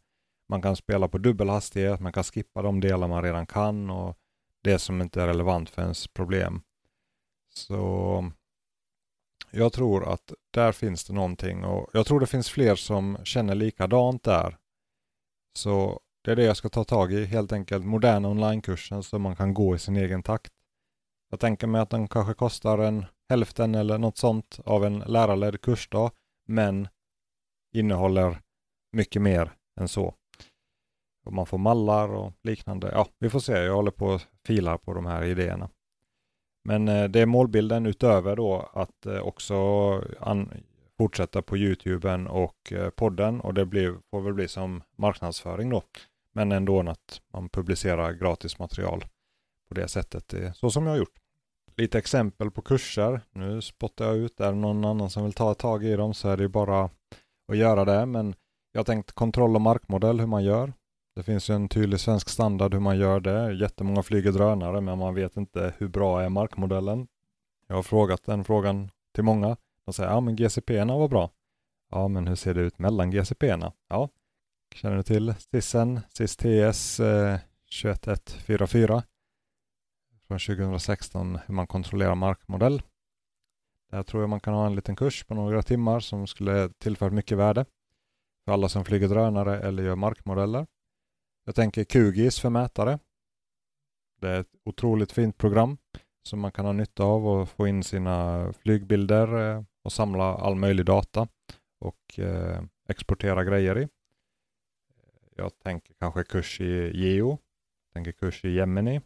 Man 0.49 0.61
kan 0.61 0.75
spela 0.75 1.07
på 1.07 1.17
dubbel 1.17 1.49
hastighet, 1.49 1.99
man 1.99 2.13
kan 2.13 2.23
skippa 2.23 2.61
de 2.61 2.79
delar 2.79 3.07
man 3.07 3.23
redan 3.23 3.45
kan 3.45 3.89
och 3.89 4.17
det 4.63 4.79
som 4.79 5.01
inte 5.01 5.21
är 5.21 5.27
relevant 5.27 5.69
för 5.69 5.81
ens 5.81 6.07
problem. 6.07 6.61
Så 7.53 8.31
jag 9.51 9.73
tror 9.73 10.13
att 10.13 10.33
där 10.51 10.71
finns 10.71 11.05
det 11.05 11.13
någonting 11.13 11.63
och 11.63 11.89
jag 11.93 12.05
tror 12.05 12.19
det 12.19 12.27
finns 12.27 12.49
fler 12.49 12.75
som 12.75 13.17
känner 13.23 13.55
likadant 13.55 14.23
där. 14.23 14.57
Så 15.53 15.99
det 16.23 16.31
är 16.31 16.35
det 16.35 16.43
jag 16.43 16.57
ska 16.57 16.69
ta 16.69 16.83
tag 16.83 17.13
i, 17.13 17.25
helt 17.25 17.51
enkelt 17.51 17.85
moderna 17.85 18.29
onlinekursen 18.29 19.03
så 19.03 19.19
man 19.19 19.35
kan 19.35 19.53
gå 19.53 19.75
i 19.75 19.79
sin 19.79 19.95
egen 19.95 20.23
takt. 20.23 20.51
Jag 21.29 21.39
tänker 21.39 21.67
mig 21.67 21.81
att 21.81 21.89
den 21.89 22.07
kanske 22.07 22.33
kostar 22.33 22.77
en 22.77 23.05
hälften 23.29 23.75
eller 23.75 23.97
något 23.97 24.17
sånt 24.17 24.59
av 24.65 24.85
en 24.85 24.99
lärarledd 24.99 25.61
kursdag, 25.61 26.11
men 26.47 26.87
innehåller 27.73 28.41
mycket 28.91 29.21
mer 29.21 29.51
än 29.79 29.87
så. 29.87 30.15
Och 31.25 31.33
man 31.33 31.45
får 31.45 31.57
mallar 31.57 32.09
och 32.09 32.33
liknande. 32.43 32.89
Ja, 32.91 33.07
vi 33.19 33.29
får 33.29 33.39
se. 33.39 33.53
Jag 33.53 33.75
håller 33.75 33.91
på 33.91 34.05
och 34.05 34.21
filar 34.45 34.77
på 34.77 34.93
de 34.93 35.05
här 35.05 35.23
idéerna. 35.23 35.69
Men 36.67 36.87
eh, 36.87 37.03
det 37.03 37.19
är 37.19 37.25
målbilden 37.25 37.85
utöver 37.85 38.35
då 38.35 38.69
att 38.73 39.05
eh, 39.05 39.19
också 39.19 39.55
fortsätta 40.97 41.41
på 41.41 41.57
YouTuben 41.57 42.27
och 42.27 42.73
eh, 42.73 42.89
podden 42.89 43.41
och 43.41 43.53
det 43.53 43.65
blir, 43.65 43.97
får 44.11 44.21
väl 44.21 44.33
bli 44.33 44.47
som 44.47 44.83
marknadsföring 44.97 45.69
då. 45.69 45.83
Men 46.33 46.51
ändå 46.51 46.79
att 46.79 47.21
man 47.33 47.49
publicerar 47.49 48.13
gratis 48.13 48.59
material 48.59 49.05
på 49.67 49.73
det 49.73 49.87
sättet, 49.87 50.33
så 50.55 50.71
som 50.71 50.85
jag 50.85 50.91
har 50.91 50.97
gjort. 50.97 51.19
Lite 51.77 51.97
exempel 51.97 52.51
på 52.51 52.61
kurser. 52.61 53.21
Nu 53.31 53.61
spottar 53.61 54.05
jag 54.05 54.17
ut, 54.17 54.39
är 54.39 54.51
det 54.51 54.57
någon 54.57 54.85
annan 54.85 55.09
som 55.09 55.23
vill 55.23 55.33
ta 55.33 55.53
tag 55.53 55.83
i 55.83 55.95
dem 55.95 56.13
så 56.13 56.29
är 56.29 56.37
det 56.37 56.49
bara 56.49 56.89
att 57.47 57.57
göra 57.57 57.85
det. 57.85 58.05
Men 58.05 58.35
jag 58.71 58.79
har 58.79 58.85
tänkt 58.85 59.11
kontroll 59.11 59.55
och 59.55 59.61
markmodell 59.61 60.19
hur 60.19 60.27
man 60.27 60.43
gör. 60.43 60.73
Det 61.15 61.23
finns 61.23 61.49
ju 61.49 61.53
en 61.53 61.69
tydlig 61.69 61.99
svensk 61.99 62.29
standard 62.29 62.73
hur 62.73 62.81
man 62.81 62.97
gör 62.97 63.19
det. 63.19 63.53
Jättemånga 63.53 64.03
flyger 64.03 64.31
drönare 64.31 64.81
men 64.81 64.97
man 64.97 65.15
vet 65.15 65.37
inte 65.37 65.73
hur 65.77 65.87
bra 65.87 66.21
är 66.21 66.29
markmodellen. 66.29 67.07
Jag 67.67 67.75
har 67.75 67.83
frågat 67.83 68.23
den 68.25 68.43
frågan 68.43 68.89
till 69.13 69.23
många. 69.23 69.57
De 69.87 69.93
säger 69.93 70.09
ja 70.09 70.19
men 70.19 70.35
GCP-erna 70.35 70.97
var 70.97 71.07
bra. 71.07 71.31
Ja 71.91 72.07
men 72.07 72.27
hur 72.27 72.35
ser 72.35 72.53
det 72.53 72.61
ut 72.61 72.79
mellan 72.79 73.11
GCP-erna? 73.11 73.73
Ja, 73.87 74.09
känner 74.75 74.95
du 74.97 75.03
till 75.03 75.33
SISen, 75.33 75.99
SIS-TS 76.09 76.99
eh, 76.99 77.39
21144 77.83 79.03
från 80.27 80.39
2016 80.39 81.39
hur 81.45 81.53
man 81.53 81.67
kontrollerar 81.67 82.15
markmodell. 82.15 82.81
Där 83.91 84.03
tror 84.03 84.23
jag 84.23 84.29
man 84.29 84.39
kan 84.39 84.53
ha 84.53 84.65
en 84.65 84.75
liten 84.75 84.95
kurs 84.95 85.23
på 85.23 85.33
några 85.33 85.63
timmar 85.63 85.99
som 85.99 86.27
skulle 86.27 86.69
tillföra 86.69 87.09
mycket 87.09 87.37
värde 87.37 87.65
för 88.45 88.51
alla 88.51 88.69
som 88.69 88.85
flyger 88.85 89.07
drönare 89.07 89.59
eller 89.59 89.83
gör 89.83 89.95
markmodeller. 89.95 90.67
Jag 91.45 91.55
tänker 91.55 91.83
QGIS 91.83 92.39
för 92.39 92.49
mätare. 92.49 92.99
Det 94.21 94.29
är 94.29 94.39
ett 94.39 94.55
otroligt 94.65 95.11
fint 95.11 95.37
program 95.37 95.77
som 96.23 96.39
man 96.39 96.51
kan 96.51 96.65
ha 96.65 96.73
nytta 96.73 97.03
av 97.03 97.27
och 97.27 97.49
få 97.49 97.67
in 97.67 97.83
sina 97.83 98.47
flygbilder 98.53 99.55
eh, 99.55 99.63
och 99.87 99.93
samla 99.93 100.23
all 100.23 100.55
möjlig 100.55 100.85
data 100.85 101.27
och 101.79 102.19
eh, 102.19 102.61
exportera 102.89 103.43
grejer 103.43 103.77
i. 103.77 103.87
Jag 105.35 105.59
tänker 105.59 105.93
kanske 105.93 106.23
kurs 106.23 106.61
i 106.61 106.91
Geo, 106.93 107.29
jag 107.29 107.93
tänker 107.93 108.11
kurs 108.11 108.45
i 108.45 108.49
Gemini. 108.49 109.01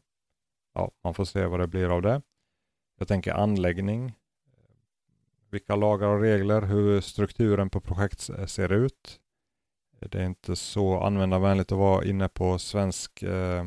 Ja, 0.74 0.92
man 1.04 1.14
får 1.14 1.26
se 1.26 1.46
vad 1.46 1.60
det 1.60 1.68
blir 1.68 1.96
av 1.96 2.02
det. 2.02 2.22
Jag 3.00 3.08
tänker 3.08 3.34
anläggning, 3.34 4.14
vilka 5.50 5.76
lagar 5.76 6.08
och 6.08 6.22
regler, 6.22 6.62
hur 6.62 7.02
strukturen 7.02 7.70
på 7.70 7.82
projekt 7.82 8.30
ser 8.48 8.72
ut. 8.72 9.20
Det 10.00 10.16
är 10.16 10.26
inte 10.26 10.56
så 10.56 11.00
användarvänligt 11.00 11.72
att 11.72 11.78
vara 11.78 12.06
inne 12.06 12.30
på 12.30 12.60
svensk 12.60 13.24
eh, 13.24 13.66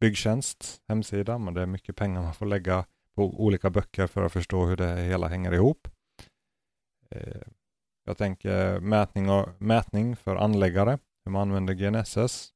byggtjänst 0.00 0.82
hemsida, 0.88 1.38
men 1.38 1.54
det 1.54 1.62
är 1.62 1.66
mycket 1.66 1.96
pengar 1.96 2.22
man 2.22 2.34
får 2.34 2.46
lägga 2.46 2.84
på 3.14 3.44
olika 3.44 3.70
böcker 3.70 4.06
för 4.06 4.22
att 4.22 4.32
förstå 4.32 4.66
hur 4.66 4.76
det 4.76 4.96
hela 4.96 5.28
hänger 5.28 5.52
ihop. 5.52 5.88
Eh, 7.10 7.42
jag 8.04 8.18
tänker 8.18 8.80
mätning, 8.80 9.30
och, 9.30 9.48
mätning 9.58 10.16
för 10.16 10.36
anläggare, 10.36 10.98
hur 11.24 11.32
man 11.32 11.42
använder 11.42 11.74
GNSS, 11.74 12.52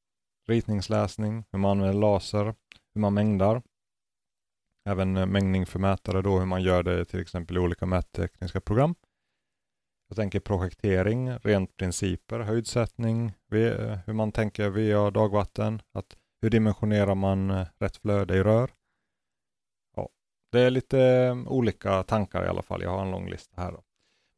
ritningsläsning, 0.48 1.44
hur 1.52 1.58
man 1.58 1.70
använder 1.70 2.00
laser, 2.00 2.44
hur 2.94 3.00
man 3.00 3.14
mängdar. 3.14 3.62
Även 4.88 5.16
eh, 5.16 5.26
mängning 5.26 5.66
för 5.66 5.78
mätare 5.78 6.22
då, 6.22 6.38
hur 6.38 6.46
man 6.46 6.62
gör 6.62 6.82
det 6.82 7.04
till 7.04 7.20
exempel 7.20 7.56
i 7.56 7.60
olika 7.60 7.86
mättekniska 7.86 8.60
program. 8.60 8.94
Jag 10.08 10.16
tänker 10.16 10.40
projektering, 10.40 11.38
rent 11.38 11.76
principer, 11.76 12.40
höjdsättning, 12.40 13.32
hur 14.06 14.12
man 14.12 14.32
tänker 14.32 14.70
VA 14.70 15.10
dagvatten, 15.10 15.82
att 15.92 16.16
hur 16.44 16.50
dimensionerar 16.50 17.14
man 17.14 17.50
eh, 17.50 17.66
rätt 17.78 17.96
flöde 17.96 18.36
i 18.36 18.42
rör. 18.42 18.70
Ja, 19.96 20.08
det 20.52 20.60
är 20.60 20.70
lite 20.70 21.30
olika 21.46 22.02
tankar 22.02 22.44
i 22.44 22.48
alla 22.48 22.62
fall. 22.62 22.82
Jag 22.82 22.90
har 22.90 23.02
en 23.02 23.10
lång 23.10 23.30
lista 23.30 23.60
här. 23.60 23.72
Då. 23.72 23.82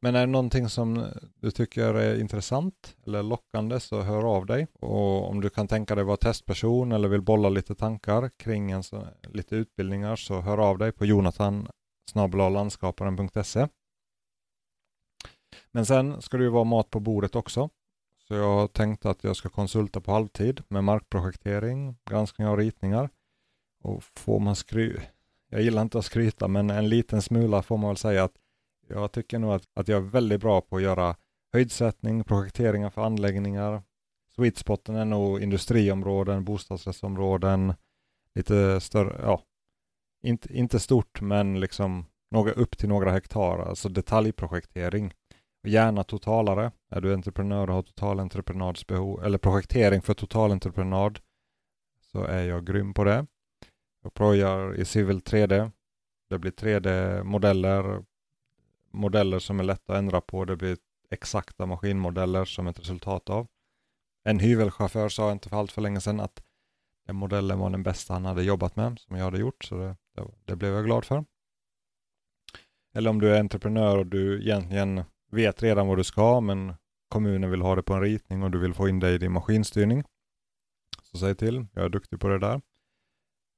Men 0.01 0.15
är 0.15 0.21
det 0.21 0.27
någonting 0.33 0.69
som 0.69 1.05
du 1.41 1.51
tycker 1.51 1.95
är 1.95 2.21
intressant 2.21 2.97
eller 3.07 3.23
lockande 3.23 3.81
så 3.81 4.01
hör 4.01 4.25
av 4.37 4.47
dig. 4.47 4.67
Och 4.73 5.31
om 5.31 5.41
du 5.41 5.51
kan 5.51 5.69
tänka 5.69 5.95
dig 5.95 6.05
vara 6.05 6.17
testperson 6.17 6.93
eller 6.93 7.09
vill 7.09 7.23
bolla 7.23 7.49
lite 7.49 7.75
tankar 7.75 8.31
kring 8.37 8.71
en 8.71 8.83
så, 8.83 9.07
lite 9.29 9.57
utbildningar 9.57 10.17
så 10.17 10.41
hör 10.41 10.59
av 10.59 10.79
dig 10.79 10.93
på 10.93 11.05
jonathan 11.07 11.69
Men 15.73 15.87
sen 15.87 16.23
ska 16.23 16.37
det 16.37 16.45
ju 16.45 16.51
vara 16.51 16.65
mat 16.65 16.91
på 16.91 17.01
bordet 17.01 17.37
också. 17.37 17.71
Så 18.29 18.35
jag 18.35 18.55
har 18.55 18.69
tänkt 18.69 19.07
att 19.07 19.25
jag 19.25 19.37
ska 19.37 19.49
konsulta 19.49 20.01
på 20.01 20.13
halvtid 20.13 20.63
med 20.69 20.85
markprojektering, 20.85 21.97
granskning 22.11 22.49
av 22.49 22.57
ritningar. 22.57 23.11
Och 23.83 24.05
får 24.05 24.41
man 24.41 24.57
skry... 24.57 24.97
Jag 25.49 25.63
gillar 25.63 25.83
inte 25.83 25.99
att 25.99 26.05
skryta, 26.05 26.49
men 26.49 26.71
en 26.71 26.89
liten 26.89 27.23
smula 27.23 27.63
får 27.63 27.77
man 27.77 27.91
väl 27.91 27.97
säga 27.97 28.25
att 28.25 28.35
jag 28.89 29.13
tycker 29.13 29.39
nog 29.39 29.53
att, 29.53 29.63
att 29.75 29.89
jag 29.89 29.97
är 29.97 30.11
väldigt 30.11 30.41
bra 30.41 30.61
på 30.61 30.77
att 30.77 30.83
göra 30.83 31.17
höjdsättning, 31.53 32.25
projekteringar 32.25 32.91
för 32.91 33.03
anläggningar. 33.03 33.83
Sweetspoten 34.35 34.97
är 34.97 35.05
nog 35.05 35.43
industriområden, 35.43 36.45
bostadsrättsområden, 36.45 37.75
lite 38.35 38.81
större, 38.81 39.21
ja, 39.23 39.43
inte, 40.23 40.57
inte 40.57 40.81
stort 40.81 41.21
men 41.21 41.61
liksom 41.61 42.07
några, 42.31 42.53
upp 42.53 42.79
till 42.79 42.89
några 42.89 43.11
hektar, 43.11 43.59
alltså 43.59 43.89
detaljprojektering. 43.89 45.13
Gärna 45.67 46.05
totalare. 46.05 46.73
Är 46.91 47.01
du 47.01 47.15
entreprenör 47.15 47.69
och 47.69 47.75
har 47.75 47.83
totalentreprenadsbehov 47.83 49.25
eller 49.25 49.39
projektering 49.39 50.03
för 50.03 50.15
totalentreprenad 50.15 51.19
så 52.13 52.25
är 52.25 52.45
jag 52.45 52.67
grym 52.67 52.95
på 52.95 53.05
det. 53.05 53.27
Jag 54.03 54.15
projar 54.15 54.75
i 54.75 54.85
Civil 54.85 55.21
3D. 55.21 55.71
Det 56.29 56.39
blir 56.39 56.51
3D-modeller, 56.51 58.05
modeller 58.97 59.39
som 59.39 59.61
är 59.61 59.65
lätta 59.65 59.93
att 59.93 59.99
ändra 59.99 60.21
på. 60.21 60.45
Det 60.45 60.57
blir 60.57 60.77
exakta 61.11 61.67
maskinmodeller 61.67 62.45
som 62.45 62.67
ett 62.67 62.81
resultat 62.81 63.31
av. 63.31 63.47
En 64.25 64.41
hyvelchaufför 64.41 65.09
sa 65.09 65.33
inte 65.33 65.49
för 65.49 65.57
allt 65.57 65.73
för 65.73 65.83
länge 65.83 66.01
sedan 66.01 66.21
att 66.21 66.43
den 67.07 67.17
modellen 67.17 67.59
var 67.59 67.71
den 67.71 67.83
bästa 67.83 68.13
han 68.13 68.25
hade 68.25 68.43
jobbat 68.43 68.77
med, 68.77 68.99
som 68.99 69.17
jag 69.17 69.25
hade 69.25 69.39
gjort, 69.39 69.65
så 69.65 69.77
det, 69.77 69.97
det, 70.15 70.25
det 70.45 70.57
blev 70.57 70.73
jag 70.73 70.85
glad 70.85 71.05
för. 71.05 71.25
Eller 72.95 73.11
om 73.11 73.21
du 73.21 73.35
är 73.35 73.41
entreprenör 73.41 73.99
och 73.99 74.07
du 74.07 74.43
egentligen 74.43 75.05
vet 75.31 75.63
redan 75.63 75.87
vad 75.87 75.99
du 75.99 76.05
ska, 76.05 76.41
men 76.41 76.75
kommunen 77.09 77.51
vill 77.51 77.63
ha 77.63 77.77
det 77.77 77.83
på 77.83 77.95
en 77.95 78.01
ritning 78.01 78.43
och 78.43 78.51
du 78.51 78.59
vill 78.59 78.75
få 78.75 78.89
in 78.89 79.01
det 79.01 79.11
i 79.11 79.19
din 79.19 79.33
maskinstyrning. 79.33 80.05
Så 81.03 81.19
säg 81.19 81.35
till, 81.35 81.67
jag 81.75 81.85
är 81.85 81.89
duktig 81.89 82.21
på 82.21 82.29
det 82.29 82.39
där. 82.39 82.61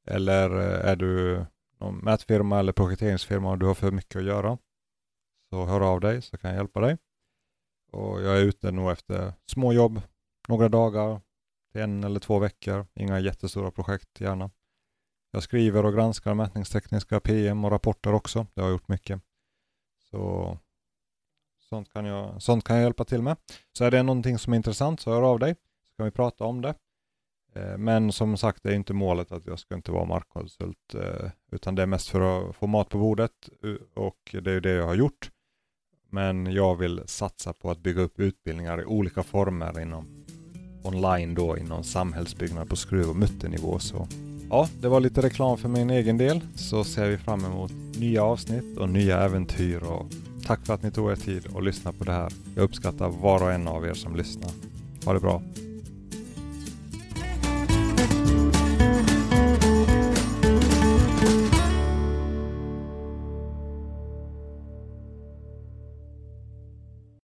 Eller 0.06 0.51
eh, 0.51 0.90
är 0.90 0.97
du 0.97 1.44
någon 1.81 1.98
mätfirma 1.98 2.59
eller 2.59 2.73
projekteringsfirma 2.73 3.51
och 3.51 3.59
du 3.59 3.66
har 3.66 3.74
för 3.74 3.90
mycket 3.90 4.16
att 4.16 4.24
göra, 4.24 4.59
så 5.51 5.65
hör 5.65 5.81
av 5.81 6.01
dig 6.01 6.23
så 6.23 6.39
kan 6.39 6.51
jag 6.51 6.57
hjälpa 6.57 6.81
dig. 6.81 6.99
Och 7.93 8.23
jag 8.23 8.39
är 8.39 8.43
ute 8.43 8.70
nog 8.70 8.91
efter 8.91 9.33
småjobb, 9.47 10.03
några 10.49 10.69
dagar, 10.69 11.20
till 11.73 11.81
en 11.81 12.05
eller 12.05 12.20
två 12.20 12.39
veckor. 12.39 12.87
Inga 12.95 13.20
jättestora 13.20 13.70
projekt 13.70 14.20
gärna. 14.20 14.51
Jag 15.31 15.43
skriver 15.43 15.85
och 15.85 15.93
granskar 15.93 16.35
mätningstekniska 16.35 17.20
PM 17.20 17.65
och 17.65 17.70
rapporter 17.70 18.12
också. 18.12 18.47
Det 18.55 18.61
har 18.61 18.69
jag 18.69 18.75
gjort 18.75 18.89
mycket. 18.89 19.20
Så 20.11 20.59
sånt 21.61 21.93
kan, 21.93 22.05
jag, 22.05 22.43
sånt 22.43 22.65
kan 22.65 22.77
jag 22.77 22.83
hjälpa 22.83 23.05
till 23.05 23.23
med. 23.23 23.37
Så 23.73 23.85
är 23.85 23.91
det 23.91 24.03
någonting 24.03 24.39
som 24.39 24.53
är 24.53 24.57
intressant 24.57 25.01
så 25.01 25.11
hör 25.11 25.23
av 25.23 25.39
dig. 25.39 25.55
Så 25.91 25.97
kan 25.97 26.05
vi 26.05 26.11
prata 26.11 26.45
om 26.45 26.62
det. 26.62 26.75
Eh, 27.55 27.79
men 27.79 28.12
som 28.12 28.37
sagt, 28.37 28.62
det 28.62 28.70
är 28.70 28.75
inte 28.75 28.93
målet 28.93 29.33
att 29.33 29.47
jag 29.47 29.59
ska 29.59 29.75
inte 29.75 29.93
vara 29.93 30.05
markkonsult, 30.05 30.95
eh, 30.95 31.31
utan 31.53 31.75
det 31.75 31.83
är 31.83 31.87
mest 31.87 32.09
för 32.09 32.20
att 32.20 32.57
få 32.57 32.66
mat 32.66 32.89
på 32.89 32.99
bordet 32.99 33.49
eh, 33.62 34.03
och 34.03 34.37
det 34.43 34.53
är 34.53 34.61
det 34.61 34.70
jag 34.70 34.87
har 34.87 34.95
gjort. 34.95 35.31
Men 36.10 36.52
jag 36.52 36.76
vill 36.76 37.01
satsa 37.06 37.52
på 37.52 37.70
att 37.70 37.82
bygga 37.82 38.02
upp 38.02 38.20
utbildningar 38.20 38.80
i 38.80 38.85
olika 38.85 39.22
former 39.22 39.80
inom 39.80 40.06
online 40.82 41.35
då 41.35 41.59
inom 41.59 41.85
samhällsbyggnad 41.85 42.68
på 42.68 42.76
skruv 42.76 43.09
och 43.09 43.16
mutternivå. 43.16 43.78
Så 43.78 44.09
ja, 44.51 44.68
det 44.80 44.89
var 44.89 45.01
lite 45.01 45.22
reklam 45.22 45.59
för 45.59 45.68
min 45.68 45.90
egen 45.90 46.18
del. 46.18 46.40
Så 46.55 46.85
ser 46.85 47.09
vi 47.09 47.18
fram 47.18 47.44
emot 47.44 47.72
nya 47.98 48.24
avsnitt 48.24 48.78
och 48.78 48.89
nya 48.89 49.18
äventyr 49.18 49.82
och 49.82 50.06
tack 50.47 50.66
för 50.66 50.74
att 50.74 50.82
ni 50.82 50.90
tog 50.90 51.10
er 51.10 51.16
tid 51.16 51.47
och 51.55 51.62
lyssnade 51.62 51.98
på 51.98 52.05
det 52.05 52.12
här. 52.12 52.32
Jag 52.55 52.62
uppskattar 52.62 53.09
var 53.09 53.43
och 53.43 53.52
en 53.52 53.68
av 53.68 53.86
er 53.86 53.94
som 53.94 54.16
lyssnar. 54.16 54.51
Ha 55.05 55.12
det 55.12 55.20
bra! 55.20 55.43